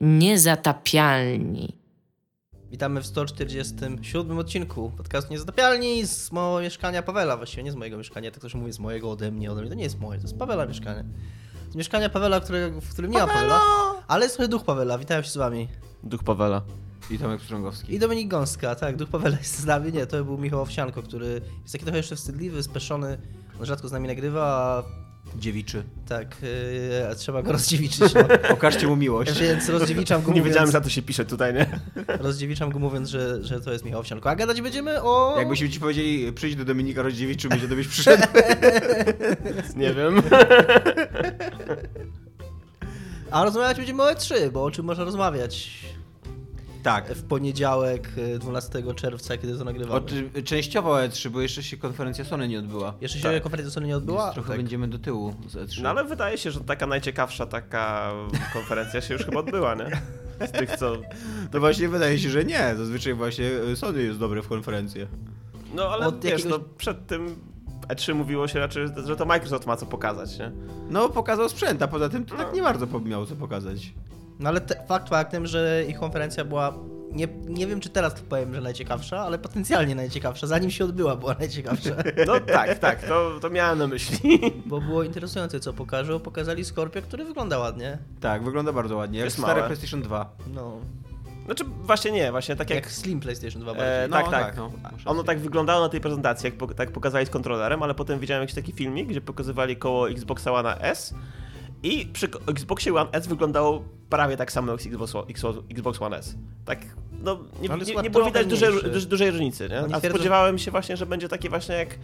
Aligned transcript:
Niezatapialni. 0.00 1.76
Witamy 2.70 3.00
w 3.00 3.06
147 3.06 4.38
odcinku 4.38 4.92
podcastu 4.96 5.32
Niezatapialni 5.32 6.06
z 6.06 6.32
mojego 6.32 6.60
mieszkania 6.60 7.02
Pawela. 7.02 7.36
Właściwie 7.36 7.62
nie 7.62 7.72
z 7.72 7.76
mojego 7.76 7.98
mieszkania, 7.98 8.30
tak 8.30 8.40
ktoś 8.40 8.54
mówi 8.54 8.72
z 8.72 8.78
mojego 8.78 9.10
ode 9.10 9.30
mnie, 9.30 9.52
ode 9.52 9.60
mnie. 9.60 9.70
To 9.70 9.76
nie 9.76 9.82
jest 9.82 10.00
moje, 10.00 10.20
to 10.20 10.26
jest 10.26 10.38
Pawela 10.38 10.66
mieszkanie. 10.66 11.04
Z 11.70 11.74
mieszkania 11.74 12.08
Pawela, 12.08 12.40
które, 12.40 12.70
w 12.70 12.90
którym 12.90 13.10
nie 13.10 13.18
ma 13.18 13.26
Pawela, 13.26 13.60
ale 14.08 14.24
jest 14.24 14.36
trochę 14.36 14.48
duch 14.48 14.64
Pawela. 14.64 14.98
Witam 14.98 15.22
się 15.22 15.30
z 15.30 15.36
wami. 15.36 15.68
Duch 16.02 16.24
Pawela. 16.24 16.62
I 17.10 17.18
Tomek 17.18 17.40
Pstrągowski. 17.40 17.94
I 17.94 17.98
Dominik 17.98 18.28
Gąska, 18.28 18.74
tak, 18.74 18.96
duch 18.96 19.08
Pawela 19.08 19.38
jest 19.38 19.58
z 19.58 19.64
nami. 19.64 19.92
Nie, 19.92 20.06
to 20.06 20.24
był 20.24 20.38
Michał 20.38 20.60
Owsianko, 20.60 21.02
który 21.02 21.40
jest 21.62 21.72
taki 21.72 21.84
trochę 21.84 21.96
jeszcze 21.96 22.16
wstydliwy, 22.16 22.62
speszony. 22.62 23.18
On 23.60 23.66
rzadko 23.66 23.88
z 23.88 23.92
nami 23.92 24.08
nagrywa, 24.08 24.42
a 24.46 24.82
Dziewiczy. 25.36 25.82
tak, 26.08 26.36
yy, 26.42 27.08
a 27.10 27.14
trzeba 27.14 27.42
go 27.42 27.52
rozdziewiczyć. 27.52 28.14
No. 28.14 28.20
Okażcie 28.54 28.86
mu 28.86 28.96
miłość. 28.96 29.40
Więc 29.40 29.68
rozdziewiczam 29.68 30.22
go 30.22 30.26
Nie 30.26 30.32
mówiąc, 30.32 30.46
wiedziałem, 30.46 30.66
że 30.66 30.72
za 30.72 30.80
to 30.80 30.88
się 30.88 31.02
pisze 31.02 31.24
tutaj, 31.24 31.54
nie? 31.54 31.66
rozdziewiczam 32.18 32.70
go 32.70 32.78
mówiąc, 32.78 33.08
że, 33.08 33.44
że 33.44 33.60
to 33.60 33.72
jest 33.72 33.84
Michał 33.84 34.00
Owsianko. 34.00 34.30
A 34.30 34.36
gadać 34.36 34.60
będziemy 34.62 35.02
o... 35.02 35.34
Jakbyśmy 35.38 35.70
ci 35.70 35.80
powiedzieli, 35.80 36.32
przyjdź 36.32 36.56
do 36.56 36.64
Dominika 36.64 37.02
Rozdziewicz, 37.02 37.40
czy 37.40 37.48
będzie 37.48 37.68
to 37.68 37.74
byś 37.74 37.88
przyszedł? 37.88 38.22
Nie 39.76 39.94
wiem. 39.94 40.22
A 43.30 43.44
rozmawiać 43.44 43.76
będziemy 43.76 44.02
o 44.02 44.12
E3, 44.12 44.50
bo 44.50 44.64
o 44.64 44.70
czym 44.70 44.84
można 44.84 45.04
rozmawiać 45.04 45.80
tak. 46.82 47.08
w 47.14 47.22
poniedziałek 47.22 48.08
y, 48.18 48.38
12 48.38 48.94
czerwca, 48.94 49.36
kiedy 49.36 49.58
to 49.58 49.64
nagrywamy. 49.64 49.94
Od, 49.96 50.12
y, 50.12 50.42
częściowo 50.42 50.94
E3, 50.94 51.28
bo 51.28 51.40
jeszcze 51.40 51.62
się 51.62 51.76
konferencja 51.76 52.24
Sony 52.24 52.48
nie 52.48 52.58
odbyła. 52.58 52.94
Jeszcze 53.00 53.18
się 53.18 53.24
tak. 53.32 53.42
konferencja 53.42 53.74
Sony 53.74 53.86
nie 53.86 53.96
odbyła? 53.96 54.22
Więc 54.24 54.34
trochę 54.34 54.48
Tak. 54.48 54.56
będziemy 54.56 54.88
do 54.88 54.98
tyłu 54.98 55.34
z 55.48 55.56
E 55.56 55.64
E3. 55.64 55.82
No 55.82 55.88
ale 55.90 56.04
wydaje 56.04 56.38
się, 56.38 56.50
że 56.50 56.60
taka 56.60 56.86
najciekawsza 56.86 57.46
taka 57.46 58.12
konferencja 58.52 59.00
się 59.00 59.14
już 59.14 59.24
chyba 59.24 59.40
odbyła, 59.40 59.74
nie? 59.74 60.00
Z 60.46 60.50
tych, 60.52 60.76
co... 60.76 60.92
To 61.52 61.60
właśnie 61.60 61.88
wydaje 61.88 62.18
się, 62.18 62.30
że 62.30 62.44
nie. 62.44 62.74
Zazwyczaj 62.76 63.14
właśnie 63.14 63.50
Sony 63.74 64.02
jest 64.02 64.18
dobre 64.18 64.42
w 64.42 64.48
konferencje. 64.48 65.06
No 65.74 65.88
ale 65.88 66.06
Od 66.06 66.24
wiesz, 66.24 66.32
jakiegoś- 66.32 66.50
no 66.50 66.58
przed 66.78 67.06
tym 67.06 67.36
E3 67.88 68.14
mówiło 68.14 68.48
się 68.48 68.58
raczej, 68.58 68.86
że 69.06 69.16
to 69.16 69.26
Microsoft 69.26 69.66
ma 69.66 69.76
co 69.76 69.86
pokazać, 69.86 70.38
nie? 70.38 70.52
No, 70.90 71.08
pokazał 71.08 71.48
sprzęt, 71.48 71.82
a 71.82 71.88
poza 71.88 72.08
tym 72.08 72.24
to 72.24 72.36
tak 72.36 72.54
nie 72.54 72.62
bardzo 72.62 73.00
miał 73.00 73.26
co 73.26 73.36
pokazać. 73.36 73.92
No 74.40 74.48
ale 74.48 74.60
te, 74.60 74.86
fakt 74.86 75.08
faktem, 75.08 75.46
że 75.46 75.84
ich 75.88 75.98
konferencja 75.98 76.44
była, 76.44 76.72
nie, 77.12 77.28
nie 77.46 77.66
wiem 77.66 77.80
czy 77.80 77.88
teraz 77.90 78.14
to 78.14 78.20
powiem, 78.28 78.54
że 78.54 78.60
najciekawsza, 78.60 79.18
ale 79.20 79.38
potencjalnie 79.38 79.94
najciekawsza. 79.94 80.46
Zanim 80.46 80.70
się 80.70 80.84
odbyła, 80.84 81.16
była 81.16 81.34
najciekawsza. 81.38 81.90
No 82.26 82.40
tak, 82.40 82.78
tak, 82.78 83.02
to, 83.02 83.30
to 83.40 83.50
miałem 83.50 83.78
na 83.78 83.86
myśli. 83.86 84.40
Bo 84.66 84.80
było 84.80 85.02
interesujące, 85.02 85.60
co 85.60 85.72
pokażą. 85.72 86.20
Pokazali 86.20 86.64
Scorpio, 86.64 87.02
który 87.02 87.24
wygląda 87.24 87.58
ładnie. 87.58 87.98
Tak, 88.20 88.44
wygląda 88.44 88.72
bardzo 88.72 88.96
ładnie. 88.96 89.18
Jak 89.18 89.24
Jest 89.24 89.38
stare 89.38 89.54
małe. 89.54 89.66
PlayStation 89.66 90.02
2. 90.02 90.36
No, 90.54 90.72
Znaczy 91.44 91.64
właśnie 91.82 92.10
nie, 92.12 92.30
właśnie 92.30 92.56
tak 92.56 92.70
jak, 92.70 92.84
jak... 92.84 92.92
Slim 92.92 93.20
PlayStation 93.20 93.62
2 93.62 93.74
bardziej. 93.74 94.04
E, 94.04 94.08
No, 94.08 94.16
tak, 94.16 94.30
tak. 94.30 94.56
no, 94.56 94.72
Ono 95.04 95.22
tak 95.24 95.38
wyglądało 95.38 95.80
na 95.80 95.88
tej 95.88 96.00
prezentacji, 96.00 96.46
jak 96.46 96.54
po, 96.54 96.66
tak 96.66 96.90
pokazali 96.92 97.26
z 97.26 97.30
kontrolerem, 97.30 97.82
ale 97.82 97.94
potem 97.94 98.18
widziałem 98.18 98.40
jakiś 98.42 98.54
taki 98.54 98.72
filmik, 98.72 99.08
gdzie 99.08 99.20
pokazywali 99.20 99.76
koło 99.76 100.10
Xboxa 100.10 100.52
One 100.52 100.80
S 100.80 101.14
i 101.82 102.06
przy 102.06 102.28
Xboxie 102.46 102.94
One 102.94 103.10
S 103.12 103.26
wyglądało 103.26 103.84
prawie 104.10 104.36
tak 104.36 104.52
samo 104.52 104.72
jak 104.72 104.80
Xbox, 104.86 105.14
Xbox, 105.70 106.02
One 106.02 106.18
S. 106.18 106.34
Tak, 106.64 106.78
no 107.22 107.38
nie, 107.62 107.68
nie, 107.68 108.02
nie 108.02 108.10
było 108.10 108.24
widać 108.24 108.46
dużej, 108.46 108.72
dużej 109.08 109.30
różnicy, 109.30 109.68
nie? 109.68 109.94
A 109.94 110.00
spodziewałem 110.00 110.58
się 110.58 110.70
właśnie, 110.70 110.96
że 110.96 111.06
będzie 111.06 111.28
takie 111.28 111.48
właśnie 111.48 111.74
jak 111.74 111.98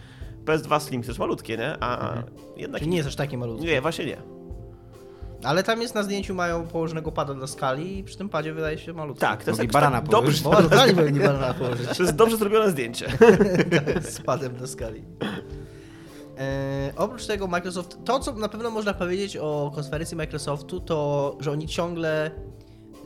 PS2 0.45 0.79
Slim, 0.79 1.03
jest 1.07 1.19
malutkie, 1.19 1.57
nie? 1.57 1.83
A 1.83 2.23
jednak 2.57 2.79
Czyli 2.79 2.91
nie 2.91 2.97
jest 2.97 3.09
aż 3.09 3.15
taki 3.15 3.37
malutki. 3.37 3.65
nie, 3.65 3.81
właśnie 3.81 4.05
nie. 4.05 4.17
Ale 5.43 5.63
tam 5.63 5.81
jest 5.81 5.95
na 5.95 6.03
zdjęciu 6.03 6.35
mają 6.35 6.67
położonego 6.67 7.11
pada 7.11 7.33
dla 7.33 7.47
skali 7.47 7.97
i 7.97 8.03
przy 8.03 8.17
tym 8.17 8.29
padzie 8.29 8.53
wydaje 8.53 8.77
się 8.77 8.93
malutki. 8.93 9.21
Tak, 9.21 9.43
to 9.43 9.49
jest 9.49 9.59
jakoś 9.59 9.73
barana 9.73 10.01
tak 10.01 10.09
dobrze, 10.09 10.43
pewnie 10.95 11.19
banana 11.19 11.53
położyć 11.53 11.97
to 11.97 12.03
jest 12.03 12.15
dobrze 12.15 12.37
zrobione 12.37 12.71
zdjęcie. 12.71 13.07
z 14.01 14.21
padem 14.21 14.53
dla 14.53 14.67
skali. 14.67 15.03
E, 16.37 16.93
oprócz 16.95 17.25
tego 17.25 17.47
Microsoft, 17.47 17.97
to 18.05 18.19
co 18.19 18.33
na 18.33 18.49
pewno 18.49 18.69
można 18.69 18.93
powiedzieć 18.93 19.37
o 19.37 19.71
konferencji 19.75 20.17
Microsoftu, 20.17 20.79
to 20.79 21.37
że 21.39 21.51
oni 21.51 21.67
ciągle, 21.67 22.31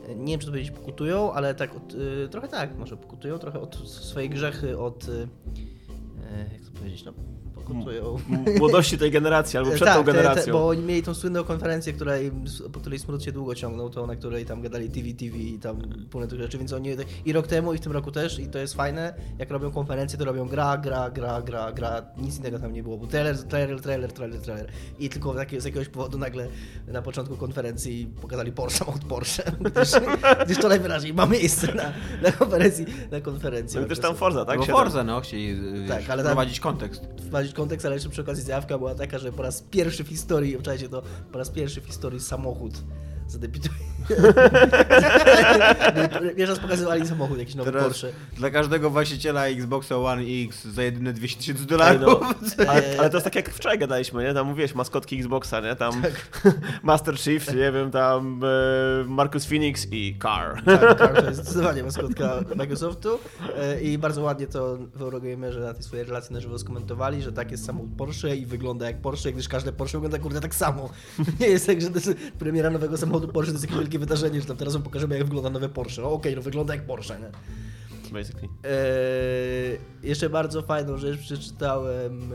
e, 0.08 0.14
nie 0.14 0.32
wiem 0.32 0.40
czy 0.40 0.46
to 0.46 0.52
powiedzieć 0.52 0.70
pokutują, 0.70 1.32
ale 1.32 1.54
tak 1.54 1.76
od, 1.76 1.94
e, 2.24 2.28
trochę 2.28 2.48
tak, 2.48 2.78
może 2.78 2.96
pokutują, 2.96 3.38
trochę 3.38 3.60
od 3.60 3.76
swoje 3.88 4.28
grzechy 4.28 4.78
od, 4.78 5.04
e, 5.04 5.26
jak 6.52 6.64
to 6.64 6.78
powiedzieć, 6.78 7.04
no 7.04 7.12
M- 7.70 8.44
Młodości 8.58 8.98
tej 8.98 9.10
generacji, 9.10 9.58
albo 9.58 9.70
przed 9.70 9.84
tak, 9.84 9.96
tą 9.96 10.04
te- 10.04 10.12
te- 10.12 10.18
generacją. 10.18 10.52
bo 10.52 10.68
oni 10.68 10.82
mieli 10.82 11.02
tą 11.02 11.14
słynną 11.14 11.44
konferencję, 11.44 11.92
po 12.72 12.80
której 12.80 12.98
smród 12.98 13.24
się 13.24 13.32
długo 13.32 13.54
ciągnął, 13.54 13.90
to 13.90 14.06
na 14.06 14.16
której 14.16 14.46
tam 14.46 14.62
gadali 14.62 14.90
TV 14.90 15.08
TV 15.12 15.36
i 15.38 15.58
tam 15.58 15.76
pełne 16.10 16.28
tych 16.28 16.40
rzeczy, 16.40 16.58
więc 16.58 16.72
oni 16.72 16.88
i 17.24 17.32
rok 17.32 17.46
temu 17.46 17.74
i 17.74 17.78
w 17.78 17.80
tym 17.80 17.92
roku 17.92 18.10
też 18.12 18.38
i 18.38 18.46
to 18.46 18.58
jest 18.58 18.74
fajne, 18.74 19.14
jak 19.38 19.50
robią 19.50 19.70
konferencję, 19.70 20.18
to 20.18 20.24
robią 20.24 20.48
gra, 20.48 20.76
gra, 20.78 21.10
gra, 21.10 21.42
gra, 21.42 21.72
gra, 21.72 22.02
nic 22.16 22.38
innego 22.38 22.58
tam 22.58 22.72
nie 22.72 22.82
było, 22.82 22.98
był 22.98 23.06
trailer, 23.06 23.42
trailer, 23.42 23.80
trailer, 23.80 24.12
trailer, 24.12 24.40
trailer 24.40 24.66
i 24.98 25.08
tylko 25.08 25.34
takie, 25.34 25.60
z 25.60 25.64
jakiegoś 25.64 25.88
powodu 25.88 26.18
nagle 26.18 26.48
na 26.88 27.02
początku 27.02 27.36
konferencji 27.36 28.12
pokazali 28.20 28.52
Porsche, 28.52 28.78
samochód 28.78 29.04
Porsche, 29.04 29.42
gdyż, 29.74 29.90
gdyż 30.44 30.58
to 30.58 30.68
najwyraźniej 30.68 31.14
ma 31.14 31.26
miejsce 31.26 31.74
na, 31.74 31.92
na 32.22 32.32
konferencji, 32.32 32.86
na 33.10 33.20
konferencji. 33.20 33.78
No 33.80 33.86
i 33.86 33.88
też 33.88 33.98
tam. 33.98 34.14
Forza, 34.16 34.44
tak? 34.44 34.58
Bo 34.58 34.64
Forza, 34.64 35.04
no, 35.04 35.20
chcieli 35.20 35.56
Tak, 35.88 36.10
ale 36.10 36.22
tam- 36.22 36.32
wprowadzić 36.32 36.60
kontekst. 36.60 37.02
wprowadzić 37.18 37.51
kontekst, 37.52 37.86
ale 37.86 37.94
jeszcze 37.94 38.10
przy 38.10 38.20
okazji 38.20 38.44
zjawka 38.44 38.78
była 38.78 38.94
taka, 38.94 39.18
że 39.18 39.32
po 39.32 39.42
raz 39.42 39.62
pierwszy 39.62 40.04
w 40.04 40.08
historii, 40.08 40.56
obczajcie 40.56 40.88
to, 40.88 41.02
po 41.32 41.38
raz 41.38 41.50
pierwszy 41.50 41.80
w 41.80 41.84
historii 41.84 42.20
samochód 42.20 42.74
zadebiutuje. 43.32 43.74
Pierwszy 46.36 46.46
raz 46.52 46.58
pokazywali 46.58 47.06
samochód, 47.06 47.38
jakiś 47.38 47.54
nowy 47.54 47.70
Teraz 47.72 47.86
Porsche. 47.86 48.08
dla 48.36 48.50
każdego 48.50 48.90
właściciela 48.90 49.46
Xboxa 49.46 49.96
One 49.96 50.22
X 50.46 50.64
za 50.64 50.82
jedyne 50.82 51.12
200 51.12 51.38
tysięcy 51.38 51.62
Ej, 51.62 51.66
dolarów. 51.68 52.20
no, 52.58 52.64
ale, 52.68 52.82
ale 52.98 53.10
to 53.10 53.16
jest 53.16 53.24
tak 53.24 53.34
jak 53.34 53.50
wczoraj 53.50 53.78
gadaliśmy, 53.78 54.22
nie? 54.24 54.34
Tam 54.34 54.46
mówiłeś 54.46 54.74
maskotki 54.74 55.18
Xboxa, 55.18 55.60
nie? 55.60 55.76
Tam 55.76 56.02
Master 56.82 57.18
Chief, 57.18 57.54
nie 57.54 57.72
wiem, 57.72 57.90
tam 57.90 58.40
e, 58.44 59.04
Marcus 59.08 59.46
Phoenix 59.46 59.86
i 59.90 60.18
Car. 60.22 60.62
Tak, 60.64 60.98
tak, 60.98 61.20
to 61.20 61.26
jest 61.26 61.40
zdecydowanie 61.40 61.82
maskotka 61.82 62.40
Microsoftu 62.56 63.18
E, 63.58 63.80
i 63.80 63.98
bardzo 63.98 64.22
ładnie 64.22 64.46
to 64.46 64.78
Eurogamerze 65.00 65.60
na 65.60 65.74
tej 65.74 65.82
swojej 65.82 66.04
relacji 66.04 66.34
na 66.34 66.40
żywo 66.40 66.58
skomentowali, 66.58 67.22
że 67.22 67.32
tak 67.32 67.50
jest 67.50 67.64
samochód 67.64 67.90
Porsche 67.98 68.36
i 68.36 68.46
wygląda 68.46 68.86
jak 68.86 69.00
Porsche, 69.00 69.32
gdyż 69.32 69.48
każde 69.48 69.72
Porsche 69.72 69.98
wygląda 69.98 70.18
kurde 70.18 70.40
tak 70.40 70.54
samo. 70.54 70.90
Nie 71.40 71.46
jest 71.46 71.66
tak, 71.66 71.80
że 71.80 71.90
to 71.90 71.94
jest 71.94 72.14
premiera 72.38 72.70
nowego 72.70 72.96
samochodu 72.96 73.21
Porsche 73.28 73.52
to 73.52 73.54
jest 73.54 73.64
jakieś 73.64 73.78
wielkie 73.78 73.98
wydarzenie, 73.98 74.40
że 74.40 74.46
tam 74.46 74.56
teraz 74.56 74.74
wam 74.74 74.82
pokażemy 74.82 75.14
jak 75.14 75.24
wygląda 75.24 75.50
nowe 75.50 75.68
Porsche. 75.68 76.02
No 76.02 76.12
okej, 76.12 76.36
no 76.36 76.42
wygląda 76.42 76.74
jak 76.74 76.86
Porsche, 76.86 77.20
nie? 77.20 77.30
Basically. 78.12 78.42
Eee, 78.42 79.78
jeszcze 80.02 80.30
bardzo 80.30 80.62
fajną 80.62 80.98
rzecz 80.98 81.20
przeczytałem 81.20 82.32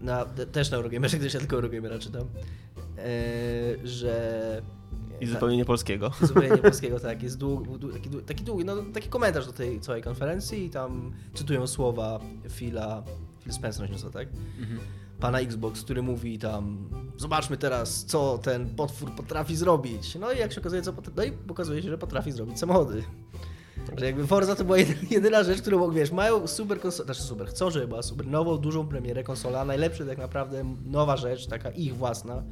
na, 0.00 0.24
te- 0.24 0.46
też 0.46 0.70
na 0.70 0.76
Eurogamerze, 0.76 1.18
gdyż 1.18 1.34
ja 1.34 1.40
tylko 1.40 1.56
Eurogamera 1.56 1.98
czytam, 1.98 2.22
eee, 2.98 3.88
że... 3.88 4.62
I 5.20 5.26
zupełnie 5.26 5.56
nie 5.56 5.64
polskiego. 5.64 6.10
Zupełnie 6.22 6.50
nie 6.50 6.58
polskiego, 6.58 7.00
tak. 7.00 7.22
Jest 7.22 7.38
dług, 7.38 7.78
dług, 7.78 7.92
taki, 7.92 8.10
taki 8.10 8.44
długi, 8.44 8.64
no 8.64 8.76
taki 8.94 9.08
komentarz 9.08 9.46
do 9.46 9.52
tej 9.52 9.80
całej 9.80 10.02
konferencji 10.02 10.64
i 10.64 10.70
tam 10.70 11.12
cytują 11.34 11.66
słowa 11.66 12.20
Phila, 12.50 13.02
Phil 13.44 13.52
Spencer 13.52 13.90
nazywa, 13.90 14.10
tak? 14.10 14.28
Pana 15.20 15.40
Xbox, 15.40 15.82
który 15.82 16.02
mówi 16.02 16.38
tam 16.38 16.88
zobaczmy 17.16 17.56
teraz, 17.56 18.04
co 18.04 18.38
ten 18.38 18.74
potwór 18.74 19.14
potrafi 19.14 19.56
zrobić. 19.56 20.14
No 20.14 20.32
i 20.32 20.38
jak 20.38 20.52
się 20.52 20.60
okazuje, 20.60 20.82
co 20.82 20.92
pot- 20.92 21.16
no 21.16 21.24
i 21.24 21.32
pokazuje 21.32 21.82
się, 21.82 21.88
że 21.88 21.98
potrafi 21.98 22.32
zrobić 22.32 22.58
samochody. 22.58 23.02
Że 23.96 24.06
jakby 24.06 24.26
Forza 24.26 24.56
to 24.56 24.64
była 24.64 24.78
jedyna, 24.78 25.00
jedyna 25.10 25.42
rzecz, 25.44 25.60
którą, 25.62 25.90
wiesz, 25.90 26.12
mają 26.12 26.46
super 26.46 26.80
konsolę, 26.80 27.04
znaczy 27.04 27.22
super, 27.22 27.48
chcą, 27.48 27.70
żeby 27.70 27.88
była 27.88 28.02
super 28.02 28.26
nową, 28.26 28.58
dużą 28.58 28.86
premierę 28.88 29.24
konsola, 29.24 29.64
najlepsza 29.64 30.04
tak 30.04 30.18
naprawdę 30.18 30.64
nowa 30.84 31.16
rzecz, 31.16 31.46
taka 31.46 31.70
ich 31.70 31.96
własna, 31.96 32.42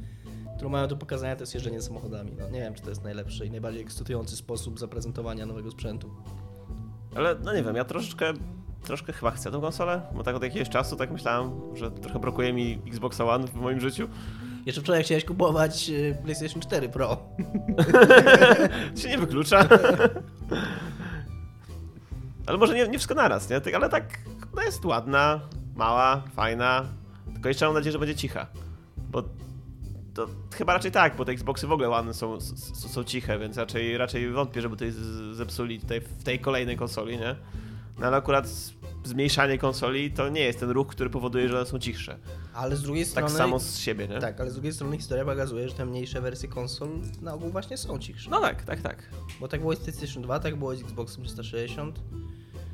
którą 0.55 0.69
mają 0.69 0.87
do 0.87 0.97
pokazania, 0.97 1.35
to 1.35 1.41
jest 1.43 1.53
jeżdżenie 1.53 1.81
samochodami. 1.81 2.31
No, 2.39 2.49
nie 2.49 2.59
wiem, 2.59 2.73
czy 2.73 2.81
to 2.81 2.89
jest 2.89 3.03
najlepszy 3.03 3.45
i 3.45 3.51
najbardziej 3.51 3.81
ekscytujący 3.81 4.35
sposób 4.35 4.79
zaprezentowania 4.79 5.45
nowego 5.45 5.71
sprzętu. 5.71 6.09
Ale 7.15 7.35
no 7.43 7.53
nie 7.53 7.63
wiem, 7.63 7.75
ja 7.75 7.85
troszeczkę, 7.85 8.33
troszkę 8.85 9.13
chyba 9.13 9.31
chcę 9.31 9.51
tą 9.51 9.61
konsolę, 9.61 10.01
bo 10.13 10.23
tak 10.23 10.35
od 10.35 10.43
jakiegoś 10.43 10.69
czasu 10.69 10.95
tak 10.95 11.11
myślałem, 11.11 11.51
że 11.75 11.91
trochę 11.91 12.19
brakuje 12.19 12.53
mi 12.53 12.81
Xboxa 12.87 13.25
One 13.25 13.47
w 13.47 13.55
moim 13.55 13.79
życiu. 13.79 14.07
Jeszcze 14.65 14.81
wczoraj 14.81 15.03
chciałeś 15.03 15.25
kupować 15.25 15.89
y, 15.89 16.17
PlayStation 16.23 16.61
4 16.61 16.89
Pro. 16.89 17.17
To 18.95 18.99
się 19.01 19.09
nie 19.09 19.17
wyklucza. 19.17 19.67
Ale 22.45 22.57
może 22.57 22.73
nie, 22.75 22.81
nie 22.87 22.97
wszystko 22.97 23.15
naraz, 23.15 23.49
nie? 23.49 23.61
Ale 23.75 23.89
tak, 23.89 24.19
no 24.55 24.61
jest 24.61 24.85
ładna, 24.85 25.39
mała, 25.75 26.21
fajna. 26.35 26.85
Tylko 27.33 27.49
jeszcze 27.49 27.65
mam 27.65 27.73
nadzieję, 27.73 27.91
że 27.91 27.99
będzie 27.99 28.15
cicha. 28.15 28.47
Bo 28.97 29.23
to 30.13 30.27
chyba 30.55 30.73
raczej 30.73 30.91
tak, 30.91 31.15
bo 31.15 31.25
te 31.25 31.31
Xboxy 31.31 31.67
w 31.67 31.71
ogóle 31.71 31.89
ładne 31.89 32.13
są, 32.13 32.35
s- 32.35 32.53
s- 32.53 32.91
są 32.91 33.03
ciche, 33.03 33.39
więc 33.39 33.57
raczej, 33.57 33.97
raczej 33.97 34.31
wątpię, 34.31 34.61
żeby 34.61 34.75
tutaj 34.75 34.93
zepsuli 35.33 35.79
tutaj 35.79 36.01
w 36.01 36.23
tej 36.23 36.39
kolejnej 36.39 36.77
konsoli, 36.77 37.17
nie? 37.17 37.35
No 37.99 38.07
ale 38.07 38.17
akurat 38.17 38.47
zmniejszanie 39.07 39.57
konsoli 39.57 40.11
to 40.11 40.29
nie 40.29 40.41
jest 40.41 40.59
ten 40.59 40.69
ruch, 40.69 40.87
który 40.87 41.09
powoduje, 41.09 41.49
że 41.49 41.55
one 41.57 41.65
są 41.65 41.79
cichsze. 41.79 42.17
Ale 42.53 42.75
z 42.75 42.81
drugiej 42.81 43.05
strony... 43.05 43.27
Tak 43.27 43.37
samo 43.37 43.59
z 43.59 43.77
siebie, 43.77 44.07
nie? 44.07 44.19
Tak, 44.19 44.41
ale 44.41 44.49
z 44.51 44.53
drugiej 44.53 44.73
strony 44.73 44.97
historia 44.97 45.25
pokazuje, 45.25 45.69
że 45.69 45.75
te 45.75 45.85
mniejsze 45.85 46.21
wersje 46.21 46.49
konsol 46.49 46.89
na 47.21 47.33
ogół 47.33 47.49
właśnie 47.49 47.77
są 47.77 47.99
cichsze. 47.99 48.29
No 48.29 48.39
tak, 48.39 48.63
tak, 48.63 48.81
tak. 48.81 49.03
Bo 49.39 49.47
tak 49.47 49.61
było 49.61 49.75
z 49.75 49.79
PlayStation 49.79 50.23
2, 50.23 50.39
tak 50.39 50.55
było 50.55 50.75
z 50.75 50.81
Xboxem 50.81 51.23
360, 51.23 51.99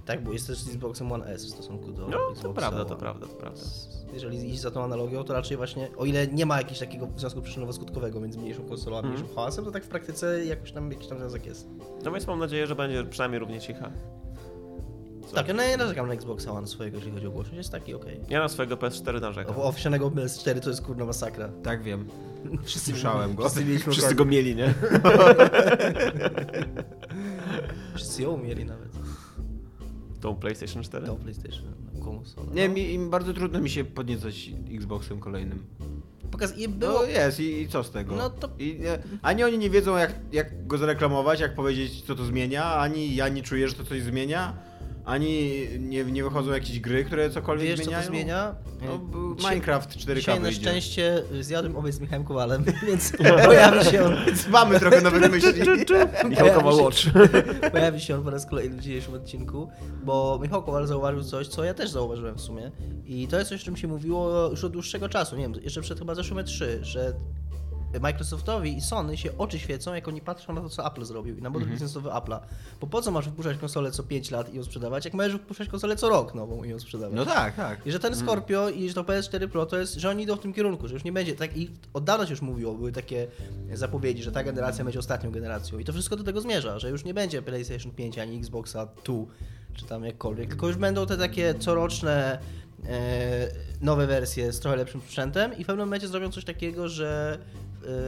tak 0.06 0.24
było 0.24 0.34
jest 0.34 0.48
też 0.48 0.58
z 0.58 0.68
Xboxem 0.68 1.12
One 1.12 1.26
S 1.26 1.46
w 1.46 1.50
stosunku 1.50 1.92
do 1.92 2.08
No, 2.08 2.18
to 2.18 2.32
Xboxa 2.32 2.54
prawda, 2.60 2.86
to 2.86 2.96
prawda, 2.96 3.28
to 3.28 3.34
prawda. 3.34 3.62
Jeżeli 4.14 4.50
iść 4.50 4.60
za 4.60 4.72
tą 4.72 4.84
analogią, 4.84 5.24
to 5.24 5.34
raczej 5.34 5.58
właśnie, 5.58 5.90
o 5.98 6.06
ile 6.06 6.28
nie 6.28 6.46
ma 6.46 6.58
jakiegoś 6.58 6.80
takiego 6.80 7.08
związku 7.16 7.42
przyczynowo-skutkowego 7.42 8.22
między 8.22 8.40
mniejszą 8.40 8.64
konsolą 8.64 8.96
a 8.96 9.00
Mhm. 9.00 9.14
mniejszym 9.16 9.36
hałasem, 9.36 9.66
to 9.66 9.72
tak 9.72 9.84
w 9.86 9.88
praktyce 9.88 10.46
jakoś 10.46 10.72
tam, 10.72 10.92
jakiś 10.92 11.08
tam 11.08 11.20
związek 11.20 11.46
jest. 11.46 11.68
No 12.04 12.12
więc 12.12 12.28
mam 12.28 12.40
nadzieję, 12.40 12.68
że 12.68 12.76
będzie 12.76 13.04
przynajmniej 13.04 13.40
równie 13.40 13.60
cicha. 13.62 13.92
Co? 15.28 15.36
Tak, 15.36 15.56
no 15.56 15.64
ja 15.64 15.78
narzekam 15.78 16.08
na 16.08 16.14
Xboxa 16.14 16.52
One 16.52 16.68
swojego, 16.68 16.98
jeżeli 16.98 17.14
chodzi 17.14 17.28
o 17.28 17.32
głośność, 17.32 17.58
jest 17.58 17.72
taki 17.72 17.94
okej. 17.94 18.20
Ja 18.30 18.40
na 18.40 18.50
swojego 18.50 18.78
PS4 18.78 19.22
narzekam. 19.22 19.54
Okay. 19.54 19.66
Owsianego 19.66 20.10
PS4 20.10 20.60
to 20.60 20.70
jest 20.70 20.82
kurna 20.82 21.06
masakra. 21.06 21.50
Tak 21.64 21.84
wiem. 21.84 22.08
Wszyscy 22.64 22.92
Słyszałem 22.92 23.36
go. 23.36 23.44
Wszyscy 23.44 23.66
mieliśmy 23.66 23.92
Wszyscy 23.94 24.16
go 24.16 24.26
mieli, 24.26 24.56
nie? 24.56 24.74
Wszyscy 27.96 28.24
ją 28.24 28.38
mieli 28.38 28.66
nawet. 28.66 28.92
Tą 30.22 30.36
PlayStation 30.36 30.84
4. 30.84 31.06
Do 31.06 31.16
PlayStation, 31.16 31.66
na 31.94 32.06
konsolę. 32.06 32.48
Nie, 32.54 32.70
mi, 32.70 32.94
im 32.94 33.10
bardzo 33.10 33.34
trudno 33.34 33.60
mi 33.60 33.70
się 33.70 33.86
podniecać 33.86 34.50
Xboxem 34.72 35.20
kolejnym. 35.20 35.64
Pokaz... 36.32 36.58
I 36.58 36.68
było... 36.68 36.94
No 36.94 37.04
jest 37.04 37.40
i, 37.40 37.62
i 37.62 37.68
co 37.68 37.84
z 37.84 37.92
tego? 37.92 38.16
No 38.16 38.30
to- 38.30 38.50
I, 38.60 38.80
nie, 38.80 39.00
ani 39.22 39.44
oni 39.44 39.58
nie 39.58 39.70
wiedzą 39.70 39.98
jak, 39.98 40.16
jak 40.32 40.68
go 40.68 40.78
zareklamować, 40.78 41.40
jak 41.40 41.56
powiedzieć 41.56 42.02
co 42.02 42.16
to 42.16 42.26
zmienia, 42.26 42.74
ani 42.76 43.16
ja 43.16 43.30
nie 43.30 43.42
czuję, 43.44 43.70
że 43.70 43.76
to 43.76 43.84
coś 43.84 44.02
zmienia, 44.02 44.54
ani 45.06 45.68
nie, 45.80 46.04
nie 46.06 46.24
wychodzą 46.24 46.52
jakieś 46.52 46.80
gry, 46.80 47.06
które 47.06 47.30
cokolwiek 47.30 47.68
Wiesz 47.68 47.80
co 47.80 47.84
zmieniają. 47.86 48.04
to 48.08 48.12
zmienia? 48.12 48.56
No, 48.82 49.00
dzisiaj- 49.36 49.52
Minecraft 49.56 49.90
4K 49.98 50.16
Dzisiaj 50.16 50.36
na 50.40 50.46
wyjdzie. 50.46 50.62
szczęście 50.62 51.24
zjadłem 51.42 51.76
obiad 51.76 51.94
z 51.94 52.00
Michałem 52.00 52.24
Kowalem, 52.26 52.64
więc 52.88 53.12
pojawi 53.46 53.86
się 53.86 54.04
on, 54.04 54.16
Więc 54.26 54.48
mamy 54.48 54.80
trochę 54.80 55.02
nowych 55.02 55.32
myśli. 55.32 55.54
Michał 56.30 56.48
Kowal 56.50 56.74
Watch. 56.76 56.98
pojawi 57.72 58.00
się 58.02 58.16
on 58.16 58.24
po 58.24 58.30
raz 58.30 58.46
kolejny 58.46 58.78
w 58.78 58.80
dzisiejszym 58.82 59.14
odcinku, 59.14 59.70
bo 60.04 60.40
Michał 60.42 60.64
Kowal 60.64 60.88
zauważył 60.88 61.24
coś, 61.24 61.48
co 61.48 61.64
ja 61.64 61.74
też 61.74 61.90
zauważyłem 61.90 62.36
w 62.36 62.42
sumie. 62.42 62.72
I 63.06 63.28
to 63.28 63.38
jest 63.38 63.50
coś, 63.50 63.62
o 63.62 63.66
czym 63.66 63.78
się 63.78 63.88
mówiło 63.88 64.48
już 64.50 64.64
od 64.64 64.74
dłuższego 64.74 65.10
czasu, 65.10 65.36
nie 65.36 65.42
wiem, 65.44 65.54
jeszcze 65.64 65.82
przed 65.82 66.00
chyba 66.00 66.16
zeszłym 66.16 66.46
3 66.46 66.80
że 66.82 67.14
Microsoftowi 68.00 68.78
i 68.78 68.82
Sony 68.82 69.18
się 69.18 69.38
oczy 69.38 69.60
świecą, 69.60 69.94
jak 69.94 70.08
oni 70.08 70.22
patrzą 70.22 70.54
na 70.54 70.62
to, 70.62 70.70
co 70.70 70.88
Apple 70.88 71.06
zrobił 71.06 71.38
i 71.38 71.42
na 71.42 71.50
model 71.50 71.70
biznesowy 71.70 72.10
Apple'a. 72.10 72.40
Bo 72.82 72.88
po 72.88 73.02
co 73.02 73.12
masz 73.12 73.26
wypuszczać 73.26 73.58
konsolę 73.58 73.92
co 73.92 74.04
5 74.04 74.32
lat 74.32 74.54
i 74.54 74.58
ją 74.58 74.64
sprzedawać, 74.64 75.06
jak 75.06 75.14
możesz 75.14 75.34
wypuszczać 75.34 75.70
konsolę 75.70 75.96
co 75.96 76.10
rok 76.10 76.36
nową 76.36 76.64
i 76.64 76.70
ją 76.70 76.80
sprzedawać? 76.80 77.16
No 77.16 77.26
tak, 77.26 77.56
tak. 77.56 77.88
I 77.88 77.92
że 77.92 78.00
ten 78.00 78.16
Scorpio 78.16 78.70
i 78.70 78.90
że 78.90 78.96
to 78.96 79.04
PS4 79.04 79.48
Pro 79.48 79.66
to 79.66 79.78
jest, 79.78 79.94
że 79.94 80.10
oni 80.10 80.24
idą 80.24 80.36
w 80.36 80.40
tym 80.40 80.54
kierunku, 80.54 80.88
że 80.88 80.94
już 80.94 81.04
nie 81.04 81.12
będzie 81.12 81.36
tak 81.36 81.58
i 81.58 81.72
od 81.94 82.04
dawna 82.04 82.26
się 82.26 82.32
już 82.32 82.42
mówiło, 82.42 82.74
były 82.74 82.92
takie 82.92 83.28
zapowiedzi, 83.74 84.24
że 84.24 84.32
ta 84.32 84.44
generacja 84.44 84.84
będzie 84.84 85.00
ostatnią 85.00 85.32
generacją 85.32 85.80
i 85.80 85.86
to 85.86 85.94
wszystko 85.94 86.16
do 86.16 86.24
tego 86.24 86.42
zmierza, 86.42 86.80
że 86.80 86.90
już 86.90 87.06
nie 87.06 87.14
będzie 87.14 87.42
PlayStation 87.42 87.92
5 87.92 88.20
ani 88.20 88.38
Xboxa 88.38 88.86
2 88.86 89.16
czy 89.74 89.86
tam 89.86 90.04
jakkolwiek, 90.06 90.50
tylko 90.50 90.68
już 90.68 90.78
będą 90.78 91.06
te 91.06 91.18
takie 91.18 91.54
coroczne 91.54 92.40
e, 92.86 93.48
nowe 93.82 94.08
wersje 94.08 94.54
z 94.54 94.60
trochę 94.60 94.78
lepszym 94.78 95.02
sprzętem 95.02 95.58
i 95.58 95.64
w 95.64 95.68
pewnym 95.68 95.86
momencie 95.86 96.08
zrobią 96.08 96.32
coś 96.32 96.46
takiego, 96.46 96.90
że 96.90 97.40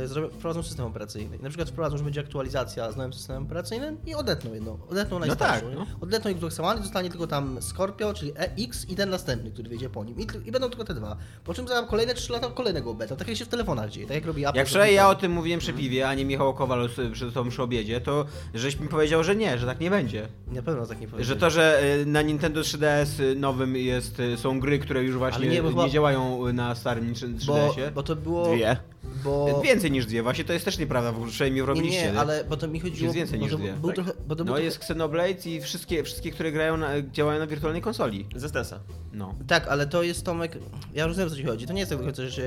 zrobią, 0.06 0.30
wprowadzą 0.30 0.64
system 0.64 0.86
operacyjny. 0.86 1.38
I 1.38 1.44
na 1.44 1.50
przykład 1.50 1.70
wprowadzą, 1.70 1.98
że 1.98 2.04
będzie 2.04 2.22
aktualizacja 2.22 2.92
z 2.92 2.98
nowym 2.98 3.14
systemem 3.14 3.44
operacyjnym 3.44 3.98
i 4.06 4.16
odetną 4.16 4.54
jedną, 4.54 4.78
odetną 4.90 5.20
najstarszą. 5.20 5.62
tak, 5.62 5.70
nie? 5.70 5.75
no. 5.75 5.86
Odetną 6.02 6.31
Xbox 6.31 6.60
One 6.60 6.80
i 6.80 6.84
zostanie 6.84 7.10
tylko 7.10 7.28
tam 7.28 7.62
Scorpio, 7.62 8.14
czyli 8.14 8.31
X 8.60 8.90
i 8.90 8.96
ten 8.96 9.10
następny, 9.10 9.52
który 9.52 9.70
wyjdzie 9.70 9.90
po 9.90 10.04
nim. 10.04 10.20
I, 10.20 10.28
i 10.46 10.52
będą 10.52 10.70
tylko 10.70 10.84
te 10.84 10.94
dwa. 10.94 11.18
Po 11.44 11.54
czym 11.54 11.68
za 11.68 11.84
kolejne 11.84 12.14
3 12.14 12.31
lata 12.34 12.50
kolejnego 12.50 12.94
beta. 12.94 13.16
Tak 13.16 13.28
jak 13.28 13.38
się 13.38 13.46
w 13.46 13.50
telefonach 13.50 13.90
dzieje, 13.90 14.08
tak 14.08 14.16
jak 14.16 14.25
robi 14.25 14.46
Apple. 14.46 14.58
Jak 14.58 14.68
wczoraj 14.68 14.94
ja 14.94 15.10
o 15.10 15.16
tym 15.16 15.31
mówiłem 15.31 15.60
przy 15.60 15.74
piwie, 15.74 16.10
a 16.10 16.14
nie 16.14 16.25
Michał 16.25 16.54
Kowal 16.54 16.90
przy- 16.90 17.31
tym 17.34 17.50
przy 17.50 17.62
obiedzie, 17.64 18.02
to 18.02 18.25
żeś 18.54 18.80
mi 18.80 18.88
powiedział, 18.88 19.24
że 19.24 19.36
nie, 19.36 19.58
że 19.58 19.66
tak 19.66 19.80
nie 19.80 19.90
będzie. 19.90 20.28
Na 20.48 20.62
pewno 20.62 20.86
tak 20.86 21.00
nie 21.02 21.08
powiem. 21.08 21.24
Że 21.25 21.36
to, 21.36 21.50
że 21.50 21.84
y, 22.02 22.06
na 22.06 22.22
Nintendo 22.22 22.62
3DS 22.62 23.36
nowym 23.36 23.75
jest, 23.75 24.20
y, 24.20 24.38
są 24.38 24.60
gry, 24.60 24.80
które 24.80 25.04
już 25.04 25.18
właśnie 25.18 25.38
Ale 25.38 25.48
nie, 25.48 25.62
nie, 25.62 25.70
chyba- 25.70 25.90
działają 25.90 26.54
na 26.54 26.75
starym 26.75 27.14
3DS-ie. 27.14 27.86
bo, 27.88 27.92
bo 27.96 28.04
to 28.04 28.16
było... 28.16 28.56
Dwie. 28.56 28.78
Bo... 29.24 29.62
Więcej 29.62 29.92
niż 29.92 30.06
dwie, 30.06 30.24
właśnie 30.24 30.44
to 30.44 30.54
jest 30.54 30.66
też 30.66 30.78
nieprawda, 30.78 31.12
w 31.12 31.16
ogóle 31.16 31.32
przynajmniej 31.32 31.62
Nie, 31.62 31.68
robiliście. 31.68 32.12
nie, 32.12 32.20
ale 32.20 32.44
bo 32.44 32.58
to 32.58 32.68
mi 32.68 32.80
chodziło... 32.80 33.04
Jest 33.06 33.16
więcej 33.16 33.40
niż 33.40 33.52
to 33.52 33.58
dwie. 33.58 33.74
Był 33.74 33.90
Tak. 33.90 33.96
trochę, 33.96 34.12
bo 34.28 34.36
to 34.36 34.44
był 34.44 34.46
No 34.46 34.52
trochę... 34.52 34.64
jest 34.64 34.78
Xenoblade 34.78 35.46
i 35.50 35.62
wszystkie, 35.62 36.04
wszystkie 36.04 36.32
które 36.32 36.52
grają 36.52 36.78
na, 36.78 36.90
działają 37.12 37.40
na 37.40 37.48
wirtualnej 37.48 37.82
konsoli. 37.82 38.28
Ze 38.36 38.50
Stensa. 38.50 38.80
No. 39.14 39.36
Tak, 39.48 39.68
ale 39.68 39.88
to 39.88 40.04
jest 40.04 40.26
Tomek. 40.26 40.58
Ja 40.94 41.08
rozumiem, 41.08 41.28
o 41.28 41.32
co 41.32 41.38
ci 41.38 41.44
chodzi. 41.44 41.66
To 41.68 41.74
nie 41.74 41.80
jest 41.80 41.90
tak 41.90 42.00
do 42.00 42.06
końca, 42.06 42.28
że. 42.30 42.44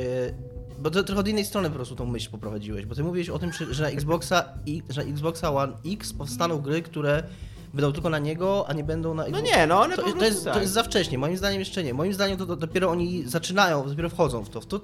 Bo 0.79 0.91
to 0.91 1.03
trochę 1.05 1.21
od 1.21 1.29
innej 1.29 1.45
strony 1.45 1.69
po 1.71 1.75
prostu 1.77 1.97
tą 1.97 2.07
myśl 2.07 2.31
poprowadziłeś. 2.31 2.87
Bo 2.87 2.95
ty 2.95 3.05
mówiłeś 3.05 3.29
o 3.31 3.39
tym, 3.39 3.53
że- 3.53 3.75
że 3.75 3.83
na 3.83 3.89
Xboxa, 3.91 4.45
i, 4.67 4.83
że 4.91 5.05
na 5.05 5.11
Xboxa 5.11 5.53
One 5.55 5.73
X 5.87 6.13
powstaną 6.13 6.59
gry, 6.59 6.83
które 6.83 7.23
będą 7.77 7.93
tylko 7.93 8.11
na 8.11 8.19
niego, 8.19 8.65
a 8.69 8.73
nie 8.73 8.85
będą 8.85 9.15
na 9.15 9.29
No 9.29 9.41
nie, 9.41 9.67
no 9.67 9.81
one 9.81 9.97
To, 9.97 10.03
po 10.03 10.13
to, 10.13 10.25
jest, 10.25 10.45
tak. 10.45 10.55
to 10.55 10.61
jest 10.61 10.73
za 10.73 10.83
wcześnie, 10.83 11.19
moim 11.19 11.37
zdaniem 11.37 11.61
jeszcze 11.61 11.83
nie. 11.85 11.95
Moim 11.95 12.15
zdaniem 12.15 12.37
to, 12.39 12.47
to 12.47 12.57
dopiero 12.57 12.91
oni 12.91 13.23
zaczynają, 13.29 13.89
dopiero 13.89 14.09
wchodzą 14.11 14.45
w 14.45 14.49
to. 14.49 14.61
W 14.61 14.67
to 14.67 14.81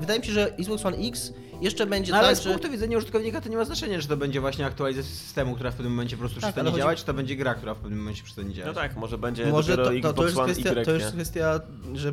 wydaje 0.00 0.20
mi 0.20 0.26
się, 0.26 0.32
że 0.32 0.54
Xbox 0.56 0.86
One 0.86 0.96
X 0.96 1.32
jeszcze 1.60 1.86
będzie 1.86 2.12
No 2.12 2.18
ale 2.18 2.28
tak, 2.28 2.36
z 2.36 2.42
że... 2.42 2.50
punktu 2.50 2.70
widzenia 2.70 2.98
użytkownika 2.98 3.40
to 3.40 3.48
nie 3.48 3.56
ma 3.56 3.64
znaczenia, 3.64 3.98
czy 4.00 4.08
to 4.08 4.16
będzie 4.16 4.40
właśnie 4.40 4.66
aktualizacja 4.66 5.10
systemu, 5.16 5.54
która 5.54 5.70
w 5.70 5.74
pewnym 5.74 5.92
momencie 5.92 6.16
po 6.16 6.20
prostu 6.20 6.40
Tak, 6.40 6.48
przestanie 6.50 6.70
chodzi- 6.70 6.80
działać, 6.82 6.98
czy 6.98 7.04
to 7.04 7.14
będzie 7.14 7.36
gra, 7.36 7.54
która 7.54 7.74
w 7.74 7.78
pewnym 7.78 7.98
momencie 7.98 8.22
przestanie 8.22 8.52
działać. 8.54 8.76
No 8.76 8.82
tak, 8.82 8.96
może 8.96 9.18
będzie 9.18 9.46
Może 9.46 9.76
to, 9.76 9.84
dopiero 9.84 10.08
to, 10.08 10.14
to, 10.14 10.28
Xbox 10.28 10.30
już 10.30 10.38
One 10.38 10.52
kwestia, 10.52 10.80
Y, 10.80 10.84
to 10.84 10.90
już 10.92 11.02
kwestia, 11.04 11.60
że 11.94 12.12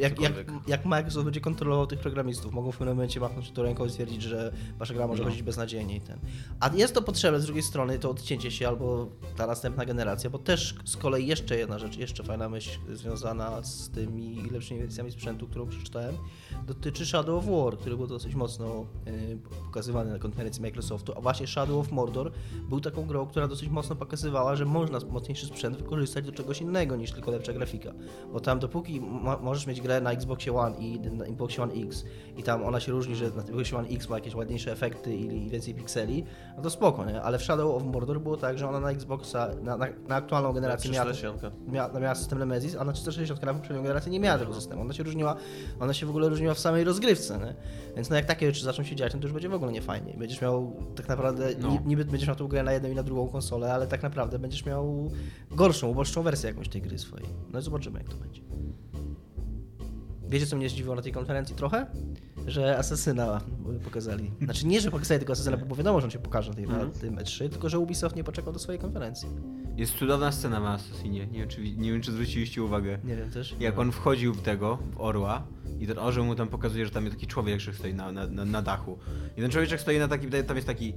jak, 0.00 0.20
jak, 0.20 0.32
jak 0.66 0.84
Microsoft 0.84 1.24
będzie 1.24 1.40
kontrolował 1.40 1.86
tych 1.86 1.98
programistów, 2.00 2.52
mogą 2.52 2.72
w 2.72 2.78
pewnym 2.78 2.96
momencie 2.96 3.20
machnąć 3.20 3.50
to 3.50 3.62
ręką 3.62 3.84
i 3.84 3.90
stwierdzić, 3.90 4.22
że 4.22 4.52
wasza 4.78 4.94
gra 4.94 5.06
może 5.06 5.22
No. 5.22 5.28
chodzić 5.28 5.42
beznadziejnie 5.42 5.96
i 5.96 6.00
ten. 6.00 6.18
A 6.60 6.70
jest 6.74 6.94
to 6.94 7.02
potrzebne 7.02 7.40
z 7.40 7.44
drugiej 7.44 7.62
strony, 7.62 7.98
to 7.98 8.10
odcięcie 8.10 8.50
się 8.50 8.68
albo 8.68 9.06
ta 9.36 9.46
następna 9.46 9.84
generacja, 9.84 10.30
bo 10.30 10.38
też 10.38 10.74
z 10.84 10.96
kolei 10.96 11.26
jeszcze 11.26 11.56
jedna 11.56 11.78
rzecz, 11.78 11.96
jeszcze 11.96 12.22
fajna 12.24 12.48
myśl 12.48 12.70
związana 12.92 13.62
z 13.62 13.90
tymi 13.90 14.50
lepszymi 14.50 14.80
wersjami 14.80 15.12
sprzętu, 15.12 15.46
którą 15.46 15.66
przeczytałem, 15.66 16.14
dotyczy 16.66 17.06
Shadow 17.06 17.44
of 17.48 17.64
War, 17.64 17.78
który 17.78 17.96
był 17.96 18.06
dosyć 18.06 18.34
mocno 18.34 18.86
y, 19.06 19.38
pokazywany 19.66 20.10
na 20.12 20.18
konferencji 20.18 20.62
Microsoftu, 20.62 21.12
a 21.16 21.20
właśnie 21.20 21.46
Shadow 21.46 21.76
of 21.86 21.92
Mordor 21.92 22.32
był 22.68 22.80
taką 22.80 23.06
grą, 23.06 23.26
która 23.26 23.48
dosyć 23.48 23.68
mocno 23.68 23.96
pokazywała, 23.96 24.56
że 24.56 24.64
można 24.64 24.98
mocniejszy 25.10 25.46
sprzęt 25.46 25.76
wykorzystać 25.76 26.24
do 26.26 26.32
czegoś 26.32 26.60
innego 26.60 26.96
niż 26.96 27.12
tylko 27.12 27.30
lepsza 27.30 27.52
grafika. 27.52 27.92
Bo 28.32 28.40
tam 28.40 28.58
dopóki 28.58 29.00
mo- 29.00 29.38
możesz 29.38 29.66
mieć 29.66 29.80
grę 29.82 30.00
na 30.00 30.12
Xboxie 30.12 30.52
One 30.54 30.76
i 30.76 31.00
na 31.00 31.24
Xboxie 31.24 31.62
One 31.62 31.72
X 31.74 32.04
i 32.36 32.42
tam 32.42 32.64
ona 32.64 32.80
się 32.80 32.92
różni, 32.92 33.16
że 33.16 33.30
na 33.30 33.42
Xboxie 33.42 33.78
One 33.78 33.88
X 33.88 34.08
ma 34.08 34.16
jakieś 34.16 34.34
ładniejsze 34.34 34.72
efekty 34.72 35.16
i 35.16 35.50
więcej 35.50 35.74
pikseli, 35.74 36.24
no 36.56 36.62
to 36.62 36.70
spoko, 36.70 37.04
nie? 37.04 37.22
Ale 37.22 37.38
w 37.38 37.42
Shadow 37.42 37.76
of 37.76 37.84
Mordor 37.84 38.20
było 38.20 38.36
tak, 38.36 38.58
że 38.58 38.68
ona 38.68 38.80
na 38.80 38.90
Xboxa, 38.90 39.48
na, 39.62 39.76
na, 39.76 39.86
na 40.08 40.14
aktualną 40.16 40.52
generację 40.52 40.90
miała, 40.90 41.12
360. 41.12 41.54
miała, 41.68 42.00
miała 42.00 42.14
system 42.14 42.38
Nemesis, 42.38 42.76
a 42.76 42.84
na 42.84 42.92
460 42.92 43.42
na 43.42 43.54
poprzednią 43.54 43.82
generację 43.82 44.12
nie 44.12 44.20
miała 44.20 44.38
tego 44.38 44.54
systemu. 44.54 44.82
Ona 44.82 44.92
się 44.92 45.02
różniła, 45.02 45.36
ona 45.80 45.92
się 45.94 46.06
w 46.06 46.10
ogóle 46.10 46.28
różniła 46.28 46.54
w 46.54 46.58
samej 46.58 46.84
rozgrywce, 46.84 47.38
nie? 47.38 47.54
Więc 47.96 48.10
no 48.10 48.16
jak 48.16 48.24
takie 48.26 48.46
rzeczy 48.46 48.64
zaczną 48.64 48.84
się 48.84 48.96
dziać, 48.96 49.14
no 49.14 49.20
to 49.20 49.24
już 49.26 49.32
będzie 49.32 49.48
w 49.48 49.54
ogóle 49.54 49.72
nie 49.72 49.82
fajnie. 49.82 50.14
Będziesz 50.18 50.40
miał 50.42 50.76
tak 50.96 51.08
naprawdę, 51.08 51.48
No. 51.60 51.68
ni- 51.68 51.80
niby 51.86 52.04
będziesz 52.04 52.26
miał 52.28 52.36
tą 52.36 52.48
grę 52.48 52.62
na 52.62 52.72
jedną 52.72 52.88
i 52.88 52.94
na 52.94 53.02
drugą 53.02 53.28
konsolę, 53.28 53.74
ale 53.74 53.86
tak 53.86 54.02
naprawdę 54.02 54.38
będziesz 54.38 54.66
miał 54.66 55.10
gorszą, 55.50 55.88
uboższą 55.88 56.22
wersję 56.22 56.48
jakąś 56.48 56.68
tej 56.68 56.82
gry 56.82 56.98
swojej. 56.98 57.26
No 57.52 57.58
i 57.58 57.62
zobaczymy 57.62 57.98
jak 57.98 58.08
to 58.08 58.16
będzie. 58.16 58.40
Wiecie 60.32 60.46
co 60.46 60.56
mnie 60.56 60.68
zdziwiło 60.68 60.94
na 60.94 61.02
tej 61.02 61.12
konferencji 61.12 61.54
trochę? 61.56 61.86
Że 62.46 62.78
Asasyna 62.78 63.40
pokazali. 63.84 64.30
Znaczy 64.42 64.66
nie, 64.66 64.80
że 64.80 64.90
pokazali 64.90 65.18
tylko 65.18 65.32
Asasyna, 65.32 65.56
bo 65.56 65.76
wiadomo, 65.76 66.00
że 66.00 66.04
on 66.06 66.10
się 66.10 66.18
pokaże 66.18 66.50
na, 66.50 66.56
tej, 66.56 66.66
na 66.66 66.74
Mhm. 66.74 66.90
tym 66.92 67.16
E3, 67.16 67.48
tylko 67.50 67.68
że 67.68 67.78
Ubisoft 67.78 68.16
nie 68.16 68.24
poczekał 68.24 68.52
do 68.52 68.58
swojej 68.58 68.80
konferencji. 68.80 69.28
Jest 69.76 69.92
cudowna 69.94 70.32
scena 70.32 70.60
na 70.60 70.72
Assassinie, 70.72 71.26
nie 71.26 71.38
wiem, 71.38 71.48
czy, 71.48 71.62
nie 71.76 71.92
wiem 71.92 72.00
czy 72.00 72.12
zwróciliście 72.12 72.62
uwagę. 72.62 72.98
Nie 73.04 73.16
wiem 73.16 73.30
też. 73.30 73.56
Jak 73.60 73.78
on 73.78 73.92
wchodził 73.92 74.34
w 74.34 74.42
tego, 74.42 74.78
w 74.92 75.00
orła 75.00 75.46
i 75.80 75.86
ten 75.86 75.98
orzeł 75.98 76.24
mu 76.24 76.34
tam 76.34 76.48
pokazuje, 76.48 76.84
że 76.84 76.90
tam 76.90 77.04
jest 77.04 77.16
taki 77.16 77.26
człowiek, 77.26 77.60
że 77.60 77.74
stoi 77.74 77.94
na, 77.94 78.12
na, 78.12 78.26
na, 78.26 78.44
na 78.44 78.62
dachu. 78.62 78.98
I 79.36 79.40
ten 79.40 79.50
człowieczek 79.50 79.80
stoi 79.80 79.98
na 79.98 80.08
takim, 80.08 80.30
tam 80.46 80.56
jest 80.56 80.66
taki, 80.68 80.94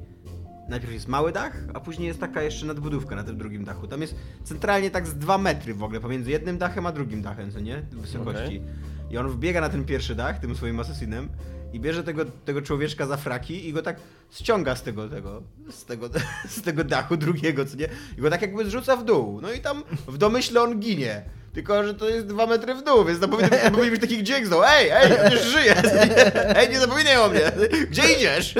najpierw 0.69 0.93
jest 0.93 1.07
mały 1.07 1.31
dach, 1.31 1.63
a 1.73 1.79
później 1.79 2.07
jest 2.07 2.19
taka 2.19 2.41
jeszcze 2.41 2.65
nadbudówka 2.65 3.15
na 3.15 3.23
tym 3.23 3.37
drugim 3.37 3.63
dachu. 3.65 3.87
Tam 3.87 4.01
jest 4.01 4.15
centralnie 4.43 4.91
tak 4.91 5.07
z 5.07 5.13
dwa 5.15 5.37
metry 5.37 5.73
w 5.73 5.83
ogóle 5.83 5.99
pomiędzy 5.99 6.31
jednym 6.31 6.57
dachem 6.57 6.85
a 6.85 6.91
drugim 6.91 7.21
dachem, 7.21 7.51
co 7.51 7.59
nie? 7.59 7.81
Wysokości. 7.91 8.61
I 9.09 9.17
on 9.17 9.29
wbiega 9.29 9.61
na 9.61 9.69
ten 9.69 9.85
pierwszy 9.85 10.15
dach, 10.15 10.39
tym 10.39 10.55
swoim 10.55 10.79
asesinem 10.79 11.29
i 11.73 11.79
bierze 11.79 12.03
tego, 12.03 12.25
tego 12.25 12.61
człowieczka 12.61 13.05
za 13.07 13.17
fraki 13.17 13.69
i 13.69 13.73
go 13.73 13.81
tak 13.81 13.97
ściąga 14.31 14.75
z 14.75 14.83
tego, 14.83 15.09
tego, 15.09 15.43
z 15.69 15.85
tego, 15.85 16.09
z 16.57 16.61
tego 16.61 16.83
dachu 16.83 17.17
drugiego, 17.17 17.65
co 17.65 17.75
nie? 17.75 17.87
I 18.17 18.21
go 18.21 18.29
tak 18.29 18.41
jakby 18.41 18.65
zrzuca 18.65 18.95
w 18.97 19.05
dół. 19.05 19.41
No 19.41 19.51
i 19.51 19.59
tam 19.59 19.83
w 20.07 20.17
domyśle 20.17 20.61
on 20.61 20.79
ginie. 20.79 21.23
Tylko, 21.53 21.83
że 21.83 21.93
to 21.93 22.09
jest 22.09 22.27
dwa 22.27 22.47
metry 22.47 22.75
w 22.75 22.83
dół, 22.83 23.05
więc 23.05 23.19
powinien, 23.19 23.91
być 23.91 24.01
taki 24.01 24.23
dźwięk. 24.23 24.47
Ej, 24.67 24.89
ej, 24.89 25.11
przecież 25.11 25.45
żyję! 25.45 25.75
Ej, 26.57 26.69
nie 26.69 26.79
zapominaj 26.79 27.17
o 27.17 27.29
mnie! 27.29 27.51
Gdzie 27.91 28.13
idziesz? 28.13 28.55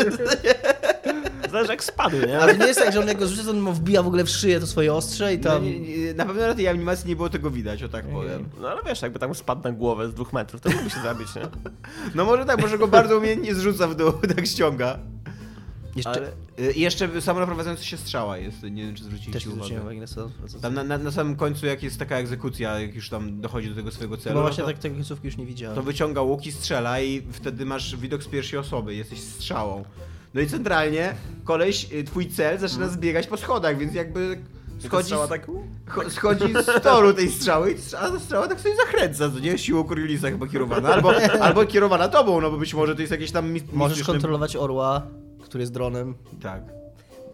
Zależy 1.56 1.72
jak 1.72 1.84
spadł, 1.84 2.18
nie? 2.28 2.40
Ale 2.40 2.58
nie 2.58 2.66
jest 2.68 2.80
tak, 2.80 2.94
że 2.94 3.00
on 3.00 3.08
jak 3.08 3.18
go 3.20 3.28
rzuca, 3.28 3.44
to 3.44 3.50
on 3.50 3.60
mu 3.60 3.74
wbija 3.74 4.04
w 4.04 4.08
ogóle 4.08 4.24
w 4.24 4.30
szyję 4.30 4.60
to 4.60 4.68
swoje 4.68 4.94
ostrze 4.94 5.34
i 5.34 5.38
No, 5.38 5.44
tam... 5.44 5.64
nie, 5.64 5.80
nie, 5.80 6.14
na 6.14 6.26
pewno 6.26 6.48
na 6.48 6.56
tej 6.56 6.68
animacji 6.68 7.10
nie 7.10 7.16
było 7.16 7.30
tego 7.30 7.52
widać, 7.52 7.84
o 7.84 7.90
tak 7.90 8.06
powiem. 8.06 8.50
No 8.62 8.70
ale 8.70 8.82
wiesz, 8.86 9.02
jakby 9.02 9.20
tam 9.20 9.36
spadł 9.36 9.64
na 9.64 9.72
głowę 9.72 10.10
z 10.10 10.14
dwóch 10.14 10.34
metrów, 10.34 10.62
to 10.62 10.70
mógłby 10.70 10.90
się 10.90 11.02
zabić, 11.02 11.36
nie? 11.36 11.42
No 12.16 12.26
może 12.26 12.46
tak, 12.46 12.62
może 12.62 12.78
go 12.78 12.88
bardzo 12.88 13.18
umiejętnie 13.18 13.56
zrzuca 13.56 13.88
w 13.88 13.96
dół, 13.96 14.12
tak 14.36 14.48
ściąga. 14.48 15.00
Jeszcze... 15.96 16.12
Ale, 16.12 16.32
y, 16.70 16.72
I 16.74 16.82
jeszcze 16.82 17.22
samonaprowadzająca 17.22 17.84
się 17.84 17.98
strzała 17.98 18.38
jest, 18.38 18.64
nie 18.64 18.86
wiem 18.86 18.96
czy 18.96 19.04
zwróciliście 19.04 19.50
nie 19.50 19.56
uwagę. 19.56 19.82
uwagi 19.82 20.00
na 20.00 20.08
Tam 20.62 20.74
na, 20.74 20.84
na, 20.84 20.98
na 20.98 21.12
samym 21.12 21.36
końcu, 21.36 21.66
jak 21.66 21.84
jest 21.84 22.00
taka 22.00 22.18
egzekucja, 22.18 22.80
jak 22.80 22.96
już 22.96 23.10
tam 23.10 23.42
dochodzi 23.42 23.70
do 23.70 23.76
tego 23.76 23.92
swojego 23.92 24.18
celu, 24.18 24.24
Chyba 24.24 24.36
no 24.36 24.42
właśnie 24.42 24.64
to, 24.64 24.70
tak, 24.70 24.80
tej 24.80 24.92
końcówki 24.92 25.28
już 25.28 25.38
nie 25.38 25.46
widziałem. 25.46 25.76
to 25.76 25.84
wyciąga 25.84 26.22
łuk 26.22 26.46
i 26.46 26.52
strzela 26.52 27.00
i 27.02 27.22
wtedy 27.32 27.66
masz 27.66 27.96
widok 27.98 28.24
z 28.24 28.28
pierwszej 28.28 28.60
osoby, 28.60 28.96
jesteś 28.96 29.20
strzałą. 29.22 29.84
No 30.36 30.42
i 30.42 30.48
centralnie 30.48 31.14
koleś, 31.44 31.94
y, 31.94 32.04
twój 32.04 32.28
cel 32.28 32.58
zaczyna 32.60 32.88
zbiegać 32.88 33.28
po 33.28 33.38
schodach, 33.38 33.78
więc 33.78 33.94
jakby 33.94 34.38
schodzi, 34.80 35.04
Strzała 35.06 35.28
tak... 35.28 35.48
cho- 35.88 36.10
schodzi 36.10 36.54
z 36.54 36.82
toru 36.84 37.14
tej 37.14 37.32
strzały 37.32 37.76
a 38.00 38.20
strzała 38.20 38.48
tak 38.48 38.60
sobie 38.60 38.76
zakręca, 38.76 39.30
co 39.30 39.40
nie? 39.40 39.58
Siłą 39.58 39.84
Cornelisa 39.84 40.30
chyba 40.30 40.48
kierowana, 40.48 40.90
albo, 40.90 41.12
albo 41.42 41.66
kierowana 41.66 42.08
tobą, 42.08 42.42
no 42.42 42.52
bo 42.52 42.58
być 42.58 42.74
może 42.74 42.96
to 42.96 43.02
jest 43.02 43.12
jakieś 43.12 43.32
tam 43.32 43.54
Możesz 43.74 44.04
kontrolować 44.04 44.56
orła, 44.56 45.08
który 45.44 45.62
jest 45.62 45.74
dronem. 45.74 46.16
Tak. 46.42 46.75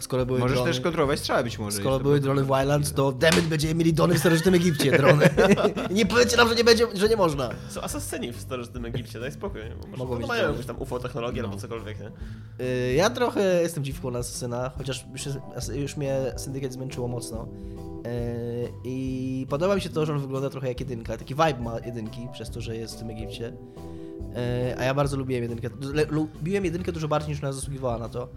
Skoro 0.02 0.26
były 0.26 0.40
Możesz 0.40 0.58
drony, 0.58 0.72
też 0.72 0.82
kontrolować 0.82 1.20
strzały 1.20 1.44
być 1.44 1.60
może. 1.60 1.78
skoro 1.78 2.00
były 2.00 2.20
drony 2.20 2.44
w 2.44 2.48
Wildlands, 2.48 2.94
to 2.94 3.12
Demet 3.12 3.46
będziemy 3.46 3.76
mieli 3.76 3.94
drony 3.94 4.14
w 4.16 4.18
starożytnym 4.20 4.54
Egipcie, 4.56 4.98
drony. 4.98 5.30
nie 5.92 6.06
powiedzcie 6.06 6.38
nam, 6.38 6.50
że 6.50 6.56
nie, 6.56 6.64
będzie, 6.64 6.88
że 6.94 7.10
nie 7.10 7.16
można. 7.18 7.50
Są 7.70 7.82
asasyni 7.82 8.32
w 8.32 8.40
starożytnym 8.40 8.86
Egipcie, 8.86 9.20
daj 9.20 9.32
spokój. 9.32 9.62
Może 9.88 9.98
Mogą 10.04 10.18
być 10.18 10.28
mają 10.28 10.50
jakąś 10.52 10.66
tam 10.66 10.82
UFO 10.82 11.00
technologię 11.00 11.42
No. 11.42 11.48
albo 11.48 11.60
cokolwiek, 11.62 11.98
nie? 12.00 12.12
Y, 12.66 12.94
Ja 12.94 13.10
trochę 13.10 13.62
jestem 13.62 13.84
dziwką 13.84 14.12
na 14.12 14.20
Asasyna, 14.20 14.72
chociaż 14.78 15.06
już, 15.14 15.28
już 15.76 15.98
mnie 15.98 16.18
Syndicate 16.38 16.74
zmęczyło 16.74 17.08
mocno. 17.08 17.48
Y, 18.08 18.72
I 18.84 19.46
podoba 19.50 19.76
mi 19.76 19.82
się 19.82 19.90
to, 19.90 20.06
że 20.06 20.14
on 20.14 20.20
wygląda 20.20 20.50
trochę 20.50 20.68
jak 20.68 20.80
jedynka. 20.80 21.18
Taki 21.18 21.36
vibe 21.36 21.60
ma 21.60 21.80
jedynki, 21.86 22.28
przez 22.34 22.50
to, 22.50 22.62
że 22.62 22.76
jest 22.78 22.96
w 22.96 23.00
tym 23.00 23.10
Egipcie. 23.10 23.48
Y, 24.72 24.78
A 24.80 24.84
ja 24.84 24.94
bardzo 24.94 25.18
lubiłem 25.18 25.44
jedynkę. 25.44 25.70
Lubiłem 26.10 26.66
jedynkę 26.66 26.92
dużo 26.92 27.08
bardziej 27.08 27.30
niż 27.34 27.44
ona 27.44 27.54
zasługiwała 27.54 27.98
na 27.98 28.10
to. 28.10 28.28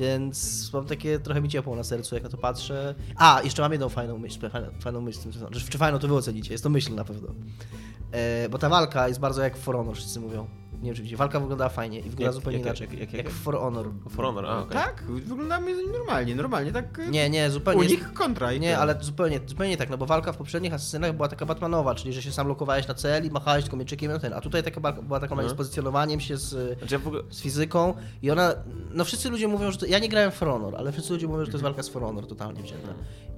Więc 0.00 0.70
mam 0.72 0.84
takie 0.84 1.18
trochę 1.18 1.40
mi 1.40 1.48
ciepło 1.48 1.76
na 1.76 1.84
sercu, 1.84 2.14
jak 2.14 2.24
na 2.24 2.30
to 2.30 2.36
patrzę. 2.36 2.94
A, 3.16 3.40
jeszcze 3.44 3.62
mam 3.62 3.72
jedną 3.72 3.88
fajną 3.88 4.18
myśl, 4.18 4.50
fajną, 4.50 4.68
fajną 4.80 5.00
myśl, 5.00 5.18
z 5.18 5.22
tym 5.22 5.32
związaną. 5.32 5.52
czy 5.70 5.78
fajną 5.78 5.98
to 5.98 6.08
wy 6.08 6.14
ocenicie, 6.14 6.52
jest 6.52 6.64
to 6.64 6.70
myśl 6.70 6.94
na 6.94 7.04
pewno. 7.04 7.28
E, 8.12 8.48
bo 8.48 8.58
ta 8.58 8.68
walka 8.68 9.08
jest 9.08 9.20
bardzo 9.20 9.42
jak 9.42 9.56
For 9.56 9.76
Honor, 9.76 9.96
wszyscy 9.96 10.20
mówią. 10.20 10.59
Nie 10.80 10.86
wiem, 10.86 10.94
czy 10.94 11.02
widzicie, 11.02 11.16
walka 11.16 11.40
wyglądała 11.40 11.68
fajnie 11.70 11.98
i 11.98 12.02
wygląda 12.02 12.24
Jak- 12.24 12.34
zupełnie 12.34 12.58
jak- 12.58 12.66
inaczej. 12.66 12.88
jak- 12.90 13.00
jak- 13.00 13.12
jak 13.12 13.24
jak- 13.26 13.34
For 13.34 13.58
Honor. 13.58 13.86
For 14.10 14.24
Honor, 14.24 14.46
a 14.46 14.58
okej. 14.58 14.72
Tak, 14.72 15.04
wyglądamy 15.08 15.70
normalnie, 15.92 16.34
normalnie, 16.34 16.72
tak. 16.72 16.98
y, 16.98 17.08
Nie, 17.10 17.30
nie, 17.30 17.50
zupełnie. 17.50 17.80
Unik 17.80 18.12
kontra 18.12 18.52
i 18.52 18.60
Nie, 18.60 18.78
ale 18.78 18.96
zupełnie, 19.00 19.40
zupełnie 19.46 19.76
tak, 19.76 19.90
no 19.90 19.98
bo 19.98 20.06
walka 20.06 20.32
w 20.32 20.36
poprzednich 20.36 20.74
asesynach 20.74 21.12
była 21.16 21.28
taka 21.28 21.46
Batmanowa, 21.46 21.94
czyli 21.94 22.12
że 22.12 22.22
się 22.22 22.32
sam 22.32 22.48
lokowałeś 22.48 22.88
na 22.88 22.94
cel 22.94 23.26
i 23.26 23.30
machałeś 23.30 23.62
tylko 23.64 23.76
mieczykiem 23.76 24.20
ten, 24.20 24.32
a 24.32 24.40
tutaj 24.40 24.62
taka 24.62 24.80
walka 24.80 25.02
była 25.02 25.20
taką 25.20 25.34
Mhm. 25.34 25.50
z 25.50 25.54
pozycjonowaniem 25.54 26.20
się 26.20 26.36
z, 26.36 26.78
Znaczy 26.78 26.94
ja 26.94 27.00
ogóle... 27.06 27.22
z 27.30 27.40
fizyką 27.42 27.94
i 28.22 28.30
ona, 28.30 28.54
no 28.94 29.04
wszyscy 29.04 29.30
ludzie 29.30 29.48
mówią, 29.48 29.70
że 29.70 29.78
to, 29.78 29.86
ja 29.86 29.98
nie 29.98 30.08
grałem 30.08 30.30
For 30.30 30.48
Honor, 30.48 30.76
ale 30.76 30.92
wszyscy 30.92 31.12
ludzie 31.12 31.26
mówią, 31.26 31.40
że 31.44 31.46
to 31.46 31.52
jest 31.56 31.62
walka 31.64 31.82
z 31.82 31.88
For 31.88 32.02
Honor 32.02 32.26
totalnie 32.26 32.62
wzięta. 32.62 32.88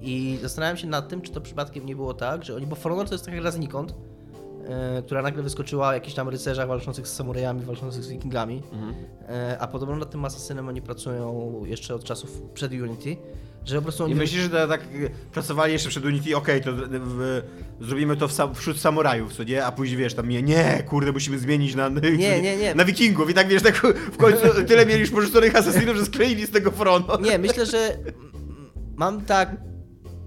I 0.01 0.39
zastanawiam 0.43 0.77
się 0.77 0.87
nad 0.87 1.09
tym, 1.09 1.21
czy 1.21 1.33
to 1.33 1.41
przypadkiem 1.41 1.87
nie 1.87 1.97
było 1.97 2.15
tak, 2.15 2.45
że 2.45 2.57
oni, 2.57 2.67
bo 2.67 2.77
For 2.77 2.93
Honor 2.93 3.09
to 3.09 3.15
jest 3.15 3.25
taka 3.25 3.37
gra 3.41 3.51
znikąd, 3.51 3.91
e, 3.91 3.95
która 5.07 5.23
nagle 5.23 5.43
wyskoczyła 5.43 5.89
o 5.89 5.93
jakichś 5.93 6.15
tam 6.15 6.29
rycerzach 6.29 6.69
walczących 6.69 7.09
z 7.09 7.13
samurajami, 7.15 7.65
walczących 7.65 8.05
z 8.05 8.09
wikingami, 8.09 8.63
Mhm. 8.73 8.95
e, 9.29 9.57
a 9.61 9.67
podobno 9.67 9.97
nad 9.97 10.11
tym 10.11 10.25
asesynem 10.25 10.69
oni 10.69 10.83
pracują 10.83 11.53
jeszcze 11.67 11.95
od 11.95 12.05
czasów 12.05 12.43
przed 12.55 12.73
Unity, 12.73 13.17
że 13.65 13.77
po 13.77 13.83
prostu 13.83 14.05
oni... 14.05 14.13
I 14.13 14.17
myślisz, 14.17 14.43
że 14.51 14.69
tak 14.69 14.81
pracowali 15.33 15.73
jeszcze 15.73 15.89
przed 15.89 16.05
Unity, 16.05 16.37
okej, 16.37 16.61
to 16.63 16.71
w, 16.73 17.43
zrobimy 17.81 18.17
to 18.17 18.29
w 18.29 18.33
wśród 18.55 18.81
samurajów, 18.81 19.33
co 19.35 19.45
nie? 19.45 19.65
A 19.65 19.73
później 19.73 19.97
wiesz, 19.99 20.15
tam 20.15 20.29
nie, 20.29 20.43
nie, 20.43 20.83
kurde, 20.89 21.13
musimy 21.13 21.39
zmienić 21.39 21.75
na, 21.75 21.89
Nie, 21.89 22.43
nie, 22.43 22.57
nie. 22.57 22.75
na 22.81 22.85
wikingów 22.85 23.31
i 23.31 23.35
tak 23.35 23.49
wiesz, 23.49 23.63
tak 23.63 23.77
w 24.13 24.17
końcu 24.17 24.43
tyle 24.69 24.87
mieli 24.87 25.01
już 25.01 25.11
porzuconych 25.11 25.57
asesinów, 25.57 25.97
że 25.97 26.05
skleili 26.07 26.47
z 26.47 26.51
tego 26.51 26.71
fronu. 26.71 27.05
Nie, 27.23 27.39
myślę, 27.39 27.67
że 27.67 27.97
mam 28.97 29.21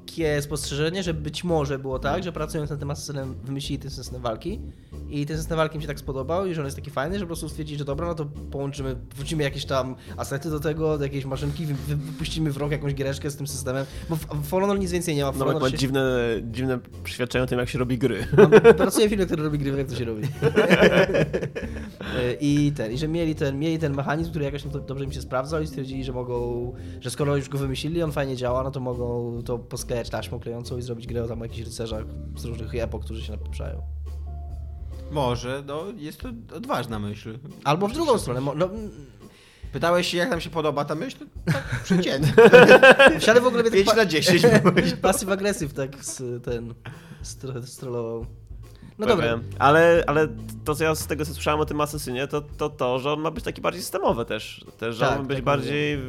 takie 0.05 0.41
spostrzeżenie, 0.41 1.03
że 1.03 1.13
być 1.13 1.43
może 1.43 1.79
było 1.79 1.99
tak, 1.99 2.23
że 2.23 2.31
pracując 2.31 2.69
nad 2.69 2.79
tym 2.79 2.91
asesynem 2.91 3.35
wymyślili 3.43 3.79
ten 3.81 3.91
system 3.91 4.21
walki 4.21 4.59
i 5.09 5.25
ten 5.25 5.37
system 5.37 5.57
walki 5.57 5.77
mi 5.77 5.81
się 5.81 5.87
tak 5.87 5.99
spodobał 5.99 6.45
i 6.45 6.53
że 6.53 6.61
on 6.61 6.65
jest 6.65 6.77
taki 6.77 6.91
fajny, 6.91 7.19
że 7.19 7.25
po 7.25 7.27
prostu 7.27 7.49
stwierdzili, 7.49 7.79
że 7.79 7.85
dobra, 7.85 8.07
no 8.07 8.15
to 8.15 8.25
połączymy, 8.51 8.95
wrzucimy 9.15 9.43
jakieś 9.43 9.65
tam 9.65 9.95
asety 10.17 10.49
do 10.49 10.59
tego, 10.59 10.97
do 10.97 11.03
jakiejś 11.03 11.25
maszynki, 11.25 11.65
wy, 11.65 11.73
wy, 11.73 11.95
wypuścimy 11.95 12.51
w 12.51 12.57
rok 12.57 12.71
jakąś 12.71 12.93
giereczkę 12.93 13.29
z 13.31 13.35
tym 13.35 13.47
systemem, 13.47 13.85
bo 14.09 14.15
w, 14.15 14.25
w 14.25 14.51
Honor 14.51 14.79
nic 14.79 14.91
więcej 14.91 15.15
nie 15.15 15.23
ma. 15.23 15.31
W 15.31 15.37
No, 15.37 15.59
ma 15.59 15.69
się, 15.69 15.77
dziwne, 15.77 16.19
dziwne 16.51 16.79
przyświadczenie 17.03 17.43
o 17.43 17.47
tym, 17.47 17.59
jak 17.59 17.69
się 17.69 17.79
robi 17.79 17.97
gry. 17.97 18.27
no, 18.37 18.73
pracuje 18.73 19.09
film, 19.09 19.25
który 19.25 19.43
robi 19.43 19.57
gry, 19.59 19.77
jak 19.77 19.87
to 19.87 19.95
się 19.95 20.05
robi. 20.05 20.27
I 22.33 22.71
ten, 22.71 22.91
i 22.91 22.97
że 22.97 23.07
mieli 23.07 23.35
ten, 23.35 23.59
mieli 23.59 23.79
ten 23.79 23.95
mechanizm, 23.95 24.29
który 24.29 24.45
jakoś 24.45 24.65
no 24.65 24.79
dobrze 24.79 25.07
mi 25.07 25.13
się 25.13 25.21
sprawdzał 25.21 25.61
i 25.61 25.67
stwierdzili, 25.67 26.03
że 26.03 26.11
mogą, 26.11 26.73
że 27.01 27.11
skoro 27.11 27.35
już 27.35 27.49
go 27.49 27.57
wymyślili, 27.57 28.03
on 28.03 28.11
fajnie 28.11 28.35
działa, 28.35 28.63
no 28.63 28.71
to 28.71 28.79
mogą 28.79 29.41
to 29.45 29.59
posklejać 29.59 30.09
taśmą 30.09 30.39
klejącą 30.39 30.77
i 30.77 30.81
zrobić 30.81 31.07
grę 31.07 31.23
o 31.23 31.27
tam 31.27 31.39
jakichś 31.39 31.65
rycerzach 31.65 32.05
z 32.37 32.45
różnych 32.45 32.75
epok, 32.75 33.05
którzy 33.05 33.21
się 33.21 33.31
napieprzają. 33.31 33.81
Może, 35.11 35.63
no, 35.67 35.83
jest 35.97 36.19
to 36.19 36.29
odważna 36.55 36.99
myśl. 36.99 37.39
Albo 37.63 37.87
w 37.87 37.93
drugą 37.93 38.17
stronę, 38.17 38.41
no, 38.55 38.69
Pytałeś 39.75 40.07
się, 40.07 40.17
jak 40.17 40.29
nam 40.29 40.41
się 40.41 40.49
podoba 40.49 40.85
ta 40.85 40.95
myśl? 40.95 41.17
Tak, 41.45 41.79
przeciętnie. 41.83 42.33
w 43.41 43.45
ogóle 43.45 43.63
mnie 43.63 43.71
5 43.71 43.87
tak 43.87 43.97
na 43.97 44.05
10. 44.05 44.43
pasyw 45.01 45.29
agresyw 45.29 45.73
tak 45.73 46.05
z, 46.05 46.43
ten, 46.43 46.73
strollował. 47.65 48.25
No 48.99 49.07
dobra, 49.07 49.39
Ale, 49.59 50.03
ale 50.07 50.27
to, 50.65 50.75
co 50.75 50.83
ja 50.83 50.95
z 50.95 51.07
tego, 51.07 51.25
co 51.25 51.33
słyszałem 51.33 51.59
o 51.59 51.65
tym 51.65 51.81
Asasynie, 51.81 52.27
to, 52.27 52.41
to 52.41 52.69
to, 52.69 52.99
że 52.99 53.13
on 53.13 53.19
ma 53.19 53.31
być 53.31 53.43
taki 53.43 53.61
bardziej 53.61 53.81
systemowy 53.81 54.25
też. 54.25 54.65
też 54.77 54.95
że 54.95 55.05
Tak, 55.05 55.11
on 55.11 55.21
ma 55.21 55.27
być 55.27 55.37
tak 55.37 55.45
bardziej... 55.45 55.99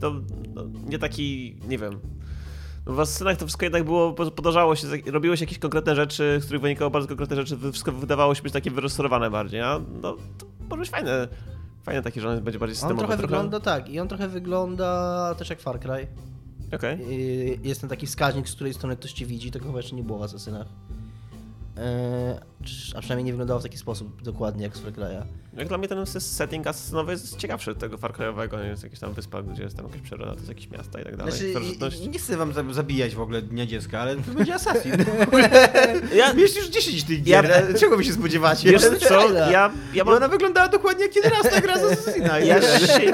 To, 0.00 0.14
no, 0.54 0.64
nie 0.86 0.98
taki, 0.98 1.56
nie 1.68 1.78
wiem... 1.78 2.00
No 2.86 2.92
w 2.92 3.00
Asasynach 3.00 3.36
to 3.36 3.46
wszystko 3.46 3.64
jednak 3.64 3.84
było, 3.84 4.12
podążało 4.12 4.76
się, 4.76 4.86
robiło 5.06 5.36
się 5.36 5.44
jakieś 5.44 5.58
konkretne 5.58 5.94
rzeczy, 5.94 6.38
z 6.40 6.44
których 6.44 6.62
wynikało 6.62 6.90
bardzo 6.90 7.08
konkretne 7.08 7.36
rzeczy, 7.36 7.56
wszystko 7.72 7.92
wydawało 7.92 8.34
się 8.34 8.42
być 8.42 8.52
takie 8.52 8.70
wyrysorowane 8.70 9.30
bardziej, 9.30 9.60
a 9.60 9.80
no 10.02 10.16
to 10.38 10.46
może 10.68 10.80
być 10.80 10.90
fajne. 10.90 11.28
Fajne 11.82 12.02
takie, 12.02 12.20
że 12.20 12.28
on 12.28 12.40
będzie 12.40 12.58
bardziej 12.58 12.74
on 12.74 12.76
systemowy. 12.76 12.98
trochę 12.98 13.16
wygląda 13.16 13.60
tak 13.60 13.88
i 13.88 14.00
on 14.00 14.08
trochę 14.08 14.28
wygląda 14.28 15.34
też 15.38 15.50
jak 15.50 15.60
Far 15.60 15.80
Cry. 15.80 16.06
Okej. 16.74 16.98
Yy, 16.98 17.58
Jest 17.62 17.80
ten 17.80 17.90
taki 17.90 18.06
wskaźnik, 18.06 18.48
z 18.48 18.54
której 18.54 18.74
strony 18.74 18.96
ktoś 18.96 19.12
cię 19.12 19.26
widzi, 19.26 19.50
tego 19.50 19.66
chyba 19.66 19.78
jeszcze 19.78 19.96
nie 19.96 20.02
było 20.02 20.18
w 20.18 20.22
Asasynach. 20.22 20.66
Czy- 22.64 22.96
A 22.96 23.00
przynajmniej 23.00 23.24
nie 23.24 23.32
wyglądało 23.32 23.60
w 23.60 23.62
taki 23.62 23.78
sposób 23.78 24.22
dokładnie 24.22 24.62
jak 24.64 24.76
z 24.76 24.80
Far 24.80 24.92
Cry'a. 24.92 25.22
Jak 25.56 25.68
dla 25.68 25.78
mnie 25.78 25.88
ten 25.88 26.06
setting 26.06 26.66
asesynowy 26.66 27.12
jest 27.12 27.36
ciekawszy 27.36 27.70
od 27.70 27.78
tego 27.78 27.98
Far 27.98 28.12
Cry'owego, 28.12 28.64
jest 28.64 28.82
jakaś 28.82 28.98
tam 28.98 29.12
wyspa, 29.12 29.42
gdzie 29.42 29.62
jest 29.62 29.76
tam 29.76 29.86
jakaś 29.86 30.00
przyroda, 30.00 30.30
to 30.32 30.36
jest 30.36 30.48
jakieś 30.48 30.70
miasta 30.70 31.00
i 31.00 31.04
tak 31.04 31.16
dalej. 31.16 31.32
Znaczy, 31.32 31.50
Starożytność. 31.50 32.00
nie 32.00 32.18
chcę 32.18 32.36
wam 32.36 32.52
za- 32.52 32.72
zabijać 32.72 33.14
w 33.14 33.20
ogóle 33.20 33.42
Dnia 33.42 33.66
Dziecka, 33.66 34.00
ale 34.00 34.16
to 34.16 34.32
będzie 34.32 34.54
Assassin. 34.54 34.92
Ja, 36.16 36.32
Mieliście 36.32 36.60
już 36.60 36.68
10 36.68 37.04
tych 37.04 37.26
Ja- 37.26 37.42
gier, 37.42 37.74
czego 37.80 37.96
wy 37.96 38.04
się 38.04 38.12
spodziewacie? 38.12 38.70
wiesz 38.70 38.82
co, 39.08 39.30
ja, 39.34 39.72
ja 39.94 40.04
mam... 40.04 40.14
ona 40.14 40.28
wyglądała 40.28 40.68
dokładnie 40.68 41.02
jak 41.04 41.16
11 41.16 41.60
gra 41.60 41.78
z 41.78 41.84
Assassina. 41.92 42.38
Ja 42.38 42.60
się, 42.88 43.12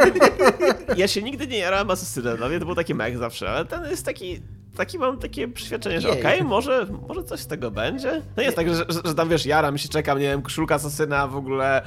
ja 0.96 1.08
się 1.08 1.22
nigdy 1.22 1.46
nie 1.46 1.58
jarałem 1.58 1.90
asesynem, 1.90 2.36
dla 2.36 2.48
mnie 2.48 2.58
to 2.60 2.66
był 2.66 2.74
taki 2.74 2.94
mech 2.94 3.18
zawsze, 3.18 3.50
ale 3.50 3.64
ten 3.64 3.90
jest 3.90 4.04
taki... 4.04 4.42
Taki 4.76 4.98
mam 4.98 5.18
takie 5.18 5.48
przeświadczenie, 5.48 6.00
że 6.00 6.10
okej, 6.10 6.42
może, 6.42 6.86
może 7.08 7.24
coś 7.24 7.40
z 7.40 7.46
tego 7.46 7.70
będzie. 7.70 8.22
No 8.36 8.42
jest 8.42 8.56
tak, 8.56 8.68
że, 8.68 8.84
że, 8.88 9.00
że 9.04 9.14
tam 9.14 9.28
wiesz, 9.28 9.46
jaram 9.46 9.78
się, 9.78 9.88
czekam, 9.88 10.18
nie 10.18 10.24
wiem, 10.24 10.42
koszulka 10.42 10.74
asasyna 10.74 11.28
w 11.28 11.36
ogóle. 11.36 11.82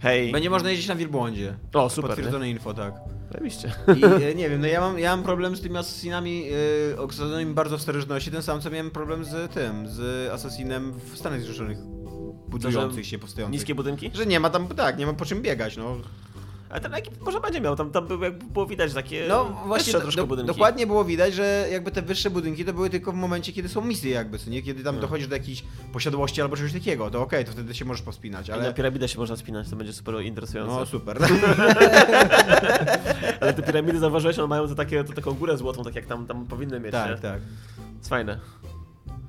Hej. 0.00 0.32
Będzie 0.32 0.50
można 0.50 0.70
jeździć 0.70 0.88
na 0.88 0.94
wielbłądzie. 0.94 1.54
O, 1.74 1.90
super. 1.90 2.10
nie? 2.10 2.16
Potwierdzone 2.16 2.50
info, 2.50 2.74
tak. 2.74 2.94
Oczywiście. 3.30 3.72
I 3.96 4.04
e, 4.04 4.34
nie 4.34 4.50
wiem, 4.50 4.60
no 4.60 4.66
ja 4.66 4.80
mam, 4.80 4.98
ja 4.98 5.16
mam 5.16 5.24
problem 5.24 5.56
z 5.56 5.60
tymi 5.60 5.74
e, 6.92 7.00
osadzonymi 7.00 7.54
bardzo 7.54 7.78
w 7.78 7.82
starożytności, 7.82 8.30
ten 8.30 8.42
sam 8.42 8.60
co 8.60 8.70
miałem 8.70 8.90
problem 8.90 9.24
z 9.24 9.52
tym, 9.52 9.88
z 9.88 10.30
Assassinem 10.30 10.92
w 10.92 11.18
Stanach 11.18 11.40
Zjednoczonych 11.40 11.78
budujących 12.48 13.06
się, 13.06 13.18
powstających. 13.18 13.52
Niskie 13.52 13.74
budynki? 13.74 14.10
Że 14.14 14.26
nie 14.26 14.40
ma 14.40 14.50
tam, 14.50 14.68
tak, 14.68 14.98
nie 14.98 15.06
ma 15.06 15.12
po 15.12 15.24
czym 15.24 15.42
biegać, 15.42 15.76
no. 15.76 15.96
Ale 16.72 16.80
ten 16.80 16.94
ekip 16.94 17.20
może 17.20 17.40
będzie 17.40 17.60
miał, 17.60 17.76
tam, 17.76 17.90
tam 17.90 18.08
było 18.52 18.66
widać 18.66 18.94
takie 18.94 19.24
No 19.28 19.44
właśnie, 19.66 19.92
troszkę 19.92 20.20
do, 20.20 20.26
budynki. 20.26 20.52
dokładnie 20.52 20.86
było 20.86 21.04
widać, 21.04 21.34
że 21.34 21.68
jakby 21.72 21.90
te 21.90 22.02
wyższe 22.02 22.30
budynki 22.30 22.64
to 22.64 22.72
były 22.72 22.90
tylko 22.90 23.12
w 23.12 23.14
momencie, 23.14 23.52
kiedy 23.52 23.68
są 23.68 23.80
misje 23.80 24.10
jakby, 24.10 24.38
co 24.38 24.50
nie? 24.50 24.62
Kiedy 24.62 24.84
tam 24.84 25.00
dochodzisz 25.00 25.28
do 25.28 25.36
jakiejś 25.36 25.64
posiadłości 25.92 26.42
albo 26.42 26.56
czegoś 26.56 26.72
takiego, 26.72 27.10
to 27.10 27.22
okej, 27.22 27.44
to 27.44 27.52
wtedy 27.52 27.74
się 27.74 27.84
możesz 27.84 28.02
pospinać, 28.02 28.50
Ale 28.50 28.62
na 28.62 28.72
piramidę 28.72 29.08
się 29.08 29.18
można 29.18 29.36
spinać, 29.36 29.70
to 29.70 29.76
będzie 29.76 29.92
super 29.92 30.22
interesujące. 30.22 30.74
No 30.74 30.86
super. 30.86 31.18
Ale 33.40 33.54
te 33.54 33.62
piramidy 33.62 33.98
zauważyłeś, 33.98 34.38
one 34.38 34.48
mają 34.48 34.68
to 34.68 34.74
takie, 34.74 35.04
to 35.04 35.12
taką 35.12 35.32
górę 35.32 35.56
złotą, 35.56 35.84
tak 35.84 35.94
jak 35.94 36.06
tam, 36.06 36.26
tam 36.26 36.46
powinny 36.46 36.80
mieć, 36.80 36.92
nie? 36.92 36.98
tak, 36.98 37.20
tak. 37.20 37.40
Jest 37.98 38.08
fajne. 38.08 38.38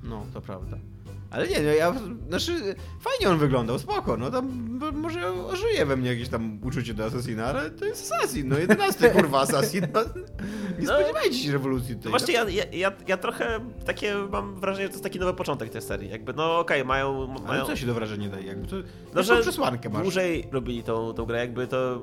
No, 0.03 0.25
to 0.33 0.41
prawda. 0.41 0.77
Ale 1.33 1.47
nie, 1.47 1.59
no 1.61 1.71
ja, 1.71 1.93
znaczy, 2.29 2.75
fajnie 2.99 3.29
on 3.29 3.37
wyglądał, 3.37 3.79
spoko, 3.79 4.17
no 4.17 4.31
tam 4.31 4.69
może 4.93 5.31
ożyje 5.31 5.85
we 5.85 5.95
mnie 5.97 6.09
jakieś 6.09 6.29
tam 6.29 6.59
uczucie 6.63 6.93
do 6.93 7.05
Assassina, 7.05 7.45
ale 7.45 7.71
to 7.71 7.85
jest 7.85 8.13
Assassin, 8.13 8.47
no 8.49 8.57
11 8.57 9.09
kurwa 9.15 9.39
Assassin, 9.41 9.87
no. 9.93 10.01
Nie 10.79 10.87
No. 10.87 10.93
spodziewajcie 10.95 11.37
się 11.37 11.51
rewolucji 11.51 11.91
No 11.91 11.95
tutaj. 11.97 12.09
właśnie 12.09 12.33
ja, 12.33 12.49
ja, 12.49 12.63
ja, 12.71 12.91
ja 13.07 13.17
trochę 13.17 13.59
takie 13.85 14.15
mam 14.31 14.59
wrażenie, 14.59 14.83
że 14.85 14.89
to 14.89 14.93
jest 14.93 15.03
taki 15.03 15.19
nowy 15.19 15.33
początek 15.33 15.69
tej 15.69 15.81
serii. 15.81 16.09
Jakby, 16.09 16.33
no 16.33 16.59
okej, 16.59 16.85
mają... 16.85 17.35
Ale 17.37 17.47
mają 17.47 17.65
co 17.65 17.75
się 17.75 17.85
do 17.85 17.93
wrażenia 17.93 18.29
daje, 18.29 18.45
jakby 18.47 18.67
to, 18.67 18.75
no, 19.15 19.23
że 19.23 19.41
przesłankę 19.41 19.89
masz. 19.89 20.01
dłużej 20.01 20.47
robili 20.51 20.83
tą, 20.83 21.13
tą 21.13 21.25
grę, 21.25 21.39
jakby 21.39 21.67
to... 21.67 22.01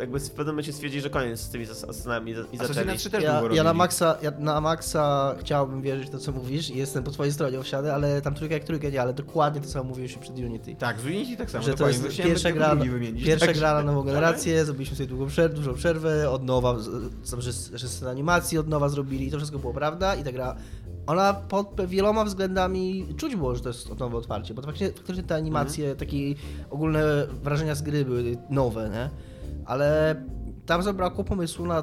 Jakby 0.00 0.20
w 0.20 0.30
pewnym 0.30 0.46
momencie 0.54 0.72
stwierdzili, 0.72 1.02
że 1.02 1.10
koniec 1.10 1.40
z 1.40 1.48
tymi 1.48 1.64
asasynami 1.70 2.34
i 2.52 2.56
zaczęli. 2.56 2.98
3 2.98 3.10
też 3.10 3.24
Ja, 3.24 3.42
ja 3.52 3.62
na 3.64 3.74
maksa, 3.74 4.16
ja 4.22 4.30
na 4.30 4.60
maksa 4.60 5.34
chciałbym 5.40 5.82
wierzyć 5.82 6.08
w 6.08 6.10
to, 6.10 6.18
co 6.18 6.32
mówisz 6.32 6.70
i 6.70 6.78
jestem 6.78 7.04
po 7.04 7.10
twojej 7.10 7.32
stronie 7.32 7.58
owsiany, 7.60 7.92
ale 7.92 8.22
tam 8.22 8.34
trójka 8.34 8.54
jak 8.54 8.64
trójka 8.64 8.88
nie, 8.88 9.02
ale 9.02 9.14
dokładnie 9.14 9.60
to 9.60 9.68
samo 9.68 9.84
mówiłeś 9.84 10.16
przed 10.16 10.38
Unity. 10.38 10.76
Tak, 10.76 11.00
z 11.00 11.06
Unity 11.06 11.36
tak 11.36 11.50
samo, 11.50 11.64
że 11.64 11.74
to 11.74 11.88
jest 11.88 12.16
pierwsza 12.16 12.52
gra, 12.52 12.74
wymienić. 12.74 13.24
pierwsza 13.24 13.46
tak, 13.46 13.56
gra 13.56 13.74
na 13.74 13.82
nową 13.82 14.00
ale- 14.00 14.06
generację, 14.06 14.64
zrobiliśmy 14.64 14.96
sobie 14.96 15.06
długą 15.06 15.26
przerwę, 15.26 15.56
dużą 15.56 15.74
przerwę, 15.74 16.30
od 16.30 16.44
nowa, 16.44 16.76
że, 17.38 17.88
scenę 17.88 18.10
animacji 18.10 18.58
od 18.58 18.68
nowa 18.68 18.88
zrobili 18.88 19.26
i 19.26 19.30
to 19.30 19.36
wszystko 19.36 19.58
było 19.58 19.74
prawda 19.74 20.14
i 20.14 20.24
ta 20.24 20.32
gra, 20.32 20.56
ona 21.06 21.34
pod 21.34 21.86
wieloma 21.86 22.24
względami 22.24 23.06
czuć 23.16 23.36
było, 23.36 23.54
że 23.54 23.60
to 23.62 23.68
jest 23.68 23.98
nowe 23.98 24.16
otwarcie, 24.16 24.54
bo 24.54 24.62
to 24.62 24.66
faktycznie, 24.66 24.92
faktycznie 24.96 25.22
te 25.22 25.34
animacje, 25.34 25.96
takie 25.96 26.16
ogólne 26.70 27.26
wrażenia 27.42 27.74
z 27.74 27.82
gry 27.82 28.04
były 28.04 28.36
nowe, 28.50 28.90
nie? 28.90 29.10
Ale 29.70 30.16
tam 30.66 30.82
zabrakło 30.82 31.24
pomysłu 31.24 31.66
na 31.66 31.82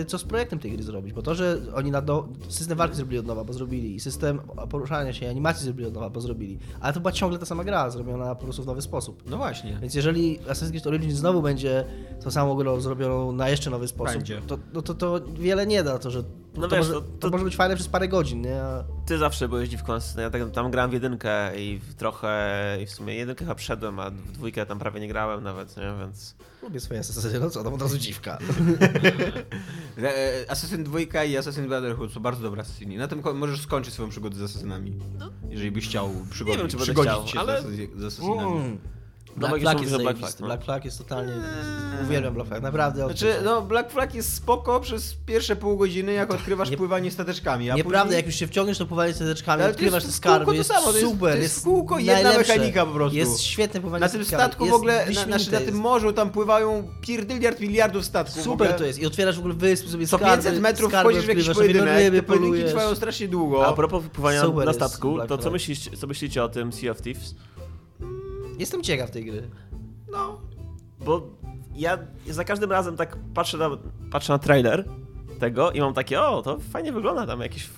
y, 0.00 0.04
co 0.04 0.18
z 0.18 0.24
projektem 0.24 0.58
tej 0.58 0.72
gry 0.72 0.82
zrobić, 0.82 1.12
bo 1.12 1.22
to, 1.22 1.34
że 1.34 1.58
oni 1.74 1.90
na 1.90 2.02
do... 2.02 2.28
system 2.48 2.78
walki 2.78 2.96
zrobili 2.96 3.18
od 3.18 3.26
nowa, 3.26 3.44
bo 3.44 3.52
zrobili, 3.52 3.94
i 3.94 4.00
system 4.00 4.40
poruszania 4.70 5.12
się, 5.12 5.26
i 5.26 5.28
animacji 5.28 5.64
zrobili 5.64 5.88
od 5.88 5.94
nowa, 5.94 6.10
bo 6.10 6.20
zrobili, 6.20 6.58
ale 6.80 6.92
to 6.92 7.00
była 7.00 7.12
ciągle 7.12 7.38
ta 7.38 7.46
sama 7.46 7.64
gra, 7.64 7.90
zrobiona 7.90 8.34
po 8.34 8.44
prostu 8.44 8.62
w 8.62 8.66
nowy 8.66 8.82
sposób. 8.82 9.22
No 9.30 9.36
właśnie. 9.36 9.78
Więc 9.80 9.94
jeżeli 9.94 10.38
Assassin's 10.40 10.70
Creed 10.70 10.86
Origins 10.86 11.14
znowu 11.14 11.42
będzie 11.42 11.84
tą 12.24 12.30
samą 12.30 12.54
grą 12.54 12.80
zrobioną 12.80 13.32
na 13.32 13.48
jeszcze 13.48 13.70
nowy 13.70 13.88
sposób, 13.88 14.22
to, 14.46 14.58
no 14.72 14.82
to, 14.82 14.94
to 14.94 15.20
wiele 15.34 15.66
nie 15.66 15.82
da, 15.82 15.98
to 15.98 16.10
że 16.10 16.22
No 16.56 16.68
to, 16.68 16.76
wiesz, 16.76 16.88
może, 16.88 17.00
to- 17.00 17.08
to, 17.20 17.30
może 17.30 17.44
być 17.44 17.56
fajne 17.56 17.74
przez 17.74 17.88
parę 17.88 18.08
godzin, 18.08 18.40
nie? 18.40 18.62
A 18.62 18.84
Ty 19.06 19.18
zawsze 19.18 19.48
byłeś 19.48 19.68
dziwką. 19.68 19.92
Ja 20.18 20.30
tak, 20.30 20.50
tam 20.50 20.70
grałem 20.70 20.90
w 20.90 20.94
jedynkę 20.94 21.60
i 21.60 21.78
w 21.78 21.94
trochę... 21.94 22.78
I 22.82 22.86
w 22.86 22.90
sumie 22.90 23.14
jedynkę 23.14 23.44
chyba 23.44 23.54
przeszedłem, 23.54 24.00
a 24.00 24.10
w 24.10 24.32
dwójkę 24.32 24.66
tam 24.66 24.78
prawie 24.78 25.00
nie 25.00 25.08
grałem 25.08 25.44
nawet, 25.44 25.76
nie? 25.76 25.92
Więc... 26.00 26.36
lubię 26.62 26.80
swoje 26.80 27.00
Assassiny, 27.00 27.40
no 27.40 27.50
co, 27.50 27.64
tam 27.64 27.74
od 27.74 27.82
razu 27.82 27.98
dziwka. 27.98 28.38
E, 30.02 30.50
Assassin 30.50 30.84
2 30.84 31.00
i 31.24 31.36
Assassin 31.36 31.68
Brotherhood 31.68 32.12
są 32.12 32.20
bardzo 32.20 32.42
dobre 32.42 32.60
Assassini. 32.62 32.96
Na 32.96 33.08
tym 33.08 33.22
możesz 33.34 33.60
skończyć 33.60 33.94
swoją 33.94 34.08
przygodę 34.08 34.36
z 34.36 34.42
Assassinami. 34.42 34.98
Jeżeli 35.48 35.70
byś 35.70 35.88
chciał 35.88 36.10
przygodzić, 36.30 36.60
wiem, 36.60 36.70
czy 36.70 36.76
będę 36.76 36.92
przygodzić 36.92 37.12
chciał, 37.12 37.28
się 37.28 37.40
ale- 37.40 37.62
z, 37.62 38.04
Assassinami. 38.04 38.52
Mm. 38.52 38.78
No, 39.36 39.48
Black 39.48 39.54
bo 39.54 39.60
Flag 39.60 39.80
jest 39.80 39.96
Black. 39.96 40.18
Flag, 40.18 40.40
no. 40.40 40.46
Black 40.46 40.64
Flag 40.64 40.84
jest 40.84 40.98
totalnie... 40.98 41.32
Uwielbiam 42.02 42.34
Black 42.34 42.48
Flag, 42.48 42.62
naprawdę. 42.62 43.04
Znaczy, 43.04 43.34
no 43.44 43.62
Black 43.62 43.90
Flag 43.90 44.14
jest 44.14 44.34
spoko 44.34 44.80
przez 44.80 45.14
pierwsze 45.26 45.56
pół 45.56 45.76
godziny, 45.76 46.12
jak 46.12 46.34
odkrywasz 46.34 46.70
nie- 46.70 46.76
pływanie 46.76 47.10
stateczkami, 47.10 47.70
a 47.70 47.74
Nieprawda, 47.74 48.02
później... 48.02 48.16
jak 48.16 48.26
już 48.26 48.34
się 48.34 48.46
wciągniesz, 48.46 48.78
to 48.78 48.86
pływanie 48.86 49.12
stateczkami, 49.12 49.62
Ale 49.62 49.70
odkrywasz 49.70 50.04
te 50.04 50.12
skarby, 50.12 50.56
jest 50.56 50.70
samo, 50.70 50.86
to 50.86 50.98
jest- 50.98 51.10
super, 51.10 51.34
to 51.34 51.42
jest 51.42 51.64
kółko 51.64 51.98
jedna 51.98 52.22
najlepsze. 52.22 52.52
mechanika 52.52 52.86
po 52.86 52.92
prostu. 52.92 53.16
Jest 53.18 53.40
świetne 53.40 53.80
pływanie 53.80 54.00
Na 54.00 54.08
tym 54.08 54.24
statku 54.24 54.66
w 54.66 54.72
ogóle, 54.72 55.06
na, 55.06 55.24
znaczy 55.24 55.52
na 55.52 55.58
tym 55.58 55.66
jest 55.66 55.78
morzu 55.78 56.12
tam 56.12 56.30
pływają 56.30 56.88
pierdyliard 57.00 57.60
miliardów 57.60 58.04
statków. 58.04 58.42
Super 58.42 58.72
to 58.74 58.84
jest 58.84 58.98
i 58.98 59.06
otwierasz 59.06 59.36
w 59.36 59.38
ogóle 59.38 59.54
wysp 59.54 59.88
sobie 59.88 60.06
Co 60.06 60.18
skarby, 60.18 60.42
500 60.44 60.60
metrów 60.60 60.90
skarby 60.90 61.10
wchodzisz 61.10 61.26
w 61.26 61.28
jakiś 61.28 61.48
na 61.48 61.54
pojedynek, 61.54 62.12
te 62.12 62.22
pojedynki 62.22 62.64
trwają 62.64 62.94
strasznie 62.94 63.28
długo. 63.28 63.66
A 63.66 63.72
propos 63.72 64.02
wypływania 64.02 64.40
Super 64.40 64.66
na 64.66 64.72
statku, 64.72 65.14
Black 65.14 65.28
to 65.28 65.38
co 65.96 66.06
myślicie 66.06 66.44
o 66.44 66.48
tym 66.48 66.72
Sea 66.72 66.90
of 66.90 67.02
Thieves? 67.02 67.34
Jestem 68.60 68.82
ciekaw 68.82 69.10
tej 69.10 69.24
gry. 69.24 69.48
No, 70.12 70.40
Bo 71.04 71.22
ja 71.74 71.98
za 72.26 72.44
każdym 72.44 72.72
razem 72.72 72.96
tak 72.96 73.16
patrzę 73.34 73.58
na, 73.58 73.70
patrzę 74.10 74.32
na 74.32 74.38
trailer 74.38 74.84
tego 75.38 75.70
i 75.70 75.80
mam 75.80 75.94
takie, 75.94 76.20
o, 76.20 76.42
to 76.42 76.58
fajnie 76.58 76.92
wygląda 76.92 77.26
tam, 77.26 77.40
jakiś 77.40 77.68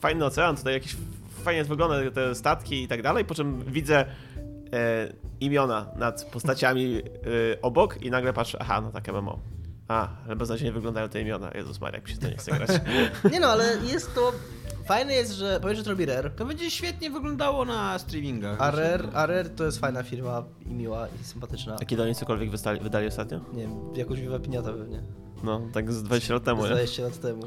fajny 0.00 0.24
ocean, 0.24 0.56
tutaj 0.56 0.74
jakieś 0.74 0.96
fajnie 1.44 1.64
wygląda 1.64 2.10
te 2.10 2.34
statki 2.34 2.82
i 2.82 2.88
tak 2.88 3.02
dalej, 3.02 3.24
po 3.24 3.34
czym 3.34 3.64
widzę 3.64 4.06
e, 4.72 5.12
imiona 5.40 5.86
nad 5.96 6.24
postaciami 6.24 6.96
e, 6.96 7.02
obok 7.62 8.02
i 8.02 8.10
nagle 8.10 8.32
patrzę, 8.32 8.58
aha, 8.60 8.80
no 8.80 8.92
takie 8.92 9.12
MMO. 9.12 9.38
A, 9.90 10.08
ale 10.26 10.36
beznadziejnie 10.36 10.72
wyglądają 10.72 11.08
te 11.08 11.20
imiona. 11.20 11.50
Jezus 11.54 11.80
Maria, 11.80 11.96
jak 11.98 12.08
mi 12.08 12.14
się 12.14 12.20
to 12.20 12.28
nie 12.28 12.36
chce 12.36 12.52
grać. 12.52 12.70
Nie 13.32 13.40
no, 13.40 13.46
ale 13.46 13.76
jest 13.92 14.14
to... 14.14 14.32
Fajne 14.86 15.12
jest, 15.14 15.32
że... 15.32 15.58
Powiesz, 15.62 15.78
że 15.78 15.84
to 15.84 15.90
robi 15.90 16.06
Rare. 16.06 16.30
to 16.36 16.44
będzie 16.44 16.70
świetnie 16.70 17.10
wyglądało 17.10 17.64
na 17.64 17.98
streamingach. 17.98 18.60
A 18.60 18.70
Rare, 18.70 19.08
a 19.14 19.26
Rare 19.26 19.48
to 19.50 19.64
jest 19.64 19.78
fajna 19.78 20.02
firma 20.02 20.44
i 20.66 20.68
miła 20.74 21.08
i 21.20 21.24
sympatyczna. 21.24 21.76
A 21.82 21.84
kiedy 21.84 22.02
oni 22.02 22.14
cokolwiek 22.14 22.50
wystali, 22.50 22.80
wydali 22.80 23.06
ostatnio? 23.06 23.40
Nie 23.52 23.62
wiem, 23.62 23.74
jakąś 23.96 24.20
Viva 24.20 24.38
Piniata 24.38 24.72
pewnie. 24.72 25.02
No, 25.44 25.60
tak 25.72 25.92
z 25.92 26.02
20 26.02 26.34
lat 26.34 26.44
temu, 26.44 26.60
Z 26.62 26.64
nie? 26.64 26.70
20 26.70 27.02
lat 27.02 27.20
temu. 27.20 27.42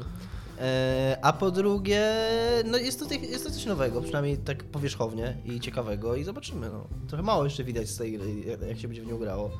E, 0.60 1.18
a 1.22 1.32
po 1.32 1.50
drugie, 1.50 2.12
no 2.64 2.78
jest 2.78 3.00
to, 3.08 3.14
jest 3.14 3.44
to 3.46 3.50
coś 3.50 3.66
nowego, 3.66 4.02
przynajmniej 4.02 4.38
tak 4.38 4.64
powierzchownie 4.64 5.36
i 5.44 5.60
ciekawego 5.60 6.14
i 6.16 6.24
zobaczymy. 6.24 6.68
No. 6.72 6.86
Trochę 7.08 7.22
mało 7.22 7.44
jeszcze 7.44 7.64
widać 7.64 7.88
z 7.88 7.96
tej 7.98 8.18
gry, 8.18 8.34
jak- 8.46 8.62
jak 8.62 8.78
się 8.78 8.88
będzie 8.88 9.02
w 9.02 9.06
nią 9.06 9.18
grało. 9.18 9.50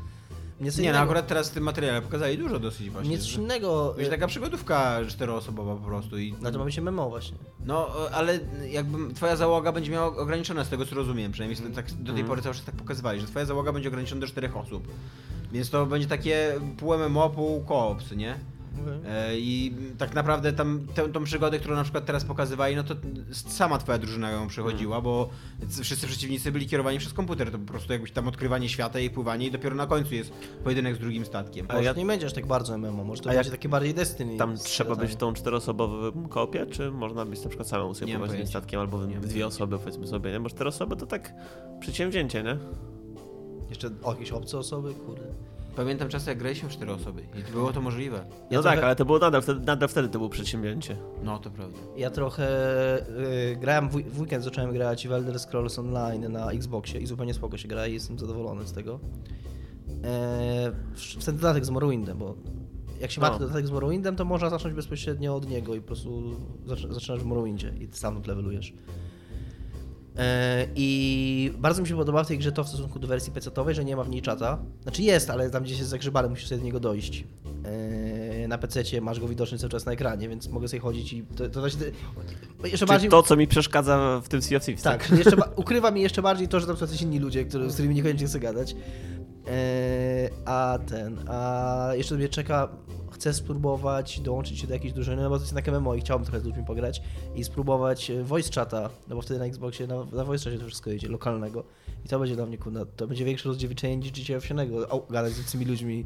Nie, 0.78 0.92
no 0.92 0.98
akurat 0.98 1.26
teraz 1.26 1.50
w 1.50 1.54
tym 1.54 1.64
materiale 1.64 2.02
pokazali 2.02 2.38
dużo 2.38 2.58
dosyć 2.58 2.90
właśnie. 2.90 3.18
Że- 3.18 3.40
innego... 3.40 3.94
Wiesz, 3.98 4.08
taka 4.08 4.26
przygodówka 4.26 5.00
czteroosobowa 5.08 5.74
po 5.76 5.84
prostu 5.86 6.18
i... 6.18 6.34
No 6.40 6.50
to 6.50 6.58
ma 6.58 6.64
być 6.64 6.78
MMO 6.80 7.08
właśnie. 7.08 7.38
No, 7.66 7.88
ale 8.12 8.38
jakby 8.70 9.14
twoja 9.14 9.36
załoga 9.36 9.72
będzie 9.72 9.92
miała 9.92 10.06
ograniczona 10.06 10.64
z 10.64 10.68
tego 10.68 10.86
co 10.86 10.94
rozumiem, 10.94 11.32
przynajmniej 11.32 11.72
tak, 11.74 11.86
do 11.86 11.94
tej 11.96 12.08
Mhm. 12.10 12.26
pory 12.26 12.42
cały 12.42 12.54
czas 12.54 12.64
tak 12.64 12.74
pokazywali, 12.74 13.20
że 13.20 13.26
twoja 13.26 13.44
załoga 13.44 13.72
będzie 13.72 13.88
ograniczona 13.88 14.20
do 14.20 14.26
czterech 14.26 14.56
osób. 14.56 14.88
Więc 15.52 15.70
to 15.70 15.86
będzie 15.86 16.08
takie 16.08 16.60
pół 16.78 16.94
MMO, 16.98 17.30
pół 17.30 17.60
koop, 17.64 17.98
nie? 18.16 18.38
E, 19.06 19.38
I 19.38 19.74
tak 19.98 20.14
naprawdę 20.14 20.52
tam 20.52 20.86
tę, 20.94 21.08
tą 21.08 21.24
przygodę, 21.24 21.58
którą 21.58 21.74
na 21.76 21.82
przykład 21.82 22.04
teraz 22.06 22.24
pokazywali, 22.24 22.76
no 22.76 22.84
to 22.84 22.94
sama 23.32 23.78
twoja 23.78 23.98
drużyna 23.98 24.30
ją 24.30 24.46
przechodziła, 24.48 25.00
bo 25.00 25.28
wszyscy 25.82 26.06
przeciwnicy 26.06 26.52
byli 26.52 26.66
kierowani 26.66 26.98
przez 26.98 27.12
komputer. 27.12 27.50
To 27.50 27.58
po 27.58 27.66
prostu 27.66 27.92
jakbyś 27.92 28.12
tam 28.12 28.28
odkrywanie 28.28 28.68
świata 28.68 29.00
i 29.00 29.10
pływanie 29.10 29.46
i 29.46 29.50
dopiero 29.50 29.74
na 29.76 29.86
końcu 29.86 30.14
jest 30.14 30.32
pojedynek 30.64 30.96
z 30.96 30.98
drugim 30.98 31.24
statkiem. 31.24 31.66
A 31.68 31.80
ja- 31.80 31.92
nie 31.92 32.06
będziesz 32.06 32.32
tak 32.32 32.46
bardzo 32.46 32.78
MMO, 32.78 33.04
może 33.04 33.22
to 33.22 33.30
A 33.30 33.32
będzie 33.32 33.48
jak- 33.50 33.58
takie 33.58 33.68
bardziej 33.68 33.94
Destiny. 33.94 34.36
Tam 34.36 34.56
trzeba 34.56 34.96
być 34.96 35.12
w 35.12 35.16
tą 35.16 35.32
czteroosobowym 35.34 36.28
kopie, 36.28 36.66
czy 36.66 36.90
można 36.90 37.24
być 37.24 37.42
na 37.42 37.48
przykład 37.48 37.68
samemu 37.68 37.94
sobie 37.94 38.18
pływać 38.18 38.36
tym 38.36 38.46
statkiem, 38.46 38.80
albo 38.80 39.04
Nie 39.06 39.06
dwie 39.18 39.20
pojęcia. 39.20 39.46
osoby 39.46 39.78
powiedzmy 39.78 40.06
sobie, 40.06 40.32
nie? 40.32 40.40
Bo 40.40 40.48
cztery 40.50 40.68
osoby 40.68 40.96
to 40.96 41.06
tak 41.06 41.32
przedsięwzięcie, 41.80 42.42
nie? 42.42 42.56
Jeszcze 43.70 43.90
o, 44.02 44.12
jakieś 44.12 44.32
obce 44.32 44.58
osoby, 44.58 44.94
kurde. 44.94 45.22
Pamiętam 45.76 46.08
czasy, 46.08 46.30
jak 46.30 46.38
graliśmy 46.38 46.68
w 46.68 46.72
cztery 46.72 46.92
osoby 46.92 47.22
i 47.48 47.52
było 47.52 47.72
to 47.72 47.80
możliwe. 47.80 48.16
Ja 48.16 48.56
no 48.58 48.62
trochę- 48.62 48.76
tak, 48.76 48.84
ale 48.84 48.96
to 48.96 49.04
było 49.04 49.18
nadal 49.18 49.42
wtedy, 49.42 49.60
nadal 49.66 49.88
wtedy 49.88 50.08
to 50.08 50.18
było 50.18 50.30
przedsięwzięcie. 50.30 50.96
No, 51.22 51.38
to 51.38 51.50
prawda. 51.50 51.78
Ja 51.96 52.10
trochę 52.10 52.46
y, 53.52 53.56
grałem 53.56 53.88
w, 53.88 53.92
w 53.92 54.20
weekend, 54.20 54.44
zacząłem 54.44 54.72
grać 54.72 55.08
w 55.08 55.12
Elder 55.12 55.38
Scrolls 55.40 55.78
Online 55.78 56.32
na 56.32 56.50
Xboxie 56.50 57.00
i 57.00 57.06
zupełnie 57.06 57.34
spoko 57.34 57.58
się 57.58 57.68
gra 57.68 57.86
i 57.86 57.92
jestem 57.92 58.18
zadowolony 58.18 58.66
z 58.66 58.72
tego. 58.72 59.00
E, 60.04 60.72
w- 60.94 61.24
ten 61.24 61.36
dodatek 61.36 61.64
z 61.64 61.70
Morrowindem, 61.70 62.18
bo 62.18 62.34
jak 63.00 63.10
się 63.10 63.20
ma 63.20 63.26
No. 63.26 63.32
ten 63.38 63.42
dodatek 63.42 63.66
z 63.66 63.70
Morrowindem, 63.70 64.16
to 64.16 64.24
można 64.24 64.50
zacząć 64.50 64.74
bezpośrednio 64.74 65.36
od 65.36 65.48
niego 65.48 65.74
i 65.74 65.80
po 65.80 65.86
prostu 65.86 66.22
zac- 66.66 66.92
zaczynasz 66.92 67.20
w 67.20 67.24
Morrowindzie 67.24 67.74
i 67.80 67.88
stamtąd 67.92 68.26
levelujesz. 68.26 68.72
E, 70.18 70.66
I 70.74 71.52
bardzo 71.58 71.82
mi 71.82 71.88
się 71.88 71.96
podoba 71.96 72.24
w 72.24 72.28
tej 72.28 72.38
grze 72.38 72.52
to 72.52 72.64
w 72.64 72.68
stosunku 72.68 72.98
do 72.98 73.06
wersji 73.06 73.32
PC-owej, 73.32 73.74
że 73.74 73.84
nie 73.84 73.96
ma 73.96 74.04
w 74.04 74.10
niej 74.10 74.22
czata. 74.22 74.58
Znaczy 74.82 75.02
jest, 75.02 75.30
ale 75.30 75.50
tam 75.50 75.62
gdzieś 75.62 75.78
jest 75.78 75.90
zagrzebany, 75.90 76.28
musisz 76.28 76.48
sobie 76.48 76.58
do 76.58 76.64
niego 76.64 76.80
dojść. 76.80 77.24
E, 78.44 78.48
Na 78.48 78.58
PC 78.58 79.00
masz 79.00 79.20
go 79.20 79.28
widoczny 79.28 79.58
cały 79.58 79.70
czas 79.70 79.86
na 79.86 79.92
ekranie, 79.92 80.28
więc 80.28 80.48
mogę 80.48 80.68
sobie 80.68 80.80
chodzić 80.80 81.12
i 81.12 81.22
to, 81.22 81.48
to 81.48 81.60
właśnie... 81.60 81.86
Jeszcze 82.62 82.78
Czy 82.78 82.86
bardziej... 82.86 83.10
to, 83.10 83.22
co 83.22 83.36
mi 83.36 83.46
przeszkadza 83.46 84.20
w 84.24 84.28
tym 84.28 84.42
Sea 84.42 84.56
of 84.58 84.64
Thieves, 84.64 84.82
Tak, 84.82 85.10
jeszcze 85.18 85.36
ukrywa 85.56 85.90
mi 85.90 86.00
jeszcze 86.00 86.22
bardziej 86.22 86.48
to, 86.48 86.60
że 86.60 86.66
tam 86.66 86.76
są 86.76 86.84
jacyś 86.86 87.02
inni 87.02 87.18
ludzie, 87.18 87.44
który, 87.44 87.70
z 87.70 87.74
którymi 87.74 87.94
niekoniecznie 87.94 88.26
chcę 88.26 88.40
gadać. 88.40 88.76
Eee, 89.46 90.30
a 90.44 90.78
ten, 90.86 91.28
a 91.28 91.88
jeszcze 91.94 92.14
mnie 92.16 92.28
czeka, 92.28 92.68
chcę 93.14 93.34
spróbować 93.34 94.20
dołączyć 94.20 94.58
się 94.58 94.66
do 94.66 94.74
jakiejś 94.74 94.92
drużyny, 94.92 95.22
no 95.22 95.30
bo 95.30 95.36
to 95.38 95.42
jest 95.42 95.54
na 95.54 95.78
MMO 95.78 95.94
i 95.94 96.00
chciałbym 96.00 96.26
trochę 96.26 96.40
z 96.40 96.44
ludźmi 96.44 96.64
pograć 96.64 97.02
i 97.34 97.44
spróbować 97.44 98.10
e, 98.10 98.22
voice 98.22 98.50
chata, 98.54 98.90
no 99.08 99.16
bo 99.16 99.22
wtedy 99.22 99.40
na 99.40 99.46
Xboxie, 99.46 99.86
na, 99.86 100.04
na 100.12 100.24
voice 100.24 100.44
chacie 100.44 100.58
to 100.58 100.66
wszystko 100.66 100.90
jedzie, 100.90 101.08
lokalnego. 101.08 101.64
I 102.04 102.08
to 102.08 102.18
będzie 102.18 102.36
dla 102.36 102.46
mnie, 102.46 102.58
kurna, 102.58 102.84
to 102.96 103.06
będzie 103.06 103.24
większe 103.24 103.48
rozdziewiczenie 103.48 103.96
niż 103.96 104.16
życie 104.16 104.36
owsianego, 104.36 104.88
o, 104.88 105.06
gadać 105.10 105.32
z 105.32 105.40
obcymi 105.40 105.64
ludźmi. 105.64 106.04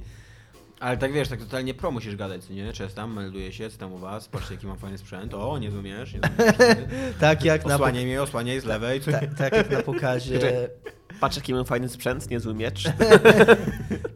Ale 0.80 0.96
tak 0.96 1.12
wiesz, 1.12 1.28
tak 1.28 1.40
totalnie 1.40 1.74
pro 1.74 1.90
musisz 1.90 2.16
gadać, 2.16 2.50
nie? 2.50 2.72
Cześć 2.72 2.94
tam, 2.94 3.12
melduję 3.12 3.52
się, 3.52 3.70
co 3.70 3.78
tam 3.78 3.92
u 3.92 3.98
was, 3.98 4.28
patrzcie 4.28 4.54
jaki 4.54 4.66
mam 4.66 4.78
fajny 4.78 4.98
sprzęt, 4.98 5.34
o, 5.34 5.58
nie 5.58 5.66
rozumiesz, 5.66 6.14
nie 6.14 6.20
rozumiesz. 6.20 6.88
Tak 7.20 7.44
jak 7.44 7.66
na, 7.66 7.74
Osłaniaj 7.74 8.04
mnie, 8.04 8.22
osłaniaj 8.22 8.60
z 8.60 8.64
lewej, 8.64 9.00
ta, 9.00 9.26
tak 9.38 9.52
jak 9.52 9.70
na 9.70 9.82
pokazie... 9.82 10.40
Patrz, 11.20 11.36
jaki 11.36 11.54
mam 11.54 11.64
fajny 11.64 11.88
sprzęt, 11.88 12.30
niezły 12.30 12.54
miecz. 12.54 12.84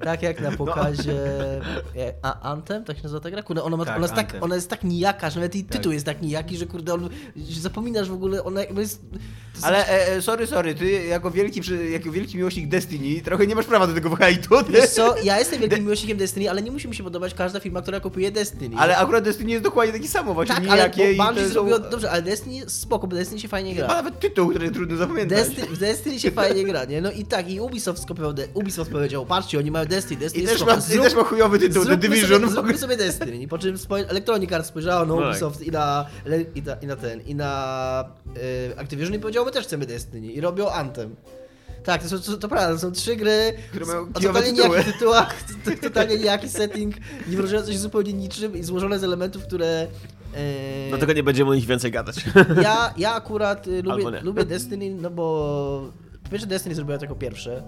Tak 0.04 0.22
jak 0.22 0.40
na 0.40 0.52
pokazie. 0.52 1.12
e, 1.96 2.14
A 2.22 2.50
Anthem, 2.52 2.84
tak 2.84 2.96
się 2.96 3.02
nazywa 3.02 3.20
ta 3.20 3.30
gra? 3.30 3.42
Kurde, 3.42 3.62
ona, 3.62 3.76
ma, 3.76 3.84
Tak, 3.84 3.96
ona, 3.96 4.04
jest 4.04 4.14
tak, 4.14 4.34
ona 4.40 4.54
jest 4.54 4.70
tak 4.70 4.84
nijaka, 4.84 5.30
że 5.30 5.36
nawet 5.40 5.54
jej 5.54 5.64
Tak. 5.64 5.72
tytuł 5.72 5.92
jest 5.92 6.06
tak 6.06 6.22
nijaki, 6.22 6.56
że 6.56 6.66
kurde, 6.66 6.94
on, 6.94 7.08
że 7.50 7.60
zapominasz 7.60 8.08
w 8.10 8.12
ogóle, 8.12 8.44
ona 8.44 8.60
jest. 8.78 9.00
Ale 9.62 9.88
e, 9.88 10.12
e, 10.16 10.22
sorry, 10.22 10.46
sorry, 10.46 10.74
ty 10.74 10.90
jako 10.90 11.30
wielki, 11.30 11.60
jako 11.92 12.10
wielki 12.10 12.36
miłośnik 12.36 12.68
Destiny 12.68 13.20
trochę 13.20 13.46
nie 13.46 13.54
masz 13.54 13.66
prawa 13.66 13.86
do 13.86 13.94
tego 13.94 14.16
hejtu. 14.16 14.54
Wiesz 14.68 14.90
co, 14.90 15.14
ja 15.22 15.38
jestem 15.38 15.60
wielkim 15.60 15.80
miłośnikiem 15.84 16.18
Destiny, 16.18 16.50
ale 16.50 16.62
nie 16.62 16.70
musi 16.70 16.88
mi 16.88 16.94
się 16.94 17.04
podobać 17.04 17.34
każda 17.34 17.60
firma, 17.60 17.82
która 17.82 18.00
kupuje 18.00 18.30
Destiny. 18.30 18.76
Ale 18.78 18.96
akurat 18.96 19.24
Destiny 19.24 19.50
jest 19.50 19.64
dokładnie 19.64 19.92
taki 19.92 20.08
samo, 20.08 20.34
właśnie 20.34 20.54
tak, 20.54 20.64
ale 20.64 20.74
nijakie 20.76 21.16
to 21.16 21.24
Bungie 21.24 21.42
są- 21.46 21.52
zrobiło... 21.52 21.78
Dobrze, 21.78 22.10
ale 22.10 22.22
Destiny 22.22 22.54
jest 22.56 22.80
spoko, 22.80 23.06
bo 23.06 23.16
Destiny 23.16 23.40
się 23.40 23.48
fajnie 23.48 23.74
gra. 23.74 23.88
Ma 23.88 23.94
nawet 23.94 24.20
tytuł, 24.20 24.50
który 24.50 24.70
trudno 24.70 24.96
zapamiętać. 24.96 25.38
Destiny, 25.38 25.66
w 25.66 25.78
Destiny 25.78 26.20
się 26.20 26.30
fajnie 26.30 26.64
gra, 26.64 26.86
nie? 26.92 27.00
No 27.00 27.10
i 27.10 27.24
tak, 27.24 27.50
i 27.50 27.60
Ubisoft 27.60 28.06
Ubisoft 28.54 28.90
powiedział, 28.90 29.26
patrzcie, 29.26 29.58
oni 29.58 29.70
mają 29.70 29.86
Destiny, 29.86 30.20
Destiny 30.20 30.44
I 30.44 30.48
jest 30.48 30.58
też, 30.58 30.66
ma, 30.66 30.94
I 30.94 30.98
też 30.98 31.14
ma 31.14 31.24
chujowy 31.24 31.58
tytuł, 31.58 31.84
The 31.84 31.96
Division. 31.96 32.40
Sobie, 32.40 32.52
zróbmy 32.54 32.78
sobie 32.78 32.96
Destiny. 32.96 33.36
I 33.36 33.48
po 33.48 33.58
czym 33.58 33.76
Electronic 34.08 34.52
Arts 34.52 34.68
spojrzała 34.68 35.00
na 35.00 35.06
No 35.06 35.20
tak. 35.20 35.30
Ubisoft 35.30 35.62
i, 35.62 35.70
na, 35.70 36.06
i, 36.54 36.62
na, 36.62 36.74
i 36.74 36.86
na 36.86 36.96
ten, 36.96 37.20
i 37.20 37.34
na 37.34 38.04
y, 38.72 38.78
Activision 38.78 39.14
i 39.14 39.18
powiedział, 39.18 39.44
my 39.44 39.50
też 39.50 39.66
chcemy 39.66 39.86
Destiny. 39.86 40.26
I 40.26 40.40
robią 40.40 40.70
Anthem. 40.70 41.16
Tak, 41.84 42.02
to, 42.02 42.08
są, 42.08 42.18
to, 42.18 42.36
to 42.36 42.48
prawda, 42.48 42.72
to 42.72 42.78
są 42.78 42.92
trzy 42.92 43.16
gry 43.16 43.52
Które 43.70 43.86
mają 43.86 44.00
o 44.02 44.20
totalnie 44.20 44.52
nijakich 44.52 44.92
tytułach, 44.92 45.34
to, 45.64 45.70
to, 45.70 45.76
totalnie 45.82 46.18
nijaki 46.18 46.48
setting, 46.48 46.94
nie 47.28 47.36
wyróżniający 47.36 47.72
się 47.72 47.78
zupełnie 47.78 48.12
niczym 48.12 48.56
i 48.56 48.62
złożone 48.62 48.98
z 48.98 49.04
elementów, 49.04 49.42
które... 49.42 49.86
y, 50.34 50.88
Dlatego 50.88 51.12
nie 51.12 51.22
będziemy 51.22 51.50
o 51.50 51.54
nich 51.54 51.66
więcej 51.66 51.90
gadać. 51.90 52.16
ja, 52.62 52.94
ja 52.96 53.14
akurat 53.14 53.66
Albo 53.90 53.96
lubię, 53.96 54.20
lubię 54.20 54.44
Destiny, 54.44 54.90
no 54.90 55.10
bo 55.10 55.92
pierwsze 56.32 56.46
Destiny 56.46 56.74
zrobiła 56.74 56.98
to 56.98 57.04
jako 57.04 57.14
pierwsze. 57.16 57.62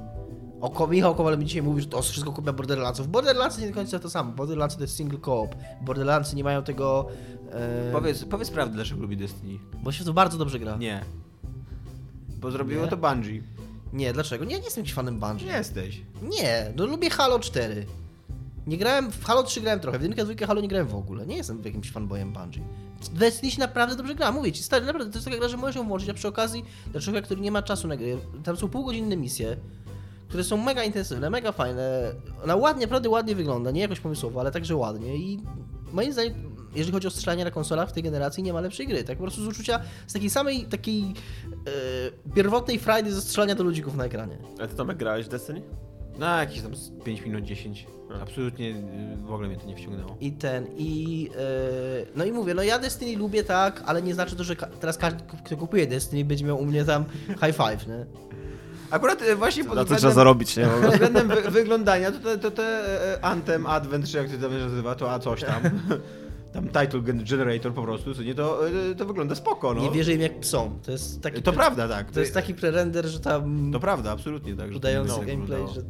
O, 0.61 0.71
Ko- 0.71 0.87
Michał 0.87 1.15
Kowal 1.15 1.39
mi 1.39 1.45
dzisiaj 1.45 1.63
mówi, 1.63 1.81
że 1.83 1.87
to 1.89 2.03
wszystko 2.03 2.33
kupia 2.33 2.53
Borderlandsów. 2.53 3.09
Borderlands 3.09 3.59
nie 3.59 3.69
do 3.69 3.75
końca 3.75 3.99
to 3.99 4.11
samo. 4.11 4.33
Borderlands 4.33 4.77
to 4.77 4.83
jest 4.83 4.97
single 4.97 5.19
co-op. 5.25 5.55
Borderlands 5.83 6.35
nie 6.35 6.45
mają 6.45 6.63
tego... 6.63 7.09
E, 7.53 7.93
Powiedz, 7.93 8.25
powiedz 8.25 8.51
prawdę, 8.51 8.75
dlaczego 8.75 9.01
lubi 9.03 9.17
Destiny. 9.17 9.59
Bo 9.83 9.93
się 9.93 10.05
to 10.05 10.13
bardzo 10.13 10.39
dobrze 10.39 10.59
gra. 10.59 10.77
Nie. 10.77 11.05
Bo 12.41 12.51
zrobiło 12.51 12.85
Nie? 12.85 12.91
to 12.91 12.97
Bungie. 12.97 13.43
Nie, 13.93 14.13
dlaczego? 14.13 14.45
Nie, 14.45 14.59
nie 14.59 14.65
jestem 14.65 14.83
jakimś 14.83 14.95
fanem 14.95 15.21
Bungie. 15.21 15.47
Nie 15.47 15.53
jesteś. 15.53 16.03
Nie, 16.23 16.73
no 16.77 16.87
lubię 16.87 17.11
Halo 17.11 17.39
4. 17.39 17.87
Nie 18.67 18.79
grałem, 18.79 19.11
w 19.13 19.25
Halo 19.25 19.43
3 19.43 19.61
grałem 19.61 19.81
trochę, 19.81 19.99
w 19.99 20.03
jedynkę, 20.03 20.23
dwójkę 20.25 20.47
Halo 20.47 20.61
nie 20.61 20.69
grałem 20.69 20.87
w 20.89 20.95
ogóle. 20.95 21.27
Nie 21.27 21.37
jestem 21.37 21.63
jakimś 21.65 21.91
fanboyem 21.91 22.33
Bungie. 22.33 22.63
W 23.11 23.19
Destiny 23.19 23.53
się 23.53 23.61
naprawdę 23.61 23.97
dobrze 23.97 24.15
gra, 24.15 24.33
mówię 24.33 24.53
ci, 24.53 24.63
stary, 24.63 24.87
naprawdę, 24.87 25.13
to 25.13 25.19
jest 25.19 25.25
taka 25.25 25.39
gra, 25.39 25.49
że 25.49 25.57
możesz 25.57 25.77
ją 25.77 25.89
włączyć, 25.89 26.09
a 26.09 26.15
przy 26.15 26.29
okazji 26.29 26.65
dla 26.93 27.01
człowieka, 27.01 27.25
który 27.25 27.41
nie 27.41 27.51
ma 27.51 27.63
czasu 27.63 27.89
na 27.89 27.97
gry, 27.97 28.19
tam 28.45 28.57
są 28.57 28.69
półgodzinne 28.69 29.17
misje, 29.17 29.57
które 30.29 30.45
są 30.45 30.57
mega 30.57 30.85
intensywne, 30.85 31.31
mega 31.31 31.53
fajne, 31.53 32.13
ona 32.45 32.57
ładnie, 32.57 32.87
naprawdę 32.87 33.09
ładnie 33.09 33.35
wygląda, 33.35 33.71
nie 33.71 33.81
jakoś 33.81 34.01
pomysłowo, 34.01 34.41
ale 34.41 34.51
także 34.51 34.77
ładnie 34.77 35.17
i 35.17 35.41
moim 35.93 36.13
zdaniem, 36.13 36.57
jeżeli 36.75 36.93
chodzi 36.93 37.07
o 37.07 37.11
strzelanie 37.11 37.45
na 37.45 37.51
konsolach 37.51 37.89
w 37.89 37.93
tej 37.93 38.03
generacji, 38.03 38.43
nie 38.43 38.53
ma 38.53 38.61
lepszej 38.61 38.87
gry, 38.87 39.05
tak 39.05 39.19
po 39.19 39.23
prostu 39.23 39.45
z 39.45 39.47
uczucia, 39.47 39.81
z 40.07 40.13
takiej 40.13 40.31
samej, 40.31 40.65
takiej 40.65 41.03
e, 41.05 42.33
pierwotnej 42.35 42.79
frajdy 42.79 43.13
ze 43.13 43.21
strzelania 43.21 43.55
do 43.55 43.65
ludzików 43.65 43.97
na 43.97 44.05
ekranie. 44.05 44.39
A 44.61 44.67
ty 44.67 44.77
Tomek 44.77 44.97
grałeś 44.97 45.27
w 45.27 45.29
Destiny? 45.29 45.63
No, 46.19 46.27
jakieś 46.27 46.61
tam 46.61 46.77
z 46.77 46.91
5 47.05 47.21
minut 47.21 47.45
10. 47.45 47.87
Absolutnie 48.23 48.71
y, 48.71 49.27
w 49.27 49.33
ogóle 49.33 49.49
mnie 49.49 49.57
to 49.57 49.67
nie 49.67 49.77
wciągnęło. 49.77 50.17
I 50.21 50.33
ten, 50.33 50.67
i. 50.77 51.31
e, 51.37 52.07
no 52.17 52.25
i 52.25 52.33
mówię, 52.33 52.55
no 52.55 52.63
ja 52.63 52.79
Destiny 52.79 53.17
lubię 53.19 53.45
tak, 53.45 53.83
ale 53.87 54.03
nie 54.03 54.15
znaczy 54.15 54.37
to, 54.37 54.45
że 54.45 54.57
ka- 54.57 54.67
teraz 54.67 54.99
każdy, 54.99 55.21
kto 55.45 55.57
kupuje 55.57 55.87
Destiny, 55.87 56.25
będzie 56.25 56.45
miał 56.45 56.59
u 56.61 56.67
mnie 56.67 56.85
tam 56.85 57.05
high 57.29 57.57
five, 57.57 57.87
nie? 57.89 58.07
Akurat 58.91 59.23
y, 59.23 59.37
właśnie 59.37 59.65
pod 59.65 59.75
Na 59.77 59.85
to 59.85 59.97
trzeba 59.97 60.13
zarobić, 60.13 60.57
nie? 60.57 60.67
pod 60.67 60.91
względem 60.93 61.29
wy, 61.29 61.51
wyglądania, 61.51 62.13
to 62.13 62.19
te, 62.19 62.39
to 62.39 62.51
te 62.51 62.63
e, 63.15 63.25
Anthem, 63.25 63.67
Advent, 63.67 64.09
czy 64.11 64.17
jak 64.17 64.27
to 64.31 64.39
tam 64.39 64.51
się 64.51 64.59
nazywa, 64.59 64.95
to 64.95 65.13
a 65.13 65.19
coś 65.19 65.41
tam. 65.41 65.63
Tam 66.53 66.65
title 66.69 67.01
gen- 67.01 67.25
generator 67.25 67.75
po 67.75 67.83
prostu, 67.83 68.15
co 68.15 68.23
nie, 68.23 68.35
to, 68.35 68.69
y, 68.69 68.95
to 68.97 69.05
wygląda 69.07 69.35
spoko, 69.35 69.75
no. 69.75 69.83
Nie 69.83 69.91
wierzę 69.91 70.13
im 70.13 70.21
jak 70.21 70.41
psom. 70.41 70.79
To 70.83 70.93
jest 70.93 71.23
taki. 71.23 71.43
To 71.43 71.51
pre- 71.53 71.55
prawda, 71.55 71.89
tak. 71.89 72.11
To 72.11 72.21
jest 72.21 72.35
taki 72.35 72.55
prerender, 72.55 73.07
że 73.07 73.21
tam. 73.21 73.71
To 73.73 73.81
prawda, 73.81 74.11
absolutnie 74.13 74.57
tak. 74.57 74.71
udający 74.77 75.13
nie 75.21 75.27
gameplay, 75.27 75.37
wyglądało. 75.37 75.75
że. 75.75 75.81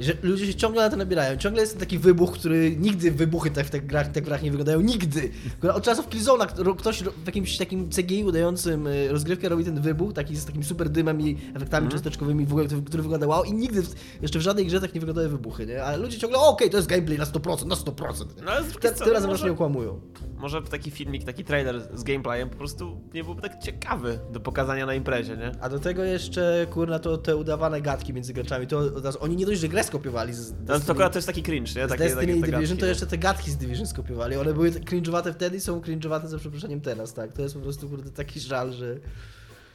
Że 0.00 0.12
ludzie 0.22 0.46
się 0.46 0.54
ciągle 0.54 0.82
na 0.82 0.90
to 0.90 0.96
nabierają. 0.96 1.36
Ciągle 1.36 1.60
jest 1.62 1.78
taki 1.78 1.98
wybuch, 1.98 2.32
który 2.32 2.76
nigdy 2.76 3.10
wybuchy 3.10 3.50
tak 3.50 3.66
w 3.66 3.70
tych 3.70 3.86
grach, 3.86 4.08
tak 4.12 4.22
w 4.24 4.26
grach 4.26 4.42
nie 4.42 4.50
wyglądają. 4.50 4.80
Nigdy. 4.80 5.30
Od 5.74 5.82
czasów 5.84 6.08
Killzone'a 6.08 6.46
kto- 6.46 6.74
ktoś 6.76 7.02
w 7.02 7.26
jakimś 7.26 7.56
takim 7.56 7.88
CGI 7.90 8.24
udającym 8.24 8.86
y, 8.86 9.08
rozgrywkę 9.12 9.48
robi 9.48 9.64
ten 9.64 9.80
wybuch, 9.80 10.12
taki 10.12 10.36
z 10.36 10.44
takim 10.44 10.64
super 10.64 10.88
dymem 10.88 11.20
i 11.20 11.36
efektami 11.54 11.88
cząsteczkowymi, 11.88 12.46
w 12.46 12.52
ogóle, 12.52 12.66
który, 12.86 13.02
wygląda 13.02 13.26
wow 13.26 13.44
i 13.44 13.52
nigdy 13.52 13.82
w, 13.82 13.94
jeszcze 14.22 14.38
w 14.38 14.42
żadnej 14.42 14.66
grze 14.66 14.80
tak 14.80 14.94
nie 14.94 15.00
wyglądały 15.00 15.28
wybuchy, 15.28 15.66
nie? 15.66 15.84
Ale 15.84 15.96
ludzie 15.96 16.18
ciągle, 16.18 16.38
okej, 16.38 16.70
to 16.70 16.76
jest 16.76 16.88
gameplay 16.88 17.18
na 17.18 17.24
100%, 17.24 17.66
na 17.66 17.74
100%. 17.74 18.36
Nie? 18.36 18.42
No 18.44 18.50
ale 18.50 18.60
z 18.64 18.68
drugiej 18.68 18.80
Te, 18.82 18.88
tym 18.88 18.94
strony 18.96 19.12
razem 19.12 19.30
może- 19.30 19.46
nie 19.46 19.52
okłamują. 19.52 20.00
Może 20.38 20.62
taki 20.62 20.90
filmik, 20.90 21.24
taki 21.24 21.44
trailer 21.44 21.88
z 21.94 22.02
gameplayem 22.02 22.50
po 22.50 22.56
prostu 22.56 23.00
nie 23.14 23.24
byłby 23.24 23.42
tak 23.42 23.58
ciekawy 23.62 24.18
do 24.32 24.40
pokazania 24.40 24.86
na 24.86 24.94
imprezie, 24.94 25.36
nie? 25.36 25.52
A 25.60 25.68
do 25.68 25.78
tego 25.78 26.04
jeszcze, 26.04 26.66
kurna, 26.70 26.98
to 26.98 27.18
te 27.18 27.36
udawane 27.36 27.80
gadki 27.80 28.14
między 28.14 28.32
graczami, 28.32 28.66
to 28.66 28.80
oni 29.20 29.36
nie 29.36 29.46
dość, 29.46 29.60
że 29.60 29.68
grę 29.68 29.84
skopiowali 29.90 30.34
z 30.34 30.50
No, 30.50 30.56
to 30.56 30.72
Destiny- 30.72 30.92
akurat 30.92 31.12
to 31.12 31.18
jest 31.18 31.26
taki 31.26 31.42
cringe, 31.42 31.72
nie? 31.80 31.86
Z 31.86 31.88
Takie, 31.88 32.04
Destiny 32.04 32.20
takie, 32.26 32.38
i 32.38 32.42
Division 32.42 32.60
gadki, 32.62 32.76
to 32.80 32.86
jeszcze 32.86 33.06
te 33.06 33.18
gadki 33.18 33.50
z 33.50 33.56
Division 33.56 33.86
skopiowali. 33.86 34.36
One 34.36 34.54
były 34.54 34.70
cringe'owate 34.70 35.32
wtedy 35.34 35.56
i 35.56 35.60
są 35.60 35.80
cringe'owate 35.80 36.26
za 36.26 36.38
przeproszeniem 36.38 36.80
teraz, 36.80 37.14
tak. 37.14 37.32
To 37.32 37.42
jest 37.42 37.54
po 37.54 37.60
prostu 37.60 37.88
kurde 37.88 38.10
taki 38.10 38.40
żal, 38.40 38.72
że... 38.72 38.96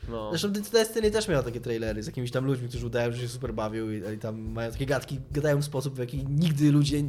No. 0.09 0.29
Zresztą 0.29 0.51
Destiny 0.71 1.11
też 1.11 1.27
miał 1.27 1.43
takie 1.43 1.61
trailery 1.61 2.03
z 2.03 2.07
jakimiś 2.07 2.31
tam 2.31 2.45
ludźmi, 2.45 2.69
którzy 2.69 2.85
udają, 2.85 3.11
że 3.11 3.17
się 3.21 3.27
super 3.27 3.53
bawią 3.53 3.89
i, 3.89 4.13
i 4.15 4.17
tam 4.17 4.39
mają 4.39 4.71
takie 4.71 4.85
gadki, 4.85 5.19
gadają 5.31 5.61
w 5.61 5.65
sposób, 5.65 5.95
w 5.95 5.97
jaki 5.97 6.25
nigdy 6.29 6.71
ludzie 6.71 7.03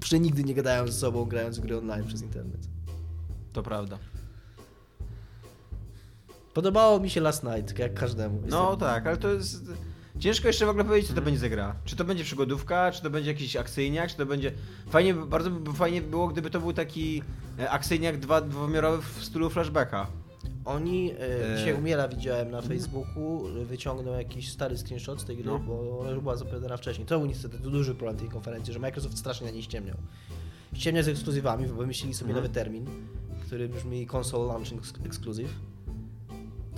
przenigdy 0.00 0.44
nie 0.44 0.54
gadają 0.54 0.86
ze 0.86 0.92
sobą, 0.92 1.24
grając 1.24 1.58
w 1.58 1.60
gry 1.60 1.78
online 1.78 2.04
przez 2.04 2.22
internet. 2.22 2.60
To 3.52 3.62
prawda. 3.62 3.98
Podobało 6.54 7.00
mi 7.00 7.10
się 7.10 7.20
Last 7.20 7.44
Night, 7.44 7.78
jak 7.78 7.94
każdemu. 7.94 8.42
No 8.48 8.60
Jestem- 8.62 8.80
tak, 8.80 9.06
ale 9.06 9.16
to 9.16 9.28
jest... 9.28 9.64
Ciężko 10.20 10.46
jeszcze 10.48 10.66
w 10.66 10.68
ogóle 10.68 10.84
powiedzieć, 10.84 11.08
co 11.08 11.14
to 11.16 11.22
będzie 11.22 11.40
za 11.40 11.48
gra. 11.48 11.74
Czy 11.84 11.96
to 11.96 12.04
będzie 12.04 12.24
przygodówka, 12.24 12.92
czy 12.92 13.02
to 13.02 13.10
będzie 13.10 13.30
jakiś 13.30 13.56
akcyjniak, 13.56 14.10
czy 14.10 14.16
to 14.16 14.26
będzie... 14.26 14.52
Fajnie, 14.90 15.14
bardzo 15.14 15.50
by 15.50 15.72
fajnie 15.72 16.02
było, 16.02 16.28
gdyby 16.28 16.50
to 16.50 16.60
był 16.60 16.72
taki 16.72 17.22
e, 17.58 17.70
akcyjniak 17.70 18.18
dwa, 18.18 18.40
dwuwymiarowy 18.40 19.02
w 19.02 19.24
stylu 19.24 19.50
flashbacka. 19.50 20.06
Oni, 20.64 21.12
e, 21.12 21.52
E. 21.52 21.56
dzisiaj 21.58 21.74
umiera, 21.74 22.08
widziałem 22.08 22.50
na 22.50 22.62
Facebooku, 22.62 23.42
wyciągnął 23.66 24.14
jakiś 24.14 24.48
stary 24.52 24.78
screenshot 24.78 25.20
z 25.20 25.24
tej 25.24 25.36
gry, 25.36 25.46
No. 25.46 25.58
bo 25.58 26.00
ona 26.00 26.10
już 26.10 26.20
była 26.20 26.36
zapowiadana 26.36 26.76
wcześniej. 26.76 27.06
To 27.06 27.18
był 27.18 27.28
niestety 27.28 27.58
duży 27.58 27.94
problem 27.94 28.16
tej 28.16 28.28
konferencji, 28.28 28.72
że 28.72 28.78
Microsoft 28.78 29.18
strasznie 29.18 29.46
na 29.46 29.52
niej 29.52 29.62
ściemniał. 29.62 29.96
Ściemnia 30.74 31.02
z 31.02 31.08
ekskluzywami, 31.08 31.66
bo 31.66 31.74
wymyślili 31.74 32.14
sobie 32.14 32.28
Mhm. 32.30 32.44
nowy 32.44 32.54
termin, 32.54 32.86
który 33.46 33.68
brzmi 33.68 34.06
Console 34.14 34.46
Launching 34.46 34.80
Ex- 34.82 35.06
Exclusive. 35.06 35.50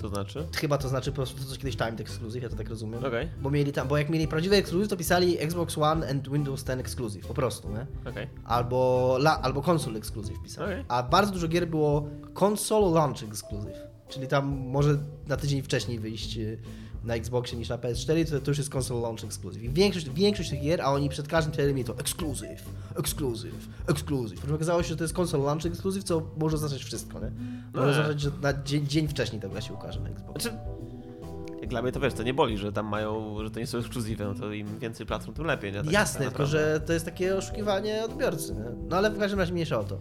To 0.03 0.09
znaczy? 0.09 0.47
Chyba 0.57 0.79
to 0.79 0.89
znaczy 0.89 1.11
po 1.11 1.17
prostu 1.17 1.39
to, 1.45 1.51
co 1.51 1.57
kiedyś 1.57 1.77
Timed 1.77 2.01
Exclusive, 2.01 2.43
ja 2.43 2.49
to 2.49 2.57
tak 2.57 2.69
rozumiem. 2.69 3.05
Okej, 3.05 3.29
Bo 3.41 3.51
mieli 3.51 3.73
tam, 3.73 3.89
bo 3.89 3.99
jak 3.99 4.11
mieli 4.11 4.29
prawdziwy 4.29 4.57
ekskluzyw, 4.57 4.89
to 4.89 4.97
pisali 4.97 5.39
Xbox 5.39 5.79
One 5.79 6.09
and 6.11 6.29
Windows 6.29 6.65
10 6.65 6.81
Exclusive, 6.81 7.27
po 7.29 7.35
prostu, 7.35 7.69
nie? 7.71 7.87
okej. 8.11 8.27
Albo, 8.45 9.17
la, 9.21 9.43
albo 9.43 9.63
Console 9.63 9.99
Exclusive 9.99 10.43
pisali. 10.43 10.73
Okej. 10.73 10.85
A 10.89 11.03
bardzo 11.03 11.33
dużo 11.33 11.49
gier 11.49 11.69
było 11.69 12.09
Console 12.43 12.95
Launch 12.95 13.23
Exclusive. 13.23 13.79
Czyli 14.09 14.29
tam 14.29 14.47
może 14.47 14.99
na 15.27 15.37
tydzień 15.37 15.63
wcześniej 15.63 15.99
wyjść 15.99 16.37
y, 16.37 16.59
na 17.05 17.15
Xboxie 17.15 17.59
niż 17.59 17.69
na 17.69 17.79
PS4, 17.79 18.31
to, 18.31 18.41
to 18.41 18.51
już 18.51 18.59
jest 18.59 18.75
Console 18.75 19.01
Launch 19.01 19.25
Exclusive. 19.25 19.63
I 19.65 19.69
większość, 19.69 20.11
większość 20.11 20.51
tych 20.51 20.61
gier, 20.61 20.81
a 20.81 20.93
oni 20.93 21.09
przed 21.09 21.29
każdym 21.29 21.53
trailerem 21.53 21.77
mieli 21.77 21.87
to 21.87 21.99
Exclusive, 21.99 22.65
Exclusive, 22.97 23.69
Exclusive. 23.87 24.41
Po 24.41 24.47
czym 24.47 24.55
okazało 24.55 24.83
się, 24.83 24.89
że 24.89 24.97
to 24.97 25.05
jest 25.05 25.19
Console 25.19 25.45
Launch 25.45 25.67
Exclusive, 25.67 26.05
co 26.05 26.23
może 26.37 26.57
oznaczać 26.57 26.85
wszystko, 26.85 27.21
nie? 27.21 27.31
Może 27.75 27.87
nie. 27.87 27.91
oznaczać, 27.91 28.21
że 28.21 28.31
na 28.43 28.63
dzień, 28.63 28.87
dzień 28.87 29.09
wcześniej 29.09 29.43
ta 29.43 29.49
gra 29.49 29.61
się 29.61 29.75
ukaże 29.75 30.01
na 30.01 30.09
Xboxie. 30.09 30.51
Znaczy, 30.51 30.59
jak 31.61 31.71
dla 31.71 31.83
mnie 31.83 31.93
to 31.93 32.01
wiesz, 32.01 32.15
to 32.15 32.23
nie 32.23 32.35
boli, 32.35 32.59
że 32.59 32.73
tam 32.73 32.87
mają, 32.87 33.37
że 33.45 33.51
to 33.51 33.61
nie 33.61 33.67
są 33.67 33.79
ekskluzywy, 33.79 34.25
no 34.25 34.35
to 34.35 34.53
im 34.53 34.79
więcej 34.79 35.07
platform, 35.07 35.37
tym 35.37 35.47
lepiej, 35.47 35.73
nie? 35.73 35.83
Tak 35.83 35.93
Jasne, 35.93 36.21
tylko 36.21 36.43
naprawdę. 36.43 36.59
że 36.59 36.81
to 36.81 36.93
jest 36.93 37.05
takie 37.05 37.37
oszukiwanie 37.37 38.05
odbiorcy. 38.05 38.55
Nie? 38.55 38.65
No 38.89 38.97
ale 38.97 39.11
w 39.11 39.19
każdym 39.19 39.41
razie 39.41 39.53
mniejsza 39.53 39.79
o 39.79 39.85
to. 39.85 39.99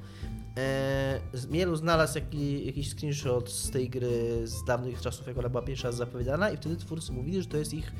Z- 1.34 1.48
Mielu 1.50 1.76
znalazł 1.76 2.16
jaki, 2.20 2.66
jakiś 2.66 2.90
screenshot 2.90 3.50
z 3.52 3.72
tej 3.72 3.90
gry 3.90 4.42
z 4.48 4.64
dawnych 4.64 5.02
czasów, 5.02 5.28
jak 5.28 5.38
ona 5.38 5.50
była 5.50 5.62
pierwsza 5.64 5.88
raz 5.88 5.96
zapowiadana 5.96 6.50
i 6.52 6.58
wtedy 6.58 6.78
twórcy 6.78 7.12
mówili, 7.12 7.42
że 7.42 7.48
to 7.48 7.58
jest 7.58 7.74
ich 7.74 7.92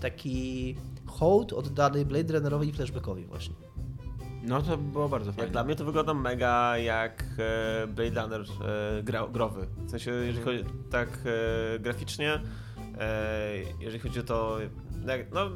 taki 0.00 0.76
hołd 1.06 1.52
oddany 1.52 2.04
Blade 2.04 2.34
Runnerowi 2.34 2.68
i 2.68 2.72
Flashbackowi 2.72 3.24
właśnie. 3.24 3.54
No 4.42 4.62
to 4.62 4.76
było 4.76 5.08
bardzo 5.08 5.26
Jak 5.30 5.36
fajne. 5.36 5.52
dla 5.52 5.64
mnie 5.64 5.76
to 5.76 5.84
wygląda 5.84 6.14
mega 6.14 6.78
jak 6.78 7.24
e, 7.38 7.86
Blade 7.86 8.22
Runner 8.22 8.40
e, 8.40 9.02
gra, 9.02 9.26
growy. 9.32 9.66
W 9.86 9.90
sensie, 9.90 10.10
jeżeli 10.10 10.44
chodzi 10.44 10.64
tak 10.90 11.08
e, 11.74 11.78
graficznie, 11.78 12.40
e, 12.98 13.58
jeżeli 13.80 13.98
chodzi 13.98 14.20
o 14.20 14.22
to, 14.22 14.58
jak, 15.06 15.32
no, 15.34 15.50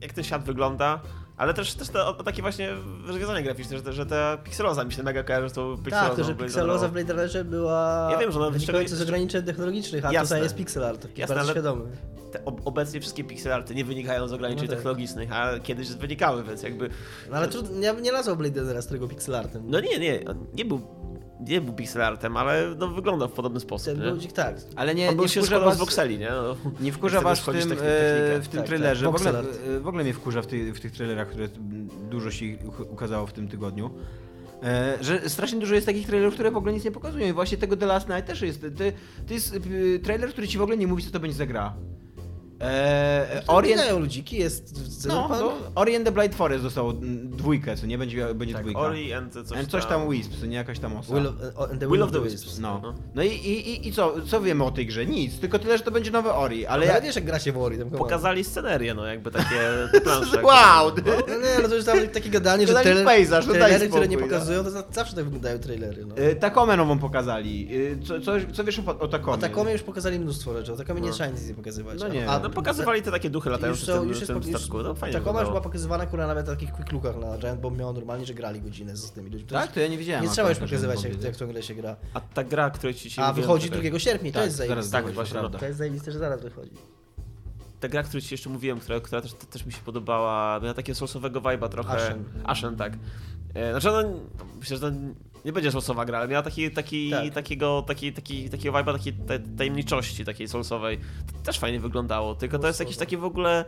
jak 0.00 0.12
ten 0.12 0.24
świat 0.24 0.44
wygląda, 0.44 1.00
ale 1.36 1.54
też, 1.54 1.74
też 1.74 1.88
te, 1.88 2.04
o, 2.04 2.12
takie 2.14 2.42
właśnie 2.42 2.70
rozwiązania 3.06 3.42
graficzne, 3.42 3.78
że, 3.78 3.92
że 3.92 4.06
ta 4.06 4.36
pikseloza 4.36 4.84
mi 4.84 4.92
się 4.92 5.02
mega 5.02 5.22
kojarzy 5.22 5.48
z 5.48 5.52
tą 5.52 5.76
pikselozą. 5.76 6.08
Tak, 6.08 6.16
to, 6.16 6.24
że 6.24 6.34
pikseloza 6.34 6.88
w. 6.88 6.92
Blade 6.92 7.12
Runnerze 7.12 7.44
była 7.44 8.08
Ja 8.12 8.18
wiem, 8.18 8.32
że 8.32 8.40
ona 8.40 8.50
wynikająca 8.50 8.96
z 8.96 9.02
ograniczeń 9.02 9.42
technologicznych, 9.42 10.04
a 10.04 10.12
Jasne. 10.12 10.28
tutaj 10.28 10.42
jest 10.42 10.54
pixel 10.56 10.84
art, 10.84 11.18
Jasne, 11.18 11.34
bardzo 11.34 11.52
świadomy. 11.52 11.84
Obecnie 12.64 13.00
wszystkie 13.00 13.24
pixel 13.24 13.52
arty 13.52 13.74
nie 13.74 13.84
wynikają 13.84 14.28
z 14.28 14.32
ograniczeń 14.32 14.64
No 14.64 14.68
tak. 14.68 14.76
technologicznych, 14.78 15.32
a 15.32 15.58
kiedyś 15.60 15.88
wynikały, 15.88 16.44
więc 16.44 16.62
jakby... 16.62 16.90
No 17.30 17.36
ale 17.36 17.48
trudno, 17.48 17.80
ja 17.80 17.92
nie 17.92 18.12
nazwał 18.12 18.36
Blade 18.36 18.60
Runnera 18.60 18.82
z 18.82 18.86
tego 18.86 19.08
pixel 19.08 19.34
artem. 19.34 19.62
No 19.66 19.80
nie, 19.80 19.98
nie, 19.98 20.20
nie 20.54 20.64
był 20.64 20.80
nie 21.48 21.60
był 21.60 21.72
pixel 21.74 22.02
artem, 22.02 22.36
ale 22.36 22.74
no, 22.78 22.88
wyglądał 22.88 23.28
w 23.28 23.32
podobny 23.32 23.60
sposób, 23.60 23.94
Ten 23.94 24.04
nie? 24.04 24.10
ludzik 24.10 24.32
tak. 24.32 24.56
Ale 24.76 24.94
nie, 24.94 25.08
On 25.08 25.16
nie 25.16 25.28
wkurza 25.28 25.60
was, 25.60 25.76
z 25.76 25.78
voxeli, 25.78 26.18
nie? 26.18 26.30
No. 26.30 26.56
nie 26.80 26.92
wkurza 26.96 27.20
was 27.20 27.40
w 27.40 27.44
tym, 27.44 27.56
e, 27.56 28.40
w 28.40 28.48
tym 28.50 28.60
Tak, 28.60 28.66
trailerze. 28.66 29.06
tak, 29.06 29.20
w, 29.20 29.26
ogóle, 29.26 29.40
e, 29.76 29.80
w 29.80 29.88
ogóle 29.88 30.04
mnie 30.04 30.14
wkurza 30.14 30.42
w, 30.42 30.46
ty, 30.46 30.72
w 30.72 30.80
tych 30.80 30.92
trailerach, 30.92 31.28
które 31.28 31.48
dużo 32.10 32.30
się 32.30 32.46
ukazało 32.90 33.26
w 33.26 33.32
tym 33.32 33.48
tygodniu. 33.48 33.90
E, 34.62 34.98
że 35.00 35.28
strasznie 35.28 35.60
dużo 35.60 35.74
jest 35.74 35.86
takich 35.86 36.06
trailerów, 36.06 36.34
które 36.34 36.50
w 36.50 36.56
ogóle 36.56 36.72
nic 36.72 36.84
nie 36.84 36.90
pokazują. 36.90 37.28
I 37.28 37.32
właśnie 37.32 37.58
tego 37.58 37.76
The 37.76 37.86
Last 37.86 38.08
Night 38.08 38.26
też 38.26 38.42
jest. 38.42 38.66
To, 39.26 39.34
jest 39.34 39.58
trailer, 40.02 40.30
który 40.30 40.48
ci 40.48 40.58
w 40.58 40.62
ogóle 40.62 40.76
nie 40.76 40.86
mówi, 40.86 41.02
co 41.02 41.10
to 41.10 41.20
będzie 41.20 41.36
za 41.36 41.46
gra. 41.46 41.74
E, 42.64 43.42
Orient, 43.46 43.80
Orient... 43.80 44.00
ludziki, 44.00 44.36
jest 44.36 44.74
no, 45.08 45.28
no, 45.28 45.40
no, 45.40 45.52
Ori 45.74 45.96
and 45.96 46.04
the 46.06 46.12
Blind 46.12 46.34
Forest 46.34 46.62
dostało 46.62 46.90
mm, 46.90 47.30
dwójkę, 47.36 47.76
co 47.76 47.86
nie? 47.86 47.98
Będzie, 47.98 48.34
będzie 48.34 48.54
Tak, 48.54 48.62
dwójka. 48.62 48.80
Ori 48.80 49.12
and 49.12 49.32
coś, 49.32 49.58
And 49.58 49.68
coś 49.70 49.86
tam 49.86 50.10
Wisp, 50.10 50.30
co 50.40 50.46
nie 50.46 50.56
jakaś 50.56 50.78
tam 50.78 50.96
osa. 50.96 51.14
Will 51.14 51.26
of, 51.26 51.34
uh, 51.82 51.88
Will 51.90 52.02
of 52.02 52.12
the 52.12 52.20
Wisps. 52.20 52.58
No. 52.58 52.80
No. 52.82 52.94
No 53.14 53.22
i, 53.22 53.28
i, 53.28 53.70
i- 53.70 53.88
i 53.88 53.92
co, 53.92 54.14
co 54.26 54.40
wiemy 54.40 54.64
o 54.64 54.70
tej 54.70 54.86
grze? 54.86 55.06
Nic, 55.06 55.38
tylko 55.40 55.58
tyle, 55.58 55.78
że 55.78 55.84
to 55.84 55.90
będzie 55.90 56.10
nowe 56.10 56.34
Ori, 56.34 56.66
ale 56.66 56.86
Ale 56.86 56.94
ja... 56.94 57.00
wiesz, 57.00 57.16
jak 57.16 57.24
gra 57.24 57.38
się 57.38 57.52
w 57.52 57.58
Ori. 57.58 57.78
Tam 57.78 57.90
Pokazali 57.90 58.44
scenerię, 58.44 58.94
no 58.94 59.06
jakby 59.06 59.30
takie 59.30 59.60
plansze. 60.04 60.42
Wow! 60.42 60.90
No 61.28 61.34
nie, 61.38 61.62
no 61.62 61.68
to 61.68 61.74
już 61.74 61.84
tam 61.84 61.98
takie 62.08 62.30
gadanie, 62.30 62.66
że 62.66 62.72
trailer, 62.74 63.06
pejzaż, 63.06 63.46
no 63.46 63.52
trailery, 63.52 63.88
które 63.88 64.08
nie 64.08 64.16
no. 64.16 64.22
pokazują, 64.22 64.64
to 64.64 64.70
za- 64.70 64.84
zawsze 64.92 65.14
tak 65.14 65.24
wyglądają 65.24 65.58
trailery. 65.58 66.06
No. 66.06 66.18
Y, 66.18 66.36
Takomę 66.36 66.76
nową 66.76 66.98
pokazali. 66.98 67.68
Y, 67.76 67.98
Co, 68.06 68.20
co, 68.20 68.32
co 68.52 68.64
wiesz 68.64 68.78
o, 68.78 68.98
o 68.98 69.08
Takomie? 69.08 69.34
O 69.34 69.38
Takomie 69.40 69.72
już 69.72 69.82
pokazali 69.82 70.18
mnóstwo 70.18 70.52
rzeczy, 70.58 70.72
o 70.72 70.76
Takomie 70.76 71.00
nie 71.00 71.08
No. 71.08 71.14
trzeba 71.14 71.30
nic 71.30 71.48
nie 71.48 71.54
pokazywać. 71.54 72.00
No 72.00 72.08
nie. 72.08 72.30
A, 72.30 72.38
No 72.38 72.50
pokazywali 72.54 73.02
te 73.02 73.10
takie 73.10 73.30
duchy 73.30 73.50
latające 73.50 73.80
już 73.80 73.90
w 73.90 73.92
są, 73.92 74.00
tym, 74.00 74.08
już 74.08 74.20
jest, 74.20 74.26
tym 74.32 74.42
już, 74.42 74.46
statku. 74.60 74.82
No 74.82 74.94
fajnie 74.94 75.18
już 75.18 75.48
była 75.48 75.60
pokazywana, 75.60 76.06
która 76.06 76.26
nawet 76.26 76.46
w 76.46 76.48
takich 76.48 76.72
quick 76.72 76.92
lookach 76.92 77.16
na 77.16 77.38
Giant 77.38 77.60
Bomb 77.60 77.78
miała 77.78 77.92
normalnie, 77.92 78.26
że 78.26 78.34
grali 78.34 78.60
godzinę 78.60 78.96
z 78.96 79.10
tymi 79.10 79.30
ludźmi. 79.30 79.48
To 79.48 79.54
Tak? 79.54 79.72
To 79.72 79.80
ja 79.80 79.88
nie 79.88 79.98
widziałem. 79.98 80.24
Nie 80.24 80.30
trzeba 80.30 80.48
już 80.48 80.58
pokazywać, 80.58 81.04
jak, 81.04 81.22
jak 81.22 81.36
tą 81.36 81.46
grę 81.46 81.62
się 81.62 81.74
gra. 81.74 81.96
A 82.14 82.20
ta 82.20 82.44
gra, 82.44 82.70
której 82.70 82.94
ci 82.94 83.10
się 83.10 83.22
A 83.22 83.32
wychodzi 83.32 83.70
czekaj. 83.70 83.90
2 83.90 83.98
sierpnia, 83.98 84.32
to 84.32 84.38
Tak, 84.38 84.44
jest 84.44 84.56
zaraz 84.56 84.68
zajebiste. 84.86 85.02
tak, 85.02 85.14
właśnie, 85.14 85.34
to 85.34 85.42
no. 85.42 85.48
prawda. 85.48 85.58
To 85.58 85.66
jest 85.66 85.78
zajebiste, 85.78 86.12
że 86.12 86.18
zaraz 86.18 86.42
wychodzi. 86.42 86.70
Ta 87.80 87.88
gra, 87.88 88.02
której 88.02 88.22
ci 88.22 88.34
jeszcze 88.34 88.50
mówiłem, 88.50 88.80
która, 88.80 89.00
która 89.00 89.20
też, 89.20 89.32
też 89.34 89.66
mi 89.66 89.72
się 89.72 89.80
podobała, 89.84 90.60
miała 90.60 90.74
takiego 90.74 90.96
soulsowego 90.96 91.40
vibe'a 91.40 91.68
trochę. 91.68 91.92
Ashen. 91.92 92.24
Ashen, 92.44 92.76
tak. 92.76 92.92
E, 93.54 93.70
Znaczy 93.70 93.90
ona, 93.90 94.08
myślę, 94.60 94.76
że 94.76 94.90
to 94.90 94.96
nie 95.44 95.52
będzie 95.52 95.72
soulsowa 95.72 96.04
gra, 96.04 96.18
ale 96.18 96.28
miała 96.28 96.42
taki, 96.42 96.70
taki, 96.70 97.10
Tak. 97.10 97.34
takiego, 97.34 97.84
taki, 97.86 98.12
taki, 98.12 98.50
takiego 98.50 98.78
vibe'a, 98.78 98.92
takiej 98.92 99.12
ta- 99.12 99.56
tajemniczości 99.58 100.24
takiej 100.24 100.48
soulsowej. 100.48 100.98
To 101.32 101.38
też 101.44 101.58
fajnie 101.58 101.80
wyglądało, 101.80 102.34
tylko 102.34 102.58
to 102.58 102.66
jest 102.66 102.80
jakiś 102.80 102.96
taki 102.96 103.16
w 103.16 103.24
ogóle 103.24 103.64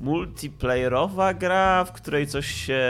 multiplayerowa 0.00 1.34
gra, 1.34 1.84
w 1.84 1.92
której 1.92 2.26
coś 2.26 2.46
się... 2.46 2.80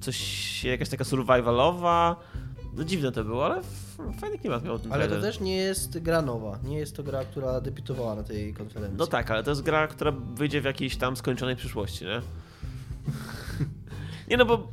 coś 0.00 0.16
się, 0.16 0.68
jakaś 0.68 0.88
taka 0.88 1.04
survivalowa. 1.04 2.16
No 2.74 2.84
dziwne 2.84 3.12
to 3.12 3.24
było, 3.24 3.46
ale 3.46 3.62
fajny 4.20 4.38
klimat 4.38 4.64
miał 4.64 4.78
ten 4.78 4.92
Ale 4.92 5.08
to 5.08 5.20
też 5.20 5.40
nie 5.40 5.56
jest 5.56 5.98
gra 5.98 6.22
nowa. 6.22 6.58
Nie 6.64 6.78
jest 6.78 6.96
to 6.96 7.02
gra, 7.02 7.24
która 7.24 7.60
debiutowała 7.60 8.14
na 8.14 8.22
tej 8.22 8.54
konferencji. 8.54 8.98
No 8.98 9.06
tak, 9.06 9.30
ale 9.30 9.42
to 9.44 9.50
jest 9.50 9.62
gra, 9.62 9.86
która 9.86 10.10
wyjdzie 10.34 10.60
w 10.60 10.64
jakiejś 10.64 10.96
tam 10.96 11.16
skończonej 11.16 11.56
przyszłości, 11.56 12.04
nie? 12.04 12.20
Nie 14.30 14.36
no, 14.36 14.44
bo 14.44 14.68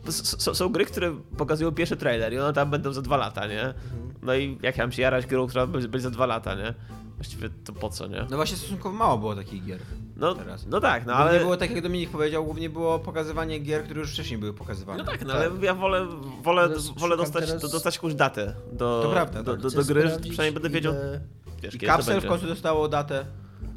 są 0.54 0.70
gry, 0.70 0.86
które 0.86 1.16
pokazują 1.38 1.72
pierwszy 1.72 1.98
trailer 1.98 2.34
i 2.34 2.40
one 2.40 2.54
tam 2.54 2.70
będą 2.70 2.94
za 2.94 3.02
dwa 3.02 3.18
lata, 3.18 3.48
nie? 3.48 3.74
No 4.22 4.36
i 4.36 4.58
jak 4.62 4.78
ja 4.78 4.84
mam 4.84 4.92
się 4.92 5.02
jarać 5.02 5.26
grą, 5.26 5.48
która 5.48 5.68
będzie 5.68 6.00
za 6.00 6.10
dwa 6.10 6.26
lata, 6.26 6.56
nie? 6.56 6.74
Właściwie 7.16 7.50
to 7.66 7.74
po 7.74 7.90
co, 7.90 8.08
nie? 8.08 8.26
No 8.30 8.36
właśnie 8.38 8.58
stosunkowo 8.58 8.96
mało 8.98 9.18
było 9.18 9.36
takich 9.36 9.66
gier. 9.66 9.80
No, 10.18 10.36
teraz. 10.36 10.66
no 10.68 10.80
tak, 10.82 11.06
no 11.06 11.14
Głównie 11.14 11.30
ale... 11.32 11.40
było 11.40 11.58
tak, 11.58 11.72
jak 11.72 11.82
Dominik 11.82 12.10
powiedział, 12.10 12.46
głównie 12.46 12.70
było 12.70 13.00
pokazywanie 13.00 13.60
gier, 13.60 13.84
które 13.84 14.00
już 14.00 14.12
wcześniej 14.12 14.40
były 14.40 14.54
pokazywane. 14.54 15.04
No 15.04 15.12
tak, 15.12 15.26
no 15.26 15.34
ale 15.34 15.50
ja 15.62 15.74
wolę, 15.74 16.08
wolę, 16.44 16.68
Teraz 16.68 16.88
wolę 16.90 17.18
dostać, 17.18 17.46
teraz- 17.46 17.62
do, 17.62 17.68
dostać 17.68 17.96
jakąś 17.96 18.16
datę 18.16 18.56
do, 18.72 19.02
To 19.04 19.10
prawda, 19.12 19.44
do, 19.44 19.52
tak. 19.52 19.62
do, 19.62 19.70
Chcę 19.70 19.78
do 19.78 19.86
gry, 19.86 20.02
że 20.10 20.20
przynajmniej 20.20 20.52
będę 20.54 20.70
wiedział, 20.70 20.94
ile- 20.94 21.20
wiesz, 21.62 21.76
I 21.76 21.80
kiedy 21.80 21.92
to 21.92 21.98
Capsule 21.98 22.22
w 22.22 22.26
końcu 22.26 22.48
dostało 22.48 22.88
datę. 22.88 23.26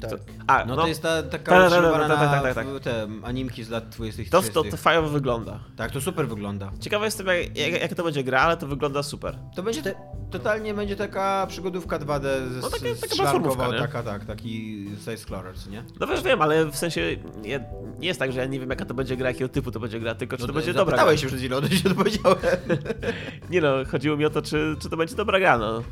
Tak. 0.01 0.11
A, 0.47 0.65
No, 0.65 0.75
no, 0.75 0.81
to 0.81 0.87
jest 0.87 1.01
ta 1.01 1.23
taka 1.23 1.51
Tak, 1.51 1.69
tak, 1.69 1.83
tak, 1.83 1.91
tak, 1.91 2.01
tak, 2.09 2.19
na 2.31 2.41
tak, 2.41 2.55
tak. 2.55 2.67
w- 2.67 2.79
te 2.79 3.07
animki 3.23 3.63
z 3.63 3.69
lat 3.69 3.89
20 3.89 4.23
to, 4.41 4.41
to, 4.53 4.63
to 4.63 4.77
fajowo 4.77 5.09
wygląda. 5.09 5.59
Tak, 5.75 5.91
to 5.91 6.01
super 6.01 6.27
wygląda. 6.27 6.71
Ciekawe 6.79 7.05
jestem, 7.05 7.27
jak, 7.27 7.57
jak, 7.57 7.81
jak 7.81 7.93
to 7.95 8.03
będzie 8.03 8.23
gra, 8.23 8.41
ale 8.41 8.57
to 8.57 8.67
wygląda 8.67 9.03
super. 9.03 9.37
To 9.55 9.63
będzie 9.63 9.81
te, 9.81 9.93
totalnie 10.31 10.73
będzie 10.73 10.95
taka 10.95 11.47
przygodówka 11.49 11.99
2D 11.99 12.21
z, 12.49 12.61
No, 12.61 12.69
taka- 12.69 12.85
taka 13.01 13.15
platformówka, 13.15 13.67
nie? 13.71 13.79
taka, 13.79 14.03
tak, 14.03 14.25
taki 14.25 14.85
side-scroller, 15.05 15.53
co 15.55 15.69
nie? 15.69 15.83
No 15.99 16.07
wiesz, 16.07 16.23
wiem, 16.23 16.41
ale 16.41 16.65
w 16.65 16.75
sensie 16.75 17.01
nie, 17.41 17.59
nie 17.99 18.07
jest 18.07 18.19
tak, 18.19 18.31
że 18.31 18.39
ja 18.39 18.45
nie 18.45 18.59
wiem 18.59 18.69
jaka 18.69 18.85
to 18.85 18.93
będzie 18.93 19.17
gra, 19.17 19.29
jakiego 19.29 19.49
typu 19.49 19.71
to 19.71 19.79
będzie 19.79 19.99
gra, 19.99 20.15
tylko 20.15 20.37
czy 20.37 20.47
to 20.47 20.53
będzie 20.53 20.73
dobra 20.73 20.97
gra. 21.03 21.17
Się 21.17 21.27
przed 21.27 21.39
chwilą, 21.39 21.61
to 21.61 21.69
się 21.69 21.89
odpowiedziałem. 21.89 22.37
Nie 23.49 23.61
no, 23.61 23.73
chodziło 23.91 24.17
mi 24.17 24.25
o 24.25 24.29
to, 24.29 24.41
czy, 24.41 24.75
czy 24.81 24.89
to 24.89 24.97
będzie 24.97 25.15
dobra 25.15 25.39
gra, 25.39 25.57
no. 25.57 25.83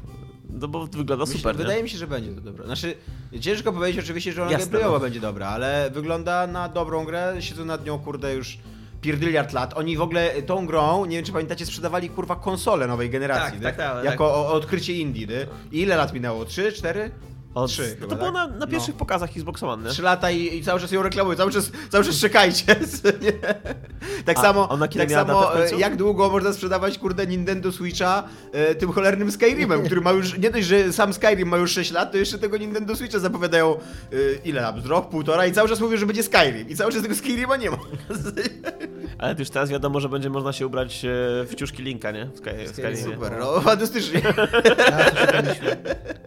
No 0.49 0.67
bo 0.67 0.87
wygląda 0.87 1.25
Myślę, 1.25 1.37
super, 1.37 1.55
wydaje 1.55 1.77
nie? 1.77 1.83
mi 1.83 1.89
się, 1.89 1.97
że 1.97 2.07
będzie 2.07 2.31
to 2.31 2.41
dobra. 2.41 2.65
Znaczy, 2.65 2.95
ciężko 3.39 3.73
powiedzieć 3.73 4.03
oczywiście, 4.03 4.33
że 4.33 4.41
ona 4.41 4.51
Jasne, 4.51 4.65
gameplayowo 4.65 4.97
no. 4.97 4.99
będzie 4.99 5.19
dobra, 5.19 5.47
ale 5.47 5.89
wygląda 5.93 6.47
na 6.47 6.69
dobrą 6.69 7.05
grę, 7.05 7.35
siedzą 7.39 7.65
nad 7.65 7.85
nią, 7.85 7.99
kurde, 7.99 8.33
już 8.33 8.57
pierdyliard 9.01 9.53
lat. 9.53 9.73
Oni 9.77 9.97
w 9.97 10.01
ogóle 10.01 10.41
tą 10.41 10.65
grą, 10.65 11.05
nie 11.05 11.15
wiem 11.15 11.25
czy 11.25 11.31
pamiętacie, 11.31 11.65
sprzedawali 11.65 12.09
kurwa 12.09 12.35
konsole 12.35 12.87
nowej 12.87 13.09
generacji, 13.09 13.59
Tak, 13.61 13.75
tak, 13.75 13.93
tak, 13.95 14.05
jako 14.05 14.35
o, 14.35 14.53
odkrycie 14.53 14.93
indie, 14.93 15.27
nie? 15.27 15.47
I 15.71 15.81
ile 15.81 15.95
lat 15.95 16.13
minęło? 16.13 16.45
Trzy, 16.45 16.71
cztery? 16.71 17.11
Od, 17.53 17.71
Trzy 17.71 17.81
no 17.81 18.07
chyba, 18.07 18.07
to 18.07 18.15
było 18.15 18.31
tak? 18.31 18.51
na, 18.51 18.57
na 18.57 18.67
pierwszych 18.67 18.95
No. 18.95 18.99
pokazach 18.99 19.29
Xbox 19.37 19.63
One, 19.63 19.83
nie? 19.83 19.89
Trzy 19.89 20.01
lata 20.01 20.31
i, 20.31 20.57
i 20.57 20.63
cały 20.63 20.79
czas 20.79 20.91
ją 20.91 21.03
reklamują, 21.03 21.37
cały 21.37 21.51
czas, 21.51 21.71
cały 21.89 22.03
czas 22.03 22.19
czekajcie. 22.19 22.75
Tak 24.25 24.37
A 24.37 24.41
samo, 24.41 24.69
ona 24.69 24.87
kiedy 24.87 25.05
tak 25.05 25.11
samo 25.11 25.65
e, 25.65 25.77
jak 25.77 25.95
długo 25.95 26.29
można 26.29 26.53
sprzedawać 26.53 26.97
kurde 26.97 27.27
Nintendo 27.27 27.71
Switcha 27.71 28.23
e, 28.51 28.75
tym 28.75 28.91
cholernym 28.91 29.31
Skyrimem, 29.31 29.83
który 29.85 30.01
ma 30.01 30.11
już, 30.11 30.37
nie 30.37 30.49
dość, 30.51 30.67
że 30.67 30.93
sam 30.93 31.13
Skyrim 31.13 31.47
ma 31.47 31.57
już 31.57 31.71
6 31.71 31.91
lat, 31.91 32.11
to 32.11 32.17
jeszcze 32.17 32.37
tego 32.37 32.57
Nintendo 32.57 32.95
Switcha 32.95 33.19
zapowiadają 33.19 33.75
e, 33.75 33.79
ile 34.45 34.61
tam, 34.61 34.81
z 34.81 34.85
rok, 34.85 35.09
półtora 35.09 35.45
i 35.45 35.51
cały 35.51 35.69
czas 35.69 35.79
mówią, 35.79 35.97
że 35.97 36.05
będzie 36.05 36.23
Skyrim 36.23 36.69
i 36.69 36.75
cały 36.75 36.91
czas 36.91 37.01
tego 37.01 37.15
Skyrima 37.15 37.57
nie 37.57 37.69
ma. 37.71 37.77
Ale 39.17 39.35
już 39.39 39.49
teraz 39.49 39.69
wiadomo, 39.69 39.99
że 39.99 40.09
będzie 40.09 40.29
można 40.29 40.53
się 40.53 40.67
ubrać 40.67 40.99
w 41.47 41.55
ciuszki 41.55 41.83
Linka, 41.83 42.11
nie? 42.11 42.25
W 42.25 42.37
Sky. 42.37 42.97
Super, 43.03 43.33
no 43.39 43.61
fantastycznie. 43.61 44.21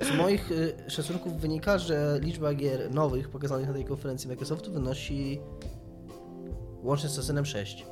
Z 0.02 0.16
moich 0.16 0.50
y, 0.52 0.74
szacunków 0.88 1.19
wynika, 1.28 1.78
że 1.78 2.18
liczba 2.22 2.54
gier 2.54 2.94
nowych 2.94 3.28
pokazanych 3.28 3.66
na 3.68 3.72
tej 3.74 3.84
konferencji 3.84 4.28
Microsoftu 4.28 4.72
wynosi 4.72 5.40
łącznie 6.82 7.08
z 7.08 7.12
Assassinem 7.12 7.44
6. 7.46 7.86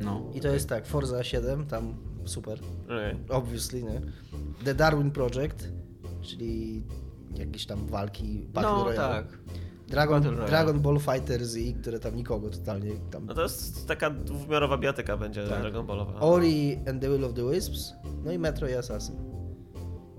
No. 0.00 0.22
I 0.34 0.40
to 0.40 0.48
jest 0.48 0.68
tak, 0.68 0.86
Forza 0.86 1.24
7, 1.24 1.66
tam 1.66 1.94
super, 2.24 2.58
Okej. 2.84 3.16
obviously, 3.28 3.82
nie? 3.82 4.00
The 4.64 4.74
Darwin 4.74 5.10
Project, 5.10 5.68
czyli 6.22 6.82
jakieś 7.38 7.66
tam 7.66 7.86
walki, 7.86 8.46
Battle 8.52 8.70
No 8.70 8.84
Royale. 8.84 8.96
tak. 8.96 9.38
Dragon, 9.88 10.14
Battle 10.20 10.30
Royale. 10.30 10.48
Dragon 10.50 10.80
Ball 10.80 10.98
Fighter 10.98 11.46
Z, 11.46 11.58
które 11.80 11.98
tam 12.00 12.16
nikogo 12.16 12.50
totalnie 12.50 12.90
tam... 13.10 13.26
No 13.26 13.34
to 13.34 13.42
jest 13.42 13.86
taka 13.88 14.10
dwuwymiarowa 14.10 14.78
biatyka 14.78 15.16
będzie 15.16 15.46
Tak. 15.48 15.60
Dragon 15.60 15.86
Ballowa. 15.86 16.20
Ori 16.20 16.78
and 16.88 17.00
the 17.00 17.08
Will 17.10 17.24
of 17.24 17.34
the 17.34 17.50
Wisps, 17.50 17.92
no 18.24 18.32
i 18.32 18.38
Metro 18.38 18.68
i 18.68 18.74
Assassin. 18.74 19.16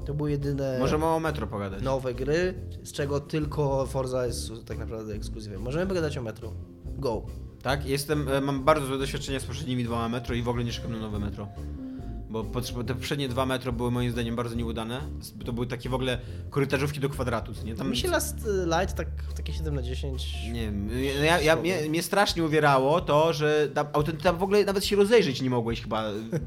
To 0.09 0.13
były 0.13 0.31
jedyne 0.31 0.77
Możemy 0.79 1.05
o 1.05 1.19
Metro 1.19 1.47
pogadać. 1.47 1.83
nowe 1.83 2.13
gry, 2.13 2.53
z 2.83 2.91
czego 2.91 3.19
tylko 3.19 3.85
Forza 3.85 4.25
jest 4.25 4.51
tak 4.65 4.77
naprawdę 4.77 5.13
ekskluzywem. 5.13 5.61
Możemy 5.61 5.87
pogadać 5.87 6.17
o 6.17 6.21
Metro. 6.21 6.53
Go. 6.97 7.25
Tak, 7.61 7.85
jestem, 7.85 8.27
e, 8.29 8.41
mam 8.41 8.63
bardzo 8.63 8.85
złe 8.85 8.97
doświadczenia 8.97 9.39
z 9.39 9.45
poprzednimi 9.45 9.83
dwoma 9.83 10.09
metro 10.09 10.35
i 10.35 10.41
w 10.41 10.49
ogóle 10.49 10.63
nie 10.63 10.71
czekam 10.71 10.91
na 10.91 10.99
nowe 10.99 11.19
metro. 11.19 11.47
Bo 12.29 12.43
te 12.87 12.93
poprzednie 12.93 13.29
dwa 13.29 13.45
metro 13.45 13.71
były 13.71 13.91
moim 13.91 14.11
zdaniem 14.11 14.35
bardzo 14.35 14.55
nieudane. 14.55 15.01
To 15.45 15.53
były 15.53 15.67
takie 15.67 15.89
w 15.89 15.93
ogóle 15.93 16.19
korytarzówki 16.49 16.99
do 16.99 17.09
kwadratu, 17.09 17.51
nie? 17.65 17.75
Tam 17.75 17.89
Mi 17.89 17.97
się 17.97 18.07
Last 18.07 18.35
Light 18.65 18.95
tak, 18.95 19.07
takie 19.35 19.53
7 19.53 19.75
na 19.75 19.81
10. 19.81 20.27
Nie 20.51 20.61
wiem, 20.61 20.89
ja, 21.23 21.41
ja, 21.41 21.55
mnie, 21.55 21.89
mnie 21.89 22.03
strasznie 22.03 22.43
uwierało 22.43 23.01
to, 23.01 23.33
że 23.33 23.69
tam, 23.73 23.87
tam 24.23 24.37
w 24.37 24.43
ogóle 24.43 24.65
nawet 24.65 24.85
się 24.85 24.95
rozejrzeć 24.95 25.41
nie 25.41 25.49
mogłeś 25.49 25.81
chyba. 25.81 26.03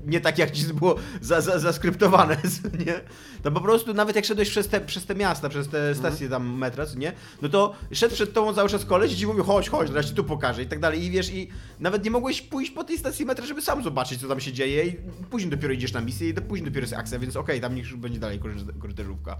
Nie 0.07 0.21
tak 0.21 0.39
jak 0.39 0.51
ci 0.51 0.65
było 0.65 0.95
za, 1.21 1.41
za, 1.41 1.59
zaskryptowane, 1.59 2.37
nie? 2.87 3.01
Tam 3.43 3.55
po 3.55 3.61
prostu 3.61 3.95
nawet 3.95 4.17
jak 4.17 4.25
szedłeś 4.25 4.51
przez 4.51 4.69
te, 4.69 4.81
przez 4.81 5.07
te 5.07 5.15
miasta, 5.15 5.49
przez 5.49 5.69
te 5.69 5.95
stacje 5.95 6.29
tam 6.29 6.59
metra, 6.59 6.85
nie? 6.97 7.13
No 7.43 7.49
to 7.49 7.75
szedł 7.93 8.15
przed 8.15 8.33
tobą 8.33 8.55
cały 8.55 8.69
czas 8.69 8.85
koleś 8.85 9.13
i 9.13 9.17
ci 9.17 9.27
mówił 9.27 9.45
chodź, 9.45 9.69
chodź, 9.69 9.89
teraz 9.89 10.07
ci 10.07 10.15
tu 10.15 10.25
pokażę 10.25 10.63
i 10.63 10.67
tak 10.67 10.81
dalej. 10.81 11.05
I 11.05 11.11
wiesz, 11.11 11.33
i 11.35 11.49
nawet 11.81 12.05
nie 12.05 12.11
mogłeś 12.11 12.43
pójść 12.43 12.71
po 12.71 12.85
tej 12.85 12.99
stacji 12.99 13.27
metra, 13.27 13.47
żeby 13.47 13.63
sam 13.63 13.83
zobaczyć, 13.83 14.21
co 14.21 14.29
tam 14.29 14.41
się 14.41 14.53
dzieje 14.53 14.87
i 14.87 14.97
później 15.31 15.51
dopiero 15.51 15.72
idziesz 15.73 15.93
na 15.93 16.01
misję 16.01 16.29
i 16.29 16.35
później 16.35 16.67
dopiero 16.69 16.85
jest 16.85 16.95
akcja, 16.95 17.19
więc 17.19 17.37
okej, 17.37 17.61
tam 17.61 17.75
niech 17.75 17.85
już 17.85 17.97
będzie 17.97 18.19
dalej 18.21 18.41
korytarz- 18.41 18.79
korytarzówka. 18.79 19.37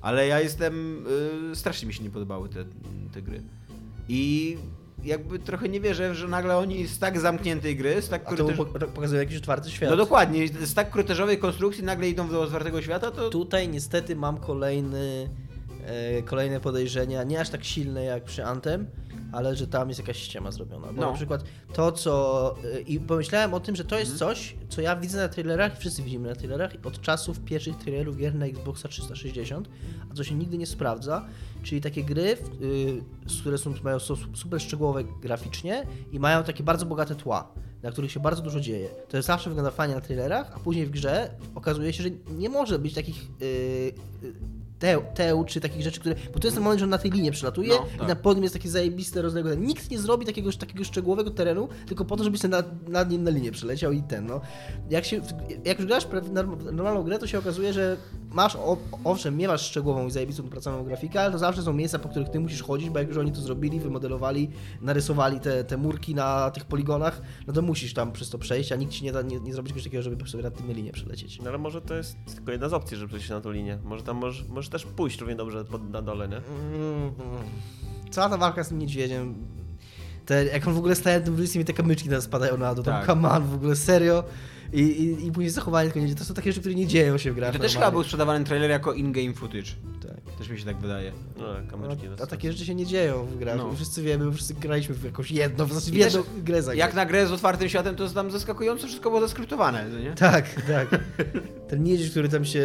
Ale 0.00 0.26
ja 0.26 0.40
jestem. 0.40 1.04
y, 1.52 1.56
strasznie 1.56 1.88
mi 1.88 1.94
się 1.94 2.02
nie 2.04 2.10
podobały 2.10 2.48
te, 2.48 2.64
te 3.14 3.22
gry. 3.22 3.42
I 4.08 4.56
jakby 5.04 5.38
trochę 5.38 5.68
nie 5.68 5.80
wierzę, 5.80 6.14
że 6.14 6.28
nagle 6.28 6.56
oni 6.56 6.86
z 6.86 6.98
tak 6.98 7.20
zamkniętej 7.20 7.76
gry, 7.76 8.02
z 8.02 8.08
tak 8.08 8.22
A 8.26 8.30
to 8.30 8.36
korytarz... 8.44 8.56
po- 8.56 8.86
pokazuje 8.86 9.20
jakiś 9.20 9.36
otwarty 9.36 9.70
świat. 9.70 9.90
No 9.90 9.96
dokładnie, 9.96 10.48
z 10.48 10.74
tak 10.74 10.90
korytarzowej 10.90 11.38
konstrukcji 11.38 11.84
nagle 11.84 12.08
idą 12.08 12.28
do 12.28 12.42
otwartego 12.42 12.82
świata, 12.82 13.10
to. 13.10 13.30
Tutaj 13.30 13.68
niestety 13.68 14.16
mam 14.16 14.36
kolejny, 14.36 15.28
e, 15.86 16.22
kolejne 16.22 16.60
podejrzenia, 16.60 17.22
nie 17.24 17.40
aż 17.40 17.50
tak 17.50 17.64
silne 17.64 18.04
jak 18.04 18.24
przy 18.24 18.44
Anthem, 18.44 18.86
ale 19.32 19.56
że 19.56 19.66
tam 19.66 19.88
jest 19.88 20.00
jakaś 20.00 20.16
ściema 20.16 20.50
zrobiona. 20.50 20.86
Bo 20.86 21.00
No. 21.00 21.10
na 21.10 21.16
przykład 21.16 21.44
to, 21.72 21.92
co... 21.92 22.54
y, 22.76 22.80
I 22.80 23.00
pomyślałem 23.00 23.54
o 23.54 23.60
tym, 23.60 23.76
że 23.76 23.84
to 23.84 23.98
jest 23.98 24.12
Mhm. 24.12 24.30
coś, 24.34 24.56
co 24.68 24.80
ja 24.80 24.96
widzę 24.96 25.18
na 25.18 25.28
trailerach, 25.28 25.78
wszyscy 25.78 26.02
widzimy 26.02 26.28
na 26.28 26.34
trailerach, 26.34 26.72
od 26.84 27.00
czasów 27.00 27.40
pierwszych 27.40 27.76
trailerów 27.76 28.16
gier 28.16 28.34
na 28.34 28.46
Xboxa 28.46 28.88
360, 28.88 29.68
a 30.10 30.14
co 30.14 30.24
się 30.24 30.34
nigdy 30.34 30.58
nie 30.58 30.66
sprawdza, 30.66 31.24
czyli 31.62 31.80
takie 31.80 32.04
gry, 32.04 32.36
y, 32.62 33.02
które 33.40 33.58
są, 33.58 33.74
mają 33.82 33.98
są 33.98 34.14
super 34.34 34.60
szczegółowe 34.62 35.04
graficznie 35.04 35.86
i 36.12 36.18
mają 36.20 36.44
takie 36.44 36.62
bardzo 36.62 36.86
bogate 36.86 37.14
tła, 37.14 37.52
na 37.82 37.90
których 37.90 38.12
się 38.12 38.20
bardzo 38.20 38.42
dużo 38.42 38.60
dzieje. 38.60 38.88
To 39.08 39.22
zawsze 39.22 39.50
wygląda 39.50 39.70
fajnie 39.70 39.94
na 39.94 40.00
trailerach, 40.00 40.52
a 40.56 40.58
później 40.58 40.86
w 40.86 40.90
grze 40.90 41.30
okazuje 41.54 41.92
się, 41.92 42.02
że 42.02 42.08
nie 42.30 42.48
może 42.48 42.78
być 42.78 42.94
takich 42.94 43.22
y, 43.42 43.44
y, 43.44 43.92
teł, 45.14 45.44
czy 45.44 45.60
takich 45.60 45.82
rzeczy, 45.82 46.00
które... 46.00 46.14
Bo 46.34 46.38
to 46.38 46.46
jest 46.46 46.56
ten 46.56 46.64
moment, 46.64 46.78
że 46.80 46.84
on 46.84 46.90
na 46.90 46.98
tej 46.98 47.10
linie 47.10 47.32
przelatuje 47.32 47.68
No, 47.68 47.86
i 47.94 47.98
tak. 47.98 48.08
na 48.08 48.16
pod 48.16 48.36
nim 48.36 48.42
jest 48.42 48.54
takie 48.54 48.68
zajebiste 48.68 49.22
rozległe. 49.22 49.56
Nikt 49.56 49.90
nie 49.90 49.98
zrobi 49.98 50.26
takiego, 50.26 50.52
takiego 50.52 50.84
szczegółowego 50.84 51.30
terenu, 51.30 51.68
tylko 51.86 52.04
po 52.04 52.16
to, 52.16 52.24
żebyś 52.24 52.42
nad, 52.42 52.88
nad 52.88 53.10
nim 53.10 53.22
na 53.22 53.30
linię 53.30 53.52
przeleciał 53.52 53.92
i 53.92 54.02
ten, 54.02 54.26
no. 54.26 54.40
Jak, 54.90 55.04
się, 55.04 55.20
jak 55.64 55.78
już 55.78 55.86
grasz 55.86 56.06
normalną 56.72 57.02
grę, 57.02 57.18
to 57.18 57.26
się 57.26 57.38
okazuje, 57.38 57.72
że 57.72 57.96
masz, 58.30 58.58
owszem, 59.04 59.38
nie 59.38 59.48
masz 59.48 59.62
szczegółową 59.62 60.06
i 60.06 60.10
zajebistą 60.10 60.42
dopracowaną 60.42 60.84
grafikę, 60.84 61.20
ale 61.20 61.32
to 61.32 61.38
zawsze 61.38 61.62
są 61.62 61.72
miejsca, 61.72 61.98
po 61.98 62.08
których 62.08 62.28
ty 62.28 62.40
musisz 62.40 62.62
chodzić, 62.62 62.90
bo 62.90 62.98
jak 62.98 63.08
już 63.08 63.16
oni 63.16 63.32
to 63.32 63.40
zrobili, 63.40 63.80
wymodelowali, 63.80 64.50
narysowali 64.80 65.40
te, 65.40 65.64
te 65.64 65.76
murki 65.76 66.14
na 66.14 66.50
tych 66.50 66.64
poligonach, 66.64 67.22
no 67.46 67.52
to 67.52 67.62
musisz 67.62 67.94
tam 67.94 68.12
przez 68.12 68.30
to 68.30 68.38
przejść, 68.38 68.72
a 68.72 68.76
nikt 68.76 68.92
ci 68.92 69.04
nie 69.04 69.12
da, 69.12 69.22
nie, 69.22 69.40
nie 69.40 69.52
zrobi 69.52 69.68
czegoś 69.68 69.84
takiego, 69.84 70.02
żeby 70.02 70.28
sobie 70.28 70.44
nad 70.44 70.56
tym 70.56 70.66
na 70.66 70.72
linię 70.72 70.92
przelecieć. 70.92 71.40
No 71.42 71.48
ale 71.48 71.58
może 71.58 71.80
to 71.80 71.94
jest 71.94 72.16
tylko 72.34 72.52
jedna 72.52 72.68
z 72.68 72.72
opcji, 72.72 72.96
żeby 72.96 73.08
przejść 73.08 73.30
na 73.30 73.40
tą 73.40 73.50
linię. 73.50 73.78
Może 73.84 74.02
tam 74.02 74.16
możesz, 74.16 74.48
możesz 74.48 74.68
też 74.72 74.84
pójść 74.86 75.20
równie 75.20 75.36
dobrze 75.36 75.64
pod, 75.64 75.90
na 75.90 76.02
dole, 76.02 76.28
nie? 76.28 76.36
Mm, 76.36 77.12
Cała 78.10 78.28
ta 78.28 78.36
walka 78.36 78.64
z 78.64 78.68
tym 78.68 78.78
niedźwiedziem. 78.78 79.34
Te, 80.26 80.44
jak 80.44 80.66
on 80.68 80.74
w 80.74 80.78
ogóle 80.78 80.94
staje 80.94 81.18
na 81.18 81.24
tym 81.24 81.36
wróżbie, 81.36 81.58
mi 81.58 81.64
te 81.64 81.72
kamyczki 81.72 82.08
teraz 82.08 82.24
spadają 82.24 82.58
na 82.58 82.74
dół. 82.74 82.84
Tam 82.84 83.22
Tak. 83.22 83.32
on, 83.36 83.46
w 83.46 83.54
ogóle 83.54 83.76
serio. 83.76 84.24
I, 84.72 84.80
i, 84.80 85.26
i 85.26 85.32
później 85.32 85.50
zachowanie 85.50 85.88
tylko 85.88 85.98
niedźwiedzia. 86.00 86.18
To 86.18 86.24
są 86.24 86.34
takie 86.34 86.50
rzeczy, 86.52 86.60
które 86.60 86.74
nie 86.74 86.86
dzieją 86.86 87.18
się 87.18 87.32
w 87.32 87.34
grach. 87.34 87.52
To 87.52 87.58
też 87.58 87.74
chyba 87.74 87.90
był 87.90 88.02
sprzedawany 88.02 88.44
trailer 88.44 88.70
jako 88.70 88.92
in-game 88.92 89.34
footage. 89.34 89.70
Tak. 90.02 90.36
Też 90.38 90.48
mi 90.48 90.58
się 90.58 90.64
tak 90.64 90.76
wydaje. 90.76 91.12
No, 91.38 91.44
kamyczki. 91.70 92.08
No, 92.08 92.16
a 92.22 92.26
takie 92.26 92.52
rzeczy 92.52 92.64
się 92.64 92.74
nie 92.74 92.86
dzieją 92.86 93.26
w 93.26 93.38
grach. 93.38 93.56
No. 93.56 93.72
Wszyscy 93.72 94.02
wiemy, 94.02 94.24
bo 94.24 94.32
wszyscy 94.32 94.54
graliśmy 94.54 94.94
w 94.94 95.04
jakąś 95.04 95.30
jedną, 95.30 95.66
w 95.66 95.72
zasadzie 95.72 95.92
w 95.92 95.94
I 95.94 95.98
też 95.98 96.14
jedną 96.14 96.42
grę 96.44 96.62
za 96.62 96.74
Jak 96.74 96.94
na 96.94 97.06
grę 97.06 97.26
z 97.26 97.32
otwartym 97.32 97.68
światem, 97.68 97.96
to 97.96 98.08
tam 98.08 98.30
zaskakująco 98.30 98.86
wszystko 98.86 99.10
było 99.10 99.20
zaskryptowane, 99.20 99.88
no 99.88 99.98
nie? 99.98 100.14
Tak, 100.14 100.60
tak. 100.72 101.00
Ten 101.68 101.82
niedźwiedź, 101.82 102.10
który 102.10 102.28
tam 102.28 102.44
się 102.44 102.58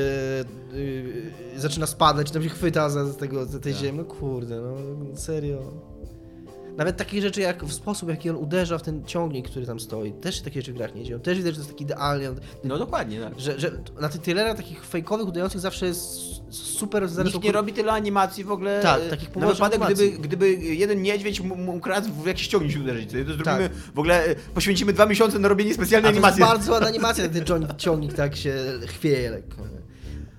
yy, 0.73 1.59
zaczyna 1.59 1.87
spadać, 1.87 2.31
tam 2.31 2.43
się 2.43 2.49
chwyta 2.49 2.89
za, 2.89 3.05
za 3.05 3.13
tego, 3.13 3.45
za 3.45 3.59
tej 3.59 3.73
Tak. 3.73 3.81
ziemi. 3.81 3.97
No 3.97 4.05
kurde, 4.05 4.61
no 4.61 4.75
serio. 5.15 5.73
Nawet 6.77 6.97
takie 6.97 7.21
rzeczy 7.21 7.41
jak 7.41 7.65
w 7.65 7.73
sposób, 7.73 8.09
jaki 8.09 8.29
on 8.29 8.35
uderza 8.35 8.77
w 8.77 8.81
ten 8.83 9.05
ciągnik, 9.05 9.49
który 9.49 9.65
tam 9.65 9.79
stoi, 9.79 10.11
też 10.13 10.41
takie 10.41 10.61
rzeczy 10.61 10.73
w 10.73 10.75
grach 10.75 10.95
nie 10.95 11.03
dzieją. 11.03 11.19
Też 11.19 11.37
widać, 11.37 11.51
że 11.53 11.55
to 11.55 11.61
jest 11.61 11.71
taki 11.71 11.83
idealnie. 11.83 12.29
No 12.63 12.77
dokładnie, 12.77 13.21
tak. 13.21 13.39
Że, 13.39 13.59
że 13.59 13.71
na 14.01 14.09
tych 14.09 14.21
trailerach 14.21 14.57
takich 14.57 14.85
fejkowych, 14.85 15.27
udających 15.27 15.61
zawsze 15.61 15.85
jest 15.85 16.19
super 16.49 17.03
Nikt 17.25 17.43
nie 17.43 17.51
robi 17.51 17.73
tyle 17.73 17.91
animacji 17.91 18.43
w 18.43 18.51
ogóle. 18.51 18.79
Tak, 18.83 19.09
takich 19.09 19.35
Na 19.35 19.47
wypadek, 19.47 19.81
animacji. 19.81 20.11
gdyby, 20.11 20.27
gdyby 20.27 20.53
jeden 20.53 21.01
niedźwiedź 21.01 21.41
raz 21.85 22.07
w 22.07 22.25
jakiś 22.25 22.47
ciągnik 22.47 22.73
się 22.73 22.79
uderzyć, 22.79 23.09
to 23.09 23.17
zrobimy 23.17 23.43
Tak. 23.43 23.71
w 23.95 23.99
ogóle, 23.99 24.25
e, 24.25 24.35
poświęcimy 24.35 24.93
dwa 24.93 25.05
miesiące 25.05 25.39
na 25.39 25.47
robienie 25.47 25.73
specjalnej 25.73 26.09
A 26.09 26.13
to 26.13 26.15
jest 26.19 26.25
animacji. 26.25 26.57
bardzo 26.57 26.71
ładna 26.71 26.87
animacja, 26.87 27.29
ten 27.29 27.45
ciągnik, 27.45 27.75
ciągnik 27.85 28.13
tak 28.13 28.35
się 28.35 28.55
chwieje 28.87 29.31
lekko. 29.31 29.57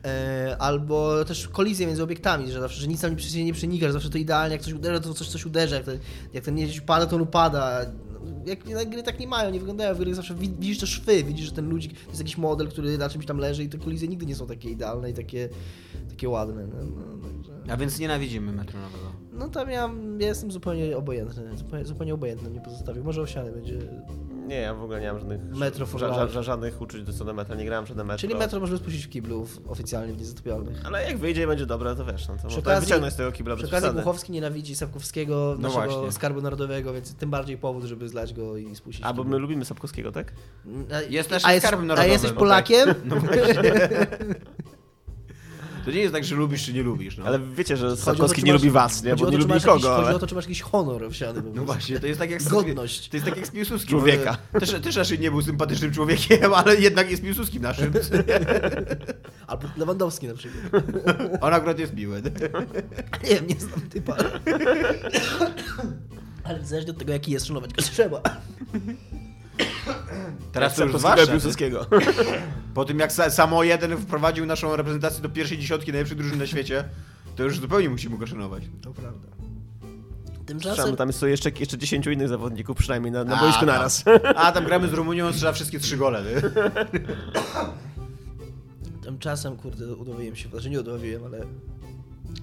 E, 0.05 0.57
albo 0.59 1.25
też 1.25 1.49
kolizje 1.49 1.87
między 1.87 2.03
obiektami, 2.03 2.53
że 2.53 2.61
zawsze, 2.61 2.81
że 2.81 2.87
nic 2.87 3.01
tam 3.01 3.17
nie, 3.35 3.45
nie 3.45 3.53
przenika, 3.53 3.87
że 3.87 3.93
zawsze 3.93 4.11
to 4.11 4.19
idealnie, 4.19 4.53
jak 4.53 4.63
coś 4.63 4.73
uderza, 4.73 5.01
to 5.01 5.15
coś 5.15 5.29
coś 5.29 5.47
uderza, 5.47 5.77
jak 5.77 5.85
ten, 5.85 5.99
jak 6.33 6.45
ten 6.45 6.55
niedźwiedź 6.55 6.81
pada, 6.81 7.07
to 7.07 7.17
on 7.17 7.23
upada. 7.23 7.81
Jak 8.47 8.67
na 8.67 8.85
gry 8.85 9.03
tak 9.03 9.21
nie 9.21 9.27
mają, 9.29 9.51
nie 9.51 9.59
wyglądają 9.59 9.95
w 9.95 9.99
grach, 9.99 10.15
zawsze 10.15 10.35
wi- 10.35 10.55
widzisz 10.59 10.79
te 10.79 10.87
szwy, 10.87 11.25
widzisz, 11.25 11.47
że 11.47 11.53
ten 11.53 11.69
ludzik 11.69 11.93
to 12.05 12.09
jest 12.09 12.21
jakiś 12.21 12.39
model, 12.39 12.69
który 12.69 12.99
na 12.99 13.09
czymś 13.09 13.27
tam 13.27 13.39
leży 13.39 13.65
i 13.65 13.69
te 13.69 13.79
kolizje 13.79 14.09
nigdy 14.09 14.27
nie 14.27 14.35
są 14.37 14.47
takie 14.47 14.71
idealne 14.71 15.11
i 15.11 15.15
takie, 15.15 15.49
takie 16.11 16.29
ładne. 16.29 16.67
No, 16.67 16.77
no, 16.85 17.29
także... 17.29 17.73
A 17.73 17.77
więc 17.77 17.99
nienawidzimy 17.99 18.53
metro 18.53 18.81
nowego. 18.81 19.13
no 19.33 19.49
tam 19.49 19.71
ja, 19.71 19.91
ja 20.19 20.27
jestem 20.29 20.53
zupełnie 20.53 20.97
obojętny, 20.97 21.57
zupełnie, 21.57 21.85
zupełnie 21.85 22.15
obojętny 22.15 22.51
mnie 22.51 22.61
pozostawił. 22.61 23.05
Może 23.05 23.23
owsiany 23.23 23.53
będzie. 23.53 23.79
Nie, 24.49 24.57
ja 24.61 24.75
w 24.75 24.83
ogóle 24.83 25.01
nie 25.01 25.13
mam 25.13 25.19
żadnych, 25.21 25.41
Metro 25.57 25.87
ża, 25.87 26.15
ża, 26.15 26.29
ża, 26.29 26.43
żadnych 26.43 26.81
uczuć 26.81 27.03
do 27.03 27.13
co 27.13 27.25
do 27.25 27.35
metra, 27.35 27.55
nie 27.57 27.65
grałem 27.65 27.85
w 27.85 27.89
żadne 27.89 28.05
metro. 28.05 28.19
Czyli 28.21 28.35
metro 28.35 28.61
możemy 28.61 28.79
spuścić 28.79 29.07
w 29.07 29.09
kiblu 29.09 29.45
w- 29.45 29.61
oficjalnie 29.71 30.13
w 30.13 30.19
Niezatopionych. 30.19 30.87
Ale 30.87 31.05
jak 31.05 31.19
wyjdzie 31.19 31.43
i 31.43 31.47
będzie 31.47 31.67
dobre, 31.67 31.97
to 31.97 32.05
wiesz, 32.05 32.29
no 32.29 32.37
to 32.43 32.49
Przy 32.49 32.61
okazji- 32.61 32.81
wyciągnąć 32.81 33.15
z 33.15 33.17
tego 33.17 33.33
kibla 33.33 33.57
Przy 33.57 33.67
okazji. 33.67 33.91
Głuchowski 33.91 34.33
nienawidzi 34.33 34.77
Sapkowskiego, 34.77 35.57
No 35.59 35.69
naszego 35.69 35.93
właśnie. 35.93 36.13
skarbu 36.13 36.41
narodowego, 36.43 36.93
więc 36.93 37.15
tym 37.15 37.31
bardziej 37.31 37.59
powód, 37.59 37.85
żeby 37.85 38.09
zlać 38.09 38.35
go 38.35 38.57
i 38.57 38.77
spuścić. 38.77 39.05
A, 39.05 39.13
bo 39.13 39.25
my 39.25 39.39
lubimy 39.39 39.65
Sapkowskiego, 39.65 40.13
tak? 40.13 40.33
A- 40.95 41.01
Jest 41.03 41.31
naszym 41.31 41.51
a 41.51 41.53
jest, 41.53 41.67
skarbem 41.67 41.91
A 41.99 42.05
jesteś 42.05 42.31
okej. 42.31 42.39
Polakiem? 42.39 42.95
No 43.05 43.17
właśnie. 43.17 43.73
To 45.89 45.93
nie 45.93 46.01
jest 46.01 46.15
tak, 46.15 46.25
że 46.25 46.37
lubisz 46.37 46.65
czy 46.65 46.73
nie 46.73 46.83
lubisz, 46.83 47.17
no. 47.17 47.25
Ale 47.25 47.39
wiecie, 47.39 47.77
że 47.77 47.97
Sapkowski 47.97 48.45
nie 48.45 48.53
masz- 48.53 48.63
lubi 48.63 48.71
was, 48.71 49.03
nie? 49.03 49.17
Bo 49.17 49.31
nie 49.31 49.39
lubi 49.39 49.55
nikogo, 49.55 49.73
jakiś, 49.73 49.87
Chodzi 49.87 50.07
ale... 50.07 50.17
o 50.17 50.19
to, 50.19 50.27
czy 50.27 50.35
masz 50.35 50.45
jakiś 50.45 50.63
honor 50.63 51.05
owsiany. 51.05 51.43
po 51.43 51.49
No 51.55 51.65
właśnie, 51.65 52.01
to 52.01 52.07
jest 52.07 52.21
tak 52.21 52.31
jak 52.31 52.43
Godność. 52.43 53.09
To 53.09 53.17
jest 53.17 53.27
tak 53.27 53.37
jak 53.37 53.47
z 53.47 53.51
Piłsudskim. 53.51 53.91
Człowieka. 53.91 54.37
Też, 54.61 54.71
też 54.71 54.97
raczej 54.97 55.19
nie 55.19 55.31
był 55.31 55.43
sympatycznym 55.43 55.93
człowiekiem, 55.93 56.55
ale 56.55 56.77
jednak 56.77 57.11
jest 57.11 57.23
Piłsudskim 57.23 57.63
naszym. 57.63 57.93
Albo 59.47 59.69
Lewandowski 59.77 60.29
na 60.29 60.35
przykład. 60.35 60.83
On 61.41 61.55
akurat 61.55 61.79
jest 61.79 61.95
miły. 61.95 62.23
Nie 63.25 63.35
wiem, 63.35 63.47
nie 63.47 63.61
znam 63.61 63.81
typa. 63.81 64.17
Ale 66.45 66.65
zależnie 66.65 66.91
od 66.91 66.99
tego, 66.99 67.13
jaki 67.13 67.33
jest, 67.33 67.47
szanować 67.47 67.73
go 67.75 67.83
trzeba. 67.83 68.23
Teraz 70.53 70.75
to 70.75 70.85
już 70.85 71.03
Piłsudskiego. 71.31 71.87
Po 72.75 72.85
tym 72.85 72.99
jak 72.99 73.13
sa- 73.13 73.31
samo 73.31 73.65
jeden 73.65 73.97
wprowadził 73.97 74.47
naszą 74.47 74.77
reprezentację 74.77 75.23
do 75.23 75.29
pierwszej 75.29 75.59
dziesiątki 75.59 75.93
najlepszych 75.93 76.19
drużyn 76.19 76.39
na 76.39 76.47
świecie, 76.47 76.85
to 77.37 77.43
już 77.43 77.61
zupełnie 77.61 77.91
musimy 77.91 78.19
go 78.19 78.27
szanować. 78.27 78.63
To 78.83 78.91
prawda. 78.91 79.29
Tymczasem, 80.47 80.97
tam 80.97 81.09
jest 81.09 81.23
jeszcze, 81.23 81.51
jeszcze 81.61 81.79
10 81.79 82.07
innych 82.07 82.29
zawodników 82.29 82.77
przynajmniej 82.77 83.13
na, 83.13 83.25
na 83.25 83.37
A, 83.37 83.41
boisku 83.41 83.67
naraz. 83.67 84.05
A 84.37 84.53
tam 84.53 84.65
gramy 84.65 84.89
z 84.89 84.93
Rumunią, 84.93 85.33
strzela 85.33 85.53
wszystkie 85.53 85.79
trzy 85.79 85.97
gole. 85.97 86.23
Nie? 86.25 86.43
tymczasem, 89.09 89.57
kurde, 89.57 89.97
udowodniłem 89.97 90.37
się, 90.37 90.49
znaczy 90.49 90.71
nie 90.71 90.81
udowodniłem, 90.81 91.25
ale... 91.25 91.41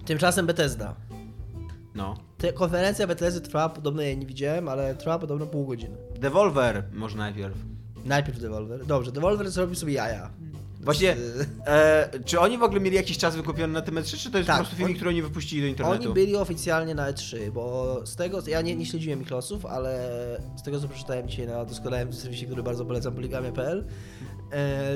Tymczasem 0.06 0.46
Bethesda. 0.46 0.96
No. 1.96 2.16
Te, 2.38 2.54
konferencja 2.54 3.08
Bethesdy 3.08 3.42
trwała, 3.42 3.70
podobno 3.70 4.02
ja 4.02 4.08
jej 4.08 4.18
nie 4.18 4.26
widziałem, 4.26 4.68
ale 4.68 4.96
trwała 4.96 5.20
podobno 5.20 5.46
pół 5.46 5.66
godziny. 5.66 5.98
Devolver 6.20 6.84
może 6.94 7.18
najpierw. 7.18 7.56
Najpierw 8.06 8.40
Devolver. 8.40 8.86
Dobrze, 8.86 9.12
Devolver 9.12 9.52
zrobił 9.52 9.76
sobie 9.76 9.94
jaja. 9.94 10.30
Właśnie, 10.82 11.16
Z- 11.18 11.48
e, 11.68 12.10
czy 12.26 12.40
oni 12.40 12.58
w 12.58 12.64
ogóle 12.64 12.80
mieli 12.82 12.96
jakiś 12.96 13.18
czas 13.18 13.36
wykupiony 13.36 13.74
na 13.74 13.82
tym 13.82 13.96
E3, 13.96 14.18
czy 14.18 14.32
to 14.32 14.38
jest 14.38 14.48
Tak, 14.48 14.56
po 14.58 14.62
prostu 14.64 14.76
filmik, 14.76 14.90
oni- 14.92 14.96
który 14.96 15.10
oni 15.10 15.22
wypuścili 15.22 15.62
do 15.62 15.68
internetu? 15.68 16.04
Oni 16.06 16.14
byli 16.14 16.36
oficjalnie 16.36 16.96
na 16.96 17.12
E3, 17.12 17.52
bo 17.52 18.00
z 18.06 18.16
tego, 18.16 18.40
ja 18.48 18.62
nie, 18.62 18.76
nie 18.76 18.86
śledziłem 18.86 19.22
ich 19.22 19.32
losów, 19.32 19.66
ale 19.66 20.10
z 20.58 20.64
tego 20.64 20.80
co 20.80 20.88
przeczytałem 20.88 21.28
dzisiaj 21.30 21.48
na 21.48 21.66
doskonałym 21.66 22.14
serwisie, 22.14 22.46
który 22.46 22.64
bardzo 22.64 22.86
polecam, 22.86 23.14
poligamia.pl, 23.14 23.86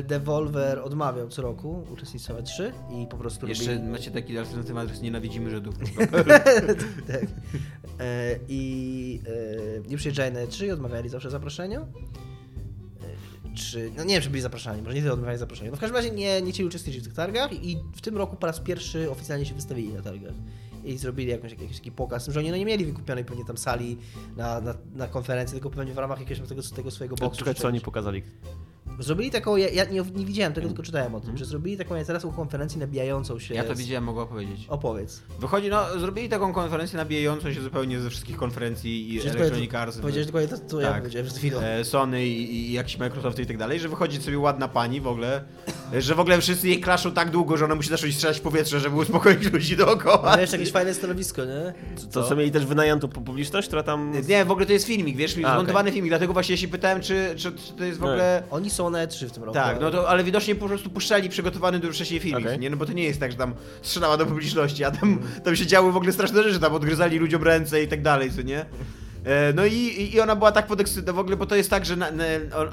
Devolver 0.04 0.80
odmawiał 0.80 1.28
co 1.28 1.42
roku 1.42 1.84
uczestnictwa 1.94 2.34
w 2.34 2.38
E3 2.38 2.72
i 2.92 3.08
po 3.08 3.18
prostu 3.18 3.48
Jeszcze 3.48 3.74
robili... 3.74 3.90
macie 3.92 4.12
taki 4.12 4.38
alternatywny 4.38 4.82
adres 4.82 5.02
nienawidzimy 5.02 5.50
Żydów. 5.50 5.76
tak. 7.12 7.26
E, 8.00 8.40
I 8.48 9.22
e, 9.86 9.90
nie 9.90 9.98
przyjeżdżali 9.98 10.34
na 10.34 10.40
E3 10.40 10.66
i 10.66 10.72
odmawiali 10.72 11.10
zawsze 11.10 11.30
zaproszenia. 11.30 11.80
E, 11.80 11.86
Czy, 13.56 13.92
no 13.98 14.04
nie 14.04 14.14
wiem, 14.14 14.24
czy 14.24 14.30
byli 14.30 14.42
zapraszani, 14.42 14.82
może 14.82 14.96
nie 14.96 15.02
tyle 15.02 15.14
odmawiali 15.14 15.40
zaproszenia. 15.40 15.72
No 15.72 15.78
w 15.78 15.80
każdym 15.80 15.96
razie 15.96 16.12
nie, 16.12 16.42
nie 16.42 16.52
chcieli 16.52 16.68
uczestniczyć 16.68 17.02
w 17.02 17.06
tych 17.06 17.14
targach 17.14 17.54
i 17.54 17.78
w 17.96 18.02
tym 18.02 18.18
roku 18.18 18.36
po 18.36 18.48
raz 18.48 18.60
pierwszy 18.60 19.12
oficjalnie 19.12 19.46
się 19.46 19.56
wystawili 19.56 19.94
na 19.94 20.02
targach. 20.02 20.34
I 20.84 20.98
zrobili 20.98 21.32
jakąś, 21.32 21.52
jakiś 21.52 21.78
taki 21.78 21.92
pokaz, 21.92 22.28
że 22.28 22.40
oni 22.40 22.50
no 22.52 22.58
nie 22.58 22.66
mieli 22.66 22.86
wykupionej 22.86 23.26
pewnie 23.26 23.46
tam 23.46 23.58
sali 23.58 23.98
na, 24.38 24.62
na, 24.62 24.74
na 24.96 25.08
konferencji, 25.08 25.54
tylko 25.56 25.70
pewnie 25.70 25.94
w 25.94 25.98
ramach 25.98 26.20
jakiegoś 26.20 26.48
tego, 26.50 26.62
tego 26.76 26.92
swojego 26.92 27.16
boksu. 27.16 27.40
Czekaj, 27.40 27.56
co 27.56 27.68
oni 27.68 27.82
pokazali? 27.82 28.24
Zrobili 29.00 29.32
taką, 29.32 29.58
ja, 29.58 29.70
ja 29.70 29.84
nie, 29.86 30.04
nie 30.16 30.26
widziałem 30.26 30.54
tego, 30.54 30.68
tylko 30.68 30.84
czytałem 30.84 31.16
o 31.16 31.20
tym, 31.20 31.38
że 31.38 31.46
zrobili 31.46 31.78
taką 31.78 31.96
interesną 31.98 32.32
konferencję 32.32 32.80
nabijającą 32.80 33.40
się. 33.40 33.54
Ja 33.56 33.64
to 33.64 33.76
z- 33.76 33.78
widziałem, 33.78 34.04
mogę 34.04 34.22
opowiedzieć. 34.22 34.66
Opowiedz. 34.70 35.22
Wychodzi, 35.40 35.70
no, 35.70 36.00
zrobili 36.00 36.30
taką 36.30 36.54
konferencję 36.54 36.98
nabijającą 36.98 37.54
się 37.54 37.62
zupełnie 37.62 38.00
ze 38.00 38.10
wszystkich 38.10 38.38
konferencji 38.38 39.14
i 39.14 39.22
Electronic 39.22 39.74
Arts. 39.74 39.98
Powiedziałeś 39.98 40.26
dokładnie 40.28 40.50
to, 40.50 40.58
co 40.68 40.82
ja 40.82 40.90
Tak. 40.92 41.00
powiedziałem 41.02 41.26
przed 41.26 41.38
chwilą. 41.38 41.60
e, 41.60 41.86
Sony 41.86 42.26
i, 42.26 42.56
i 42.70 42.74
jakiś 42.74 42.98
Microsoft 42.98 43.40
i 43.40 43.46
tak 43.46 43.58
dalej, 43.58 43.80
że 43.80 43.90
wychodzi 43.90 44.22
sobie 44.22 44.40
ładna 44.40 44.68
pani 44.68 45.02
w 45.02 45.08
ogóle, 45.08 45.44
e, 45.94 46.02
że 46.02 46.16
w 46.16 46.20
ogóle 46.20 46.42
wszyscy 46.42 46.68
jej 46.68 46.80
klaszą 46.82 47.12
tak 47.12 47.32
długo, 47.32 47.58
że 47.58 47.66
ona 47.66 47.76
musi 47.76 47.90
zacząć 47.90 48.16
strzelać 48.16 48.38
w 48.38 48.42
powietrze, 48.42 48.80
żeby 48.80 48.96
uspokoić 48.96 49.52
ludzi 49.54 49.78
dookoła. 49.78 50.22
Ale 50.24 50.42
jeszcze 50.42 50.58
jakieś 50.58 50.72
fajne 50.74 50.94
stanowisko, 50.94 51.42
nie? 51.46 51.74
To 52.12 52.24
co 52.24 52.36
mieli 52.36 52.52
też 52.52 52.66
wynajętą 52.66 53.08
pu- 53.08 53.22
publiczność, 53.24 53.68
która 53.68 53.84
tam... 53.84 54.12
Nie, 54.28 54.46
w 54.46 54.52
ogóle 54.52 54.66
to 54.66 54.74
jest 54.74 54.86
filmik, 54.86 55.18
wiesz, 55.18 55.36
A, 55.46 55.54
zmontowany 55.54 55.92
filmik, 55.92 56.12
dlatego 56.12 56.34
właśnie 56.34 56.58
się 56.58 56.68
pytałem, 56.68 57.02
czy, 57.02 57.34
czy, 57.36 57.52
czy 57.52 57.74
to 57.78 57.84
jest 57.84 58.00
w 58.00 58.02
Nie. 58.02 58.08
ogóle... 58.08 58.44
Oni 58.52 58.70
są 58.80 58.84
Bayonne 58.92 59.08
3 59.08 59.28
w 59.28 59.32
tym 59.32 59.44
roku. 59.44 59.54
Tak, 59.54 59.82
no 59.82 59.92
to, 59.92 60.10
ale 60.10 60.24
widocznie 60.24 60.56
po 60.56 60.68
prostu 60.68 60.90
puszczali 60.90 61.30
przygotowany 61.30 61.80
do 61.80 61.92
wcześniej 61.92 62.20
filmik, 62.20 62.46
Okej. 62.46 62.60
nie? 62.60 62.70
No 62.70 62.78
bo 62.78 62.86
to 62.86 62.94
nie 62.94 63.04
jest 63.04 63.20
tak, 63.20 63.32
że 63.32 63.38
tam 63.38 63.54
strzelała 63.82 64.18
do 64.18 64.26
publiczności, 64.26 64.84
a 64.84 64.92
tam, 64.92 65.20
tam 65.44 65.56
się 65.56 65.66
działy 65.68 65.92
w 65.92 65.98
ogóle 65.98 66.12
straszne 66.14 66.44
rzeczy, 66.44 66.60
tam 66.60 66.74
odgryzali 66.74 67.20
ludziom 67.20 67.44
ręce 67.44 67.84
i 67.84 67.88
tak 67.88 68.02
dalej, 68.02 68.32
co 68.32 68.42
nie? 68.42 68.66
E, 69.26 69.54
No 69.56 69.66
i, 69.66 69.74
i- 69.74 70.16
i 70.16 70.20
ona 70.22 70.36
była 70.36 70.52
tak 70.52 70.68
podekscytowana 70.68 71.16
w 71.18 71.20
ogóle, 71.20 71.38
bo 71.38 71.46
to 71.46 71.56
jest 71.56 71.70
tak, 71.70 71.86
że 71.86 71.96
na, 71.96 72.12
na, 72.12 72.24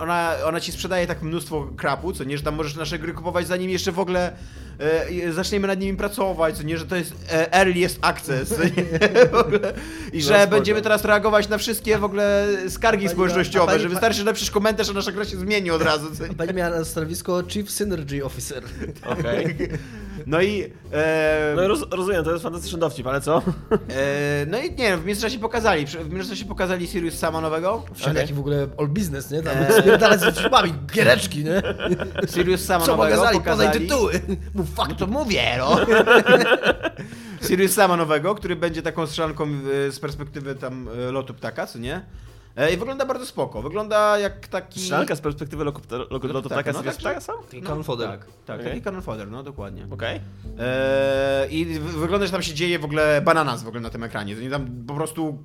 ona, 0.01 0.33
ona 0.45 0.61
ci 0.61 0.73
sprzedaje 0.73 1.07
tak 1.07 1.23
mnóstwo 1.23 1.71
krapu, 1.77 2.13
co 2.13 2.25
nie, 2.25 2.37
że 2.39 2.45
tam 2.45 2.55
możesz 2.55 2.77
nasze 2.77 2.99
gry 2.99 3.13
kupować 3.13 3.47
zanim 3.47 3.71
jeszcze 3.71 3.93
w 3.93 3.99
ogóle 3.99 4.33
e, 4.79 5.33
zaczniemy 5.33 5.68
nad 5.68 5.81
nimi 5.81 5.97
pracować, 5.99 6.57
co 6.57 6.62
nie, 6.62 6.79
że 6.79 6.87
to 6.87 6.97
jest 6.97 7.12
e, 7.33 7.53
earliest 7.55 7.99
access, 8.03 8.49
co 8.49 8.62
nie? 8.77 8.83
W 9.31 9.35
ogóle. 9.35 9.72
I 10.12 10.22
że 10.22 10.35
spoko. 10.35 10.51
będziemy 10.51 10.83
teraz 10.83 11.05
reagować 11.05 11.49
na 11.49 11.59
wszystkie 11.59 11.99
w 11.99 12.05
ogóle 12.05 12.47
skargi 12.68 13.05
Pani- 13.05 13.14
społecznościowe, 13.14 13.66
pani- 13.66 13.83
że 13.83 13.89
wystarczy, 13.89 14.18
że 14.18 14.24
napiszesz 14.24 14.51
komentarz, 14.51 14.91
a 14.91 14.93
nasza 14.93 15.12
gra 15.12 15.24
się 15.24 15.37
zmieni 15.37 15.70
od 15.70 15.83
razu, 15.83 16.16
co 16.16 16.27
nie? 16.27 16.35
Pani 16.35 16.55
miała 16.55 16.79
na 16.79 16.85
stanowisko 16.85 17.43
Chief 17.49 17.70
Synergy 17.70 18.24
Officer. 18.24 18.62
Okej. 19.18 19.57
No 20.27 20.43
i. 20.43 20.72
E, 20.93 21.53
No 21.57 21.68
roz, 21.68 21.81
rozumiem, 21.91 22.24
to 22.24 22.31
jest 22.33 22.43
fantastyczny 22.43 22.79
dowcip, 22.79 23.07
ale 23.07 23.20
co? 23.20 23.43
e, 23.72 24.47
no 24.47 24.59
i 24.59 24.62
nie 24.70 24.77
wiem, 24.77 25.01
w 25.01 25.05
międzyczasie 25.05 25.39
pokazali. 25.39 25.87
W 25.87 26.11
międzyczasie 26.12 26.45
pokazali 26.45 26.87
Sirius 26.87 27.18
Sama 27.18 27.41
nowego. 27.41 27.85
Wszędzie 27.95 28.20
jaki 28.20 28.35
w 28.35 28.39
ogóle 28.39 28.66
all 28.79 28.89
business, 28.89 29.31
nie? 29.31 29.43
Tam 29.43 29.57
Eee. 29.57 29.81
spierdalać 29.81 30.20
z 30.20 30.39
filmami, 30.39 30.74
giereczki, 30.95 31.45
nie? 31.45 31.62
Sirius 32.35 32.64
Sama 32.64 32.85
Co 32.87 32.97
nowego 32.97 33.16
pokazali? 33.16 33.39
Podaj 33.45 33.57
pokazali. 33.57 33.81
tytuły. 33.89 34.12
Mów 34.67 34.77
No 34.79 34.85
fuck 34.85 34.99
to 34.99 35.07
mówię, 35.07 35.57
no. 35.59 35.77
Sirius 37.49 37.73
Sama 37.73 37.97
nowego, 37.97 38.35
który 38.35 38.57
będzie 38.57 38.83
taką 38.83 39.07
strzelanką 39.07 39.45
e, 39.45 39.93
z 39.93 40.01
perspektywy 40.01 40.55
tam 40.55 40.89
e, 40.89 41.12
lotu 41.12 41.35
ptaka, 41.35 41.67
co 41.67 41.79
nie? 41.79 42.03
E, 42.57 42.73
I 42.73 42.77
wygląda 42.77 43.07
bardzo 43.07 43.27
spoko. 43.27 43.62
Wygląda 43.62 44.19
jak 44.19 44.49
taki. 44.49 44.81
Strzelanka 44.81 45.17
z 45.17 45.21
perspektywy 45.21 45.64
lotu 45.64 45.81
ptaka 46.49 46.73
no 46.73 46.79
sobie 46.79 46.91
tak, 46.91 46.99
ptaka 46.99 47.21
sam? 47.21 47.37
Taki 47.51 47.62
cannon 47.62 47.85
fodder. 47.85 48.09
Tak, 48.09 48.27
tak 48.47 48.61
Okej. 48.61 48.71
taki 48.73 48.83
cannon 48.83 49.03
fodder, 49.03 49.31
no 49.31 49.43
dokładnie. 49.43 49.87
Okej. 49.91 50.21
Eee, 50.59 51.61
I 51.61 51.64
wy- 51.64 52.01
wygląda, 52.01 52.27
że 52.27 52.33
tam 52.33 52.43
się 52.43 52.55
dzieje 52.55 52.79
w 52.79 52.85
ogóle 52.85 53.23
bananas 53.25 53.62
w 53.62 53.69
ogóle 53.69 53.81
na 53.81 53.91
tym 53.91 54.03
ekranie. 54.03 54.37
To 54.37 54.43
nie 54.43 54.51
tam 54.51 54.67
po 54.87 54.95
prostu. 54.95 55.39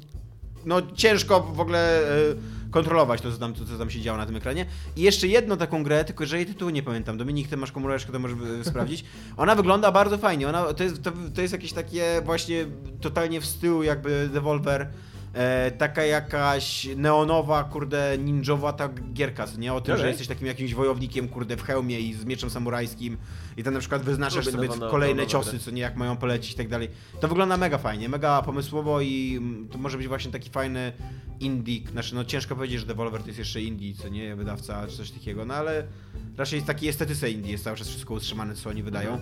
No 0.65 0.81
ciężko 0.95 1.39
w 1.39 1.59
ogóle 1.59 1.99
e, 1.99 2.35
kontrolować 2.71 3.21
to 3.21 3.31
co, 3.31 3.37
tam, 3.37 3.53
to, 3.53 3.65
co 3.65 3.77
tam 3.77 3.89
się 3.89 4.01
działo 4.01 4.17
na 4.17 4.25
tym 4.25 4.35
ekranie. 4.35 4.65
I 4.95 5.01
jeszcze 5.01 5.27
jedną 5.27 5.57
taką 5.57 5.83
grę, 5.83 6.05
tylko 6.05 6.25
że 6.25 6.37
jej 6.37 6.45
tytułu 6.45 6.71
nie 6.71 6.83
pamiętam. 6.83 7.17
Dominik, 7.17 7.47
ty 7.47 7.57
masz 7.57 7.71
komóreczkę, 7.71 8.11
to 8.11 8.19
możesz 8.19 8.37
sprawdzić. 8.69 9.05
Ona 9.37 9.55
wygląda 9.55 9.91
bardzo 9.91 10.17
fajnie. 10.17 10.49
Ona, 10.49 10.73
to, 10.73 10.83
jest, 10.83 11.03
to, 11.03 11.11
to 11.35 11.41
jest 11.41 11.53
jakieś 11.53 11.73
takie 11.73 12.21
właśnie 12.25 12.65
totalnie 13.01 13.41
w 13.41 13.45
stylu 13.45 13.83
jakby 13.83 14.29
Devolver. 14.33 14.87
E, 15.33 15.71
taka 15.71 16.03
jakaś 16.05 16.87
neonowa, 16.95 17.63
kurde, 17.63 18.17
ninjowa 18.17 18.73
ta 18.73 18.89
gierka, 19.13 19.45
nie? 19.57 19.73
O 19.73 19.81
tym, 19.81 19.95
że 19.95 20.01
Okej. 20.01 20.09
jesteś 20.09 20.27
takim 20.27 20.47
jakimś 20.47 20.73
wojownikiem, 20.73 21.27
kurde, 21.27 21.57
w 21.57 21.61
hełmie 21.63 21.99
i 21.99 22.13
z 22.13 22.25
mieczem 22.25 22.49
samurajskim 22.49 23.17
i 23.57 23.63
tam 23.63 23.73
na 23.73 23.79
przykład 23.79 24.01
wyznaczasz 24.01 24.45
Lubię 24.45 24.51
sobie 24.51 24.67
nowo- 24.67 24.91
kolejne 24.91 25.15
nowe 25.21 25.27
ciosy, 25.31 25.59
co 25.59 25.71
nie, 25.71 25.81
jak 25.81 25.95
mają 25.95 26.17
polecić 26.17 26.51
i 26.53 26.55
tak 26.55 26.67
dalej. 26.67 26.89
To 27.19 27.27
wygląda 27.27 27.57
mega 27.57 27.77
fajnie, 27.77 28.09
mega 28.09 28.41
pomysłowo 28.41 29.01
i 29.01 29.35
mm, 29.37 29.67
to 29.67 29.77
może 29.77 29.97
być 29.97 30.07
właśnie 30.07 30.31
taki 30.31 30.49
fajny 30.49 30.91
indie, 31.39 31.79
znaczy 31.91 32.15
no 32.15 32.25
ciężko 32.25 32.55
powiedzieć, 32.55 32.79
że 32.79 32.85
Devolver 32.85 33.21
to 33.21 33.27
jest 33.27 33.39
jeszcze 33.39 33.61
indie, 33.61 33.93
co 33.95 34.07
nie, 34.09 34.35
wydawca 34.35 34.87
czy 34.87 34.97
coś 34.97 35.11
takiego, 35.11 35.45
no 35.45 35.53
ale 35.53 35.83
raczej 36.37 36.57
jest 36.57 36.67
taki 36.67 36.87
estetyce 36.87 37.31
indie, 37.31 37.51
jest 37.51 37.63
cały 37.63 37.77
czas 37.77 37.87
wszystko 37.87 38.13
utrzymane, 38.13 38.55
co 38.55 38.69
oni 38.69 38.83
wydają. 38.83 39.19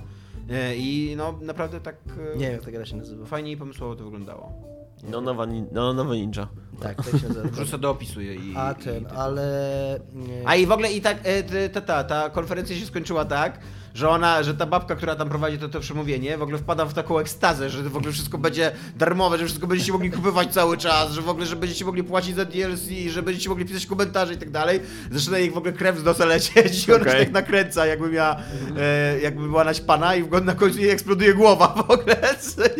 E, 0.49 0.76
I 0.76 1.14
no 1.18 1.39
naprawdę 1.41 1.80
tak 1.82 1.95
e, 2.34 2.38
Nie 2.38 2.43
wiem, 2.45 2.53
jak 2.53 2.64
ta 2.66 2.72
gra 2.72 2.86
się 2.86 2.95
nazywa. 2.95 3.26
fajnie 3.26 3.51
i 3.51 3.57
pomysłowo 3.57 3.95
to 3.95 4.03
wyglądało. 4.03 4.78
No 5.04 5.22
nowa, 5.22 5.45
no, 5.45 5.93
nowy 5.93 6.18
ninja. 6.18 6.47
Tak, 6.82 6.95
tak 6.97 7.05
się 7.21 7.27
nazywa. 7.27 7.49
Wrzucę 7.49 7.77
do 7.77 7.89
opisu 7.89 8.21
i... 8.21 8.53
A 8.57 8.71
i- 8.71 8.84
ten, 8.84 9.03
i- 9.03 9.05
ale... 9.17 9.99
nie- 10.13 10.41
A 10.47 10.55
i 10.55 10.65
w 10.65 10.71
ogóle 10.71 10.91
i 10.91 11.01
tak, 11.01 11.17
e, 11.23 11.69
ta, 11.69 11.82
ta, 11.82 12.03
ta 12.03 12.30
konferencja 12.30 12.75
się 12.75 12.86
skończyła 12.86 13.25
tak, 13.25 13.59
że 13.93 14.09
ona, 14.09 14.43
że 14.43 14.53
ta 14.53 14.65
babka, 14.65 14.95
która 14.95 15.15
tam 15.15 15.30
prowadzi 15.30 15.57
to, 15.57 15.69
to 15.69 15.80
przemówienie, 15.80 16.38
w 16.38 16.41
ogóle 16.41 16.57
wpada 16.57 16.86
w 16.86 16.93
taką 16.93 17.19
ekstazę, 17.19 17.69
że 17.69 17.84
w 17.84 17.97
ogóle 17.97 18.11
wszystko 18.11 18.38
będzie 18.38 18.71
darmowe, 18.95 19.38
że 19.38 19.45
wszystko 19.45 19.67
będziecie 19.67 19.91
mogli 19.91 20.11
kupować 20.11 20.53
cały 20.53 20.77
czas, 20.77 21.11
że 21.11 21.21
w 21.21 21.30
ogóle, 21.30 21.45
że 21.45 21.55
będziecie 21.55 21.86
mogli 21.86 22.03
płacić 22.03 22.36
za 22.36 22.45
DLC, 22.45 22.88
że 23.09 23.23
będziecie 23.23 23.49
mogli 23.49 23.65
pisać 23.65 23.86
komentarze 23.86 24.34
i 24.34 24.38
tak 24.38 24.49
dalej. 24.49 24.80
Zaczyna 25.11 25.38
jej 25.38 25.51
w 25.51 25.57
ogóle 25.57 25.73
krew 25.73 25.97
z 25.99 26.03
nosa 26.03 26.25
lecieć 26.25 26.88
i 26.88 26.93
ona 26.93 27.03
się 27.03 27.09
Okej. 27.09 27.23
tak 27.25 27.34
nakręca, 27.34 27.86
jakby 27.86 28.09
miała, 28.09 28.36
e, 28.77 29.19
jakby 29.19 29.47
była 29.47 29.63
naćpana 29.63 30.15
i 30.15 30.23
w- 30.23 30.45
na 30.45 30.55
końcu 30.55 30.80
jej 30.80 30.89
eksploduje 30.89 31.34
głowa 31.34 31.67
w 31.88 31.91
ogóle? 31.91 32.15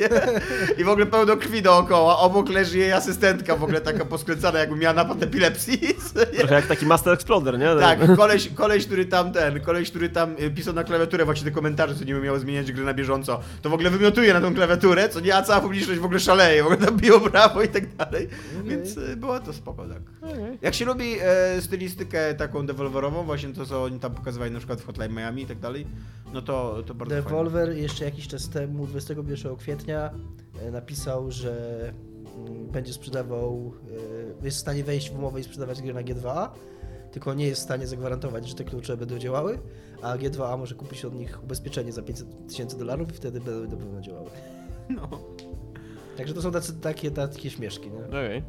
I 0.80 0.84
w 0.84 0.90
ogóle 0.90 1.06
pełno 1.06 1.38
krwi 1.38 1.62
dookoła, 1.62 2.18
obok 2.20 2.50
leży 2.50 2.78
jej 2.78 2.92
asystentka 2.92 3.56
w 3.56 3.64
ogóle 3.64 3.82
taka 3.94 4.06
poskręcana, 4.06 4.60
jakby 4.60 4.76
miała 4.76 4.94
napad 4.94 5.24
epilepsji, 5.24 5.80
nie? 5.82 6.26
Trochę 6.40 6.56
jak 6.56 6.68
taki 6.68 6.86
Master 6.86 7.14
Exploder, 7.14 7.60
nie? 7.60 7.76
Tak, 7.80 8.16
koleś, 8.16 8.50
koleś, 8.56 8.86
który 8.86 9.06
tam 9.06 9.32
ten, 9.32 9.60
koleś, 9.60 9.90
który 9.90 10.10
tam 10.10 10.36
y, 10.40 10.52
pisał 10.52 10.74
na 10.74 10.84
klawiaturę 10.84 11.26
właśnie 11.26 11.46
te 11.46 11.52
komentarze, 11.52 11.96
co 11.96 12.04
niby 12.04 12.22
miały 12.22 12.40
zmieniać 12.40 12.72
gry 12.72 12.84
na 12.84 12.94
bieżąco, 12.94 13.40
to 13.62 13.70
w 13.70 13.74
ogóle 13.74 13.90
wymiotuje 13.90 14.34
na 14.34 14.42
tą 14.42 14.56
klawiaturę, 14.56 15.10
co 15.10 15.20
nie, 15.20 15.36
a 15.36 15.42
cała 15.42 15.62
publiczność 15.62 16.00
w 16.00 16.06
ogóle 16.06 16.20
szaleje, 16.20 16.64
w 16.64 16.66
ogóle 16.66 16.86
tam 16.86 16.98
biło 16.98 17.20
brawo 17.20 17.62
i 17.62 17.68
tak 17.68 17.96
dalej, 17.96 18.28
więc 18.66 18.98
y, 18.98 19.18
było 19.18 19.40
to 19.40 19.54
spoko, 19.54 19.86
tak. 19.88 20.02
Jak 20.62 20.74
się 20.74 20.86
lubi 20.86 21.16
e, 21.22 21.62
stylistykę 21.62 22.34
taką 22.34 22.66
devolverową, 22.66 23.24
właśnie 23.24 23.54
to, 23.54 23.66
co 23.66 23.84
oni 23.84 24.00
tam 24.00 24.14
pokazywali 24.14 24.52
na 24.52 24.60
przykład 24.60 24.82
w 24.82 24.86
Hotline 24.86 25.14
Miami 25.14 25.42
i 25.42 25.46
tak 25.46 25.60
dalej, 25.60 25.88
no 26.34 26.42
to, 26.42 26.84
to 26.86 26.94
bardzo. 26.94 27.16
Devolver 27.16 27.78
jeszcze 27.78 28.06
jakiś 28.06 28.28
czas 28.28 28.50
temu, 28.50 28.88
21 28.88 29.56
kwietnia, 29.56 30.12
e, 30.62 30.72
napisał, 30.72 31.32
że 31.32 31.54
będzie 32.72 32.94
sprzedawał, 32.94 33.74
e, 34.42 34.46
jest 34.46 34.58
w 34.58 34.62
stanie 34.62 34.84
wejść 34.84 35.12
w 35.12 35.18
umowę 35.18 35.40
i 35.40 35.44
sprzedawać 35.44 35.82
gry 35.82 35.94
na 35.94 36.04
G2A, 36.04 36.50
tylko 37.12 37.34
nie 37.34 37.48
jest 37.48 37.62
w 37.62 37.64
stanie 37.64 37.88
zagwarantować, 37.88 38.50
że 38.50 38.56
te 38.56 38.64
klucze 38.64 38.98
będą 38.98 39.18
działały, 39.18 39.60
a 40.02 40.18
G2A 40.18 40.58
może 40.58 40.76
kupić 40.76 41.06
od 41.06 41.16
nich 41.16 41.44
ubezpieczenie 41.44 41.92
za 41.92 42.02
500 42.02 42.48
tysięcy 42.48 42.78
dolarów 42.78 43.10
i 43.10 43.14
wtedy 43.14 43.42
będą 43.42 43.76
na 43.76 43.78
pewno 43.78 44.02
działały. 44.02 44.30
No. 44.90 45.10
Także 46.18 46.34
to 46.34 46.42
są 46.42 46.52
tacy, 46.52 46.74
takie, 46.74 47.12
takie 47.12 47.50
śmieszki, 47.50 47.92
nie? 47.92 48.06
Okej. 48.06 48.44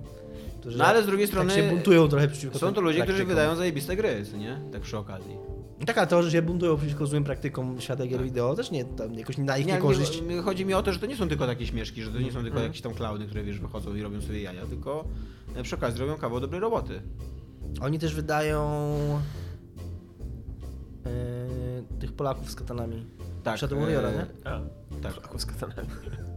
Którzy 0.60 0.78
no 0.78 0.84
ale 0.84 1.02
z 1.02 1.06
drugiej 1.06 1.26
strony 1.26 1.54
tak 1.54 1.62
się 1.62 1.70
buntują 1.70 2.08
trochę 2.08 2.28
przeciwko 2.28 2.58
są 2.58 2.74
to 2.74 2.80
ludzie, 2.80 3.02
którzy 3.02 3.24
wydają 3.24 3.56
zajebiste 3.56 3.96
gry, 3.96 4.24
co 4.30 4.36
nie? 4.36 4.60
Tak 4.72 4.82
przy 4.82 4.98
okazji. 4.98 5.36
Tak, 5.86 5.98
ale 5.98 6.06
to, 6.06 6.22
że 6.22 6.30
się 6.30 6.42
buntują 6.42 6.76
przeciwko 6.76 7.06
złym 7.06 7.24
praktykom 7.24 7.80
świata 7.80 8.06
gier 8.06 8.22
wideo, 8.22 8.54
też 8.54 8.70
nie, 8.70 8.84
tam 8.84 9.14
jakoś 9.14 9.38
na 9.38 9.58
ich 9.58 9.66
Nie, 9.66 9.72
niekorzyść. 9.72 10.22
nie, 10.22 10.40
chodzi 10.42 10.66
mi 10.66 10.74
o 10.74 10.82
to, 10.82 10.92
że 10.92 10.98
to 10.98 11.06
nie 11.06 11.16
są 11.16 11.28
tylko 11.28 11.46
takie 11.46 11.66
śmieszki, 11.66 12.02
że 12.02 12.10
to 12.12 12.18
nie 12.18 12.32
są 12.32 12.42
tylko 12.42 12.60
jakieś 12.60 12.80
tam 12.80 12.94
klauny, 12.94 13.26
które 13.26 13.42
wiesz, 13.42 13.60
wychodzą 13.60 13.94
i 13.94 14.02
robią 14.02 14.20
sobie 14.20 14.42
jaja, 14.42 14.66
tylko 14.66 15.04
e, 15.54 15.62
przy 15.62 15.74
okazji 15.76 16.00
robią 16.00 16.16
kawał 16.16 16.40
dobrej 16.40 16.60
roboty. 16.60 17.02
Oni 17.80 17.98
też 17.98 18.14
wydają 18.14 18.62
e, 21.06 21.10
tych 22.00 22.12
Polaków 22.12 22.50
z 22.50 22.54
katanami. 22.54 23.06
Tak. 23.42 23.58
Shadow 23.58 23.78
Warriora, 23.80 24.08
e, 24.08 24.12
nie? 24.12 24.26
A, 24.50 24.60
Tak. 25.02 25.40
z 25.40 25.46
katanami. 25.46 25.88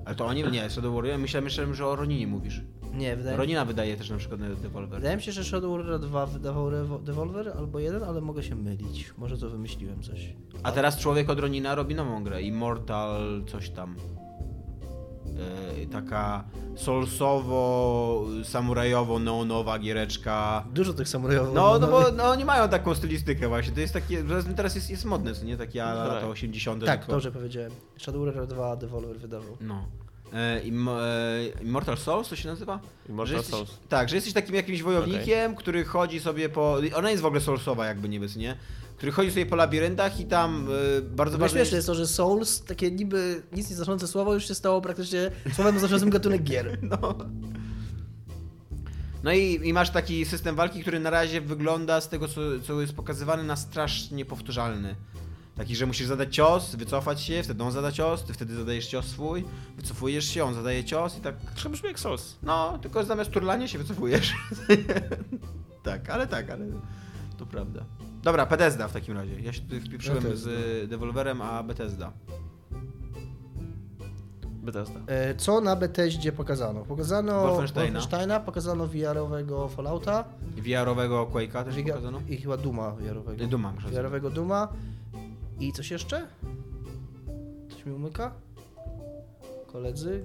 Ale 0.06 0.16
to 0.16 0.26
oni, 0.26 0.44
nie, 0.52 0.70
Shadow 0.70 0.96
Warrior, 0.96 1.20
myślałem, 1.20 1.44
myślałem, 1.44 1.74
że 1.76 1.88
o 1.88 1.96
Roninie 1.96 2.28
mówisz. 2.28 2.62
Nie, 2.94 3.16
wydaje, 3.16 3.38
Ronina 3.38 3.66
wydaje 3.66 3.98
też 3.98 4.10
na 4.10 4.18
przykład 4.18 4.40
na 4.40 4.50
Devolver. 4.50 5.00
wydaje 5.00 5.16
mi 5.18 5.22
się, 5.24 5.32
że 5.32 5.44
Shadow 5.44 5.72
Warrior 5.72 6.00
2 6.00 6.26
wydawał 6.26 6.72
Devolver 7.04 7.54
albo 7.58 7.80
jeden, 7.80 8.04
ale 8.04 8.22
mogę 8.22 8.44
się 8.44 8.56
mylić. 8.56 9.14
Może 9.18 9.38
to 9.38 9.50
wymyśliłem 9.50 10.04
coś. 10.04 10.34
A 10.64 10.72
teraz 10.72 11.00
człowiek 11.00 11.30
od 11.30 11.40
Ronina 11.40 11.76
robi 11.76 11.96
nową 11.96 12.24
grę, 12.24 12.42
Immortal 12.42 13.44
coś 13.48 13.70
tam. 13.70 13.96
E, 15.40 15.86
taka 15.86 16.44
solsowo, 16.76 18.26
samurajowo, 18.44 19.20
neonowa 19.20 19.80
giereczka. 19.80 20.64
Dużo 20.74 20.94
tych 20.94 21.10
samurajowych. 21.10 21.54
No, 21.54 21.80
no 21.80 21.88
bo 21.88 22.12
no, 22.12 22.24
oni 22.24 22.46
mają 22.46 22.70
taką 22.70 22.96
stylistykę 22.96 23.48
właśnie, 23.48 23.74
to 23.74 23.80
jest 23.80 23.94
takie, 23.94 24.24
teraz 24.56 24.76
jest, 24.76 24.90
jest 24.90 25.06
modne, 25.06 25.34
co 25.34 25.46
nie? 25.46 25.58
Takie 25.58 25.86
ala 25.86 26.04
lata 26.04 26.22
Tak. 26.22 26.30
80 26.30 26.86
Tak, 26.86 27.00
tylko- 27.00 27.12
dobrze 27.12 27.32
powiedziałem. 27.32 27.72
Shadow 27.98 28.26
Warrior 28.26 28.48
2 28.48 28.76
Devolver 28.76 29.20
wydawał. 29.20 29.58
No. 29.62 29.88
E, 30.34 30.38
e, 30.38 30.62
Immortal 31.62 31.98
Souls 31.98 32.30
to 32.30 32.36
się 32.36 32.50
nazywa? 32.50 32.80
Immortal 33.10 33.28
że 33.28 33.36
jesteś, 33.36 33.56
Souls. 33.56 33.70
Tak, 33.90 34.10
że 34.10 34.16
jesteś 34.16 34.34
takim 34.34 34.56
jakimś 34.56 34.82
wojownikiem, 34.82 35.56
który 35.56 35.86
chodzi 35.86 36.20
sobie 36.20 36.50
po... 36.50 36.78
Ona 36.96 37.12
jest 37.12 37.24
w 37.24 37.26
ogóle 37.26 37.42
soulsowa 37.42 37.86
jakby 37.86 38.10
niby, 38.10 38.28
nie? 38.36 38.58
Który 38.98 39.12
chodzi 39.12 39.32
sobie 39.32 39.46
po 39.46 39.56
labiryntach 39.56 40.20
i 40.20 40.26
tam 40.26 40.68
bardzo 41.02 41.16
Bardzo 41.16 41.38
ważne 41.38 41.60
śmieszne 41.60 41.76
jest 41.76 41.88
to, 41.88 41.96
że 41.96 42.08
Souls, 42.08 42.64
takie 42.64 42.92
niby 42.92 43.44
nic 43.54 43.70
nie 43.70 43.76
znaczące 43.76 44.08
słowo, 44.08 44.34
już 44.34 44.48
się 44.48 44.56
stało 44.56 44.82
praktycznie 44.82 45.32
słowem 45.54 45.76
oznaczającym 45.76 46.10
gatunek 46.10 46.44
gier. 46.44 46.78
No. 46.82 47.16
No 49.24 49.34
i, 49.34 49.60
i 49.64 49.74
masz 49.74 49.90
taki 49.90 50.26
system 50.26 50.56
walki, 50.56 50.82
który 50.82 51.00
na 51.00 51.10
razie 51.10 51.42
wygląda 51.42 52.02
z 52.02 52.10
tego, 52.10 52.28
co, 52.28 52.42
co 52.68 52.82
jest 52.82 52.94
pokazywane, 52.94 53.44
na 53.44 53.56
strasznie 53.56 54.26
powtarzalny. 54.26 54.96
Taki, 55.58 55.76
że 55.76 55.86
musisz 55.86 56.08
zadać 56.08 56.36
cios, 56.36 56.76
wycofać 56.76 57.22
się, 57.22 57.44
wtedy 57.44 57.64
on 57.64 57.72
zada 57.72 57.92
cios, 57.92 58.24
ty 58.24 58.34
wtedy 58.34 58.56
zadajesz 58.56 58.88
cios 58.88 59.06
swój, 59.06 59.46
wycofujesz 59.78 60.26
się, 60.26 60.44
on 60.44 60.54
zadaje 60.54 60.84
cios 60.84 61.18
i 61.18 61.22
tak 61.22 61.36
Trochę 61.56 61.70
brzmi 61.70 61.88
jak 61.88 62.00
Souls. 62.00 62.36
No, 62.44 62.78
tylko 62.82 63.04
zamiast 63.04 63.32
turlania 63.32 63.68
się 63.68 63.78
wycofujesz. 63.78 64.34
tak, 65.84 66.10
ale 66.10 66.28
tak, 66.28 66.50
ale 66.50 66.66
to 67.38 67.46
prawda. 67.46 67.86
Dobra, 68.24 68.46
Bethesda 68.46 68.88
w 68.88 68.94
takim 68.94 69.18
razie. 69.18 69.40
Ja 69.40 69.54
się 69.54 69.62
tutaj 69.62 69.80
wpieprzyłem 69.82 70.24
Bethesda. 70.24 70.50
z 70.52 70.90
Devolverem, 70.90 71.42
a 71.42 71.64
Bethesda. 71.64 72.12
Bethesda. 74.64 75.00
E, 75.08 75.36
Co 75.36 75.62
na 75.62 75.76
Bethesdzie 75.76 76.32
pokazano? 76.32 76.82
Pokazano 76.86 77.42
Wolfensteina. 77.42 78.00
Wolfensteina 78.00 78.40
pokazano 78.40 78.88
VR-owego 78.88 79.68
Fallouta 79.70 80.24
VR-owego 80.58 81.26
Quake'a 81.26 81.64
też 81.64 81.76
pokazano? 81.84 82.22
i 82.30 82.38
chyba 82.38 82.58
Duma 82.58 82.92
VR-owego. 82.92 83.48
Duma, 83.48 83.74
VR-owego 83.92 84.30
Duma. 84.30 84.68
I 85.68 85.72
coś 85.74 85.92
jeszcze? 85.92 86.28
Coś 87.70 87.86
mi 87.86 87.92
umyka? 87.94 88.34
Koledzy 89.68 90.24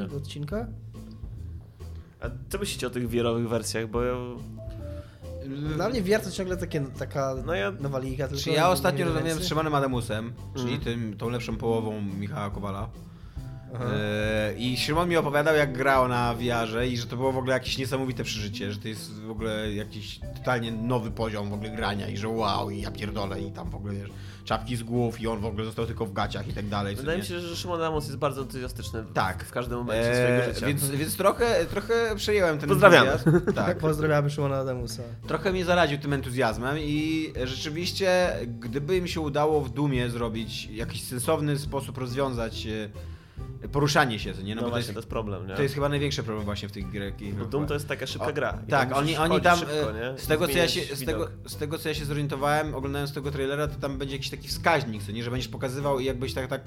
nie. 0.00 0.08
do 0.08 0.16
odcinka? 0.16 0.66
A 2.20 2.26
co 2.48 2.58
myślicie 2.58 2.86
o 2.86 2.90
tych 2.90 3.08
wierowych 3.08 3.48
wersjach? 3.48 3.86
Bo 3.90 4.02
ja, 4.02 4.14
Dla 5.76 5.88
mnie 5.88 6.02
VR 6.02 6.20
to 6.24 6.30
ciągle 6.30 6.56
takie, 6.56 6.80
taka 6.98 7.34
no 7.46 7.54
ja 7.54 7.70
nowalika. 7.70 8.28
tylko 8.28 8.42
Czy 8.44 8.50
ja 8.50 8.70
ostatnio 8.70 9.04
rozmawiałem 9.04 9.32
z 9.32 9.34
więcej. 9.34 9.48
Szymonem 9.48 9.74
Adamusem, 9.74 10.32
czyli 10.56 10.74
Mhm. 10.74 10.80
tym, 10.84 11.16
tą 11.16 11.28
lepszą 11.30 11.56
połową 11.56 12.00
Michała 12.02 12.50
Kowala. 12.50 12.88
E, 13.74 14.54
I 14.58 14.76
Szymon 14.76 15.08
mi 15.08 15.16
opowiadał, 15.16 15.56
jak 15.56 15.72
grał 15.72 16.08
na 16.08 16.34
VR-ze 16.34 16.88
i 16.88 16.96
że 16.98 17.06
to 17.06 17.16
było 17.16 17.32
w 17.32 17.36
ogóle 17.38 17.52
jakieś 17.52 17.78
niesamowite 17.78 18.24
przeżycie, 18.24 18.72
że 18.72 18.78
to 18.80 18.88
jest 18.88 19.12
w 19.20 19.30
ogóle 19.30 19.72
jakiś 19.74 20.20
totalnie 20.36 20.72
nowy 20.72 21.10
poziom 21.10 21.50
w 21.50 21.52
ogóle 21.52 21.70
grania 21.70 22.08
i 22.08 22.16
że 22.16 22.28
wow, 22.28 22.70
i 22.70 22.80
ja 22.80 22.90
pierdolę 22.90 23.40
i 23.40 23.50
tam 23.50 23.70
w 23.70 23.74
ogóle 23.74 23.94
wiesz, 23.94 24.10
czapki 24.44 24.76
z 24.76 24.82
głów 24.82 25.20
i 25.20 25.26
on 25.26 25.40
w 25.40 25.44
ogóle 25.44 25.64
został 25.64 25.86
tylko 25.86 26.06
w 26.06 26.12
gaciach 26.12 26.48
i 26.48 26.52
tak 26.52 26.68
dalej. 26.68 26.96
wydaje 26.96 27.18
mi 27.18 27.24
się, 27.24 27.40
że 27.40 27.56
Szymon 27.56 27.82
Amos 27.82 28.06
jest 28.06 28.18
bardzo 28.18 28.42
entuzjastyczny 28.42 29.02
w, 29.02 29.12
Tak. 29.12 29.44
w 29.44 29.50
każdym 29.52 29.78
momencie 29.78 30.10
E, 30.12 30.24
swojego 30.24 30.54
życia. 30.54 30.66
Więc, 30.66 30.90
więc 30.90 31.16
trochę, 31.16 31.64
trochę 31.70 32.16
przejąłem 32.16 32.58
ten 32.58 32.68
Pozdrawiamy. 32.68 33.10
entuzjazm. 33.12 33.52
Tak. 33.54 33.78
Pozdrawiamy 33.78 34.30
Szymona 34.30 34.56
Adamusa. 34.56 35.02
Trochę 35.26 35.52
mnie 35.52 35.64
zaradził 35.64 35.98
tym 35.98 36.12
entuzjazmem 36.12 36.76
i 36.78 37.32
rzeczywiście, 37.44 38.28
gdyby 38.60 38.96
im 38.96 39.06
się 39.06 39.20
udało 39.20 39.60
w 39.60 39.70
Dumie 39.70 40.10
zrobić 40.10 40.64
jakiś 40.66 41.02
sensowny 41.02 41.58
sposób 41.58 41.98
rozwiązać 41.98 42.66
e, 42.66 42.88
poruszanie 43.72 44.18
się, 44.18 44.34
co 44.34 44.42
nie? 44.42 44.54
no, 44.54 44.60
No, 44.60 44.62
bo 44.62 44.66
to 44.66 44.70
właśnie, 44.70 44.86
jest, 44.88 44.94
to 44.94 44.98
jest 44.98 45.08
problem, 45.08 45.46
nie? 45.46 45.54
to 45.54 45.62
jest 45.62 45.74
chyba 45.74 45.88
największy 45.88 46.22
problem 46.22 46.44
właśnie 46.44 46.68
w 46.68 46.72
tych 46.72 46.90
grach. 46.90 47.12
Bo 47.38 47.44
Doom 47.44 47.66
to 47.66 47.74
jest 47.74 47.88
taka 47.88 48.06
szybka 48.06 48.32
gra. 48.32 48.58
I 48.66 48.70
Tak, 48.70 48.96
oni, 48.96 49.16
oni 49.16 49.40
tam, 49.40 49.58
szybko, 49.58 49.98
e, 49.98 50.18
z, 50.18 50.26
tego, 50.26 50.48
co 50.48 50.58
ja 50.58 50.68
się, 50.68 50.96
z, 50.96 51.04
tego, 51.04 51.28
z 51.46 51.56
tego 51.56 51.78
co 51.78 51.88
ja 51.88 51.94
się 51.94 52.04
zorientowałem, 52.04 52.74
oglądając 52.74 53.14
tego 53.14 53.30
trailera, 53.30 53.68
to 53.68 53.74
tam 53.80 53.98
będzie 53.98 54.14
jakiś 54.16 54.30
taki 54.30 54.48
wskaźnik, 54.48 55.02
co 55.02 55.12
nie, 55.12 55.22
że 55.24 55.30
będziesz 55.30 55.48
pokazywał 55.48 55.98
i 55.98 56.04
jakbyś 56.04 56.34
tak, 56.34 56.46
tak 56.46 56.60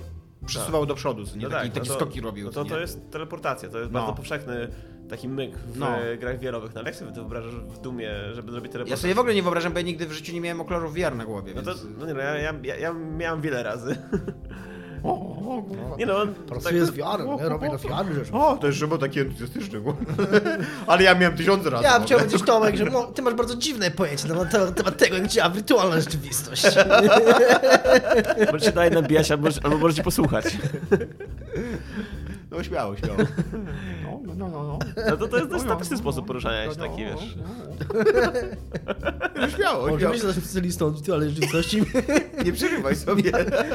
przesuwał 0.45 0.85
do 0.85 0.95
przodu, 0.95 1.25
co 1.25 1.35
nie, 1.37 1.43
No 1.43 1.49
taki, 1.49 1.61
tak, 1.69 1.69
no 1.69 1.73
taki 1.75 1.87
to- 1.87 1.93
skoki 1.95 2.21
robił, 2.21 2.45
No 2.45 2.51
to, 2.51 2.65
to 2.65 2.79
jest 2.79 3.11
teleportacja, 3.11 3.69
to 3.69 3.79
jest 3.79 3.91
No. 3.91 3.99
bardzo 3.99 4.13
powszechny 4.13 4.67
taki 5.09 5.29
myk 5.29 5.57
w 5.57 5.77
No. 5.79 5.97
e, 5.97 6.17
grach 6.17 6.39
wiarowych. 6.39 6.73
No 6.73 6.79
ale 6.81 6.89
jak 6.89 6.95
sobie 6.99 7.11
to 7.11 7.15
wyobrażasz 7.21 7.55
w 7.55 7.81
Dumie, 7.81 8.11
żeby 8.33 8.51
zrobić 8.51 8.67
Ja 8.67 8.73
teleportację? 8.73 9.01
sobie 9.01 9.15
w 9.15 9.19
ogóle 9.19 9.35
nie 9.35 9.41
wyobrażam, 9.43 9.73
bo 9.73 9.79
ja 9.79 9.85
nigdy 9.85 10.05
w 10.07 10.11
życiu 10.11 10.33
nie 10.33 10.41
miałem 10.41 10.61
okularów 10.61 10.93
VR 10.93 11.15
na 11.15 11.25
głowie, 11.25 11.53
No 11.55 11.61
więc... 11.61 11.81
to, 11.81 11.87
no 11.97 12.05
nie 12.05 12.13
no, 12.13 12.19
ja, 12.19 12.35
ja, 12.37 12.53
ja, 12.63 12.75
ja 12.75 12.93
miałem 12.93 13.41
wiele 13.41 13.63
razy. 13.63 13.95
Nie 15.97 16.05
no, 16.05 16.13
Pracuję 16.47 16.85
z 16.85 16.89
VR-em, 16.89 17.37
nie? 17.37 17.49
robię 17.49 17.69
na 17.69 17.77
VR 17.77 18.13
rzeczy. 18.15 18.31
O, 18.33 18.57
to 18.57 18.67
jest 18.67 18.79
Szymon 18.79 18.99
taki 18.99 19.19
entuzjastyczny. 19.19 19.79
Ale 20.87 21.03
ja 21.03 21.15
miałem 21.15 21.37
tysiące 21.37 21.69
razy. 21.69 21.83
Ja 21.83 21.89
ogóle. 21.91 22.05
chciałbym 22.05 22.27
powiedzieć 22.27 22.47
Tomek, 22.47 22.75
że 22.75 22.85
mo- 22.85 23.03
ty 23.03 23.21
masz 23.21 23.33
bardzo 23.33 23.55
dziwne 23.55 23.91
pojęcie 23.91 24.27
na 24.27 24.45
temat, 24.45 24.75
temat 24.75 24.97
tego, 24.97 25.15
jak 25.17 25.27
działa 25.27 25.49
wirtualna 25.49 25.99
rzeczywistość. 25.99 26.63
może 28.51 28.65
się 28.65 28.71
daje 28.71 28.91
nabijać, 28.91 29.31
albo, 29.31 29.49
albo 29.63 29.77
możecie 29.77 30.03
posłuchać. 30.03 30.45
No 32.51 32.63
śmiało, 32.63 32.95
śmiało. 32.97 33.17
No, 34.25 34.35
no, 34.35 34.47
no, 34.49 34.63
no. 34.63 34.79
No 35.09 35.17
to, 35.17 35.27
to 35.27 35.37
jest 35.37 35.49
dość 35.49 35.63
statyczny 35.63 35.97
sposób 35.97 36.27
poruszania 36.27 36.71
się, 36.71 36.75
taki 36.79 36.97
wiesz. 37.05 37.35
No 39.35 39.49
śmiało, 39.49 39.87
Może 39.87 39.99
śmiało. 39.99 40.13
być 40.13 40.23
naszym 40.23 40.41
specjalistą 40.41 40.91
wirtualnej 40.91 41.29
rzeczywistości. 41.29 41.81
Nie 42.45 42.53
przerywaj 42.53 42.95
sobie. 42.95 43.31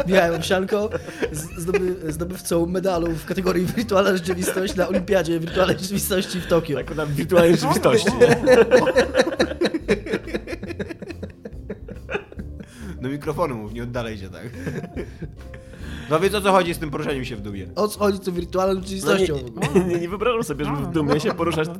Miałem 0.07 0.35
Owsianko, 0.41 0.91
z- 1.33 1.61
zdoby, 1.61 2.13
zdobywcą 2.13 2.67
medalu 2.67 3.07
w 3.15 3.25
kategorii 3.25 3.67
wirtualna 3.67 4.13
rzeczywistość 4.17 4.75
na 4.77 4.89
Olimpiadzie 4.89 5.41
Wirtualnej 5.41 5.79
Rzeczywistości 5.79 6.41
w 6.41 6.47
Tokio. 6.47 6.77
Tak 6.79 6.97
na 6.97 7.07
wirtualnej 7.07 7.53
rzeczywistości? 7.57 8.11
Do 13.03 13.09
mikrofonu 13.09 13.55
mów, 13.55 13.73
nie 13.73 13.83
oddalej 13.83 14.19
się 14.19 14.29
tak. 14.29 14.43
No 16.11 16.21
więc 16.21 16.35
o 16.35 16.41
co 16.41 16.53
chodzi 16.53 16.75
z 16.75 16.79
tym 16.79 16.91
poruszaniem 16.91 17.25
się 17.25 17.37
w 17.37 17.41
dubie? 17.41 17.69
O 17.77 17.89
co 17.89 17.99
chodzi 17.99 18.19
z 18.19 18.21
tą 18.21 18.33
wirtualną 18.33 18.75
No 18.75 18.81
rzeczywistością? 18.81 19.35
ogóle? 19.35 19.69
nie, 19.75 19.85
nie, 19.95 20.01
nie 20.01 20.09
wyobrażam 20.09 20.45
sobie, 20.45 20.65
żeby 20.65 20.77
w 20.77 20.87
dumie 20.91 21.21
się 21.21 21.35
poruszać 21.35 21.69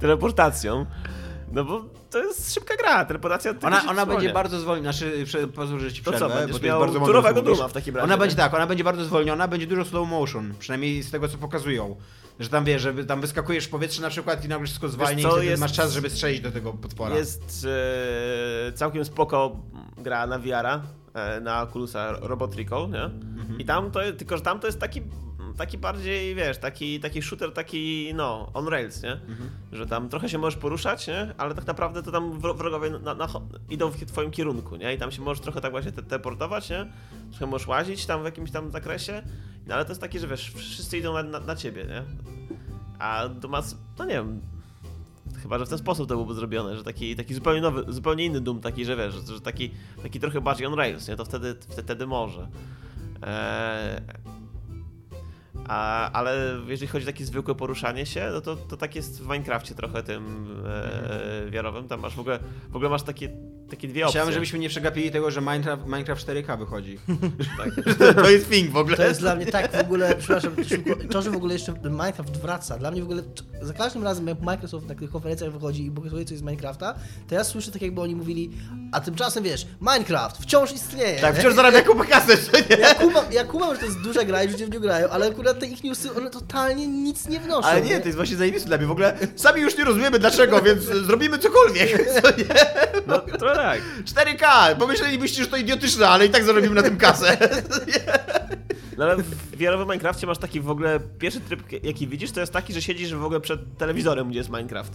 teleportacją. 0.00 0.86
No 1.52 1.64
bo 1.64 1.84
to 2.10 2.18
jest 2.18 2.54
szybka 2.54 2.76
gra, 2.76 3.04
teleportacja 3.04 3.54
Ona, 3.62 3.82
ona 3.90 4.06
będzie 4.06 4.32
bardzo 4.32 4.60
zwolniona, 4.60 4.92
znaczy, 4.92 5.24
pozwól, 5.54 5.80
że 5.80 5.92
ci 5.92 6.02
To 6.02 6.10
co, 6.12 6.16
przerwę, 6.16 6.34
będziesz 6.34 6.52
bo 6.52 6.58
to 6.58 6.66
miał 6.66 6.76
jest 6.76 6.86
bardzo 6.86 6.98
mądre, 7.00 7.12
turowego 7.14 7.40
co 7.40 7.42
mówisz. 7.44 7.58
Duma 7.58 7.68
w 7.68 7.72
takim 7.72 7.96
razie, 7.96 8.04
Ona 8.04 8.16
będzie 8.16 8.36
tak, 8.36 8.54
ona 8.54 8.66
będzie 8.66 8.84
bardzo 8.84 9.04
zwolniona, 9.04 9.48
będzie 9.48 9.66
dużo 9.66 9.84
slow 9.84 10.08
motion, 10.08 10.54
przynajmniej 10.58 11.02
z 11.02 11.10
tego 11.10 11.28
co 11.28 11.38
pokazują. 11.38 11.96
Że 12.40 12.48
tam 12.48 12.64
wiesz, 12.64 12.82
że 12.82 13.04
tam 13.04 13.20
wyskakujesz 13.20 13.64
w 13.64 13.68
powietrze 13.68 14.02
na 14.02 14.10
przykład 14.10 14.44
i 14.44 14.48
nagle 14.48 14.66
wszystko 14.66 14.88
zwalnia 14.88 15.28
i 15.42 15.46
jest- 15.46 15.60
masz 15.60 15.72
czas, 15.72 15.92
żeby 15.92 16.10
strzelić 16.10 16.40
do 16.40 16.50
tego 16.52 16.72
potwora. 16.72 17.16
Jest 17.16 17.66
e, 18.68 18.72
całkiem 18.72 19.04
spoko 19.04 19.56
gra 19.98 20.26
na 20.26 20.38
VR-a, 20.38 20.76
e, 20.76 20.80
na 21.40 21.62
Oculusa 21.62 22.12
Robot 22.20 22.54
Recall, 22.56 22.90
nie? 22.90 23.10
I 23.58 23.64
tam 23.64 23.90
to, 23.90 24.00
tylko 24.18 24.36
że 24.36 24.42
tam 24.42 24.60
to 24.60 24.66
jest 24.66 24.80
taki, 24.80 25.02
taki 25.56 25.78
bardziej, 25.78 26.34
wiesz, 26.34 26.58
taki, 26.58 27.00
taki 27.00 27.22
shooter, 27.22 27.52
taki, 27.52 28.12
no, 28.14 28.50
on 28.54 28.68
rails, 28.68 29.02
nie? 29.02 29.20
Że 29.72 29.86
tam 29.86 30.08
trochę 30.08 30.28
się 30.28 30.38
możesz 30.38 30.58
poruszać, 30.60 31.06
nie? 31.08 31.34
Ale 31.38 31.54
tak 31.54 31.66
naprawdę 31.66 32.02
to 32.02 32.12
tam 32.12 32.40
wro- 32.40 32.56
wrogowie 32.56 32.90
na, 32.90 33.14
na, 33.14 33.28
idą 33.70 33.88
w 33.90 34.04
twoim 34.04 34.30
kierunku, 34.30 34.76
nie? 34.76 34.94
I 34.94 34.98
tam 34.98 35.10
się 35.12 35.22
możesz 35.22 35.42
trochę 35.42 35.60
tak 35.60 35.70
właśnie 35.70 35.92
te, 35.92 36.02
teleportować, 36.02 36.70
nie? 36.70 36.86
Trochę 37.30 37.46
możesz 37.46 37.68
łazić 37.68 38.06
tam 38.06 38.22
w 38.22 38.24
jakimś 38.24 38.50
tam 38.50 38.70
zakresie, 38.70 39.22
no 39.66 39.74
ale 39.74 39.84
to 39.84 39.90
jest 39.90 40.00
takie, 40.00 40.18
że 40.20 40.26
wiesz, 40.28 40.50
wszyscy 40.50 40.98
idą 40.98 41.12
na, 41.12 41.22
na, 41.22 41.40
na 41.40 41.56
ciebie, 41.56 41.84
nie? 41.84 42.02
A 42.98 43.28
Doom, 43.28 43.52
no 43.98 44.04
nie 44.04 44.14
wiem, 44.14 44.40
Chyba, 45.42 45.58
że 45.58 45.66
w 45.66 45.68
ten 45.68 45.78
sposób 45.78 46.08
to 46.08 46.14
byłoby 46.14 46.34
zrobione, 46.34 46.76
że 46.76 46.84
taki, 46.84 47.16
taki 47.16 47.34
zupełnie 47.34 47.60
nowy, 47.60 47.92
zupełnie 47.92 48.24
inny 48.24 48.40
Doom, 48.40 48.60
taki, 48.60 48.84
że 48.84 48.96
wiesz, 48.96 49.14
że 49.14 49.40
taki, 49.40 49.70
taki 50.02 50.20
trochę 50.20 50.40
bardziej 50.40 50.66
on 50.66 50.74
rails, 50.74 51.08
nie? 51.08 51.16
To 51.16 51.24
wtedy, 51.24 51.56
wtedy 51.84 52.06
może. 52.06 52.48
Eee, 53.22 54.00
a, 55.68 56.10
ale 56.12 56.60
jeżeli 56.66 56.86
chodzi 56.88 57.04
o 57.04 57.06
takie 57.06 57.24
zwykłe 57.24 57.54
poruszanie 57.54 58.06
się, 58.06 58.30
no 58.32 58.40
to, 58.40 58.56
to 58.56 58.76
tak 58.76 58.96
jest 58.96 59.22
w 59.22 59.22
Minecrafcie 59.22 59.74
trochę 59.74 60.02
tym 60.02 60.46
e, 60.66 61.50
wiarowym. 61.50 61.88
Tam 61.88 62.00
masz 62.00 62.14
w 62.14 62.20
ogóle, 62.20 62.38
w 62.68 62.76
ogóle 62.76 62.90
masz 62.90 63.02
takie, 63.02 63.28
takie 63.70 63.88
dwie 63.88 64.04
opcje. 64.06 64.20
Chciałem, 64.20 64.34
żebyśmy 64.34 64.58
nie 64.58 64.68
przegapili 64.68 65.10
tego, 65.10 65.30
że 65.30 65.40
Minecraft, 65.40 65.84
Minecraft 65.86 66.26
4K 66.26 66.58
wychodzi. 66.58 66.98
Tak. 67.58 68.14
to 68.14 68.30
jest 68.30 68.50
thing 68.50 68.70
w 68.70 68.76
ogóle. 68.76 68.96
To 68.96 69.02
jest 69.02 69.20
dla 69.20 69.34
mnie 69.36 69.46
tak 69.46 69.76
w 69.76 69.80
ogóle, 69.80 70.14
przepraszam, 70.18 70.56
to, 71.10 71.22
że 71.22 71.30
w 71.30 71.36
ogóle 71.36 71.52
jeszcze 71.52 71.74
Minecraft 71.84 72.36
wraca, 72.36 72.78
dla 72.78 72.90
mnie 72.90 73.00
w 73.00 73.04
ogóle, 73.04 73.22
za 73.62 73.72
każdym 73.72 74.04
razem 74.04 74.26
jak 74.26 74.40
Microsoft 74.40 74.88
na 74.88 74.94
tych 74.94 75.10
konferencjach 75.10 75.52
wychodzi 75.52 75.86
i 75.86 75.90
pokazuje 75.90 76.24
coś 76.24 76.38
z 76.38 76.42
Minecrafta, 76.42 76.94
to 77.28 77.34
ja 77.34 77.44
słyszę 77.44 77.70
tak 77.70 77.82
jakby 77.82 78.00
oni 78.00 78.16
mówili, 78.16 78.50
a 78.92 79.00
tymczasem 79.00 79.44
wiesz, 79.44 79.66
Minecraft 79.80 80.42
wciąż 80.42 80.72
istnieje. 80.72 81.20
Tak, 81.20 81.34
nie? 81.34 81.40
wciąż 81.40 81.54
zarabia 81.54 81.82
kupę 81.82 82.04
kasy, 82.04 82.36
co 82.36 82.58
nie? 82.58 82.76
Ja 82.80 82.94
kumam, 82.94 83.24
ja 83.32 83.44
kumam, 83.44 83.74
że 83.74 83.80
to 83.80 83.86
jest 83.86 84.00
duża 84.00 84.24
gra 84.24 84.42
i 84.42 84.48
ludzie 84.48 84.66
w 84.66 84.70
nią 84.70 84.80
grają, 84.80 85.08
ale 85.08 85.26
akurat 85.26 85.58
te 85.58 85.66
ich 85.66 85.84
newsy, 85.84 86.14
one 86.14 86.30
totalnie 86.30 86.86
nic 86.86 87.28
nie 87.28 87.40
wnoszą. 87.40 87.68
Ale 87.68 87.80
nie, 87.80 88.00
to 88.00 88.06
jest 88.06 88.16
właśnie 88.16 88.36
zajebiste 88.36 88.68
dla 88.68 88.78
mnie. 88.78 88.86
W 88.86 88.90
ogóle 88.90 89.16
sami 89.36 89.60
już 89.60 89.78
nie 89.78 89.84
rozumiemy 89.84 90.18
dlaczego, 90.18 90.62
więc 90.62 90.82
zrobimy 90.82 91.38
cokolwiek. 91.38 91.88
Co 92.22 92.30
nie? 92.30 92.44
No, 93.06 93.20
tak. 93.62 93.82
4K! 94.04 94.76
Pomyślelibyście, 94.78 95.42
że 95.42 95.48
to 95.48 95.56
idiotyczne, 95.56 96.08
ale 96.08 96.26
i 96.26 96.30
tak 96.30 96.44
zarobimy 96.44 96.74
na 96.74 96.82
tym 96.82 96.96
kasę. 96.96 97.38
No 98.98 99.04
ale 99.04 99.22
w 99.22 99.56
wiarowym 99.56 99.88
Minecrafcie 99.88 100.26
masz 100.26 100.38
taki 100.38 100.60
w 100.60 100.70
ogóle, 100.70 101.00
pierwszy 101.18 101.40
tryb 101.40 101.62
jaki 101.82 102.08
widzisz, 102.08 102.32
to 102.32 102.40
jest 102.40 102.52
taki, 102.52 102.72
że 102.72 102.82
siedzisz 102.82 103.14
w 103.14 103.24
ogóle 103.24 103.40
przed 103.40 103.76
telewizorem, 103.76 104.28
gdzie 104.28 104.38
jest 104.38 104.50
Minecraft. 104.50 104.92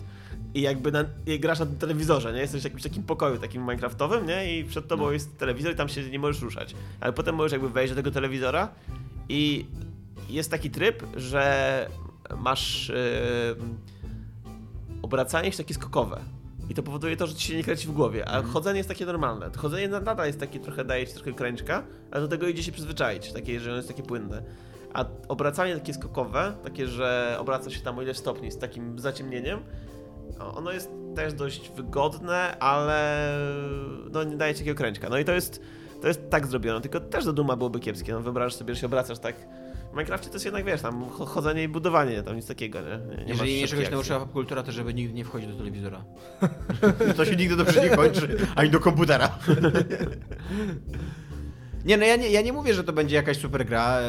I 0.54 0.62
jakby 0.62 0.92
na, 0.92 1.06
i 1.26 1.40
grasz 1.40 1.60
na 1.60 1.66
tym 1.66 1.78
telewizorze, 1.78 2.34
nie? 2.34 2.40
Jesteś 2.40 2.62
w 2.62 2.64
jakimś 2.64 2.84
takim 2.84 3.04
pokoju 3.04 3.38
takim 3.38 3.62
Minecraftowym, 3.62 4.26
nie? 4.26 4.60
I 4.60 4.64
przed 4.64 4.88
tobą 4.88 5.12
jest 5.12 5.38
telewizor 5.38 5.74
i 5.74 5.76
tam 5.76 5.90
się 5.90 6.10
nie 6.10 6.20
możesz 6.20 6.42
ruszać. 6.42 6.76
Ale 7.00 7.14
potem 7.14 7.36
możesz 7.36 7.52
jakby 7.52 7.70
wejść 7.70 7.92
do 7.92 7.96
tego 7.96 8.12
telewizora 8.12 8.70
i 9.30 9.66
jest 10.30 10.52
taki 10.52 10.72
tryb, 10.72 11.04
że 11.16 11.88
masz 12.38 12.90
yy, 12.90 13.66
obracanie 15.02 15.52
się 15.52 15.58
takie 15.58 15.74
skokowe. 15.74 16.22
I 16.70 16.74
to 16.74 16.84
powoduje 16.84 17.18
to, 17.18 17.28
że 17.28 17.36
ci 17.36 17.48
się 17.48 17.58
nie 17.58 17.64
kręci 17.64 17.88
w 17.88 17.92
głowie, 17.92 18.30
a 18.30 18.42
chodzenie 18.42 18.78
jest 18.78 18.90
takie 18.90 19.06
normalne. 19.06 19.52
To 19.52 19.60
chodzenie 19.60 19.88
na- 19.88 20.00
nadal 20.00 20.28
jest 20.28 20.40
takie 20.40 20.60
trochę, 20.60 20.86
daje 20.86 21.08
ci 21.08 21.14
trochę 21.14 21.34
kręczka, 21.34 21.84
ale 22.12 22.22
do 22.22 22.28
tego 22.28 22.48
idzie 22.48 22.64
się 22.64 22.72
przyzwyczaić, 22.72 23.32
takie, 23.34 23.60
że 23.60 23.70
ono 23.70 23.78
jest 23.78 23.88
takie 23.88 24.04
płynne. 24.04 24.44
A 24.94 25.06
obracanie 25.28 25.76
takie 25.76 25.94
skokowe, 25.94 26.54
takie, 26.64 26.88
że 26.88 27.38
obraca 27.40 27.70
się 27.70 27.82
tam 27.82 27.98
o 27.98 28.02
ile 28.02 28.14
stopni 28.14 28.52
z 28.52 28.58
takim 28.58 29.00
zaciemnieniem, 29.00 29.60
no, 30.40 30.56
ono 30.56 30.72
jest 30.72 30.90
też 31.16 31.34
dość 31.34 31.72
wygodne, 31.72 32.58
ale 32.60 33.30
no 34.12 34.24
nie 34.24 34.38
daje 34.38 34.54
ci 34.54 34.60
takiego 34.60 34.78
kręćka. 34.78 35.10
No 35.10 35.18
i 35.18 35.26
to 35.26 35.32
jest, 35.32 35.62
to 36.02 36.08
jest 36.08 36.30
tak 36.30 36.48
zrobione, 36.48 36.82
tylko 36.82 37.00
też 37.00 37.26
do 37.26 37.34
Duma 37.34 37.56
byłoby 37.56 37.80
kiepskie. 37.80 38.14
No 38.14 38.22
wyobrażasz 38.22 38.56
sobie, 38.56 38.76
że 38.76 38.82
się 38.82 38.88
obracasz 38.88 39.20
tak. 39.20 39.36
W 39.94 39.96
Minecrafcie 39.96 40.28
to 40.28 40.34
jest 40.36 40.46
jednak, 40.46 40.66
wiesz, 40.66 40.82
tam 40.82 41.06
cho- 41.10 41.26
chodzenie 41.28 41.64
i 41.64 41.68
budowanie, 41.68 42.24
tam 42.24 42.36
nic 42.36 42.48
takiego, 42.48 42.80
nie? 42.82 43.18
nie, 43.18 43.24
Jeżeli 43.28 43.58
mnie 43.58 43.68
czegoś 43.68 43.92
nauczyła 43.92 44.20
popkultura, 44.20 44.64
to 44.64 44.72
żeby 44.72 44.94
nigdy 44.94 45.14
nie 45.14 45.26
wchodzić 45.26 45.50
do 45.50 45.56
telewizora. 45.58 46.04
to 47.18 47.26
się 47.26 47.36
nigdy 47.36 47.56
dobrze 47.56 47.82
nie 47.90 47.96
kończy, 47.96 48.38
ani 48.56 48.70
do 48.70 48.80
komputera. 48.80 49.30
Nie, 51.86 51.98
no 51.98 52.06
ja 52.06 52.16
nie, 52.16 52.30
ja 52.30 52.42
nie 52.42 52.54
mówię, 52.54 52.74
że 52.74 52.84
to 52.84 52.94
będzie 52.94 53.16
jakaś 53.16 53.38
super 53.38 53.66
gra. 53.66 54.00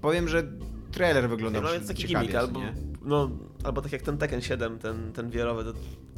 Powiem, 0.00 0.28
że 0.28 0.42
trailer 0.92 1.28
wygląda 1.28 1.60
No 1.60 1.72
więc 1.72 1.88
taki 1.88 2.04
gimmick, 2.04 2.34
albo, 2.34 2.60
no, 3.02 3.30
albo 3.64 3.82
tak 3.82 3.92
jak 3.92 4.02
ten 4.02 4.18
Tekken 4.18 4.40
7, 4.42 4.78
ten, 4.78 5.12
ten 5.12 5.30
wiarowy, 5.30 5.64
to, 5.64 5.72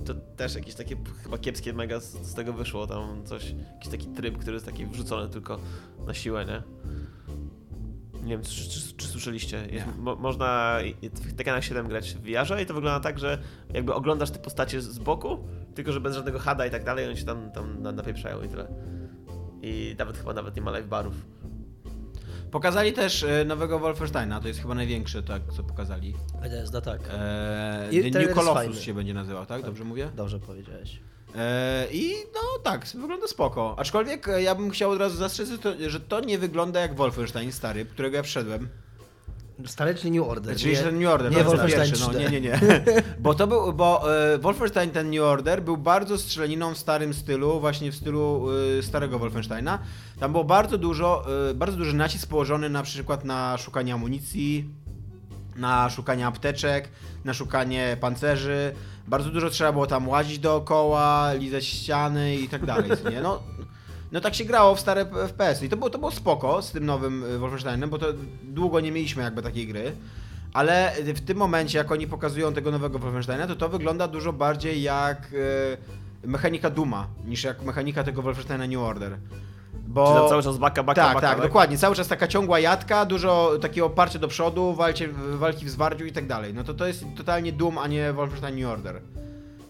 to 0.04 0.20
też 0.36 0.54
jakieś 0.54 0.74
takie 0.74 0.96
chyba 1.22 1.38
kiepskie 1.38 1.72
mega 1.72 2.00
z, 2.00 2.12
z 2.12 2.34
tego 2.34 2.52
wyszło, 2.52 2.86
tam 2.86 3.24
coś, 3.24 3.54
jakiś 3.74 3.90
taki 3.90 4.06
tryb, 4.06 4.38
który 4.38 4.54
jest 4.54 4.66
taki 4.66 4.86
wrzucony 4.86 5.28
tylko 5.28 5.58
na 6.06 6.14
siłę, 6.14 6.44
nie? 6.44 6.62
Nie 8.26 8.32
wiem, 8.32 8.42
czy, 8.42 8.68
czy, 8.68 8.96
czy 8.96 9.06
słyszeliście? 9.08 9.66
Jest, 9.70 9.86
mo, 9.98 10.16
można 10.16 10.78
w 11.02 11.34
Tekkena 11.34 11.62
7 11.62 11.88
grać 11.88 12.14
w 12.14 12.20
VR 12.20 12.60
i 12.62 12.66
to 12.66 12.74
wygląda 12.74 13.00
tak, 13.00 13.18
że 13.18 13.38
jakby 13.74 13.94
oglądasz 13.94 14.30
te 14.30 14.38
postacie 14.38 14.80
z 14.80 14.98
boku, 14.98 15.38
tylko 15.74 15.92
że 15.92 16.00
bez 16.00 16.14
żadnego 16.14 16.38
hada 16.38 16.66
i 16.66 16.70
tak 16.70 16.84
dalej, 16.84 17.06
oni 17.06 17.16
się 17.16 17.24
tam, 17.24 17.50
tam 17.50 17.82
na- 17.82 17.92
napieprzają 17.92 18.42
i 18.42 18.48
tyle. 18.48 18.68
I 19.62 19.96
nawet 19.98 20.18
chyba 20.18 20.32
nawet 20.34 20.56
nie 20.56 20.62
ma 20.62 20.70
live 20.70 20.88
barów. 20.88 21.14
Pokazali 22.50 22.92
też 22.92 23.22
e, 23.22 23.44
nowego 23.44 23.78
Wolfensteina, 23.78 24.40
to 24.40 24.48
jest 24.48 24.60
chyba 24.60 24.74
największy, 24.74 25.22
tak, 25.22 25.42
co 25.56 25.62
pokazali. 25.62 26.14
Bethesda, 26.42 26.80
tak. 26.80 27.00
E, 27.12 27.88
I 27.92 28.10
The 28.12 28.18
New 28.18 28.34
Colossus 28.34 28.80
się 28.80 28.94
będzie 28.94 29.14
nazywał, 29.14 29.46
tak? 29.46 29.62
Dobrze 29.62 29.84
mówię? 29.84 30.10
Dobrze 30.16 30.40
powiedziałeś. 30.40 31.00
E, 31.36 31.86
I 31.92 32.14
no 32.34 32.40
tak, 32.62 32.86
wygląda 32.94 33.26
spoko. 33.26 33.74
Aczkolwiek 33.78 34.28
e, 34.28 34.42
ja 34.42 34.54
bym 34.54 34.70
chciał 34.70 34.90
od 34.90 34.98
razu 34.98 35.16
zastrzec, 35.16 35.48
że 35.86 36.00
to, 36.00 36.20
nie 36.20 36.38
wygląda 36.38 36.80
jak 36.80 36.94
Wolfenstein 36.94 37.52
stary, 37.52 37.84
którego 37.84 38.16
ja 38.16 38.22
wszedłem. 38.22 38.68
Stary 39.66 39.94
czy 39.94 40.10
New 40.10 40.28
Order? 40.28 40.56
Czyli 40.56 40.76
ten 40.76 40.98
New 40.98 41.08
Order, 41.08 41.32
nie 41.32 41.44
Wolfenstein 41.44 41.90
pierwszy, 41.90 42.04
no 42.04 42.12
3D. 42.12 42.20
nie, 42.20 42.30
nie, 42.30 42.40
nie. 42.40 42.60
Bo 43.18 43.34
to 43.34 43.46
był, 43.46 43.72
bo 43.72 44.16
e, 44.34 44.38
Wolfenstein 44.38 44.90
ten 44.90 45.10
New 45.10 45.22
Order 45.22 45.62
był 45.62 45.76
bardzo 45.76 46.18
strzelaniną 46.18 46.74
w 46.74 46.78
starym 46.78 47.14
stylu, 47.14 47.60
właśnie 47.60 47.92
w 47.92 47.94
stylu 47.94 48.46
e, 48.78 48.82
starego 48.82 49.18
Wolfensteina. 49.18 49.78
Tam 50.20 50.32
było 50.32 50.44
bardzo 50.44 50.78
dużo, 50.78 51.24
e, 51.50 51.54
bardzo 51.54 51.76
duży 51.76 51.94
nacisk 51.94 52.28
położony 52.28 52.68
na 52.68 52.82
przykład 52.82 53.24
na 53.24 53.58
szukanie 53.58 53.94
amunicji, 53.94 54.70
na 55.56 55.90
szukanie 55.90 56.26
apteczek, 56.26 56.88
na 57.24 57.34
szukanie 57.34 57.96
pancerzy. 58.00 58.74
Bardzo 59.08 59.30
dużo 59.30 59.50
trzeba 59.50 59.72
było 59.72 59.86
tam 59.86 60.08
łazić 60.08 60.38
dookoła, 60.38 61.32
lizać 61.32 61.64
ściany 61.64 62.36
i 62.36 62.48
tak 62.48 62.66
dalej, 62.66 62.90
nie? 63.10 63.20
No, 63.20 63.42
no 64.12 64.20
tak 64.20 64.34
się 64.34 64.44
grało 64.44 64.74
w 64.74 64.80
stare 64.80 65.06
FPS 65.28 65.62
i 65.62 65.68
to 65.68 65.76
było, 65.76 65.90
to 65.90 65.98
było 65.98 66.10
spoko 66.10 66.62
z 66.62 66.72
tym 66.72 66.86
nowym 66.86 67.24
y, 67.24 67.38
Wolfensteinem, 67.38 67.90
bo 67.90 67.98
to 67.98 68.06
długo 68.42 68.80
nie 68.80 68.92
mieliśmy 68.92 69.22
jakby 69.22 69.42
takiej 69.42 69.66
gry. 69.66 69.92
Ale 70.52 70.92
w 71.14 71.20
tym 71.20 71.38
momencie, 71.38 71.78
jak 71.78 71.92
oni 71.92 72.06
pokazują 72.06 72.52
tego 72.52 72.70
nowego 72.70 72.98
Wolfensteina, 72.98 73.46
to 73.46 73.56
to 73.56 73.68
wygląda 73.68 74.08
dużo 74.08 74.32
bardziej 74.32 74.82
jak 74.82 75.32
y, 75.32 75.76
mechanika 76.28 76.70
Duma, 76.70 77.06
niż 77.24 77.44
jak 77.44 77.62
mechanika 77.62 78.04
tego 78.04 78.22
Wolfensteina 78.22 78.66
New 78.66 78.80
Order. 78.80 79.18
Bo... 79.86 80.06
Czy 80.06 80.20
tam 80.20 80.28
cały 80.28 80.42
czas 80.42 80.58
baka, 80.58 80.82
baka, 80.82 81.02
tak, 81.02 81.14
baka, 81.14 81.28
tak, 81.28 81.40
dokładnie. 81.42 81.78
Cały 81.78 81.96
czas 81.96 82.08
taka 82.08 82.28
ciągła 82.28 82.60
jadka, 82.60 83.04
dużo 83.04 83.52
takiego 83.60 83.86
oparcia 83.86 84.18
do 84.18 84.28
przodu, 84.28 84.74
walcie, 84.74 85.08
walki 85.32 85.66
w 85.66 85.70
zwarciu 85.70 86.04
i 86.04 86.12
tak 86.12 86.26
dalej. 86.26 86.54
No 86.54 86.64
to 86.64 86.74
to 86.74 86.86
jest 86.86 87.04
totalnie 87.16 87.52
Doom, 87.52 87.78
a 87.78 87.86
nie 87.86 88.12
Wolfenstein 88.12 88.56
New 88.60 88.70
Order. 88.70 89.00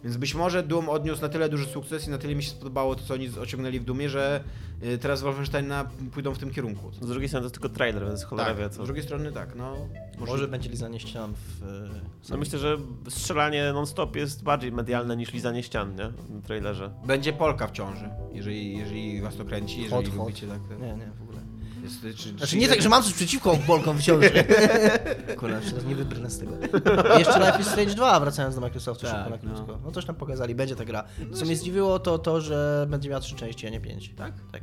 Więc 0.06 0.16
być 0.16 0.34
może 0.34 0.62
Doom 0.62 0.88
odniósł 0.88 1.22
na 1.22 1.28
tyle 1.28 1.48
duży 1.48 1.66
sukces 1.66 2.06
i 2.06 2.10
na 2.10 2.18
tyle 2.18 2.34
mi 2.34 2.42
się 2.42 2.50
spodobało 2.50 2.94
to, 2.94 3.04
co 3.04 3.14
oni 3.14 3.28
z- 3.28 3.38
osiągnęli 3.38 3.80
w 3.80 3.84
Doomie, 3.84 4.08
że 4.08 4.44
y, 4.82 4.98
teraz 4.98 5.22
Wolfensteina 5.22 5.90
pójdą 6.12 6.34
w 6.34 6.38
tym 6.38 6.50
kierunku. 6.50 6.92
Z 6.92 6.98
drugiej 7.06 7.28
strony 7.28 7.46
to 7.46 7.50
tylko 7.50 7.68
trailer, 7.68 8.04
więc 8.06 8.24
cholera 8.24 8.48
Tak, 8.48 8.58
wie 8.58 8.68
z 8.68 8.76
co. 8.76 8.84
drugiej 8.84 9.04
strony 9.04 9.32
tak, 9.32 9.54
no. 9.56 9.76
Może 10.18 10.48
będzie 10.48 10.70
lizanie 10.70 11.00
ścian 11.00 11.34
w... 11.34 11.62
e, 11.62 12.00
No 12.30 12.36
myślę, 12.36 12.58
że 12.58 12.76
strzelanie 13.08 13.72
non-stop 13.72 14.16
jest 14.16 14.42
bardziej 14.42 14.72
medialne 14.72 15.16
niż 15.16 15.32
lizanie 15.32 15.62
ścian, 15.62 15.94
nie? 15.96 16.08
W 16.08 16.42
trailerze. 16.46 16.90
Będzie 17.06 17.32
Polka 17.32 17.66
w 17.66 17.72
ciąży, 17.72 18.08
jeżeli, 18.32 18.78
jeżeli 18.78 19.20
was 19.20 19.36
to 19.36 19.44
kręci, 19.44 19.82
jeżeli 19.82 19.90
Hot, 20.04 20.06
hot. 20.08 20.16
lubicie 20.16 20.46
tak. 20.46 20.58
tak. 20.68 20.80
Nie, 20.80 20.86
nie, 20.94 21.10
w 21.18 21.22
ogóle. 21.22 21.25
Jest, 21.82 22.00
czy, 22.16 22.28
Znaczy 22.30 22.46
czy- 22.46 22.56
nie 22.58 22.68
tak, 22.68 22.82
że 22.82 22.88
mam 22.88 23.02
coś 23.02 23.12
przeciwko 23.12 23.56
Bolkom 23.66 23.98
w 23.98 24.02
ciąży. 24.02 24.30
Kurwa, 25.38 25.60
teraz 25.60 25.84
nie 25.84 25.94
wybrnę 25.94 26.30
z 26.30 26.38
tego. 26.38 26.52
Jeszcze 27.18 27.38
Life 27.38 27.58
is 27.60 27.66
Strange 27.66 27.94
2, 27.94 28.20
wracając 28.20 28.54
do 28.54 28.60
Microsoftu 28.60 29.06
Tak, 29.06 29.14
szybko 29.32 29.46
na 29.46 29.52
no. 29.52 29.56
krótko. 29.64 29.78
No 29.84 29.92
coś 29.92 30.04
tam 30.04 30.14
pokazali, 30.14 30.54
będzie 30.54 30.76
ta 30.76 30.84
gra. 30.84 31.04
Co 31.34 31.44
mnie 31.44 31.56
zdziwiło 31.56 31.98
to 31.98 32.18
to, 32.18 32.40
że 32.40 32.86
będzie 32.90 33.08
miała 33.08 33.20
trzy 33.20 33.34
części, 33.36 33.66
a 33.66 33.70
nie 33.70 33.80
pięć. 33.80 34.10
Tak? 34.16 34.32
Tak. 34.52 34.62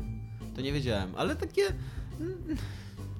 To 0.56 0.62
nie 0.62 0.72
wiedziałem, 0.74 1.14
ale 1.16 1.36
takie... 1.36 1.62
mm, 2.20 2.38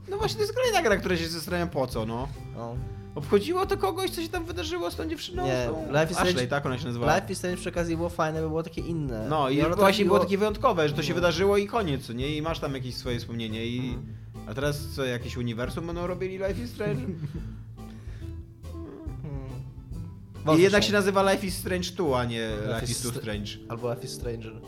No 0.10 0.18
właśnie, 0.18 0.36
to 0.36 0.42
jest 0.42 0.54
kolejna 0.56 0.82
gra, 0.82 0.98
która 0.98 1.18
się 1.18 1.28
zastanawiam 1.28 1.70
po 1.70 1.88
co, 1.88 2.06
no. 2.06 2.28
No. 2.56 2.76
Obchodziło 3.16 3.66
to 3.66 3.78
kogoś, 3.78 4.10
co 4.12 4.22
się 4.22 4.30
tam 4.30 4.46
wydarzyło 4.46 4.92
z 4.92 4.96
tą 4.96 5.08
dziewczyną? 5.10 5.46
Nie, 5.46 5.66
tą... 5.70 5.86
Life 5.88 6.08
is 6.12 6.18
Ashley, 6.18 6.34
Strange- 6.34 6.48
tak 6.48 6.66
ona 6.66 6.78
się 6.78 6.86
nazywała? 6.86 7.16
Life 7.16 7.32
is 7.32 7.38
Strange 7.38 7.58
przy 7.58 7.70
okazji 7.70 7.98
było 7.98 8.10
fajne, 8.10 8.42
bo 8.42 8.48
było 8.50 8.64
takie 8.64 8.82
inne. 8.82 9.28
No 9.30 9.50
i, 9.50 9.62
ono 9.62 9.76
właśnie 9.76 10.06
było 10.06 10.20
takie 10.20 10.38
wyjątkowe, 10.38 10.90
że 10.90 10.96
to 10.96 11.04
się 11.04 11.10
No. 11.10 11.16
wydarzyło 11.16 11.58
i 11.58 11.68
koniec, 11.68 12.10
nie? 12.10 12.36
I 12.38 12.42
masz 12.42 12.60
tam 12.60 12.74
jakieś 12.74 12.96
swoje 12.96 13.20
wspomnienie 13.20 13.66
i... 13.66 13.78
Mhm. 13.80 14.06
A 14.48 14.54
teraz 14.54 14.88
co, 14.96 15.06
jakieś 15.06 15.38
uniwersum 15.38 15.88
będą 15.88 16.08
robili 16.08 16.38
Life 16.38 16.64
is 16.64 16.72
Strange? 16.72 17.02
I 20.58 20.62
jednak 20.62 20.84
się 20.84 20.94
nazywa 20.94 21.32
Life 21.32 21.48
is 21.48 21.58
Strange 21.58 21.92
2, 21.92 22.20
a 22.20 22.26
nie 22.26 22.50
Life 22.50 22.74
Life 22.82 22.92
is 22.92 23.02
Too 23.02 23.12
Str- 23.12 23.18
Strange. 23.22 23.52
Albo 23.70 23.94
Life 23.94 24.06
is 24.06 24.12
Stranger. 24.12 24.54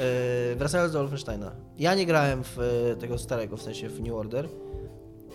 E, 0.00 0.56
wracając 0.56 0.92
do 0.92 0.98
Wolfensteina. 0.98 1.52
Ja 1.78 1.94
nie 1.94 2.06
grałem 2.06 2.44
w 2.44 2.58
e, 2.58 2.96
tego 2.96 3.18
starego, 3.18 3.56
w 3.56 3.62
sensie 3.62 3.88
w 3.88 4.00
New 4.00 4.14
Order. 4.14 4.48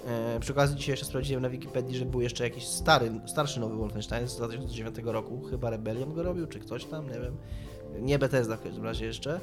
E, 0.07 0.39
przy 0.39 0.51
okazji 0.53 0.77
dzisiaj 0.77 0.93
jeszcze 0.93 1.05
sprawdziłem 1.05 1.41
na 1.41 1.49
Wikipedii, 1.49 1.97
że 1.97 2.05
był 2.05 2.21
jeszcze 2.21 2.43
jakiś 2.43 2.67
stary, 2.67 3.11
starszy 3.25 3.59
nowy 3.59 3.75
Wolfenstein 3.75 4.27
z 4.27 4.35
2009 4.35 4.95
roku. 5.03 5.41
Chyba 5.49 5.69
Rebellion 5.69 6.13
go 6.13 6.23
robił, 6.23 6.47
czy 6.47 6.59
ktoś 6.59 6.85
tam, 6.85 7.07
nie 7.07 7.19
wiem. 7.19 7.37
Nie 8.01 8.19
Bethesda 8.19 8.57
w 8.57 8.63
każdym 8.63 8.83
razie 8.83 9.05
jeszcze. 9.05 9.39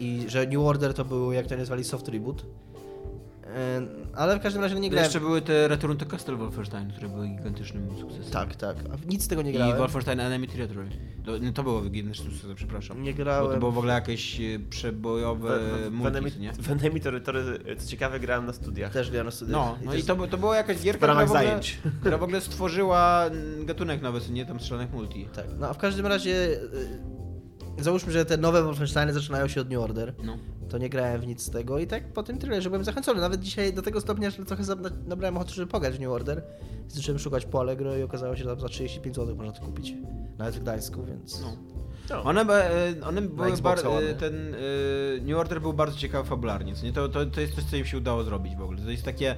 I 0.00 0.24
że 0.28 0.46
New 0.46 0.60
Order 0.60 0.94
to 0.94 1.04
był, 1.04 1.32
jak 1.32 1.46
to 1.46 1.56
nazwali, 1.56 1.84
soft 1.84 2.08
reboot. 2.08 2.46
E, 3.56 3.82
ale 4.14 4.38
w 4.38 4.42
każdym 4.42 4.62
razie 4.62 4.80
nie 4.80 4.90
grałem. 4.90 5.04
Jeszcze 5.04 5.20
były 5.20 5.42
te 5.42 5.68
Return 5.68 5.96
to 5.96 6.06
Castle 6.06 6.36
Wolfenstein, 6.36 6.90
które 6.90 7.08
były 7.08 7.28
gigantycznym 7.28 7.88
sukcesem. 8.00 8.32
Tak, 8.32 8.56
tak. 8.56 8.76
A 8.92 8.96
w 8.96 9.06
nic 9.06 9.24
z 9.24 9.28
tego 9.28 9.42
nie 9.42 9.50
I 9.50 9.54
grałem. 9.54 9.78
Wolfenstein 9.78 10.20
Enemy 10.20 10.46
Territory. 10.46 10.88
To, 11.24 11.38
nie, 11.38 11.52
to 11.52 11.62
było 11.62 11.82
gigantycznym 11.82 12.32
sukcesem, 12.32 12.56
przepraszam. 12.56 13.02
Nie 13.02 13.12
Bo 13.12 13.16
grałem. 13.16 13.52
to 13.52 13.58
było 13.58 13.72
w 13.72 13.78
ogóle 13.78 13.94
jakieś 13.94 14.40
e, 14.40 14.58
przebojowe 14.70 15.60
multi, 15.90 16.40
nie? 16.40 16.52
W 16.52 16.70
Enemy 16.70 17.00
Territory, 17.00 17.58
co 17.78 17.88
ciekawe, 17.88 18.20
grałem 18.20 18.46
na 18.46 18.52
studiach. 18.52 18.92
Też 18.92 19.10
grałem 19.10 19.26
na 19.26 19.30
studiach. 19.30 19.56
No, 19.56 19.78
no 19.84 19.94
i 19.94 20.02
to, 20.02 20.26
to 20.26 20.38
była 20.38 20.56
jakaś 20.56 20.82
gierka, 20.82 20.98
W 20.98 20.98
która 20.98 21.12
ramach 21.12 21.28
w, 21.28 21.30
ogóle, 21.30 21.44
zajęć. 21.46 21.78
która 22.00 22.18
w 22.18 22.22
ogóle 22.22 22.40
stworzyła 22.40 23.24
mm, 23.26 23.66
gatunek 23.66 24.02
nowy, 24.02 24.20
nie? 24.30 24.46
Tam 24.46 24.60
strzelanych 24.60 24.92
multi. 24.92 25.28
Tak, 25.34 25.46
no 25.58 25.68
a 25.68 25.72
w 25.72 25.78
każdym 25.78 26.06
razie 26.06 26.60
y, 27.78 27.82
załóżmy, 27.82 28.12
że 28.12 28.24
te 28.24 28.36
nowe 28.36 28.62
Wolfensteiny 28.62 29.12
zaczynają 29.12 29.48
się 29.48 29.60
od 29.60 29.70
New 29.70 29.78
Order. 29.80 30.14
No. 30.24 30.38
To 30.68 30.78
nie 30.78 30.88
grałem 30.88 31.20
w 31.20 31.26
nic 31.26 31.42
z 31.42 31.50
tego 31.50 31.78
i 31.78 31.86
tak 31.86 32.12
po 32.12 32.22
tym 32.22 32.38
trailerze 32.38 32.70
byłem 32.70 32.84
zachęcony. 32.84 33.20
Nawet 33.20 33.40
dzisiaj 33.40 33.72
do 33.72 33.82
tego 33.82 34.00
stopnia, 34.00 34.30
że 34.30 34.44
trochę 34.44 34.62
nabrałem 35.06 35.36
ochoty, 35.36 35.52
żeby 35.52 35.66
pograć 35.66 35.96
w 35.96 36.00
New 36.00 36.10
Order. 36.10 36.42
Zacząłem 36.88 37.18
szukać 37.18 37.44
po 37.44 37.60
Allegro 37.60 37.96
i 37.96 38.02
okazało 38.02 38.36
się, 38.36 38.42
że 38.42 38.50
tam 38.50 38.60
za 38.60 38.68
35 38.68 39.16
zł 39.16 39.36
można 39.36 39.52
to 39.52 39.66
kupić. 39.66 39.94
Nawet 40.38 40.54
w 40.54 40.60
Gdańsku, 40.60 41.04
więc... 41.04 41.40
No. 41.40 41.56
No. 42.10 42.22
One, 42.22 42.40
e, 42.40 42.94
one 43.06 43.22
były 43.22 43.56
bar, 43.56 43.78
e, 43.78 44.14
ten 44.14 44.54
e, 44.54 44.58
New 45.22 45.38
Order 45.38 45.60
był 45.60 45.72
bardzo 45.72 45.98
ciekawy 45.98 46.28
fabularnie, 46.28 46.74
co 46.74 46.86
nie? 46.86 46.92
To, 46.92 47.08
to, 47.08 47.26
to 47.26 47.40
jest 47.40 47.54
coś, 47.54 47.64
co 47.64 47.76
im 47.76 47.84
się 47.84 47.96
udało 47.96 48.24
zrobić 48.24 48.56
w 48.56 48.62
ogóle. 48.62 48.82
To 48.82 48.90
jest 48.90 49.04
takie 49.04 49.36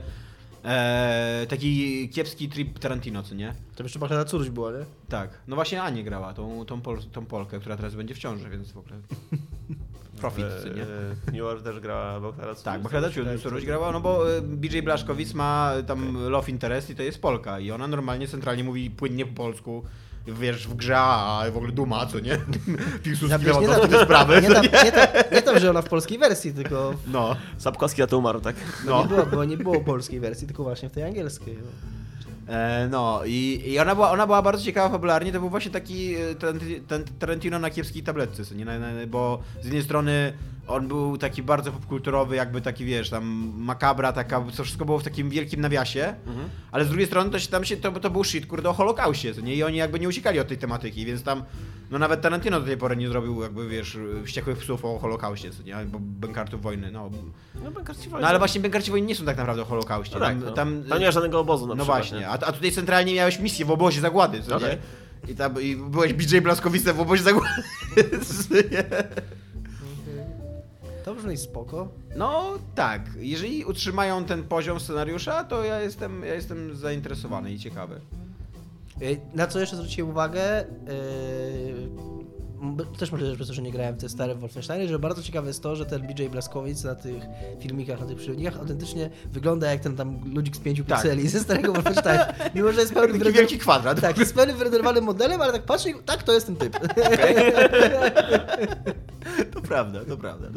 e, 0.65 1.47
taki 1.49 2.09
kiepski 2.09 2.49
trip 2.49 2.79
Tarantino, 2.79 3.23
co 3.23 3.35
nie? 3.35 3.55
To 3.77 3.83
jeszcze 3.83 3.99
Bachleda 3.99 4.25
Córuś 4.25 4.51
była, 4.51 4.73
nie? 4.73 4.85
Tak. 5.09 5.31
No 5.49 5.57
właśnie 5.57 5.83
Ania 5.83 6.03
grała, 6.03 6.35
tą, 6.35 6.65
tą, 6.65 6.81
Pol, 6.81 6.99
tą 7.13 7.27
Polkę, 7.27 7.61
która 7.61 7.77
teraz 7.77 7.95
będzie 7.95 8.15
w 8.15 8.19
ciąży, 8.19 8.51
więc 8.51 8.73
w 8.73 8.79
ogóle 8.79 8.97
profit, 10.21 10.47
co 10.63 10.69
nie? 10.69 10.85
W 10.85 11.33
New 11.33 11.43
Order 11.43 11.81
grała 11.81 12.21
Bachlada 12.21 12.55
Tak, 12.55 12.83
Bachlada 12.83 13.09
Czuruś 13.43 13.65
grała, 13.65 13.93
no 13.93 14.01
bo 14.01 14.37
e, 14.37 14.43
BJ 14.43 14.81
Blaszkowic 14.81 15.35
ma 15.35 15.73
tam 15.87 16.29
love 16.29 16.51
interest 16.51 16.91
i 16.91 16.95
to 16.95 17.03
jest 17.03 17.21
Polka 17.21 17.61
i 17.61 17.71
ona 17.71 17.87
normalnie 17.87 18.29
centralnie 18.29 18.65
mówi 18.65 18.91
płynnie 18.91 19.27
po 19.27 19.35
polsku, 19.35 19.85
wiesz, 20.27 20.69
w 20.69 20.75
grze, 20.75 20.99
a 20.99 21.45
w 21.53 21.57
ogóle 21.57 21.73
duma, 21.73 22.07
co 22.07 22.21
nie? 22.21 22.39
Piłsudski 23.03 23.39
wiesz, 23.39 23.47
miał 23.47 23.61
nie, 23.61 23.69
to, 23.69 23.81
tam, 23.81 23.91
te 23.91 24.05
sprawy, 24.05 24.43
nie, 24.43 24.49
tam, 24.49 24.63
nie? 24.63 24.71
nie, 24.85 24.93
tam, 24.93 25.07
nie 25.33 25.43
tam, 25.43 25.59
że 25.59 25.71
ona 25.71 25.83
w 25.83 25.89
polskiej 25.89 26.19
wersji, 26.19 26.53
tylko... 26.53 26.95
No, 27.07 27.37
Sapkowski 27.59 28.01
na 28.01 28.07
to 28.07 28.19
umarł, 28.19 28.41
tak? 28.41 28.57
No. 28.87 28.91
no. 28.93 29.03
Nie 29.03 29.09
było, 29.09 29.27
bo 29.27 29.45
nie 29.45 29.57
było 29.57 29.81
polskiej 29.81 30.21
wersji, 30.21 30.47
tylko 30.47 30.63
właśnie 30.63 30.89
w 30.89 30.93
tej 30.93 31.05
angielskiej. 31.05 31.59
No. 31.63 32.00
E, 32.51 32.89
no 32.91 33.21
i, 33.25 33.63
i 33.67 33.79
ona, 33.79 33.95
była, 33.95 34.11
ona 34.11 34.27
była 34.27 34.43
bardzo 34.43 34.65
ciekawa 34.65 34.89
fabularnie, 34.89 35.33
to 35.33 35.41
był 35.41 35.51
właśnie 35.51 35.71
taki 35.71 36.15
e, 36.15 36.35
ten, 36.35 36.61
ten 36.89 37.05
Tarantino 37.19 37.59
na 37.59 37.71
kiepskiej 37.71 38.03
tabletce, 38.03 38.55
nie? 38.55 38.67
Bo 39.07 39.43
z 39.61 39.65
jednej 39.65 39.83
strony 39.83 40.33
on 40.71 40.89
był 40.89 41.19
taki 41.19 41.43
bardzo 41.43 41.73
popkulturowy, 41.73 42.37
jakby 42.37 42.61
taki, 42.61 42.85
wiesz, 42.85 43.11
tam 43.11 43.53
makabra 43.57 44.13
taka, 44.13 44.45
co 44.53 44.65
wszystko 44.65 44.85
było 44.85 44.99
w 44.99 45.03
takim 45.03 45.31
wielkim 45.31 45.61
nawiasie, 45.61 46.15
ale 46.73 46.85
z 46.85 46.89
drugiej 46.89 47.07
strony 47.07 47.31
to, 47.31 47.39
się, 47.39 47.49
tam 47.49 47.65
się, 47.65 47.77
to, 47.77 47.93
to 47.93 48.11
był 48.11 48.25
shit, 48.25 48.47
kurde, 48.47 48.71
o 48.71 48.73
Holokauście, 48.73 49.35
co 49.35 49.41
nie? 49.41 49.55
I 49.55 49.63
oni 49.63 49.77
jakby 49.77 50.01
nie 50.01 50.09
uciekali 50.09 50.41
od 50.41 50.49
tej 50.49 50.59
tematyki, 50.59 51.07
więc 51.07 51.23
tam, 51.23 51.43
no 51.91 51.99
nawet 51.99 52.21
Tarantino 52.21 52.61
do 52.61 52.67
tej 52.67 52.77
pory 52.77 52.97
nie 52.97 53.09
zrobił, 53.09 53.43
jakby, 53.43 53.69
wiesz, 53.69 53.99
wściekłych 54.25 54.59
psów 54.59 54.85
o 54.85 54.99
Holokauście, 54.99 55.51
co 55.51 55.63
nie? 55.63 55.77
Albo 55.77 55.99
bękartów 56.01 56.63
wojny, 56.63 56.91
no. 56.91 57.11
No, 57.65 57.71
Bękarci 57.71 58.09
No 58.11 58.29
ale 58.29 58.39
właśnie 58.39 58.61
bękarci 58.61 58.91
wojny 58.91 59.07
nie 59.07 59.15
są 59.15 59.25
tak 59.25 59.37
naprawdę 59.37 59.63
o 59.63 59.65
Holokauście. 59.65 60.15
No 60.15 60.21
tak, 60.21 60.35
tam, 60.35 60.45
no. 60.45 60.53
tam, 60.53 60.85
tam 60.89 60.99
nie 60.99 61.07
ma 61.07 61.13
żadnego 61.13 61.41
obozu 61.41 61.67
na 61.67 61.75
no 61.75 61.85
przykład, 61.85 61.99
właśnie, 61.99 62.19
nie? 62.19 62.29
a, 62.29 62.33
a 62.33 62.53
tutaj 62.53 62.73
centralnie 62.73 63.15
miałeś 63.15 63.39
misję 63.39 63.65
w 63.65 63.71
obozie 63.71 64.01
zagłady, 64.01 64.43
co 64.43 64.57
Okej. 64.57 64.69
nie? 64.71 65.33
I 65.33 65.35
tam 65.35 65.63
i 65.63 65.77
byłeś 65.77 66.13
BJ 66.13 66.39
Blaskowicem 66.39 66.97
w 66.97 67.01
obozie 67.01 67.23
zagłady. 67.23 67.63
To 71.11 71.15
brzmi 71.15 71.37
spoko. 71.37 71.89
No 72.17 72.59
tak, 72.75 73.03
jeżeli 73.19 73.65
utrzymają 73.65 74.25
ten 74.25 74.43
poziom 74.43 74.81
scenariusza, 74.81 75.45
to 75.45 75.65
ja 75.65 75.81
jestem, 75.81 76.23
ja 76.23 76.35
jestem 76.35 76.77
zainteresowany 76.77 77.53
i 77.53 77.59
ciekawy. 77.59 78.01
Y, 79.03 79.21
Na 79.35 79.47
co 79.47 79.61
jeszcze 79.61 79.77
zwróciłem 79.77 80.11
uwagę, 80.11 80.65
yy, 80.87 81.89
też 82.99 83.13
może 83.13 83.35
przez 83.35 83.49
to, 83.49 83.55
że 83.55 83.63
nie 83.63 83.73
grałem 83.73 83.95
w 83.95 84.01
te 84.01 84.09
stare 84.09 84.35
Wolfensteiny, 84.35 84.89
że 84.89 84.99
bardzo 84.99 85.23
ciekawe 85.23 85.49
jest 85.49 85.63
to, 85.63 85.77
że 85.77 85.87
ten 85.87 86.07
BJ 86.07 86.27
Blaskowic 86.27 86.85
na 86.85 86.95
tych 86.95 87.23
filmikach, 87.61 88.01
na 88.01 88.07
tych 88.07 88.17
przyrodnikach 88.17 88.57
autentycznie 88.57 89.11
wygląda 89.33 89.71
jak 89.71 89.81
ten 89.81 89.97
tam 89.97 90.35
ludzik 90.35 90.57
z 90.57 90.59
pięciu 90.59 90.85
Tak. 90.85 91.03
pikseli 91.03 91.29
ze 91.29 91.41
starego 91.41 91.73
Wolfensteina. 91.73 92.27
Mimo, 92.55 92.73
że 92.73 92.81
jest 92.81 92.95
pełny 92.95 93.19
Taki 93.19 93.33
wielki 93.33 93.59
kwadrat. 93.59 94.01
Tak, 94.01 94.19
jest 94.19 94.35
pełnym 94.35 94.57
wyrenderowanym 94.57 95.05
modelem, 95.05 95.41
ale 95.41 95.53
tak 95.53 95.63
patrzę 95.63 95.91
i 95.91 95.95
tak, 96.07 96.23
to 96.23 96.33
jest 96.33 96.47
ten 96.47 96.57
typ. 96.57 96.77
To 99.53 99.61
prawda, 99.61 100.05
to 100.05 100.17
prawda. 100.17 100.49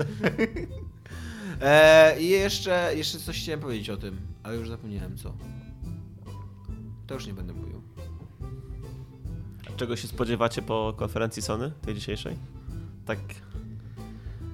E, 1.61 2.19
I 2.21 2.29
jeszcze, 2.29 2.91
jeszcze 2.95 3.19
coś 3.19 3.41
chciałem 3.41 3.59
powiedzieć 3.61 3.89
o 3.89 3.97
tym, 3.97 4.17
ale 4.43 4.55
już 4.55 4.69
zapomniałem 4.69 5.17
co. 5.17 5.33
To 7.07 7.13
już 7.13 7.27
nie 7.27 7.33
będę 7.33 7.53
mówił. 7.53 7.81
Czego 9.75 9.95
się 9.95 10.07
spodziewacie 10.07 10.61
po 10.61 10.93
konferencji 10.97 11.41
Sony, 11.41 11.71
tej 11.81 11.95
dzisiejszej? 11.95 12.35
Tak, 13.05 13.19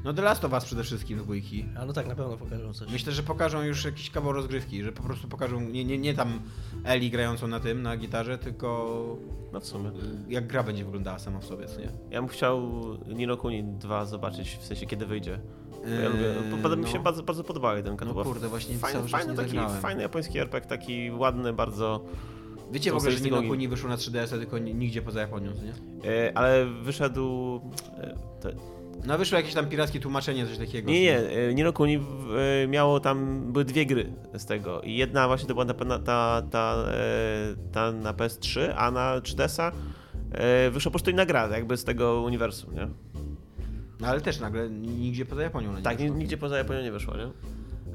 No 0.03 0.13
The 0.13 0.21
Last 0.21 0.45
of 0.45 0.53
Us 0.53 0.65
przede 0.65 0.83
wszystkim 0.83 1.17
dwójki. 1.17 1.65
A 1.79 1.85
no 1.85 1.93
tak, 1.93 2.07
na 2.07 2.15
pewno 2.15 2.37
pokażą 2.37 2.73
coś. 2.73 2.91
Myślę, 2.91 3.11
że 3.13 3.23
pokażą 3.23 3.61
już 3.61 3.85
jakiś 3.85 4.09
kawał 4.09 4.33
rozgrywki, 4.33 4.83
że 4.83 4.91
po 4.91 5.03
prostu 5.03 5.27
pokażą 5.27 5.61
nie, 5.61 5.85
nie, 5.85 5.97
nie 5.97 6.13
tam 6.13 6.39
Eli 6.83 7.09
grającą 7.09 7.47
na 7.47 7.59
tym, 7.59 7.81
na 7.81 7.97
gitarze, 7.97 8.37
tylko 8.37 9.17
no 9.53 9.59
w 9.59 9.65
sumie. 9.65 9.89
y, 9.89 9.93
jak 10.29 10.47
gra 10.47 10.63
będzie 10.63 10.85
wyglądała 10.85 11.19
sama 11.19 11.39
w 11.39 11.45
sobie, 11.45 11.65
co 11.67 11.79
nie? 11.79 11.89
Ja 12.09 12.21
bym 12.21 12.29
chciał 12.29 12.69
Nino 13.07 13.37
Kuni 13.37 13.63
2 13.63 14.05
zobaczyć, 14.05 14.57
w 14.61 14.65
sensie 14.65 14.85
kiedy 14.85 15.05
wyjdzie. 15.05 15.39
Bo 15.71 15.87
Ja 15.87 15.95
Eee, 15.95 16.11
lubię, 16.11 16.61
bo 16.63 16.75
mi 16.75 16.87
się 16.87 16.97
no. 16.97 17.03
bardzo, 17.03 17.23
bardzo 17.23 17.43
podobały 17.43 17.83
ten 17.83 17.97
No 18.05 18.13
Bo 18.13 18.23
kurde, 18.23 18.47
właśnie 18.47 18.77
fajny, 18.77 18.99
cały 18.99 19.09
fajny, 19.09 19.35
taki, 19.35 19.57
fajny 19.81 20.01
japoński 20.01 20.39
RPG, 20.39 20.69
taki 20.69 21.11
ładny 21.11 21.53
bardzo, 21.53 22.05
Wiecie 22.71 22.91
w 22.91 22.95
ogóle, 22.95 23.11
że 23.11 23.19
Nino. 23.23 23.43
Kuni 23.43 23.67
wyszło 23.67 23.89
na 23.89 23.95
3DS, 23.95 24.29
tylko 24.29 24.57
ni- 24.57 24.75
nigdzie 24.75 25.01
poza 25.01 25.19
Japonią, 25.21 25.51
nie? 25.51 26.09
e, 26.11 26.37
ale 26.37 26.65
wyszedł... 26.65 27.21
To, 28.41 28.49
No 29.05 29.17
wyszło 29.17 29.37
jakieś 29.37 29.53
tam 29.53 29.65
pirackie 29.69 29.99
tłumaczenie, 29.99 30.45
coś 30.47 30.57
takiego. 30.57 30.91
nie, 30.91 31.01
nie, 31.01 31.17
e, 31.19 31.53
Nino 31.53 31.73
Kuni 31.73 31.99
miało 32.67 32.99
tam, 32.99 33.43
były 33.53 33.65
dwie 33.65 33.85
gry 33.85 34.13
z 34.37 34.45
tego 34.45 34.81
i 34.81 34.95
jedna 34.97 35.27
właśnie 35.27 35.47
to 35.47 35.53
była 35.53 35.65
ta, 35.65 35.99
ta, 35.99 36.41
ta, 36.51 36.75
ta, 37.71 37.91
na 37.91 38.13
PS3, 38.13 38.73
a 38.75 38.91
na 38.91 39.19
3DS-a 39.19 39.71
e, 40.31 40.69
wyszła 40.71 40.89
po 40.89 40.91
prostu 40.93 41.11
inna 41.11 41.25
gra, 41.25 41.47
jakby 41.47 41.77
z 41.77 41.83
tego 41.83 42.21
uniwersum, 42.21 42.73
nie? 42.75 42.87
No 43.99 44.07
ale 44.07 44.21
też 44.21 44.39
nagle 44.39 44.69
nigdzie 44.69 45.25
poza 45.25 45.41
Japonią. 45.41 45.71
na 45.71 45.77
nie 45.77 45.83
Tak, 45.83 45.97
wyszło. 45.97 46.15
nigdzie 46.17 46.37
poza 46.37 46.57
Japonią 46.57 46.81
nie 46.81 46.91
wyszło, 46.91 47.17
nie? 47.17 47.29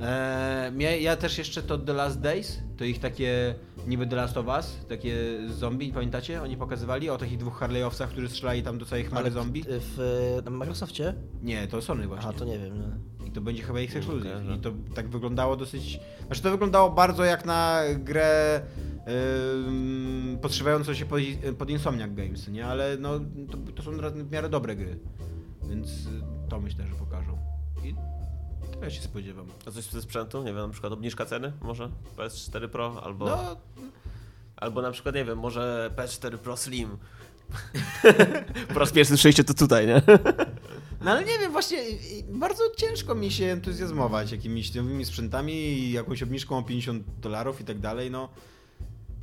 Eee, 0.00 1.02
ja, 1.02 1.16
też 1.16 1.38
jeszcze 1.38 1.62
to 1.62 1.78
The 1.78 1.92
Last 1.92 2.20
Days, 2.20 2.60
to 2.76 2.84
ich 2.84 3.00
takie 3.00 3.54
niby 3.86 4.06
The 4.06 4.16
Last 4.16 4.36
of 4.36 4.46
Us, 4.46 4.78
takie 4.88 5.14
zombie, 5.48 5.92
pamiętacie? 5.92 6.42
Oni 6.42 6.56
pokazywali 6.56 7.10
o 7.10 7.18
takich 7.18 7.38
dwóch 7.38 7.60
Harley'owcach, 7.60 8.06
którzy 8.06 8.28
strzelali 8.28 8.62
tam 8.62 8.78
do 8.78 8.86
całej 8.86 9.04
chmary 9.04 9.30
zombie. 9.30 9.64
W 9.68 10.40
na 10.44 10.50
Microsoftie? 10.50 11.14
Nie, 11.42 11.66
to 11.66 11.82
Sony 11.82 12.06
właśnie. 12.06 12.28
Aha, 12.28 12.38
to 12.38 12.44
nie 12.44 12.58
wiem. 12.58 12.78
Nie. 12.78 13.26
I 13.28 13.30
to 13.30 13.40
będzie 13.40 13.62
chyba 13.62 13.80
ich 13.80 13.96
ekskluzyw. 13.96 14.22
kojarzę. 14.22 14.54
I 14.54 14.58
to 14.58 14.72
tak 14.94 15.08
wyglądało 15.08 15.56
dosyć... 15.56 16.00
Znaczy 16.26 16.42
to 16.42 16.50
wyglądało 16.50 16.90
bardzo 16.90 17.24
jak 17.24 17.44
na 17.44 17.80
grę 17.98 18.60
ym, 19.66 20.38
podszywającą 20.42 20.94
się 20.94 21.06
pod, 21.06 21.20
pod 21.58 21.70
Insomniac 21.70 22.12
Games, 22.12 22.48
nie? 22.48 22.66
Ale 22.66 22.96
no 23.00 23.20
to, 23.50 23.72
to 23.74 23.82
są 23.82 23.90
w 24.12 24.30
miarę 24.30 24.48
dobre 24.48 24.76
gry. 24.76 24.98
Więc 25.68 25.88
to 26.48 26.60
myślę, 26.60 26.86
że 26.86 26.94
pokażą. 26.94 27.38
I 27.84 27.94
tego 28.84 28.96
się 28.96 29.02
spodziewam. 29.02 29.46
A 29.66 29.70
coś 29.70 29.84
ze 29.84 30.02
sprzętu? 30.02 30.38
Nie 30.42 30.52
wiem, 30.52 30.66
na 30.66 30.68
przykład 30.68 30.92
obniżka 30.92 31.26
ceny 31.26 31.52
może? 31.62 31.90
PS4 32.16 32.68
Pro 32.68 33.00
albo... 33.04 33.24
No, 33.26 33.56
Albo 34.56 34.82
na 34.82 34.90
przykład, 34.90 35.14
nie 35.14 35.24
wiem, 35.24 35.38
może 35.38 35.90
PS4 35.96 36.38
Pro 36.38 36.56
Slim. 36.56 36.96
po 38.74 38.80
raz 38.80 38.92
pierwszy 38.92 39.12
słyszeliście 39.12 39.44
to 39.44 39.54
tutaj, 39.54 39.86
nie? 39.86 40.02
No 41.00 41.10
ale 41.10 41.24
nie 41.24 41.38
wiem, 41.38 41.52
właśnie 41.52 41.78
bardzo 42.28 42.64
ciężko 42.76 43.14
mi 43.14 43.30
się 43.30 43.44
entuzjazmować 43.44 44.32
jakimiś 44.32 44.74
nowymi 44.74 45.04
sprzętami 45.04 45.52
i 45.52 45.92
jakąś 45.92 46.22
obniżką 46.22 46.58
o 46.58 46.62
50 46.62 47.04
dolarów 47.20 47.60
i 47.60 47.64
tak 47.64 47.78
dalej, 47.78 48.10
no. 48.10 48.28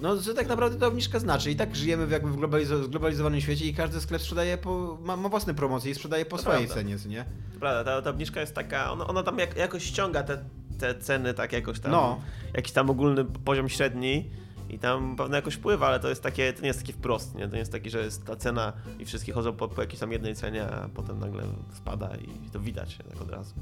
No, 0.02 0.18
co 0.18 0.34
tak 0.34 0.48
naprawdę 0.48 0.80
ta 0.80 0.88
obniżka 0.88 1.20
znaczy? 1.20 1.52
I 1.52 1.56
tak 1.56 1.76
żyjemy 1.76 2.08
w 2.08 2.12
jakby 2.12 2.32
w 2.32 2.36
globalizo- 2.36 2.84
zglobalizowanym 2.84 3.42
świecie 3.42 3.66
i 3.66 3.74
każdy 3.74 4.02
sklep 4.02 4.22
sprzedaje 4.22 4.58
po, 4.58 4.98
ma, 5.02 5.18
ma 5.18 5.30
własne 5.30 5.54
promocje 5.54 5.92
i 5.92 5.96
sprzedaje 5.96 6.26
po 6.26 6.36
To 6.38 6.42
swojej 6.42 6.68
prawda. 6.68 6.76
cenie, 6.76 6.96
nie? 7.16 7.26
To 7.54 7.60
Prawda, 7.60 7.84
ta, 7.84 8.02
ta 8.02 8.10
obniżka 8.10 8.42
jest 8.42 8.56
taka, 8.56 8.92
ona, 8.92 9.08
ona 9.08 9.24
tam 9.24 9.38
jak, 9.40 9.58
jakoś 9.58 9.84
ściąga 9.84 10.24
te, 10.24 10.44
te 10.80 10.96
ceny, 10.96 11.34
tak 11.34 11.54
jakoś 11.54 11.80
tam, 11.80 11.92
No. 11.92 12.22
jakiś 12.54 12.72
tam 12.72 12.90
ogólny 12.90 13.26
poziom 13.26 13.70
średni 13.70 14.30
i 14.70 14.80
tam 14.80 15.16
pewno 15.16 15.36
jakoś 15.36 15.54
wpływa, 15.54 15.88
ale 15.88 16.00
to 16.00 16.10
jest 16.10 16.24
takie, 16.24 16.54
to 16.54 16.62
nie 16.62 16.68
jest 16.68 16.80
takie 16.80 16.94
wprost, 16.94 17.36
nie? 17.36 17.48
To 17.48 17.54
nie 17.54 17.60
jest 17.60 17.72
taki, 17.72 17.90
że 17.90 18.00
jest 18.04 18.26
ta 18.26 18.36
cena 18.36 18.74
i 19.00 19.06
wszystkie 19.06 19.34
chodzą 19.34 19.54
po, 19.54 19.68
po 19.68 19.82
jakiejś 19.82 20.00
tam 20.00 20.12
jednej 20.12 20.36
cenie, 20.36 20.64
a 20.68 20.90
potem 20.90 21.20
nagle 21.20 21.44
spada 21.74 22.10
i 22.16 22.50
to 22.52 22.60
widać 22.60 22.98
tak 23.10 23.22
od 23.22 23.30
razu. 23.30 23.54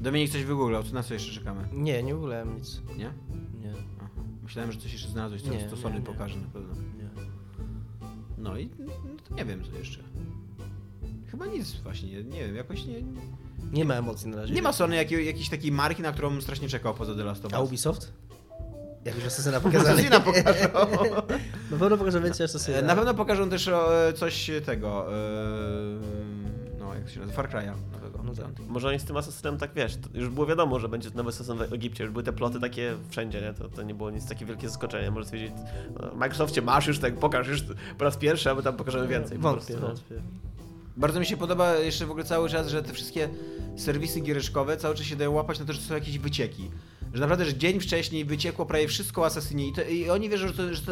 Dominik 0.00 0.30
coś 0.30 0.44
wygooglał, 0.44 0.82
co 0.82 0.94
na 0.94 1.02
co 1.02 1.14
jeszcze 1.14 1.32
czekamy? 1.32 1.68
Nie, 1.72 2.02
nie 2.02 2.14
oglądałem 2.14 2.54
nic. 2.56 2.80
Nie? 2.96 3.10
Nie. 3.60 3.72
Myślałem, 4.46 4.72
że 4.72 4.78
coś 4.80 4.92
jeszcze 4.92 5.08
znalazłeś, 5.08 5.42
co, 5.42 5.50
Nie, 5.50 5.70
co 5.70 5.76
nie, 5.76 5.82
Sony 5.82 5.94
nie. 5.94 6.00
pokaże 6.06 6.36
na 6.36 6.48
pewno. 6.48 6.74
nie. 6.74 7.08
No 8.38 8.58
i 8.58 8.70
no 8.78 8.92
to 9.28 9.34
nie 9.34 9.44
wiem 9.44 9.64
co 9.64 9.78
jeszcze. 9.78 9.98
Chyba 11.30 11.46
nic 11.46 11.72
właśnie, 11.74 12.08
nie, 12.08 12.24
nie 12.24 12.46
wiem, 12.46 12.56
jakoś 12.56 12.84
nie... 12.84 13.02
Nie 13.72 13.84
ma 13.84 13.94
emocji 13.94 14.28
na 14.28 14.36
razie. 14.36 14.54
Nie 14.54 14.62
ma 14.62 14.72
Sony 14.72 14.96
jakiej, 14.96 15.26
jakiejś 15.26 15.48
takiej 15.48 15.72
marki, 15.72 16.02
na 16.02 16.12
którą 16.12 16.40
strasznie 16.40 16.68
czekał 16.68 16.94
poza 16.94 17.14
The 17.14 17.24
Last 17.24 17.44
of 17.44 17.52
Us. 17.52 17.58
A 17.58 17.62
Ubisoft? 17.62 18.12
Jak 19.04 19.14
już 19.14 19.24
Asasyna 19.24 19.60
pokazali. 19.60 19.92
Asasyna 19.98 20.20
pokażą. 20.20 20.68
Na 21.70 21.78
pewno 21.78 21.96
pokażą 21.96 22.22
więcej 22.22 22.44
Asasyna. 22.44 22.82
Na 22.82 22.96
pewno 22.96 23.14
pokażą 23.14 23.50
też 23.50 23.68
e, 23.68 24.12
coś 24.16 24.50
tego, 24.66 25.06
no 26.02 26.45
jak 27.06 27.14
się 27.14 27.20
nazywa, 27.20 27.36
Far 27.42 27.50
Cry'a 27.50 27.72
nowego. 27.92 28.22
No 28.24 28.34
tak. 28.34 28.66
Może 28.68 28.88
oni 28.88 28.98
z 28.98 29.04
tym 29.04 29.16
Assassinem 29.16 29.58
tak, 29.58 29.70
wiesz, 29.74 29.96
to 29.96 30.08
już 30.14 30.28
było 30.28 30.46
wiadomo, 30.46 30.80
że 30.80 30.88
będzie 30.88 31.10
nowy 31.14 31.28
Assassin 31.28 31.56
w 31.56 31.72
Egipcie, 31.72 32.04
już 32.04 32.12
były 32.12 32.22
te 32.24 32.32
ploty 32.32 32.60
takie 32.60 32.96
wszędzie, 33.10 33.40
nie? 33.40 33.52
To, 33.54 33.68
to 33.68 33.82
nie 33.82 33.94
było 33.94 34.10
nic 34.10 34.28
takie 34.28 34.46
wielkie 34.46 34.68
zaskoczenie. 34.68 35.10
Może 35.10 35.24
stwierdzić, 35.26 35.52
no, 36.00 36.10
w 36.10 36.16
Microsoftie 36.16 36.62
masz 36.62 36.86
już 36.86 36.98
tak, 36.98 37.16
pokaż 37.18 37.48
już 37.48 37.62
po 37.98 38.04
raz 38.04 38.16
pierwszy, 38.16 38.50
a 38.50 38.54
my 38.54 38.62
tam 38.62 38.76
pokażemy 38.76 39.08
więcej. 39.08 39.38
po 39.38 39.42
Wątpię, 39.42 39.74
prostu, 39.74 39.80
no. 39.82 39.86
wątpię. 39.88 40.14
Bardzo 40.96 41.20
mi 41.20 41.26
się 41.26 41.36
podoba 41.36 41.74
jeszcze 41.74 42.06
w 42.06 42.10
ogóle 42.10 42.24
cały 42.24 42.48
czas, 42.48 42.68
że 42.68 42.82
te 42.82 42.92
wszystkie 42.92 43.28
serwisy 43.76 44.20
giereczkowe 44.20 44.76
cały 44.76 44.94
czas 44.94 45.06
się 45.06 45.16
dają 45.16 45.32
łapać 45.32 45.58
na 45.58 45.64
to, 45.64 45.72
że 45.72 45.80
są 45.80 45.94
jakieś 45.94 46.18
wycieki. 46.18 46.70
Że 47.16 47.20
naprawdę, 47.20 47.44
że 47.44 47.54
dzień 47.54 47.80
wcześniej 47.80 48.24
wyciekło 48.24 48.66
prawie 48.66 48.88
wszystko 48.88 49.22
o 49.22 49.26
Assassinie 49.26 49.68
i, 49.68 49.72
to, 49.72 49.82
i 49.82 50.10
oni 50.10 50.28
wierzą, 50.28 50.48
że 50.48 50.54
to, 50.54 50.74
że 50.74 50.82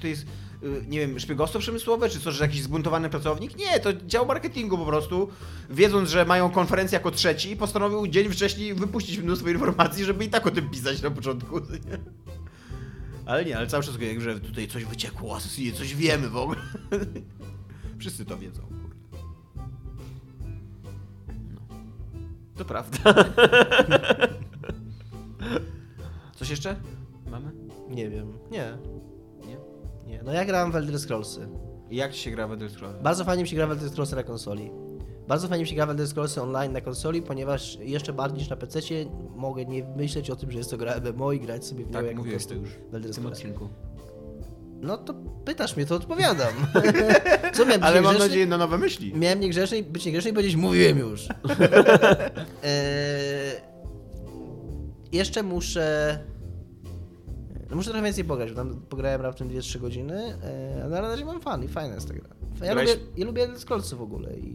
to, 0.00 0.06
jest, 0.06 0.22
y, 0.62 0.84
nie 0.88 1.00
wiem, 1.00 1.20
szpiegostwo 1.20 1.58
przemysłowe, 1.58 2.08
czy 2.08 2.20
co, 2.20 2.32
że 2.32 2.44
jakiś 2.44 2.62
zbuntowany 2.62 3.10
pracownik? 3.10 3.56
Nie, 3.58 3.80
to 3.80 3.92
dział 3.92 4.26
marketingu 4.26 4.78
po 4.78 4.86
prostu, 4.86 5.28
wiedząc, 5.70 6.08
że 6.10 6.24
mają 6.24 6.50
konferencję 6.50 6.96
jako 6.96 7.10
trzeci, 7.10 7.56
postanowił 7.56 8.06
dzień 8.06 8.28
wcześniej 8.28 8.74
wypuścić 8.74 9.18
mnóstwo 9.18 9.48
informacji, 9.48 10.04
żeby 10.04 10.24
i 10.24 10.28
tak 10.28 10.46
o 10.46 10.50
tym 10.50 10.70
pisać 10.70 11.02
na 11.02 11.10
początku. 11.10 11.60
Ale 13.26 13.44
nie, 13.44 13.56
ale 13.56 13.66
cały 13.66 13.82
czas 13.82 14.00
jak, 14.00 14.20
że 14.20 14.40
tutaj 14.40 14.68
coś 14.68 14.84
wyciekło 14.84 15.32
o 15.32 15.36
Assassinie, 15.36 15.72
coś 15.72 15.94
wiemy 15.94 16.28
w 16.28 16.36
ogóle. 16.36 16.60
Wszyscy 17.98 18.24
to 18.24 18.38
wiedzą, 18.38 18.62
kurde. 18.62 19.18
To 22.56 22.64
prawda. 22.64 23.14
Coś 26.36 26.50
jeszcze? 26.50 26.76
Mamy? 27.30 27.50
Nie 27.88 28.10
wiem. 28.10 28.38
Nie. 28.50 28.78
Nie? 29.46 29.56
Nie. 30.06 30.22
No 30.22 30.32
ja 30.32 30.44
grałem 30.44 30.72
w 30.72 30.76
Elder 30.76 30.98
Scrollsy. 31.00 31.48
I 31.90 31.96
jak 31.96 32.12
ci 32.12 32.20
się 32.20 32.30
gra 32.30 32.46
w 32.48 32.52
Elder? 32.52 32.70
Bardzo 33.02 33.24
fajnie 33.24 33.42
mi 33.42 33.48
się 33.48 33.56
gra 33.56 33.66
w 33.66 33.70
Elder 33.72 33.90
Scrollsy 33.90 34.16
na 34.16 34.22
konsoli. 34.22 34.70
Bardzo 35.28 35.48
fajnie 35.48 35.62
mi 35.62 35.68
się 35.68 35.74
gra 35.74 35.86
w 35.86 35.90
Elder 35.90 36.08
Scrollsy 36.08 36.42
online 36.42 36.72
na 36.72 36.80
konsoli, 36.80 37.22
ponieważ 37.22 37.76
jeszcze 37.80 38.12
bardziej 38.12 38.38
niż 38.38 38.48
na 38.50 38.56
PC 38.56 38.78
mogę 39.36 39.64
nie 39.64 39.84
myśleć 39.96 40.30
o 40.30 40.36
tym, 40.36 40.50
że 40.50 40.58
jest 40.58 40.70
to 40.70 40.76
gra 40.76 40.94
MMO 41.00 41.32
i 41.32 41.40
grać 41.40 41.66
sobie 41.66 41.84
w 41.84 41.86
nią 41.86 41.92
Tak, 41.92 42.04
jak 42.06 42.14
po 42.14 42.18
mówiłeś 42.18 42.46
prostu 42.46 42.54
to 42.54 42.60
już 42.60 42.70
w 42.90 42.94
Elder 42.94 43.12
w 43.12 43.14
tym 43.14 43.24
Scrollsy. 43.24 43.28
odcinku. 43.48 43.68
No 44.82 44.98
to 44.98 45.14
pytasz 45.44 45.76
mnie, 45.76 45.86
to 45.86 45.94
odpowiadam. 45.94 46.52
Co 47.54 47.66
miałem 47.66 47.82
Ale 47.82 48.00
mam 48.02 48.18
nadzieję 48.18 48.46
na 48.46 48.58
nowe 48.58 48.78
myśli. 48.78 49.12
Miałem 49.14 49.40
niegrzeczny, 49.40 49.82
być 49.82 50.06
niegrzeczny 50.06 50.30
i 50.30 50.34
powiedzieć, 50.34 50.56
mówiłem 50.56 50.98
już. 50.98 51.28
eee, 52.62 53.60
jeszcze 55.12 55.42
muszę... 55.42 56.18
No 57.70 57.76
muszę 57.76 57.90
trochę 57.90 58.04
więcej 58.04 58.24
pograć, 58.24 58.50
bo 58.50 58.56
tam 58.56 58.80
pograłem 58.88 59.20
raptem 59.20 59.48
2-3 59.48 59.80
godziny, 59.80 60.22
eee, 60.44 60.80
ale 60.80 60.90
na 60.90 61.00
razie 61.00 61.24
mam 61.24 61.40
fan 61.40 61.64
i 61.64 61.68
fajna 61.68 61.94
jest 61.94 62.08
ta 62.08 62.14
gra. 62.14 62.28
Ja 62.62 62.74
Grałeś- 62.74 62.88
lubię, 62.88 63.00
ja 63.16 63.26
lubię 63.26 63.48
Scrollsy 63.58 63.96
w 63.96 64.02
ogóle 64.02 64.36
i, 64.36 64.54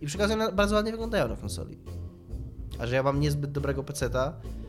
i 0.00 0.06
przy 0.06 0.18
okazji 0.18 0.36
bardzo 0.52 0.74
ładnie 0.74 0.90
wyglądają 0.90 1.28
na 1.28 1.36
konsoli. 1.36 1.78
A 2.78 2.86
że 2.86 2.94
ja 2.94 3.02
mam 3.02 3.20
niezbyt 3.20 3.52
dobrego 3.52 3.82
peceta, 3.84 4.32
e, 4.44 4.63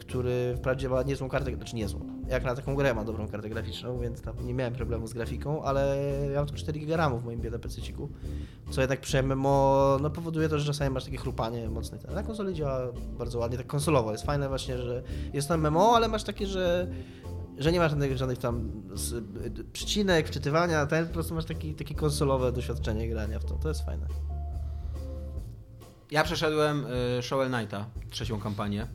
który 0.00 0.54
wprawdzie 0.56 0.88
ma 0.88 1.02
niezłą 1.02 1.28
kartę, 1.28 1.54
znaczy 1.54 1.76
niezłą, 1.76 2.00
jak 2.28 2.44
na 2.44 2.54
taką 2.54 2.74
grę 2.74 2.94
ma 2.94 3.04
dobrą 3.04 3.28
kartę 3.28 3.48
graficzną, 3.48 3.98
więc 3.98 4.20
tam 4.20 4.46
nie 4.46 4.54
miałem 4.54 4.74
problemu 4.74 5.06
z 5.06 5.14
grafiką, 5.14 5.62
ale 5.62 5.96
ja 6.32 6.38
mam 6.38 6.46
tu 6.46 6.54
4 6.54 6.80
GB 6.80 7.18
w 7.20 7.24
moim 7.24 7.40
bieda 7.40 7.58
PC-ciku, 7.58 8.08
co 8.70 8.80
jednak 8.80 9.00
przy 9.00 9.22
MMO 9.22 9.98
no, 10.02 10.10
powoduje 10.10 10.48
to, 10.48 10.58
że 10.58 10.66
czasami 10.66 10.90
masz 10.90 11.04
takie 11.04 11.16
chrupanie 11.16 11.70
mocne. 11.70 11.98
Na 12.14 12.22
konsoli 12.22 12.54
działa 12.54 12.92
bardzo 13.18 13.38
ładnie, 13.38 13.58
tak 13.58 13.66
konsolowo, 13.66 14.12
jest 14.12 14.24
fajne 14.24 14.48
właśnie, 14.48 14.78
że 14.78 15.02
jest 15.32 15.48
to 15.48 15.58
MMO, 15.58 15.96
ale 15.96 16.08
masz 16.08 16.24
takie, 16.24 16.46
że 16.46 16.88
że 17.58 17.72
nie 17.72 17.78
masz 17.78 17.90
żadnych, 17.90 18.16
żadnych 18.16 18.38
tam 18.38 18.82
przycinek, 19.72 20.28
wczytywania, 20.28 20.86
ten 20.86 21.06
po 21.06 21.14
prostu 21.14 21.34
masz 21.34 21.44
taki, 21.44 21.74
takie 21.74 21.94
konsolowe 21.94 22.52
doświadczenie 22.52 23.08
grania 23.08 23.38
w 23.38 23.44
to. 23.44 23.54
To 23.54 23.68
jest 23.68 23.84
fajne. 23.84 24.06
Ja 26.10 26.24
przeszedłem 26.24 26.86
y, 27.18 27.22
Shovel 27.22 27.50
Knighta, 27.50 27.86
trzecią 28.10 28.40
kampanię. 28.40 28.86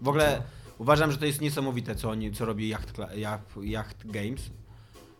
W 0.00 0.08
ogóle 0.08 0.42
uważam, 0.78 1.12
że 1.12 1.18
to 1.18 1.26
jest 1.26 1.40
niesamowite, 1.40 1.94
co, 1.94 2.10
oni, 2.10 2.32
co 2.32 2.44
robi 2.44 2.68
Yacht, 2.68 2.98
Yacht, 3.16 3.56
Yacht 3.62 4.06
Games. 4.10 4.50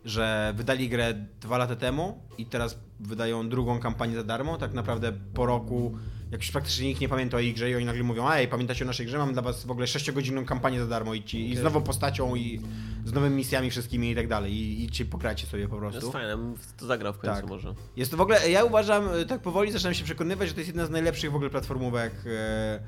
Że 0.05 0.53
wydali 0.57 0.89
grę 0.89 1.15
dwa 1.41 1.59
lata 1.59 1.77
temu 1.77 2.23
i 2.39 2.47
teraz 2.47 2.79
wydają 3.01 3.49
drugą 3.49 3.81
kampanię 3.81 4.15
za 4.15 4.25
darmo. 4.25 4.59
Tak 4.59 4.73
naprawdę 4.73 5.13
po 5.35 5.47
roku, 5.47 5.99
jak 6.31 6.41
już 6.41 6.51
praktycznie 6.51 6.89
nikt 6.89 7.01
nie 7.01 7.09
pamięta 7.09 7.37
o 7.37 7.41
ich 7.41 7.55
grze 7.55 7.71
i 7.71 7.75
oni 7.77 7.85
nagle 7.85 8.03
mówią, 8.03 8.31
ej, 8.31 8.49
pamiętacie 8.49 8.85
o 8.85 8.87
naszej 8.87 9.07
grze, 9.07 9.19
mam 9.19 9.33
dla 9.33 9.43
was 9.43 9.65
w 9.65 9.71
ogóle 9.71 9.87
6-godzinną 9.87 10.45
kampanię 10.45 10.81
za 10.81 10.87
darmo 10.87 11.15
i, 11.15 11.23
ci, 11.23 11.51
i 11.51 11.57
z 11.57 11.63
nową 11.63 11.83
postacią 11.83 12.35
i 12.35 12.61
z 13.05 13.13
nowymi 13.13 13.37
misjami 13.37 13.71
wszystkimi 13.71 14.11
i 14.11 14.15
tak 14.15 14.29
dalej. 14.29 14.53
I, 14.53 14.85
i 14.85 14.91
ci 14.91 15.07
pokracie 15.07 15.47
sobie 15.47 15.69
po 15.69 15.75
To 15.75 15.81
prostu. 15.81 16.01
jest 16.01 16.13
fajne, 16.13 16.55
to 16.77 16.87
zagrał 16.87 17.13
w 17.13 17.19
końcu 17.19 17.41
Tak. 17.41 17.49
może. 17.49 17.75
Jest 17.97 18.11
to 18.11 18.17
w 18.17 18.21
ogóle, 18.21 18.51
ja 18.51 18.65
uważam, 18.65 19.15
y, 19.15 19.27
tak 19.27 19.41
powoli 19.41 19.73
zaczynam 19.73 19.95
się 19.95 20.05
przekonywać, 20.05 20.49
że 20.49 20.55
to 20.55 20.61
jest 20.61 20.69
jedna 20.69 20.87
z 20.87 20.91
najlepszych 20.91 21.33
w 21.33 21.35
ogóle 21.35 21.51
platformówek 21.51 22.13
e, 22.27 22.81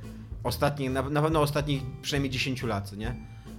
ostatnich, 0.44 0.90
na, 0.90 1.02
na 1.02 1.22
pewno 1.22 1.40
ostatnich 1.40 1.82
przynajmniej 2.02 2.30
10 2.30 2.62
lat, 2.62 2.92
nie? 2.92 3.14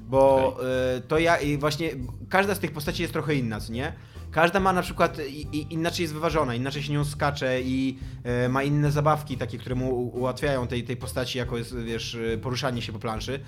Bo 0.10 0.56
e, 0.98 1.02
to 1.02 1.20
ja 1.20 1.38
i 1.38 1.58
właśnie 1.58 1.90
każda 2.30 2.56
z 2.56 2.60
tych 2.60 2.72
postaci 2.72 3.02
jest 3.02 3.14
trochę 3.14 3.36
inna, 3.36 3.60
co 3.60 3.74
nie? 3.74 3.94
Każda 4.34 4.60
ma 4.60 4.74
na 4.74 4.82
przykład 4.82 5.18
i, 5.28 5.58
i, 5.58 5.74
inaczej 5.74 6.04
jest 6.04 6.14
wyważona, 6.14 6.56
inaczej 6.56 6.84
się 6.84 6.94
nią 6.94 7.06
skacze 7.06 7.62
i 7.62 8.00
e, 8.24 8.50
ma 8.50 8.64
inne 8.64 8.92
zabawki 8.92 9.38
takie, 9.38 9.58
które 9.58 9.76
mu 9.76 10.08
ułatwiają 10.08 10.68
tej, 10.68 10.84
tej 10.84 10.98
postaci 10.98 11.38
jako 11.38 11.58
jest, 11.58 11.78
wiesz, 11.78 12.16
e, 12.16 12.38
poruszanie 12.38 12.82
się 12.82 12.94
po 12.94 13.00
planszy. 13.00 13.40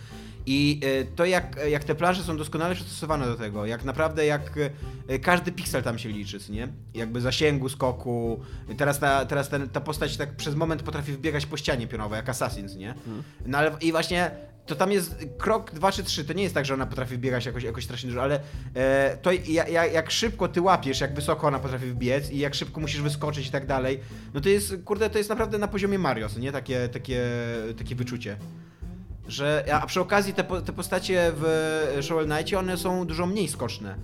I 0.46 0.80
e, 0.84 1.06
to 1.06 1.26
jak, 1.26 1.60
jak 1.70 1.84
te 1.84 1.96
plansze 1.96 2.24
są 2.24 2.38
doskonale 2.38 2.76
przystosowane 2.76 3.26
do 3.26 3.36
tego, 3.36 3.66
jak 3.66 3.84
naprawdę 3.84 4.26
jak 4.26 4.60
e, 5.08 5.20
każdy 5.20 5.52
piksel 5.52 5.84
tam 5.84 6.00
się 6.00 6.10
liczy, 6.10 6.38
nie? 6.50 6.68
Jakby 6.94 7.22
zasięgu, 7.22 7.70
skoku. 7.70 8.40
Teraz 8.78 9.00
ta, 9.00 9.26
teraz 9.26 9.50
ten, 9.50 9.70
ta 9.70 9.82
postać 9.82 10.18
tak 10.18 10.36
przez 10.36 10.56
moment 10.56 10.84
potrafi 10.84 11.12
wbiegać 11.12 11.46
po 11.46 11.58
ścianie 11.58 11.88
pionowej, 11.88 12.18
jak 12.18 12.30
Assassin, 12.30 12.68
nie? 12.78 12.94
No 13.46 13.58
ale 13.58 13.72
i 13.82 13.92
właśnie 13.92 14.32
to 14.66 14.76
tam 14.76 14.92
jest 14.92 15.26
krok 15.38 15.72
dwa 15.72 15.92
czy 15.92 16.04
trzy, 16.04 16.26
to 16.26 16.34
nie 16.34 16.44
jest 16.44 16.56
tak, 16.56 16.66
że 16.66 16.74
ona 16.74 16.86
potrafi 16.86 17.18
biegać 17.18 17.46
jakoś, 17.46 17.64
jakoś 17.64 17.84
strasznie 17.84 18.10
dużo, 18.10 18.24
ale 18.24 18.40
e, 18.76 19.18
to 19.22 19.32
ja, 19.32 19.68
ja, 19.68 19.86
jak 19.86 20.12
szybko 20.12 20.48
ty 20.48 20.62
łapiesz, 20.62 21.02
jak 21.02 21.16
wysoko 21.16 21.48
ona 21.48 21.60
potrafi 21.60 21.86
wbiec 21.86 22.32
i 22.32 22.38
jak 22.38 22.56
szybko 22.56 22.82
musisz 22.82 23.02
wyskoczyć 23.02 23.48
i 23.48 23.52
tak 23.52 23.66
dalej, 23.66 24.00
no 24.34 24.42
to 24.42 24.50
jest, 24.50 24.76
kurde, 24.86 25.10
to 25.10 25.18
jest 25.18 25.30
naprawdę 25.30 25.58
na 25.58 25.68
poziomie 25.68 26.00
Mario, 26.00 26.30
co 26.30 26.40
nie? 26.40 26.52
Takie, 26.52 26.90
takie, 26.90 27.26
takie 27.78 27.96
wyczucie. 27.96 28.38
Że, 29.28 29.66
a 29.74 29.86
przy 29.86 30.02
okazji 30.02 30.34
te, 30.34 30.44
te 30.44 30.74
postacie 30.74 31.32
w 31.36 32.00
Shovel 32.02 32.26
Knightie, 32.26 32.60
one 32.60 32.78
są 32.78 33.08
dużo 33.08 33.26
mniej 33.26 33.48
skoczne. 33.48 33.96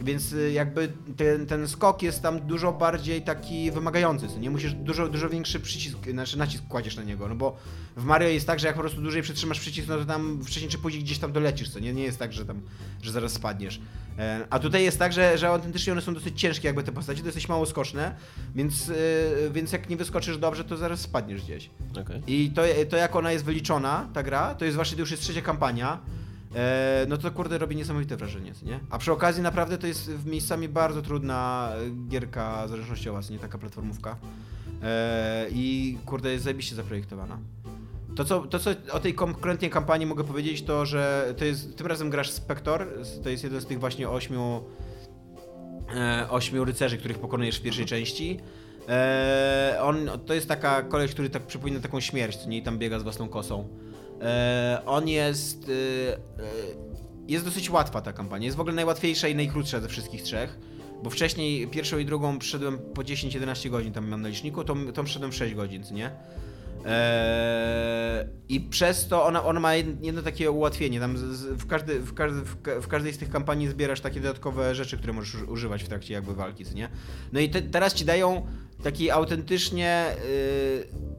Więc 0.00 0.32
y, 0.32 0.52
jakby 0.52 0.92
ten, 1.16 1.46
ten 1.46 1.68
skok 1.68 2.02
jest 2.02 2.22
tam 2.22 2.40
dużo 2.40 2.72
bardziej 2.72 3.22
taki 3.22 3.70
wymagający, 3.70 4.28
co 4.28 4.38
nie 4.38 4.50
musisz 4.50 4.72
dużo, 4.72 5.08
dużo 5.08 5.28
większy 5.28 5.60
przycisk, 5.60 5.98
znaczy 6.10 6.38
nacisk 6.38 6.64
kładziesz 6.68 6.96
na 6.96 7.02
niego, 7.02 7.28
no 7.28 7.34
bo 7.34 7.56
w 7.96 8.04
Mario 8.04 8.28
jest 8.28 8.46
tak, 8.46 8.60
że 8.60 8.66
jak 8.66 8.76
po 8.76 8.82
prostu 8.82 9.02
dłużej 9.02 9.22
przytrzymasz 9.22 9.60
przycisk, 9.60 9.88
no 9.88 9.98
to 9.98 10.04
tam 10.04 10.40
wcześniej 10.44 10.70
czy 10.70 10.78
później 10.78 11.02
gdzieś 11.04 11.18
tam 11.18 11.32
dolecisz, 11.32 11.70
co 11.70 11.78
nie, 11.78 11.92
nie 11.92 12.02
jest 12.02 12.18
tak, 12.18 12.32
że 12.32 12.46
tam, 12.46 12.60
że 13.02 13.12
zaraz 13.12 13.32
spadniesz. 13.32 13.80
E, 14.18 14.46
A 14.50 14.58
tutaj 14.58 14.84
jest 14.84 14.98
tak, 14.98 15.12
że, 15.12 15.38
że 15.38 15.48
autentycznie 15.48 15.92
one 15.92 16.02
są 16.02 16.14
dosyć 16.14 16.40
ciężkie 16.40 16.68
jakby 16.68 16.82
te 16.82 16.92
postacie, 16.92 17.22
dosyć 17.22 17.48
mało 17.48 17.66
skoczne, 17.66 18.14
więc, 18.54 18.88
y, 18.88 18.94
więc 19.52 19.72
jak 19.72 19.88
nie 19.90 19.96
wyskoczysz 19.96 20.38
dobrze, 20.38 20.64
to 20.64 20.76
zaraz 20.76 21.00
spadniesz 21.00 21.42
gdzieś. 21.42 21.70
Okej. 22.00 22.22
I 22.26 22.50
to, 22.50 22.62
to 22.90 22.96
jak 22.96 23.16
ona 23.16 23.32
jest 23.32 23.44
wyliczona, 23.44 24.08
ta 24.12 24.22
gra, 24.22 24.54
to 24.54 24.64
jest 24.64 24.74
właśnie, 24.74 24.96
to 24.96 25.00
już 25.00 25.10
jest 25.10 25.22
trzecia 25.22 25.42
kampania, 25.42 25.98
e, 26.54 27.06
no 27.08 27.16
to 27.16 27.30
kurde 27.30 27.58
robi 27.58 27.76
niesamowite 27.76 28.16
wrażenie, 28.16 28.52
nie? 28.62 28.80
A 28.90 28.98
przy 28.98 29.12
okazji 29.12 29.42
naprawdę 29.42 29.78
to 29.78 29.86
jest 29.86 30.10
w 30.10 30.26
miejscami 30.26 30.68
bardzo 30.68 31.02
trudna 31.02 31.70
e, 31.74 32.08
gierka 32.08 32.68
zręcznościowa, 32.68 33.22
co 33.22 33.32
nie 33.32 33.38
taka 33.38 33.58
platformówka. 33.58 34.16
E, 34.82 35.46
I 35.50 35.98
kurde 36.06 36.32
jest 36.32 36.44
zajebiście 36.44 36.74
zaprojektowana. 36.74 37.38
To 38.16 38.24
co, 38.24 38.40
to, 38.40 38.58
co 38.58 38.70
o 38.92 39.00
tej 39.00 39.14
konkretnej 39.14 39.70
kampanii 39.70 40.06
mogę 40.06 40.24
powiedzieć, 40.24 40.62
to 40.62 40.86
że 40.86 41.34
to 41.38 41.44
jest, 41.44 41.76
tym 41.76 41.86
razem 41.86 42.10
grasz 42.10 42.30
Spector, 42.30 42.88
to 43.22 43.28
jest 43.28 43.44
jeden 43.44 43.60
z 43.60 43.66
tych 43.66 43.80
właśnie 43.80 44.08
ośmiu, 44.08 44.62
e, 45.94 46.30
ośmiu 46.30 46.64
rycerzy, 46.64 46.98
których 46.98 47.18
pokonujesz 47.18 47.58
w 47.58 47.62
pierwszej 47.62 47.86
części. 47.86 48.40
E, 48.88 49.78
on, 49.82 50.10
to 50.26 50.34
jest 50.34 50.48
taka 50.48 50.82
koleś, 50.82 51.10
który 51.10 51.30
tak 51.30 51.42
przypomina 51.42 51.80
taką 51.80 52.00
śmierć, 52.00 52.46
nie 52.46 52.58
i 52.58 52.62
tam 52.62 52.78
biega 52.78 52.98
z 52.98 53.02
własną 53.02 53.28
kosą. 53.28 53.68
E, 54.20 54.82
on 54.86 55.08
jest. 55.08 55.68
E, 55.68 56.16
e, 56.16 56.20
jest 57.28 57.44
dosyć 57.44 57.70
łatwa 57.70 58.00
ta 58.00 58.12
kampania. 58.12 58.44
Jest 58.44 58.56
w 58.56 58.60
ogóle 58.60 58.74
najłatwiejsza 58.74 59.28
i 59.28 59.34
najkrótsza 59.34 59.80
ze 59.80 59.88
wszystkich 59.88 60.22
trzech. 60.22 60.58
Bo 61.02 61.10
wcześniej 61.10 61.68
pierwszą 61.68 61.98
i 61.98 62.04
drugą 62.04 62.38
przyszedłem 62.38 62.78
po 62.78 63.02
10-11 63.02 63.70
godzin 63.70 63.92
tam 63.92 64.08
mam 64.08 64.22
na 64.22 64.28
liczniku, 64.28 64.64
to, 64.64 64.76
to 64.94 65.04
przyszedłem 65.04 65.32
6 65.32 65.54
godzin, 65.54 65.84
co 65.84 65.94
nie? 65.94 66.10
I 68.48 68.60
przez 68.60 69.08
to 69.08 69.24
ona, 69.24 69.44
ona 69.44 69.60
ma 69.60 69.68
jed- 69.68 69.96
jedno 70.02 70.22
takie 70.22 70.50
ułatwienie. 70.50 71.00
Tam 71.00 71.18
z, 71.18 71.20
z, 71.20 71.62
w, 71.62 71.66
każdy, 71.66 72.00
w, 72.00 72.14
każdy, 72.14 72.40
w, 72.40 72.56
w 72.82 72.88
każdej 72.88 73.12
z 73.12 73.18
tych 73.18 73.30
kampanii 73.30 73.68
zbierasz 73.68 74.00
takie 74.00 74.20
dodatkowe 74.20 74.74
rzeczy, 74.74 74.98
które 74.98 75.12
możesz 75.12 75.42
używać 75.42 75.84
w 75.84 75.88
trakcie 75.88 76.14
jakby 76.14 76.34
walki, 76.34 76.64
co 76.64 76.74
nie? 76.74 76.88
No 77.32 77.40
i 77.40 77.50
te, 77.50 77.62
teraz 77.62 77.94
ci 77.94 78.04
dają 78.04 78.46
taki 78.82 79.10
autentycznie 79.10 80.06
yy, 80.16 81.10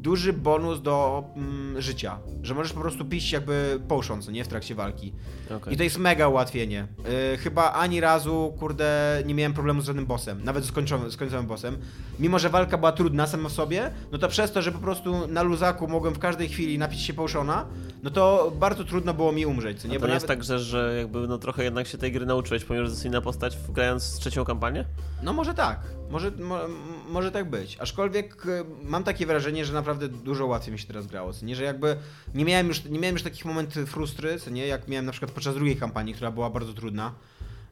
duży 0.00 0.32
bonus 0.32 0.82
do 0.82 1.24
mm, 1.36 1.80
życia. 1.80 2.18
Że 2.42 2.54
możesz 2.54 2.72
po 2.72 2.80
prostu 2.80 3.04
pić 3.04 3.32
jakby 3.32 3.80
potion, 3.88 4.22
co 4.22 4.30
nie? 4.30 4.44
W 4.44 4.48
trakcie 4.48 4.74
walki. 4.74 5.12
Okej. 5.56 5.74
I 5.74 5.76
to 5.76 5.82
jest 5.82 5.98
mega 5.98 6.28
ułatwienie. 6.28 6.86
Yy, 7.30 7.38
chyba 7.38 7.72
ani 7.72 8.00
razu, 8.00 8.54
kurde, 8.58 9.22
nie 9.26 9.34
miałem 9.34 9.52
problemu 9.52 9.80
z 9.80 9.84
żadnym 9.84 10.06
bossem. 10.06 10.44
Nawet 10.44 10.64
z 10.64 10.72
końcowym, 10.72 11.10
z 11.10 11.16
końcowym 11.16 11.46
bossem. 11.46 11.78
Mimo, 12.18 12.38
że 12.38 12.48
walka 12.48 12.78
była 12.78 12.92
trudna 12.92 13.26
sama 13.26 13.48
w 13.48 13.52
sobie, 13.52 13.90
no 14.12 14.18
to 14.18 14.28
przez 14.28 14.52
to, 14.52 14.62
że 14.62 14.72
po 14.72 14.78
prostu 14.78 15.26
na 15.28 15.42
luzaku 15.42 15.88
mogłem 15.88 16.14
w 16.14 16.18
każdej 16.18 16.48
chwili 16.48 16.78
napić 16.78 17.00
się 17.00 17.14
potiona, 17.14 17.66
no 18.02 18.10
to 18.10 18.52
bardzo 18.60 18.84
trudno 18.84 19.14
było 19.14 19.32
mi 19.32 19.46
umrzeć, 19.46 19.80
co 19.80 19.88
Nie, 19.88 19.92
nie? 19.92 19.98
to 19.98 20.00
Bo 20.00 20.06
nie 20.06 20.14
jest 20.14 20.28
nawet- 20.28 20.38
tak, 20.38 20.44
że, 20.44 20.58
że 20.58 20.94
jakby 20.98 21.28
no 21.28 21.38
trochę 21.38 21.64
jednak 21.64 21.86
się 21.86 21.98
tej 21.98 22.12
gry 22.12 22.26
nauczyłeś, 22.26 22.64
pomimo 22.64 22.86
że 22.86 22.90
to 22.90 22.94
jest 22.96 23.06
inna 23.06 23.20
postać, 23.20 23.58
grając 23.68 24.18
trzecią 24.18 24.44
kampanię? 24.44 24.84
No 25.22 25.32
może 25.32 25.54
tak, 25.54 25.80
może, 26.10 26.30
mo, 26.30 26.58
może 27.08 27.30
tak 27.32 27.50
być. 27.50 27.76
Aczkolwiek 27.80 28.46
y, 28.46 28.64
mam 28.82 29.04
takie 29.04 29.26
wrażenie, 29.26 29.64
że 29.64 29.72
naprawdę 29.72 30.08
dużo 30.08 30.46
łatwiej 30.46 30.72
mi 30.72 30.78
się 30.78 30.86
teraz 30.86 31.06
grało. 31.06 31.32
Co 31.32 31.46
nie, 31.46 31.56
że 31.56 31.64
jakby 31.64 31.96
nie 32.34 32.44
miałem 32.44 32.68
już, 32.68 32.84
nie 32.84 32.98
miałem 32.98 33.14
już 33.14 33.22
takich 33.22 33.44
momentów 33.44 33.90
frustry, 33.90 34.38
co 34.40 34.50
nie, 34.50 34.66
jak 34.66 34.88
miałem 34.88 35.06
na 35.06 35.12
przykład 35.12 35.30
podczas 35.32 35.54
drugiej 35.54 35.76
kampanii, 35.76 36.14
która 36.14 36.30
była 36.30 36.50
bardzo 36.50 36.72
trudna. 36.72 37.12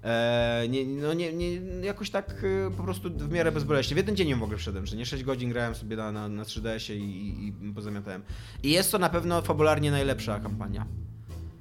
E, 0.05 0.67
nie, 0.69 0.87
no 0.87 1.15
nie, 1.15 1.33
nie, 1.33 1.55
jakoś 1.83 2.11
tak 2.11 2.45
y, 2.45 2.71
po 2.77 2.83
prostu 2.83 3.11
w 3.11 3.31
miarę 3.31 3.53
bezboleśnie. 3.53 3.95
W 3.95 3.97
jeden 3.97 4.17
dzień 4.17 4.35
w 4.35 4.43
ogóle 4.43 4.59
wszedłem, 4.59 4.87
że 4.87 4.97
nie 4.97 5.07
6 5.07 5.25
godzin 5.25 5.51
grałem 5.51 5.75
sobie 5.75 5.97
na, 5.97 6.13
na, 6.13 6.29
na 6.29 6.43
3DS-ie 6.43 6.99
i, 6.99 7.29
i, 7.45 7.69
i 7.69 7.73
pozamiatałem. 7.73 8.23
I 8.63 8.71
jest 8.71 8.93
to 8.93 8.99
na 8.99 9.09
pewno 9.09 9.43
fabularnie 9.43 9.91
najlepsza 9.91 10.41
kampania. 10.41 10.87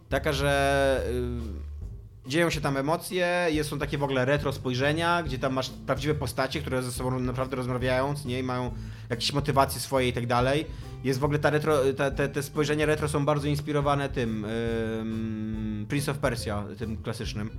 Taka, 0.10 0.34
że 0.34 1.04
y, 2.26 2.30
dzieją 2.30 2.50
się 2.50 2.62
tam 2.62 2.78
emocje, 2.78 3.48
jest, 3.50 3.70
są 3.70 3.80
takie 3.80 3.98
w 3.98 4.04
ogóle 4.04 4.26
retro 4.26 4.54
spojrzenia, 4.54 5.24
gdzie 5.24 5.40
tam 5.40 5.54
masz 5.54 5.70
prawdziwe 5.70 6.16
postacie, 6.16 6.62
które 6.62 6.84
ze 6.84 6.92
sobą 6.92 7.20
naprawdę 7.20 7.56
rozmawiają, 7.56 8.14
nie 8.26 8.40
I 8.40 8.44
mają 8.44 8.72
jakieś 9.10 9.34
motywacje 9.34 9.82
swoje 9.82 10.08
i 10.08 10.14
tak 10.14 10.28
dalej. 10.28 10.66
Jest 11.04 11.20
w 11.20 11.24
ogóle 11.24 11.40
ta 11.40 11.50
retro, 11.50 11.78
ta, 11.98 12.12
te, 12.12 12.30
te 12.30 12.44
spojrzenia 12.44 12.86
retro 12.86 13.10
są 13.10 13.26
bardzo 13.26 13.48
inspirowane 13.48 14.10
tym 14.10 14.46
ym, 14.46 15.86
Prince 15.90 16.10
of 16.10 16.18
Persia, 16.18 16.64
tym 16.78 16.98
klasycznym. 16.98 17.50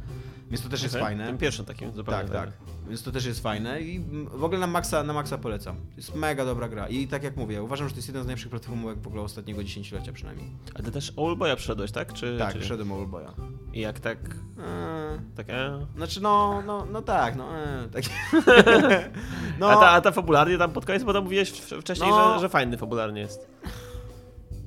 Więc 0.51 0.63
to 0.63 0.69
też 0.69 0.83
jest 0.83 0.95
Okej. 0.95 1.07
fajne. 1.07 1.27
Tym 1.27 1.39
pierwszym 1.39 1.65
takim 1.65 1.95
zupełnie. 1.95 2.21
Tak, 2.21 2.31
tak. 2.31 2.51
Więc 2.89 3.03
to 3.03 3.13
też 3.13 3.25
jest 3.25 3.43
fajne 3.43 3.81
i 3.81 4.01
w 4.33 4.45
ogóle 4.45 4.61
na 4.61 4.67
maksa, 4.67 5.03
na 5.03 5.13
maksa 5.13 5.39
polecam. 5.39 5.77
Jest 5.97 6.15
mega 6.15 6.45
dobra 6.45 6.69
gra 6.69 6.89
i 6.89 7.09
tak 7.09 7.23
jak 7.23 7.37
mówię, 7.37 7.63
uważam, 7.63 7.89
że 7.89 7.95
to 7.95 7.99
jest 7.99 8.09
jeden 8.09 8.23
z 8.23 8.27
najlepszych 8.27 8.51
platformówek 8.51 8.99
w 8.99 9.07
ogóle 9.07 9.23
ostatniego 9.23 9.65
dziesięciolecia 9.65 10.13
przynajmniej. 10.13 10.51
A 10.75 10.83
ty 10.83 10.91
też 10.91 11.13
Oldboya 11.17 11.57
przeszedłeś, 11.57 11.93
tak? 11.93 12.13
Czy, 12.13 12.37
Tak, 12.39 12.53
czy... 12.53 12.61
wszedłem 12.61 12.93
Oldboya. 12.93 13.29
I 13.73 13.81
jak 13.81 14.01
tak, 14.01 14.19
Eee, 14.19 15.21
tak 15.37 15.51
e? 15.51 15.87
Znaczy 15.97 16.21
no, 16.21 16.63
no, 16.67 16.87
no 16.93 17.03
tak, 17.03 17.37
no, 17.37 17.59
e, 17.59 17.89
tak. 17.89 18.05
no, 19.61 19.71
A, 19.71 19.77
ta, 19.77 19.91
a 19.91 20.01
ta 20.01 20.11
fabularnie 20.13 20.59
tam 20.59 20.73
pod 20.73 20.87
koniec, 20.87 21.05
bo 21.05 21.13
tam 21.13 21.29
mówiłeś 21.39 21.81
wcześniej, 21.83 22.11
No. 22.11 22.35
że, 22.35 22.41
że 22.41 22.49
fajny 22.49 22.77
fabularnie 22.79 23.21
jest. 23.21 23.49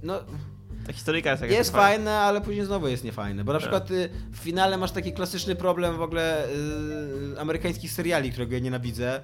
no, 0.04 0.20
Ta 0.88 0.94
historyjka 0.94 1.30
jest 1.30 1.42
jakaś 1.42 1.58
jest 1.58 1.72
fajne, 1.72 2.20
ale 2.20 2.42
później 2.42 2.66
znowu 2.66 2.88
jest 2.88 3.04
niefajne, 3.04 3.44
bo 3.44 3.54
na 3.54 3.60
Tak. 3.60 3.62
przykład 3.70 3.92
y, 3.92 4.10
w 4.32 4.38
finale 4.38 4.78
masz 4.78 4.92
taki 4.92 5.14
klasyczny 5.14 5.56
problem 5.56 5.98
w 5.98 6.02
ogóle 6.02 6.46
y, 7.36 7.40
amerykańskich 7.40 7.92
seriali, 7.92 8.32
którego 8.32 8.54
ja 8.54 8.60
nienawidzę, 8.60 9.22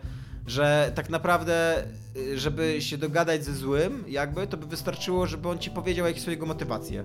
że 0.48 0.92
tak 0.96 1.10
naprawdę, 1.10 1.84
y, 2.18 2.40
żeby 2.40 2.82
się 2.82 2.98
dogadać 2.98 3.46
ze 3.46 3.54
złym, 3.54 4.04
jakby, 4.08 4.48
to 4.48 4.58
by 4.58 4.66
wystarczyło, 4.66 5.28
żeby 5.28 5.50
on 5.50 5.60
ci 5.60 5.72
powiedział, 5.72 6.08
jakie 6.08 6.20
są 6.20 6.32
jego 6.32 6.46
motywacje. 6.46 7.04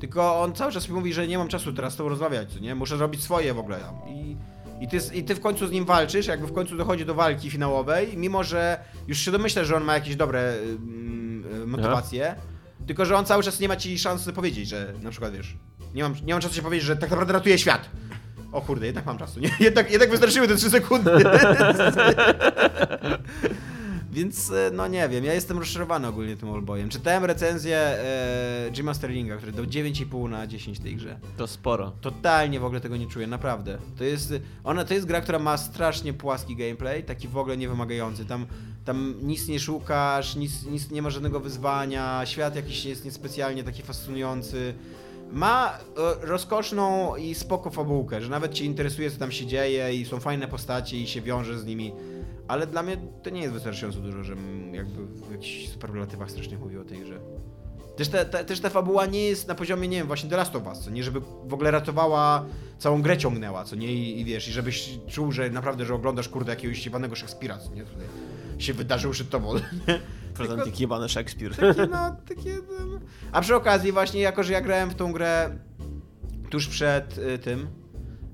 Tylko 0.00 0.40
on 0.40 0.54
cały 0.54 0.72
czas 0.72 0.88
mi 0.88 0.94
mówi, 0.94 1.12
że 1.12 1.26
nie 1.28 1.38
mam 1.38 1.48
czasu 1.48 1.72
teraz 1.72 1.92
z 1.92 1.96
tobą 1.96 2.08
rozmawiać, 2.08 2.60
nie? 2.60 2.74
Muszę 2.74 2.96
robić 2.96 3.22
swoje 3.22 3.54
w 3.54 3.58
ogóle. 3.58 3.78
I, 4.08 4.36
i, 4.80 4.88
ty, 4.88 4.98
I 5.14 5.24
ty 5.24 5.34
w 5.34 5.40
końcu 5.40 5.66
z 5.66 5.70
nim 5.70 5.84
walczysz, 5.84 6.26
jakby 6.26 6.46
w 6.46 6.52
końcu 6.52 6.76
dochodzi 6.76 7.04
do 7.04 7.14
walki 7.14 7.50
finałowej, 7.50 8.16
mimo 8.16 8.44
że 8.44 8.78
już 9.08 9.18
się 9.18 9.30
domyślasz, 9.30 9.66
że 9.66 9.76
on 9.76 9.84
ma 9.84 9.94
jakieś 9.94 10.16
dobre 10.16 10.52
mm, 10.52 11.70
motywacje, 11.70 12.36
tylko 12.86 13.04
że 13.04 13.16
on 13.16 13.24
cały 13.24 13.42
czas 13.42 13.60
nie 13.60 13.68
ma 13.68 13.76
ci 13.76 13.98
szansy 13.98 14.32
powiedzieć, 14.32 14.68
że 14.68 14.92
na 15.02 15.10
przykład 15.10 15.32
wiesz, 15.32 15.56
nie 15.94 16.02
mam, 16.02 16.14
nie 16.24 16.32
mam 16.34 16.42
czasu 16.42 16.54
się 16.54 16.62
powiedzieć, 16.62 16.86
że 16.86 16.96
tak 16.96 17.10
naprawdę 17.10 17.32
ratuje 17.32 17.58
świat. 17.58 17.90
O 18.52 18.60
kurde, 18.60 18.86
jednak 18.86 19.06
mam 19.06 19.18
czasu, 19.18 19.40
nie? 19.40 19.50
Jednak, 19.60 19.90
jednak 19.90 20.10
wystarczyły 20.10 20.48
te 20.48 20.56
3 20.56 20.70
sekundy. 20.70 21.10
Więc 24.16 24.50
e, 24.50 24.70
no 24.72 24.88
nie 24.88 25.08
wiem, 25.08 25.24
ja 25.24 25.34
jestem 25.34 25.58
rozczarowany 25.58 26.08
ogólnie 26.08 26.36
tym 26.36 26.50
Allboyem. 26.50 26.88
Czytałem 26.88 27.24
recenzję 27.24 27.76
e, 27.78 28.70
Jima 28.72 28.94
Sterlinga, 28.94 29.36
który 29.36 29.52
dał 29.52 29.64
9,5 29.64 30.30
na 30.30 30.46
10 30.46 30.78
tej 30.78 30.96
grze. 30.96 31.18
To 31.36 31.46
sporo. 31.46 31.92
Totalnie 32.00 32.60
w 32.60 32.64
ogóle 32.64 32.80
tego 32.80 32.96
nie 32.96 33.06
czuję, 33.06 33.26
naprawdę. 33.26 33.78
To 33.98 34.04
jest, 34.04 34.34
ona, 34.64 34.84
to 34.84 34.94
jest 34.94 35.06
gra, 35.06 35.20
która 35.20 35.38
ma 35.38 35.56
strasznie 35.56 36.12
płaski 36.12 36.56
gameplay, 36.56 37.04
taki 37.04 37.28
w 37.28 37.36
ogóle 37.36 37.56
niewymagający. 37.56 38.24
Tam, 38.24 38.46
tam 38.84 39.14
nic 39.22 39.48
nie 39.48 39.60
szukasz, 39.60 40.36
nic, 40.36 40.66
nic 40.66 40.90
nie 40.90 41.02
ma 41.02 41.10
żadnego 41.10 41.40
wyzwania, 41.40 42.26
świat 42.26 42.56
jakiś 42.56 42.84
jest 42.84 43.04
niespecjalnie 43.04 43.64
taki 43.64 43.82
fascynujący. 43.82 44.74
Ma 45.32 45.78
e, 45.78 46.26
rozkoszną 46.26 47.16
i 47.16 47.34
spoko 47.34 47.70
fabułkę, 47.70 48.22
że 48.22 48.30
nawet 48.30 48.54
cię 48.54 48.64
interesuje, 48.64 49.10
co 49.10 49.18
tam 49.18 49.32
się 49.32 49.46
dzieje 49.46 49.94
i 49.94 50.04
są 50.04 50.20
fajne 50.20 50.48
postacie 50.48 50.96
i 50.96 51.06
się 51.06 51.20
wiąże 51.22 51.58
z 51.58 51.66
nimi. 51.66 51.92
Ale 52.48 52.66
dla 52.66 52.82
mnie 52.82 52.96
to 53.22 53.30
nie 53.30 53.40
jest 53.40 53.52
wystarczająco 53.52 54.00
dużo, 54.00 54.24
żebym 54.24 54.74
jakby 54.74 55.06
w 55.06 55.32
jakichś 55.32 55.68
superlatywach 55.68 56.30
strasznie 56.30 56.58
mówił 56.58 56.80
o 56.80 56.84
tej 56.84 56.98
grze. 56.98 57.18
Też, 57.96 58.08
ta, 58.08 58.24
ta, 58.24 58.44
też 58.44 58.60
ta 58.60 58.70
fabuła 58.70 59.06
nie 59.06 59.24
jest 59.24 59.48
na 59.48 59.54
poziomie, 59.54 59.88
nie 59.88 59.98
wiem, 59.98 60.06
właśnie 60.06 60.30
The 60.30 60.36
Last 60.36 60.56
of 60.56 60.66
Us, 60.66 60.78
co 60.78 60.90
nie, 60.90 61.02
żeby 61.02 61.20
w 61.44 61.54
ogóle 61.54 61.70
ratowała, 61.70 62.44
całą 62.78 63.02
grę 63.02 63.18
ciągnęła, 63.18 63.64
co 63.64 63.76
nie, 63.76 63.92
i, 63.92 64.20
i 64.20 64.24
wiesz, 64.24 64.48
i 64.48 64.52
żebyś 64.52 64.98
czuł, 65.08 65.32
że 65.32 65.50
naprawdę, 65.50 65.84
że 65.84 65.94
oglądasz, 65.94 66.28
kurde, 66.28 66.52
jakiegoś 66.52 66.78
ściewanego 66.78 67.16
Szekspira, 67.16 67.58
co 67.58 67.74
nie, 67.74 67.84
tutaj 67.84 68.06
się 68.58 68.74
wydarzył 68.74 69.10
przed 69.10 69.30
tobą? 69.30 69.54
Prezent 70.34 70.64
taki 70.64 70.82
jebany 70.82 71.08
Szekspir. 71.08 71.56
Takie, 71.56 71.86
no, 71.86 72.16
takie, 72.28 72.54
no. 72.68 73.00
A 73.32 73.40
przy 73.40 73.54
okazji 73.54 73.92
właśnie, 73.92 74.20
jako 74.20 74.42
że 74.42 74.52
ja 74.52 74.60
grałem 74.60 74.90
w 74.90 74.94
tą 74.94 75.12
grę 75.12 75.58
tuż 76.50 76.68
przed 76.68 77.18
y, 77.18 77.38
tym, 77.38 77.66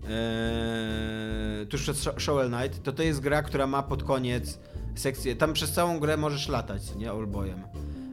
Yy, 0.02 1.66
tuż 1.66 1.82
przed 1.82 1.96
Shovel 2.22 2.50
Knight, 2.50 2.82
to 2.82 2.92
to 2.92 3.02
jest 3.02 3.20
gra, 3.20 3.42
która 3.42 3.66
ma 3.66 3.82
pod 3.82 4.02
koniec 4.02 4.58
sekcję, 4.94 5.36
tam 5.36 5.52
przez 5.52 5.72
całą 5.72 6.00
grę 6.00 6.16
możesz 6.16 6.48
latać, 6.48 6.94
nie, 6.94 7.10
Allboyem. 7.10 7.62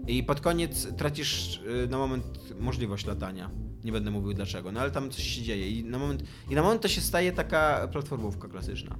I 0.08 0.24
pod 0.24 0.42
koniec 0.42 0.88
tracisz 0.98 1.62
yy, 1.66 1.88
na 1.88 1.98
moment 1.98 2.40
możliwość 2.60 3.06
latania. 3.06 3.50
Nie 3.84 3.92
będę 3.92 4.12
mówił 4.12 4.34
dlaczego, 4.34 4.72
no 4.72 4.80
ale 4.80 4.92
tam 4.92 5.10
coś 5.10 5.24
się 5.24 5.42
dzieje 5.42 5.70
i 5.70 5.84
na 5.84 6.00
moment, 6.00 6.24
i 6.50 6.56
na 6.56 6.64
moment 6.64 6.82
to 6.82 6.88
się 6.88 7.02
staje 7.02 7.32
taka 7.32 7.88
platformówka 7.92 8.48
klasyczna. 8.48 8.96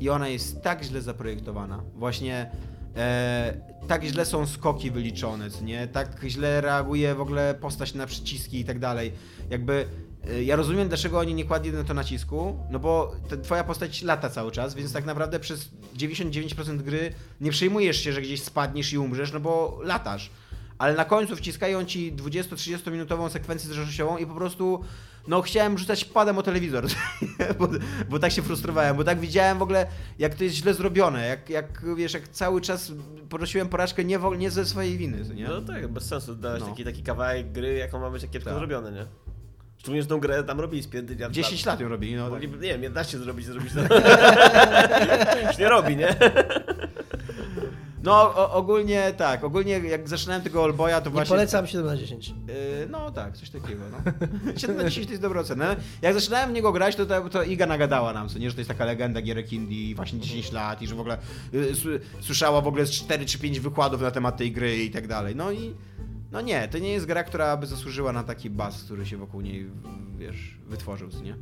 I 0.00 0.08
ona 0.10 0.28
jest 0.28 0.62
tak 0.62 0.84
źle 0.84 1.02
zaprojektowana. 1.02 1.82
Właśnie 1.94 2.50
e, 2.96 3.54
tak 3.88 4.04
źle 4.04 4.26
są 4.26 4.46
skoki 4.46 4.90
wyliczone, 4.90 5.48
nie? 5.62 5.88
Tak 5.88 6.24
źle 6.26 6.60
reaguje 6.60 7.14
w 7.14 7.20
ogóle 7.20 7.54
postać 7.54 7.94
na 7.94 8.06
przyciski 8.06 8.60
i 8.60 8.64
tak 8.64 8.78
dalej. 8.78 9.12
Jakby 9.50 9.86
ja 10.44 10.56
rozumiem, 10.56 10.88
dlaczego 10.88 11.18
oni 11.18 11.34
nie 11.34 11.44
kładli 11.44 11.72
na 11.72 11.84
to 11.84 11.94
nacisku, 11.94 12.58
no 12.70 12.78
bo 12.78 13.12
twoja 13.42 13.64
postać 13.64 14.02
lata 14.02 14.30
cały 14.30 14.52
czas, 14.52 14.74
więc 14.74 14.92
tak 14.92 15.04
naprawdę 15.04 15.40
przez 15.40 15.70
99% 15.96 16.76
gry 16.76 17.14
nie 17.40 17.50
przejmujesz 17.50 18.00
się, 18.00 18.12
że 18.12 18.22
gdzieś 18.22 18.42
spadniesz 18.42 18.92
i 18.92 18.98
umrzesz, 18.98 19.32
no 19.32 19.40
bo 19.40 19.80
latasz. 19.82 20.30
Ale 20.78 20.94
na 20.94 21.04
końcu 21.04 21.36
wciskają 21.36 21.84
ci 21.84 22.12
20-30 22.12 22.92
minutową 22.92 23.28
sekwencję 23.28 23.70
zrzeszeniową 23.70 24.16
i 24.16 24.26
po 24.26 24.34
prostu 24.34 24.84
no 25.28 25.42
chciałem 25.42 25.78
rzucać 25.78 26.04
padem 26.04 26.38
o 26.38 26.42
telewizor, 26.42 26.86
bo, 27.58 27.68
bo, 28.08 28.18
tak 28.18 28.32
się 28.32 28.42
frustrowałem, 28.42 28.96
bo 28.96 29.04
tak 29.04 29.20
widziałem 29.20 29.58
w 29.58 29.62
ogóle, 29.62 29.86
jak 30.18 30.34
to 30.34 30.44
jest 30.44 30.56
źle 30.56 30.74
zrobione, 30.74 31.26
jak, 31.26 31.50
jak 31.50 31.94
wiesz, 31.96 32.14
jak 32.14 32.28
cały 32.28 32.60
czas 32.60 32.92
ponosiłem 33.28 33.68
porażkę 33.68 34.04
nie, 34.04 34.18
nie 34.38 34.50
ze 34.50 34.66
swojej 34.66 34.98
winy, 34.98 35.24
nie? 35.34 35.48
No 35.48 35.62
tak, 35.62 35.88
bez 35.88 36.04
sensu 36.04 36.34
dałeś 36.34 36.60
no. 36.60 36.68
taki, 36.68 36.84
taki 36.84 37.02
kawałek 37.02 37.52
gry, 37.52 37.74
jaką 37.74 38.00
ma 38.00 38.10
być 38.10 38.22
kiepsko 38.22 38.50
tak. 38.50 38.58
zrobione, 38.58 38.92
nie? 38.92 39.06
Szczególnie, 39.78 40.02
że 40.02 40.08
tą 40.08 40.20
grę 40.20 40.44
tam 40.44 40.60
robili 40.60 40.82
z 40.82 40.86
5 40.86 41.20
lat. 41.20 41.32
10 41.32 41.66
lat 41.66 41.80
ją 41.80 41.88
robili, 41.88 42.16
no. 42.16 42.30
Mogli, 42.30 42.48
nie 42.48 42.58
wiem, 42.58 42.82
11 42.82 43.18
zrobić, 43.18 43.46
zrobić. 43.46 43.72
Już 45.48 45.58
nie 45.58 45.68
robi, 45.68 45.96
nie? 45.96 46.16
No, 48.02 48.12
o, 48.12 48.52
ogólnie 48.52 49.12
tak, 49.16 49.44
ogólnie 49.44 49.72
jak 49.72 50.08
zaczynałem 50.08 50.42
tego 50.42 50.62
Olboya, 50.62 51.00
to 51.00 51.04
nie 51.04 51.10
właśnie... 51.10 51.28
polecam 51.28 51.66
7 51.66 51.86
na 51.86 51.96
10. 51.96 52.28
Yy, 52.28 52.34
no 52.90 53.10
tak, 53.10 53.36
coś 53.36 53.50
takiego, 53.50 53.82
no. 53.90 53.98
7 54.60 54.76
na 54.76 54.84
10 54.84 55.06
to 55.06 55.12
jest 55.12 55.22
dobra 55.22 55.40
ocena. 55.40 55.76
Jak 56.02 56.14
zaczynałem 56.14 56.50
w 56.50 56.52
niego 56.52 56.72
grać, 56.72 56.96
to, 56.96 57.06
to, 57.06 57.28
to 57.28 57.42
Iga 57.42 57.66
nagadała 57.66 58.12
nam, 58.12 58.28
co 58.28 58.38
nie, 58.38 58.50
że 58.50 58.54
to 58.54 58.60
jest 58.60 58.68
taka 58.68 58.84
legenda 58.84 59.22
gierek 59.22 59.52
indie, 59.52 59.94
właśnie 59.94 60.20
10 60.20 60.52
lat 60.52 60.82
i 60.82 60.86
że 60.86 60.94
w 60.94 61.00
ogóle 61.00 61.18
y, 61.54 62.00
słyszała 62.20 62.60
w 62.60 62.66
ogóle 62.66 62.86
z 62.86 62.90
4 62.90 63.26
czy 63.26 63.38
5 63.38 63.60
wykładów 63.60 64.00
na 64.00 64.10
temat 64.10 64.36
tej 64.36 64.52
gry 64.52 64.76
i 64.76 64.90
tak 64.90 65.06
dalej. 65.06 65.36
No 65.36 65.52
i 65.52 65.74
no 66.32 66.40
nie, 66.40 66.68
to 66.68 66.78
nie 66.78 66.92
jest 66.92 67.06
gra, 67.06 67.24
która 67.24 67.56
by 67.56 67.66
zasłużyła 67.66 68.12
na 68.12 68.24
taki 68.24 68.50
bas, 68.50 68.84
który 68.84 69.06
się 69.06 69.16
wokół 69.16 69.40
niej, 69.40 69.70
wiesz, 70.18 70.58
wytworzył, 70.66 71.08
nie? 71.22 71.36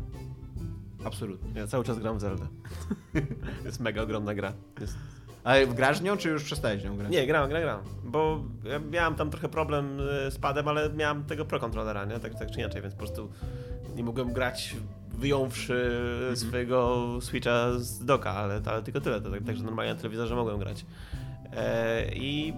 Absolutnie. 1.04 1.60
Ja 1.60 1.66
cały 1.66 1.84
czas 1.84 1.98
gram 1.98 2.18
w 2.18 2.20
Zelda. 2.20 2.48
jest 3.64 3.80
mega 3.80 4.02
ogromna 4.02 4.34
gra. 4.34 4.52
Jest... 4.80 4.96
Ale 5.44 5.66
grasz 5.66 6.00
nią, 6.00 6.16
czy 6.16 6.28
już 6.28 6.44
przestałeś 6.44 6.84
nią 6.84 6.96
grać? 6.96 7.12
Nie, 7.12 7.26
gram, 7.26 7.48
gram, 7.48 7.62
gram. 7.62 7.80
Bo 8.04 8.44
ja 8.64 8.78
miałem 8.78 9.14
tam 9.14 9.30
trochę 9.30 9.48
problem 9.48 9.98
e, 10.26 10.30
z 10.30 10.38
padem, 10.38 10.68
ale 10.68 10.90
miałem 10.90 11.24
tego 11.24 11.44
Pro 11.44 11.60
Controllera, 11.60 12.04
nie? 12.04 12.20
Tak, 12.20 12.38
tak 12.38 12.50
czy 12.50 12.60
inaczej, 12.60 12.82
więc 12.82 12.94
po 12.94 12.98
prostu 12.98 13.30
nie 13.96 14.04
mogłem 14.04 14.32
grać 14.32 14.76
wyjąwszy 15.08 15.90
mm 16.22 16.34
-hmm. 16.34 16.36
swojego 16.36 17.08
Switcha 17.20 17.78
z 17.78 18.04
doka, 18.04 18.30
ale, 18.30 18.60
ale 18.66 18.82
tylko 18.82 19.00
tyle. 19.00 19.20
Także 19.20 19.40
tak, 19.46 19.58
normalnie 19.58 19.94
na 19.94 20.00
telewizorze 20.00 20.34
mogłem 20.34 20.58
grać. 20.58 20.86
E, 21.52 22.14
I 22.14 22.54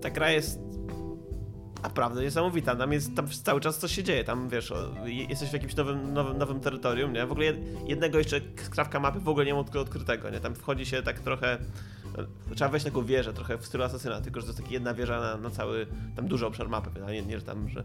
ta 0.00 0.10
gra 0.10 0.30
jest 0.30 0.71
naprawdę 1.82 2.22
niesamowita. 2.22 2.76
Tam 2.76 2.92
jest 2.92 3.16
tam 3.16 3.28
cały 3.28 3.60
czas 3.60 3.78
coś 3.78 3.92
się 3.92 4.04
dzieje. 4.04 4.24
Tam 4.24 4.48
wiesz, 4.48 4.72
jesteś 5.06 5.50
w 5.50 5.52
jakimś 5.52 5.76
nowym, 5.76 6.12
nowym, 6.12 6.38
nowym 6.38 6.60
terytorium, 6.60 7.12
nie? 7.12 7.26
W 7.26 7.32
ogóle 7.32 7.46
jednego 7.86 8.18
jeszcze 8.18 8.40
skrawka 8.62 9.00
mapy 9.00 9.20
w 9.20 9.28
ogóle 9.28 9.46
nie 9.46 9.54
ma 9.54 9.60
odkrytego, 9.60 10.30
nie? 10.30 10.40
Tam 10.40 10.54
wchodzi 10.54 10.86
się 10.86 11.02
tak 11.02 11.20
trochę. 11.20 11.58
No, 12.18 12.54
trzeba 12.54 12.70
wejść 12.70 12.86
taką 12.86 13.04
wieżę, 13.04 13.32
trochę 13.32 13.58
w 13.58 13.66
stylu 13.66 13.84
asasyna, 13.84 14.20
tylko 14.20 14.40
że 14.40 14.46
to 14.46 14.50
jest 14.50 14.60
taka 14.60 14.72
jedna 14.72 14.94
wieża 14.94 15.20
na, 15.20 15.36
na 15.36 15.50
cały, 15.50 15.86
tam 16.16 16.28
duży 16.28 16.46
obszar 16.46 16.68
mapy, 16.68 16.90
nie, 17.12 17.22
nie, 17.22 17.38
że 17.38 17.44
tam, 17.44 17.68
że 17.68 17.84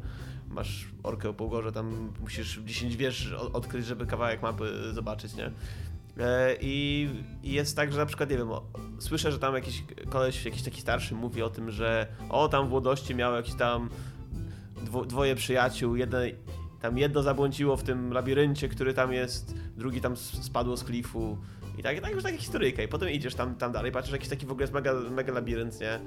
masz 0.50 0.88
orkę 1.04 1.30
o 1.30 1.34
półgorze, 1.34 1.72
tam 1.72 2.14
musisz 2.20 2.60
10 2.60 2.96
wież 2.96 3.34
odkryć, 3.54 3.86
żeby 3.86 4.06
kawałek 4.06 4.42
mapy 4.42 4.94
zobaczyć, 4.94 5.36
nie? 5.36 5.52
E, 6.20 6.56
I, 6.62 7.10
jest 7.44 7.76
tak, 7.76 7.92
że 7.92 7.98
na 7.98 8.06
przykład, 8.06 8.30
nie 8.30 8.38
wiem, 8.38 8.50
słyszę, 9.00 9.32
że 9.32 9.40
tam 9.40 9.56
jakiś 9.56 9.84
koleś, 10.10 10.46
jakiś 10.46 10.64
taki 10.64 10.82
starszy 10.82 11.16
mówi 11.16 11.42
o 11.42 11.50
tym, 11.50 11.72
że 11.72 12.08
o, 12.30 12.48
tam 12.48 12.68
w 12.68 12.70
młodości 12.70 13.16
miał 13.16 13.34
jakiś 13.36 13.56
tam 13.56 13.90
dwo, 14.86 15.06
dwoje 15.06 15.36
przyjaciół, 15.36 15.96
jeden, 15.96 16.22
tam 16.82 16.98
jedno 16.98 17.24
zabłądziło 17.24 17.78
w 17.78 17.84
tym 17.84 18.14
labiryncie, 18.14 18.70
który 18.70 18.94
tam 18.94 19.14
jest, 19.14 19.56
drugi 19.78 20.02
tam 20.02 20.18
spadło 20.18 20.78
z 20.78 20.84
klifu 20.84 21.38
i 21.78 21.84
tak, 21.84 22.02
tak 22.02 22.14
już 22.14 22.24
taka 22.24 22.38
historyjka 22.38 22.84
i 22.84 22.88
potem 22.88 23.10
idziesz 23.10 23.36
tam, 23.36 23.56
tam 23.56 23.72
dalej, 23.72 23.92
patrzysz, 23.92 24.14
jakiś 24.14 24.30
taki 24.30 24.46
w 24.46 24.52
ogóle 24.52 24.64
jest 24.64 24.74
mega, 24.74 24.94
mega 24.94 25.34
labirynt, 25.34 25.80
nie? 25.80 26.00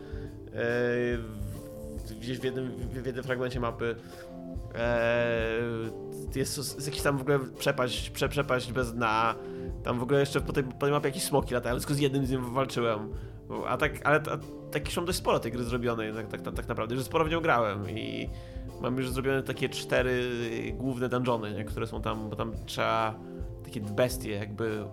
Yy, 2.09 2.17
gdzieś 2.21 2.39
w 2.39 2.45
jednym, 2.45 2.73
w 3.03 3.07
jednym 3.07 3.25
fragmencie 3.25 3.61
mapy 3.61 3.97
yy, 4.75 6.39
jest, 6.39 6.87
jakiś 6.87 7.03
tam 7.03 7.19
w 7.19 7.21
ogóle 7.21 7.39
przepaść, 7.59 8.11
prze, 8.11 8.29
przepaść 8.29 8.73
bez 8.73 8.95
dna, 8.95 9.35
tam 9.83 9.99
w 9.99 10.03
ogóle 10.03 10.21
jeszcze 10.21 10.41
po 10.41 10.53
tej, 10.53 10.65
po 10.65 10.73
tej 10.73 10.91
mapie 10.91 11.09
jakieś 11.09 11.23
smoki 11.23 11.55
latają, 11.55 11.79
tylko 11.79 11.95
z 11.95 11.99
jednym 11.99 12.27
z 12.27 12.31
nim 12.31 12.55
walczyłem. 12.55 13.13
A 13.69 13.77
tak, 13.77 13.93
ale 14.05 14.21
tak 14.71 14.87
już 14.87 14.97
mam 14.97 15.07
dość 15.07 15.19
sporo 15.19 15.41
tej 15.41 15.53
gry 15.53 15.65
zrobionej, 15.65 16.13
tak, 16.15 16.29
tak, 16.29 16.43
tak, 16.43 16.55
tak 16.55 16.69
naprawdę, 16.69 16.97
że 16.97 17.05
sporo 17.05 17.25
w 17.25 17.31
nią 17.31 17.41
grałem 17.41 17.91
i 17.91 18.31
mam 18.81 18.97
już 18.97 19.11
zrobione 19.11 19.43
takie 19.43 19.69
cztery 19.69 20.23
główne 20.75 21.09
dungeony, 21.09 21.53
nie, 21.53 21.65
które 21.65 21.87
są 21.87 22.03
tam, 22.03 22.31
bo 22.31 22.37
tam 22.37 22.53
trzeba 22.67 23.15
takie 23.65 23.81
bestie 23.81 24.31
jakby 24.31 24.85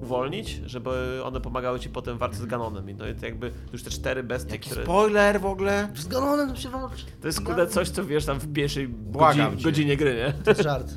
uwolnić, 0.00 0.60
żeby 0.66 0.90
one 1.24 1.40
pomagały 1.40 1.80
ci 1.80 1.88
potem 1.88 2.16
w 2.16 2.20
walce 2.20 2.36
z. 2.36 2.46
Ganonem. 2.46 2.90
I 2.90 2.94
no 2.94 3.08
i 3.08 3.14
to 3.14 3.26
jakby 3.26 3.52
już 3.72 3.82
te 3.82 3.90
cztery 3.90 4.22
bestie, 4.22 4.52
Jaki 4.52 4.70
które... 4.70 4.84
spoiler 4.84 5.40
w 5.40 5.46
ogóle! 5.46 5.88
Z 5.94 6.06
Ganonem 6.06 6.56
się 6.56 6.68
walczy. 6.68 7.04
To 7.20 7.26
jest 7.26 7.40
kurde 7.40 7.66
coś, 7.66 7.88
co 7.88 8.04
wiesz 8.04 8.24
tam 8.24 8.40
w 8.40 8.52
pierwszej 8.52 8.88
godzinie, 9.10 9.50
godzinie 9.62 9.96
gry, 9.96 10.14
nie? 10.14 10.32
To 10.44 10.50
jest 10.50 10.62
żart. 10.62 10.94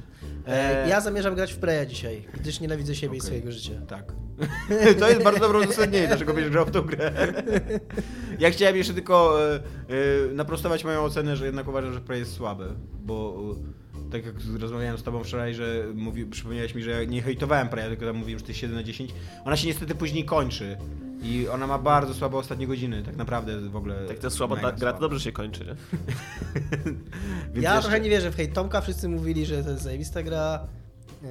E, 0.47 0.89
ja 0.89 1.01
zamierzam 1.01 1.35
grać 1.35 1.53
w 1.53 1.57
Preya 1.57 1.85
dzisiaj, 1.85 2.25
gdyż 2.33 2.59
nienawidzę 2.59 2.95
siebie 2.95 3.07
okay. 3.07 3.17
i 3.17 3.21
swojego 3.21 3.51
życia. 3.51 3.73
Tak. 3.87 4.13
to 4.99 5.09
jest 5.09 5.23
bardzo 5.23 5.39
dobre 5.39 5.59
uzasadnienie, 5.59 6.07
dlaczego 6.07 6.33
będziesz 6.33 6.51
grał 6.51 6.65
w 6.65 6.71
tą 6.71 6.81
grę. 6.81 7.11
ja 8.39 8.49
chciałem 8.49 8.77
jeszcze 8.77 8.93
tylko 8.93 9.45
e, 9.45 9.55
e, 9.55 10.33
naprostować 10.33 10.83
moją 10.83 11.01
ocenę, 11.01 11.35
że 11.35 11.45
jednak 11.45 11.67
uważam, 11.67 11.93
że 11.93 12.01
Prey 12.01 12.19
jest 12.19 12.33
słaby, 12.33 12.67
bo 12.93 13.35
e, 13.51 13.82
tak 14.13 14.25
jak 14.25 14.35
rozmawiałem 14.59 14.97
z 14.97 15.03
tobą 15.03 15.23
wczoraj, 15.23 15.53
że 15.55 15.85
mówi, 15.95 16.25
przypomniałeś 16.25 16.75
mi, 16.75 16.83
że 16.83 16.91
ja 16.91 17.03
nie 17.03 17.21
hejtowałem 17.21 17.69
Preya, 17.69 17.87
tylko 17.89 18.05
tam 18.05 18.15
mówiłem, 18.17 18.39
że 18.39 18.45
to 18.45 18.51
jest 18.51 18.59
7 18.59 18.75
na 18.75 18.83
10. 18.83 19.13
Ona 19.45 19.57
się 19.57 19.67
niestety 19.67 19.95
później 19.95 20.25
kończy. 20.25 20.77
I 21.23 21.47
ona 21.47 21.67
ma 21.67 21.77
bardzo 21.79 22.13
słabe 22.13 22.37
ostatnie 22.37 22.67
godziny, 22.67 23.03
tak 23.03 23.15
naprawdę 23.15 23.59
w 23.69 23.75
ogóle. 23.75 24.07
Tak 24.07 24.19
to 24.19 24.27
jest 24.27 24.37
słaba 24.37 24.57
ta, 24.57 24.71
gra, 24.71 24.93
to 24.93 24.99
dobrze 24.99 25.19
się 25.19 25.31
kończy, 25.31 25.65
nie? 25.65 25.75
Więc 27.53 27.63
ja 27.63 27.75
jeszcze- 27.75 27.81
trochę 27.81 27.99
nie 27.99 28.09
wierzę 28.09 28.31
w 28.31 28.35
hejt 28.35 28.53
Tomka, 28.53 28.81
wszyscy 28.81 29.09
mówili, 29.09 29.45
że 29.45 29.63
to 29.63 29.69
jest 29.69 29.83
zajebista 29.83 30.23
gra. 30.23 30.67
Yy, 31.21 31.29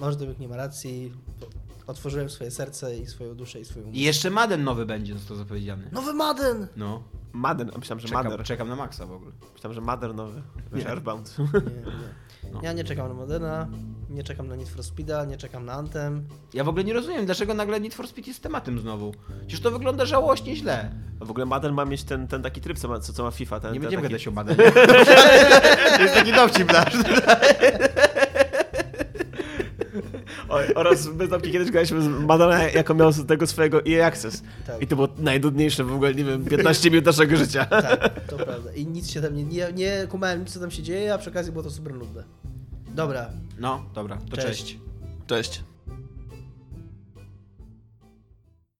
może 0.00 0.16
Dominik 0.16 0.38
nie 0.38 0.48
ma 0.48 0.56
racji. 0.56 1.12
Otworzyłem 1.88 2.30
swoje 2.30 2.50
serce 2.50 2.98
i 2.98 3.06
swoją 3.06 3.34
duszę 3.34 3.60
i 3.60 3.64
swoją 3.64 3.86
I 3.92 4.00
jeszcze 4.00 4.30
Madden 4.30 4.64
nowy 4.64 4.86
będzie, 4.86 5.14
został 5.14 5.36
zapowiedziany. 5.36 5.88
Nowy 5.92 6.12
Madden! 6.14 6.66
No. 6.76 7.02
Madden, 7.32 7.70
a 7.74 7.78
myślałem, 7.78 8.00
że 8.00 8.08
Czekam, 8.08 8.24
Mother. 8.24 8.46
czekam 8.46 8.68
na 8.68 8.76
Maxa 8.76 9.06
w 9.06 9.12
ogóle. 9.12 9.32
Myślałem, 9.54 9.74
że 9.74 9.80
Mother 9.80 10.14
nowy. 10.14 10.42
Wiesz, 10.72 10.86
Earthbound. 10.86 11.36
Nie, 11.38 11.44
nie. 11.44 12.52
No. 12.52 12.60
Ja 12.62 12.72
nie 12.72 12.84
czekam 12.84 13.08
na 13.08 13.14
Modena, 13.14 13.68
nie 14.10 14.22
czekam 14.24 14.48
na 14.48 14.56
Need 14.56 14.68
for 14.68 14.82
Speeda, 14.84 15.24
nie 15.24 15.36
czekam 15.36 15.64
na 15.64 15.72
Anthem. 15.72 16.28
Ja 16.54 16.64
w 16.64 16.68
ogóle 16.68 16.84
nie 16.84 16.92
rozumiem, 16.92 17.26
dlaczego 17.26 17.54
nagle 17.54 17.80
Need 17.80 17.94
for 17.94 18.08
Speed 18.08 18.28
jest 18.28 18.42
tematem 18.42 18.80
znowu. 18.80 19.14
Przecież 19.40 19.60
to 19.60 19.70
wygląda 19.70 20.06
żałośnie 20.06 20.56
źle. 20.56 20.90
A 21.20 21.24
w 21.24 21.30
ogóle 21.30 21.46
Madden 21.46 21.74
ma 21.74 21.84
mieć 21.84 22.04
ten, 22.04 22.28
ten 22.28 22.42
taki 22.42 22.60
tryb, 22.60 22.78
co 22.78 22.88
ma, 22.88 23.00
co, 23.00 23.12
co 23.12 23.22
ma 23.22 23.30
FIFA. 23.30 23.60
Ten, 23.60 23.72
Nie 23.72 23.80
ten 23.80 23.82
będziemy 23.82 24.02
taki... 24.02 24.12
gadać 24.12 24.28
o 24.28 24.30
Madden. 24.30 24.56
To 25.96 26.02
jest 26.02 26.14
taki 26.14 26.32
dowcip 26.32 26.72
nasz. 26.72 26.94
O, 30.48 30.58
oraz 30.74 31.06
my 31.06 31.28
tam 31.28 31.40
kiedyś 31.40 31.70
graliśmy 31.70 32.02
z 32.02 32.08
Madonna, 32.08 32.62
jako 32.62 32.94
miał 32.94 33.12
z 33.12 33.26
tego 33.26 33.46
swojego 33.46 33.86
EA 33.86 34.06
Access. 34.06 34.42
Tak. 34.66 34.82
I 34.82 34.86
to 34.86 34.96
było 34.96 35.08
najnudniejsze 35.18 35.84
w 35.84 35.92
ogóle, 35.92 36.14
nie 36.14 36.24
wiem, 36.24 36.44
15 36.44 36.90
minut 36.90 37.06
naszego 37.06 37.36
życia. 37.36 37.64
Tak, 37.66 38.20
to 38.26 38.36
prawda. 38.36 38.72
I 38.74 38.86
nic 38.86 39.10
się 39.10 39.20
tam 39.22 39.34
nie, 39.36 39.44
nie, 39.44 39.66
nie 39.74 40.06
kumałem 40.08 40.40
nic, 40.40 40.52
co 40.52 40.60
tam 40.60 40.70
się 40.70 40.82
dzieje, 40.82 41.14
a 41.14 41.18
przy 41.18 41.30
okazji 41.30 41.52
było 41.52 41.64
to 41.64 41.70
super 41.70 41.94
nudne. 41.94 42.24
Dobra, 42.94 43.30
No, 43.58 43.84
dobra, 43.94 44.18
to 44.30 44.36
Cześć. 44.36 44.46
cześć. 44.46 44.78
Cześć. 45.26 45.62